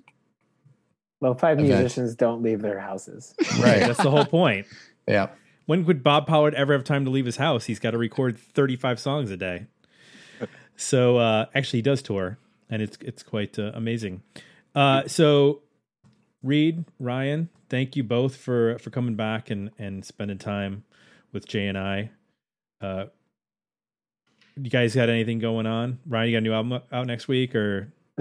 lo-fi 1.20 1.52
Event. 1.52 1.68
musicians 1.68 2.14
don't 2.14 2.42
leave 2.42 2.60
their 2.62 2.78
houses 2.78 3.34
Right. 3.58 3.80
that's 3.80 4.02
the 4.02 4.10
whole 4.10 4.26
point. 4.26 4.66
yeah. 5.08 5.28
When 5.66 5.86
would 5.86 6.02
Bob 6.02 6.26
Pollard 6.26 6.54
ever 6.54 6.74
have 6.74 6.84
time 6.84 7.04
to 7.06 7.10
leave 7.10 7.24
his 7.24 7.36
house? 7.38 7.64
He's 7.64 7.78
got 7.78 7.92
to 7.92 7.98
record 7.98 8.38
35 8.38 9.00
songs 9.00 9.30
a 9.30 9.36
day. 9.38 9.66
So 10.76 11.16
uh, 11.18 11.46
actually, 11.54 11.78
he 11.78 11.82
does 11.82 12.02
tour, 12.02 12.36
and 12.68 12.82
it's 12.82 12.98
it's 13.00 13.22
quite 13.22 13.58
uh, 13.58 13.70
amazing. 13.74 14.22
Uh, 14.74 15.06
so, 15.06 15.62
Reed, 16.44 16.84
Ryan, 17.00 17.48
thank 17.68 17.96
you 17.96 18.04
both 18.04 18.36
for 18.36 18.78
for 18.78 18.90
coming 18.90 19.16
back 19.16 19.50
and 19.50 19.70
and 19.78 20.04
spending 20.04 20.38
time 20.38 20.84
with 21.32 21.48
Jay 21.48 21.66
and 21.66 21.78
I. 21.78 22.10
Uh, 22.80 23.06
you 24.56 24.70
guys 24.70 24.94
got 24.94 25.08
anything 25.08 25.40
going 25.40 25.66
on? 25.66 25.98
Ryan, 26.06 26.28
you 26.28 26.34
got 26.34 26.38
a 26.38 26.40
new 26.42 26.52
album 26.52 26.82
out 26.92 27.06
next 27.06 27.26
week, 27.26 27.54
or 27.56 27.92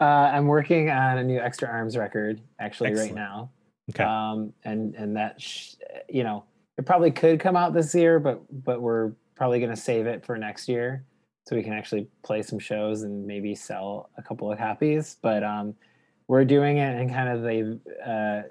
uh, 0.00 0.04
i'm 0.04 0.46
working 0.46 0.90
on 0.90 1.18
a 1.18 1.24
new 1.24 1.38
extra 1.40 1.68
arms 1.68 1.96
record 1.96 2.40
actually 2.60 2.90
Excellent. 2.90 3.10
right 3.10 3.16
now 3.16 3.50
okay? 3.90 4.04
um 4.04 4.52
and 4.64 4.94
and 4.94 5.16
that 5.16 5.40
sh- 5.40 5.74
you 6.08 6.22
know 6.22 6.44
it 6.78 6.84
probably 6.84 7.10
could 7.10 7.40
come 7.40 7.56
out 7.56 7.72
this 7.72 7.94
year 7.94 8.20
but 8.20 8.40
but 8.64 8.80
we're 8.80 9.12
probably 9.34 9.58
going 9.58 9.70
to 9.70 9.76
save 9.80 10.06
it 10.06 10.24
for 10.24 10.36
next 10.36 10.68
year 10.68 11.04
so 11.46 11.56
we 11.56 11.62
can 11.62 11.72
actually 11.72 12.08
play 12.22 12.42
some 12.42 12.58
shows 12.58 13.02
and 13.02 13.26
maybe 13.26 13.54
sell 13.54 14.10
a 14.18 14.22
couple 14.22 14.50
of 14.50 14.58
copies 14.58 15.16
but 15.22 15.42
um 15.42 15.74
we're 16.28 16.44
doing 16.44 16.78
it 16.78 16.96
and 16.96 17.10
kind 17.10 17.28
of 17.28 17.42
the 17.42 17.80
uh 18.04 18.48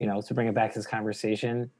you 0.00 0.06
know 0.06 0.20
to 0.20 0.34
bring 0.34 0.48
it 0.48 0.54
back 0.54 0.72
to 0.72 0.78
this 0.78 0.86
conversation 0.86 1.70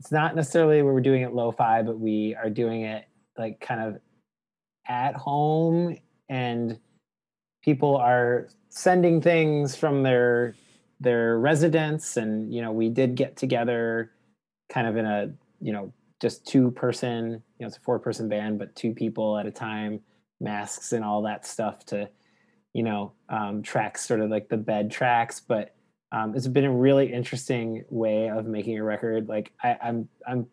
it's 0.00 0.12
not 0.12 0.34
necessarily 0.34 0.82
where 0.82 0.92
we're 0.92 1.00
doing 1.00 1.22
it 1.22 1.32
lo-fi 1.32 1.82
but 1.82 1.98
we 1.98 2.34
are 2.34 2.50
doing 2.50 2.82
it 2.82 3.06
like 3.38 3.60
kind 3.60 3.80
of 3.80 4.00
at 4.88 5.14
home 5.14 5.96
and 6.28 6.78
people 7.62 7.96
are 7.96 8.48
sending 8.68 9.20
things 9.20 9.76
from 9.76 10.02
their 10.02 10.54
their 11.00 11.38
residence. 11.38 12.16
And 12.16 12.52
you 12.52 12.62
know 12.62 12.72
we 12.72 12.88
did 12.88 13.14
get 13.14 13.36
together 13.36 14.12
kind 14.70 14.86
of 14.86 14.96
in 14.96 15.06
a 15.06 15.32
you 15.60 15.72
know 15.72 15.92
just 16.20 16.46
two 16.46 16.70
person 16.70 17.30
you 17.30 17.60
know 17.60 17.66
it's 17.66 17.76
a 17.76 17.80
four 17.80 17.98
person 17.98 18.28
band 18.28 18.58
but 18.58 18.74
two 18.76 18.92
people 18.94 19.36
at 19.38 19.46
a 19.46 19.50
time 19.50 20.00
masks 20.40 20.92
and 20.92 21.04
all 21.04 21.22
that 21.22 21.46
stuff 21.46 21.84
to 21.86 22.08
you 22.72 22.82
know 22.82 23.12
um, 23.28 23.62
tracks 23.62 24.06
sort 24.06 24.20
of 24.20 24.30
like 24.30 24.48
the 24.48 24.56
bed 24.56 24.90
tracks 24.90 25.40
but 25.40 25.74
um, 26.12 26.36
it's 26.36 26.46
been 26.46 26.66
a 26.66 26.72
really 26.72 27.10
interesting 27.10 27.84
way 27.88 28.28
of 28.28 28.44
making 28.44 28.78
a 28.78 28.84
record. 28.84 29.28
Like 29.28 29.52
I, 29.62 29.76
i'm 29.82 30.08
i'm 30.26 30.46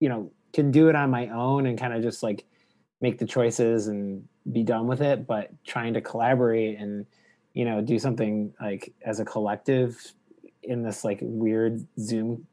you 0.00 0.08
know 0.08 0.30
can 0.52 0.70
do 0.70 0.88
it 0.88 0.96
on 0.96 1.10
my 1.10 1.28
own 1.28 1.66
and 1.66 1.78
kind 1.78 1.92
of 1.92 2.02
just 2.02 2.22
like 2.22 2.44
make 3.00 3.18
the 3.18 3.26
choices 3.26 3.88
and 3.88 4.24
be 4.50 4.62
done 4.62 4.86
with 4.86 5.02
it 5.02 5.26
but 5.26 5.50
trying 5.64 5.92
to 5.94 6.00
collaborate 6.00 6.78
and 6.78 7.04
you 7.52 7.64
know 7.64 7.80
do 7.80 7.98
something 7.98 8.54
like 8.60 8.92
as 9.04 9.20
a 9.20 9.24
collective 9.24 10.14
in 10.62 10.82
this 10.82 11.04
like 11.04 11.18
weird 11.20 11.86
zoom 11.98 12.46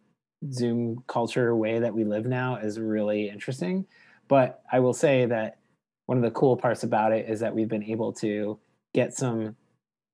zoom 0.51 1.03
culture 1.07 1.55
way 1.55 1.79
that 1.79 1.93
we 1.93 2.03
live 2.03 2.25
now 2.25 2.57
is 2.57 2.79
really 2.79 3.29
interesting. 3.29 3.85
But 4.27 4.61
i 4.71 4.79
will 4.79 4.93
say 4.93 5.25
that 5.25 5.57
one 6.05 6.17
of 6.17 6.23
the 6.23 6.31
cool 6.31 6.57
parts 6.57 6.83
about 6.83 7.11
it 7.13 7.29
is 7.29 7.39
that 7.39 7.55
we've 7.55 7.69
been 7.69 7.83
able 7.83 8.13
to 8.13 8.59
get 8.93 9.13
some 9.13 9.55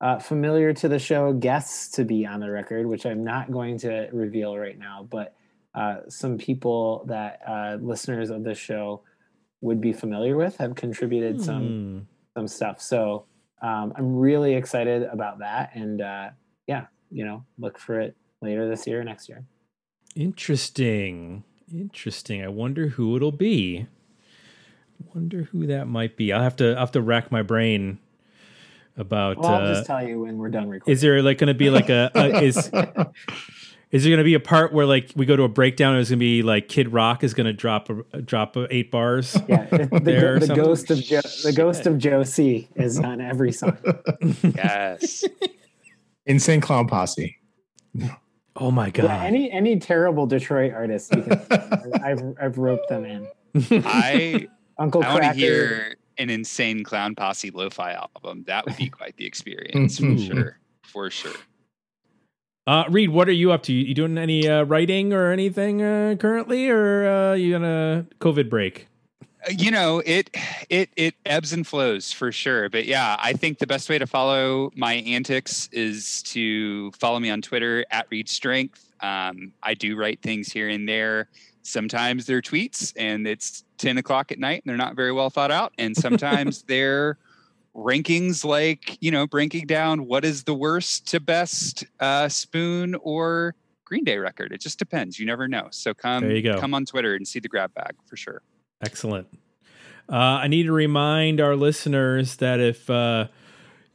uh, 0.01 0.19
familiar 0.19 0.73
to 0.73 0.87
the 0.87 0.99
show 0.99 1.33
guests 1.33 1.89
to 1.95 2.05
be 2.05 2.25
on 2.25 2.39
the 2.39 2.49
record, 2.49 2.85
which 2.87 3.05
I'm 3.05 3.23
not 3.23 3.51
going 3.51 3.77
to 3.79 4.07
reveal 4.13 4.57
right 4.57 4.77
now, 4.77 5.07
but 5.09 5.35
uh, 5.75 5.97
some 6.07 6.37
people 6.37 7.03
that 7.07 7.41
uh, 7.47 7.77
listeners 7.81 8.29
of 8.29 8.43
this 8.43 8.57
show 8.57 9.01
would 9.61 9.81
be 9.81 9.91
familiar 9.91 10.37
with 10.37 10.57
have 10.57 10.75
contributed 10.75 11.41
some 11.41 11.67
Hmm. 11.67 11.99
some 12.37 12.47
stuff. 12.47 12.81
So 12.81 13.25
um, 13.61 13.91
I'm 13.97 14.15
really 14.15 14.53
excited 14.55 15.03
about 15.03 15.39
that, 15.39 15.71
and 15.75 16.01
uh, 16.01 16.29
yeah, 16.65 16.85
you 17.11 17.25
know, 17.25 17.43
look 17.57 17.77
for 17.77 17.99
it 17.99 18.15
later 18.41 18.69
this 18.69 18.87
year 18.87 19.01
or 19.01 19.03
next 19.03 19.27
year. 19.27 19.43
Interesting. 20.15 21.43
Interesting. 21.73 22.43
I 22.43 22.47
wonder 22.47 22.87
who 22.89 23.15
it'll 23.15 23.31
be. 23.33 23.87
Wonder 25.13 25.43
who 25.43 25.67
that 25.67 25.87
might 25.87 26.17
be. 26.17 26.31
I'll 26.33 26.43
have 26.43 26.55
to 26.57 26.71
I'll 26.71 26.79
have 26.79 26.91
to 26.91 27.01
rack 27.01 27.31
my 27.31 27.41
brain 27.41 27.99
about 28.97 29.37
Well, 29.37 29.49
I'll 29.49 29.65
uh, 29.65 29.73
just 29.73 29.87
tell 29.87 30.05
you 30.05 30.21
when 30.21 30.37
we're 30.37 30.49
done 30.49 30.69
recording. 30.69 30.91
is 30.91 31.01
there 31.01 31.21
like 31.21 31.37
going 31.37 31.47
to 31.47 31.53
be 31.53 31.69
like 31.69 31.89
a, 31.89 32.11
a 32.13 32.41
is 32.43 32.57
is 33.91 34.03
there 34.03 34.11
going 34.11 34.17
to 34.19 34.23
be 34.23 34.33
a 34.35 34.39
part 34.39 34.71
where 34.73 34.85
like 34.85 35.11
we 35.15 35.25
go 35.25 35.35
to 35.35 35.43
a 35.43 35.49
breakdown 35.49 35.93
and 35.93 36.01
it's 36.01 36.09
going 36.09 36.19
to 36.19 36.23
be 36.23 36.43
like 36.43 36.67
Kid 36.67 36.93
Rock 36.93 37.23
is 37.23 37.33
going 37.33 37.47
to 37.47 37.53
drop 37.53 37.89
a 38.13 38.21
drop 38.21 38.55
a 38.55 38.67
eight 38.73 38.91
bars? 38.91 39.37
yeah, 39.47 39.65
the, 39.69 39.99
there 40.03 40.35
or 40.35 40.39
the 40.39 40.53
ghost 40.53 40.91
of 40.91 40.99
Joe, 40.99 41.21
the 41.43 41.53
ghost 41.55 41.85
of 41.87 41.97
Joe 41.97 42.23
C 42.23 42.67
is 42.75 42.99
on 42.99 43.21
every 43.21 43.51
song. 43.51 43.77
Yes. 44.43 45.23
Insane 46.25 46.61
Clown 46.61 46.87
Posse. 46.87 47.37
Oh 48.55 48.69
my 48.69 48.89
god. 48.91 49.05
Yeah, 49.05 49.23
any 49.23 49.51
any 49.51 49.79
terrible 49.79 50.27
Detroit 50.27 50.73
artist, 50.73 51.15
you 51.15 51.23
can, 51.23 51.41
I've 52.03 52.21
I've 52.39 52.57
roped 52.57 52.89
them 52.89 53.05
in. 53.05 53.27
I 53.85 54.47
Uncle 54.79 55.03
I 55.03 55.13
want 55.13 55.23
to 55.23 55.33
hear 55.33 55.95
an 56.17 56.29
insane 56.29 56.83
clown 56.83 57.13
posse 57.13 57.51
lo-fi 57.51 57.93
album. 57.93 58.43
That 58.47 58.65
would 58.65 58.77
be 58.77 58.89
quite 58.89 59.17
the 59.17 59.25
experience 59.25 59.99
for 59.99 60.17
sure. 60.17 60.59
For 60.83 61.09
sure. 61.11 61.35
Uh, 62.65 62.85
Reed, 62.89 63.09
what 63.09 63.27
are 63.27 63.33
you 63.33 63.51
up 63.51 63.63
to? 63.63 63.73
You 63.73 63.93
doing 63.93 64.17
any 64.17 64.47
uh, 64.47 64.63
writing 64.63 65.11
or 65.11 65.31
anything 65.31 65.81
uh, 65.81 66.15
currently, 66.19 66.69
or 66.69 67.07
uh, 67.07 67.33
you 67.33 67.55
on 67.55 67.63
a 67.63 68.05
COVID 68.19 68.49
break? 68.49 68.87
Uh, 69.47 69.51
you 69.57 69.71
know 69.71 70.01
it 70.05 70.29
it 70.69 70.89
it 70.97 71.15
ebbs 71.25 71.53
and 71.53 71.65
flows 71.65 72.11
for 72.11 72.29
sure 72.29 72.67
but 72.69 72.85
yeah 72.85 73.15
i 73.19 73.31
think 73.31 73.57
the 73.57 73.67
best 73.67 73.87
way 73.87 73.97
to 73.97 74.05
follow 74.05 74.69
my 74.75 74.95
antics 74.95 75.69
is 75.71 76.21
to 76.23 76.91
follow 76.91 77.19
me 77.19 77.29
on 77.29 77.41
twitter 77.41 77.85
at 77.89 78.05
read 78.09 78.27
strength 78.27 78.91
um, 78.99 79.53
i 79.63 79.73
do 79.73 79.95
write 79.95 80.21
things 80.21 80.51
here 80.51 80.67
and 80.67 80.89
there 80.89 81.29
sometimes 81.63 82.25
they're 82.25 82.41
tweets 82.41 82.93
and 82.95 83.27
it's 83.27 83.63
10 83.77 83.97
o'clock 83.97 84.31
at 84.31 84.39
night 84.39 84.61
and 84.63 84.69
they're 84.69 84.77
not 84.77 84.95
very 84.95 85.11
well 85.11 85.29
thought 85.29 85.51
out. 85.51 85.73
And 85.77 85.95
sometimes 85.95 86.63
they're 86.67 87.17
rankings 87.75 88.43
like 88.43 88.97
you 88.99 89.11
know 89.11 89.27
breaking 89.27 89.67
down 89.67 90.07
what 90.07 90.25
is 90.25 90.43
the 90.43 90.53
worst 90.53 91.07
to 91.07 91.19
best 91.19 91.85
uh, 91.99 92.27
spoon 92.27 92.95
or 93.01 93.55
green 93.85 94.03
day 94.03 94.17
record. 94.17 94.51
It 94.51 94.61
just 94.61 94.79
depends. 94.79 95.19
You 95.19 95.25
never 95.25 95.47
know. 95.47 95.67
So 95.71 95.93
come 95.93 96.23
There 96.23 96.35
you 96.35 96.41
go. 96.41 96.59
come 96.59 96.73
on 96.73 96.85
twitter 96.85 97.15
and 97.15 97.27
see 97.27 97.39
the 97.39 97.47
grab 97.47 97.73
bag 97.73 97.93
for 98.05 98.17
sure. 98.17 98.41
Excellent. 98.83 99.27
Uh, 100.11 100.15
I 100.15 100.47
need 100.47 100.63
to 100.63 100.71
remind 100.71 101.39
our 101.39 101.55
listeners 101.55 102.37
that 102.37 102.59
if 102.59 102.89
uh, 102.89 103.27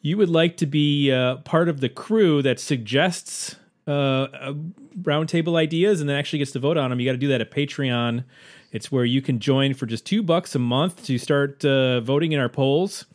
you 0.00 0.16
would 0.16 0.28
like 0.28 0.56
to 0.58 0.66
be 0.66 1.10
uh, 1.10 1.36
part 1.38 1.68
of 1.68 1.80
the 1.80 1.88
crew 1.88 2.40
that 2.42 2.60
suggests 2.60 3.56
uh, 3.86 3.90
uh, 3.90 4.54
roundtable 5.02 5.56
ideas 5.56 6.00
and 6.00 6.08
then 6.08 6.16
actually 6.16 6.38
gets 6.38 6.52
to 6.52 6.58
vote 6.58 6.76
on 6.76 6.90
them, 6.90 7.00
you 7.00 7.06
got 7.06 7.12
to 7.12 7.18
do 7.18 7.28
that 7.28 7.40
at 7.40 7.50
Patreon. 7.50 8.24
It's 8.72 8.90
where 8.90 9.04
you 9.04 9.22
can 9.22 9.38
join 9.38 9.74
for 9.74 9.86
just 9.86 10.04
two 10.04 10.22
bucks 10.22 10.54
a 10.54 10.58
month 10.58 11.04
to 11.04 11.18
start 11.18 11.64
uh, 11.64 12.00
voting 12.00 12.32
in 12.32 12.40
our 12.40 12.48
polls, 12.48 13.06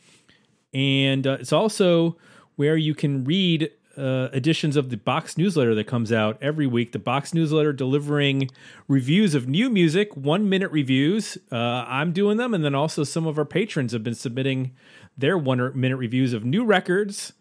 and 0.72 1.26
uh, 1.26 1.38
it's 1.40 1.52
also 1.52 2.16
where 2.56 2.76
you 2.76 2.94
can 2.94 3.24
read 3.24 3.70
uh, 3.96 4.28
editions 4.32 4.76
of 4.76 4.88
the 4.90 4.96
box 4.96 5.36
newsletter 5.36 5.74
that 5.74 5.86
comes 5.86 6.12
out 6.12 6.38
every 6.40 6.66
week. 6.66 6.92
The 6.92 6.98
box 6.98 7.34
newsletter 7.34 7.72
delivering 7.72 8.50
reviews 8.88 9.34
of 9.34 9.48
new 9.48 9.68
music, 9.68 10.16
one 10.16 10.48
minute 10.48 10.70
reviews. 10.70 11.36
Uh, 11.52 11.84
I'm 11.86 12.12
doing 12.12 12.36
them, 12.36 12.54
and 12.54 12.64
then 12.64 12.74
also 12.74 13.04
some 13.04 13.26
of 13.26 13.38
our 13.38 13.44
patrons 13.44 13.92
have 13.92 14.02
been 14.02 14.14
submitting 14.14 14.72
their 15.18 15.36
one 15.36 15.78
minute 15.78 15.96
reviews 15.96 16.32
of 16.32 16.44
new 16.44 16.64
records 16.64 17.34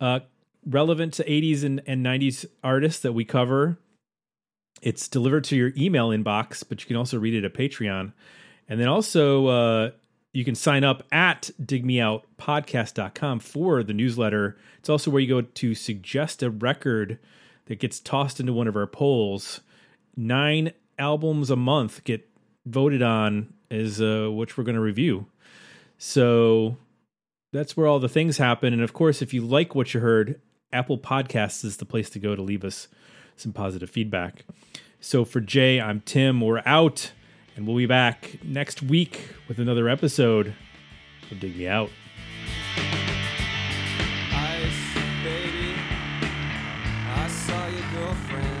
uh, 0.00 0.20
relevant 0.68 1.14
to 1.14 1.24
80s 1.24 1.64
and, 1.64 1.82
and 1.86 2.04
90s 2.04 2.46
artists 2.62 3.02
that 3.02 3.12
we 3.12 3.24
cover. 3.24 3.78
It's 4.82 5.08
delivered 5.08 5.44
to 5.44 5.56
your 5.56 5.72
email 5.76 6.10
inbox, 6.10 6.62
but 6.68 6.80
you 6.80 6.86
can 6.86 6.96
also 6.96 7.18
read 7.18 7.34
it 7.34 7.44
at 7.44 7.54
Patreon. 7.54 8.12
And 8.68 8.80
then 8.80 8.88
also, 8.88 9.46
uh, 9.46 9.90
you 10.32 10.44
can 10.44 10.54
sign 10.54 10.84
up 10.84 11.02
at 11.10 11.50
digmeoutpodcast.com 11.60 13.40
for 13.40 13.82
the 13.82 13.94
newsletter. 13.94 14.56
It's 14.78 14.88
also 14.88 15.10
where 15.10 15.20
you 15.20 15.28
go 15.28 15.40
to 15.42 15.74
suggest 15.74 16.42
a 16.42 16.50
record 16.50 17.18
that 17.66 17.80
gets 17.80 17.98
tossed 17.98 18.38
into 18.38 18.52
one 18.52 18.68
of 18.68 18.76
our 18.76 18.86
polls. 18.86 19.60
Nine 20.16 20.72
albums 20.98 21.50
a 21.50 21.56
month 21.56 22.04
get 22.04 22.28
voted 22.66 23.02
on 23.02 23.54
as 23.70 24.00
uh, 24.00 24.28
which 24.30 24.56
we're 24.56 24.64
going 24.64 24.74
to 24.74 24.80
review. 24.80 25.26
So 25.96 26.76
that's 27.52 27.76
where 27.76 27.86
all 27.86 27.98
the 27.98 28.08
things 28.08 28.38
happen. 28.38 28.72
And 28.72 28.82
of 28.82 28.92
course, 28.92 29.22
if 29.22 29.32
you 29.32 29.42
like 29.42 29.74
what 29.74 29.94
you 29.94 30.00
heard, 30.00 30.40
Apple 30.72 30.98
Podcasts 30.98 31.64
is 31.64 31.78
the 31.78 31.86
place 31.86 32.10
to 32.10 32.18
go 32.18 32.36
to 32.36 32.42
leave 32.42 32.64
us 32.64 32.88
some 33.36 33.52
positive 33.52 33.88
feedback. 33.88 34.44
So 35.00 35.24
for 35.24 35.40
Jay, 35.40 35.80
I'm 35.80 36.00
Tim. 36.00 36.40
We're 36.40 36.62
out, 36.66 37.12
and 37.56 37.66
we'll 37.66 37.76
be 37.76 37.86
back 37.86 38.38
next 38.44 38.82
week 38.82 39.34
with 39.48 39.58
another 39.58 39.88
episode 39.88 40.54
Dig 41.40 41.56
Me 41.56 41.68
Out. 41.68 41.90
Ice, 44.30 44.94
baby. 45.22 45.74
I 47.14 47.28
saw 47.28 47.66
your 47.68 47.90
girlfriend 47.92 48.57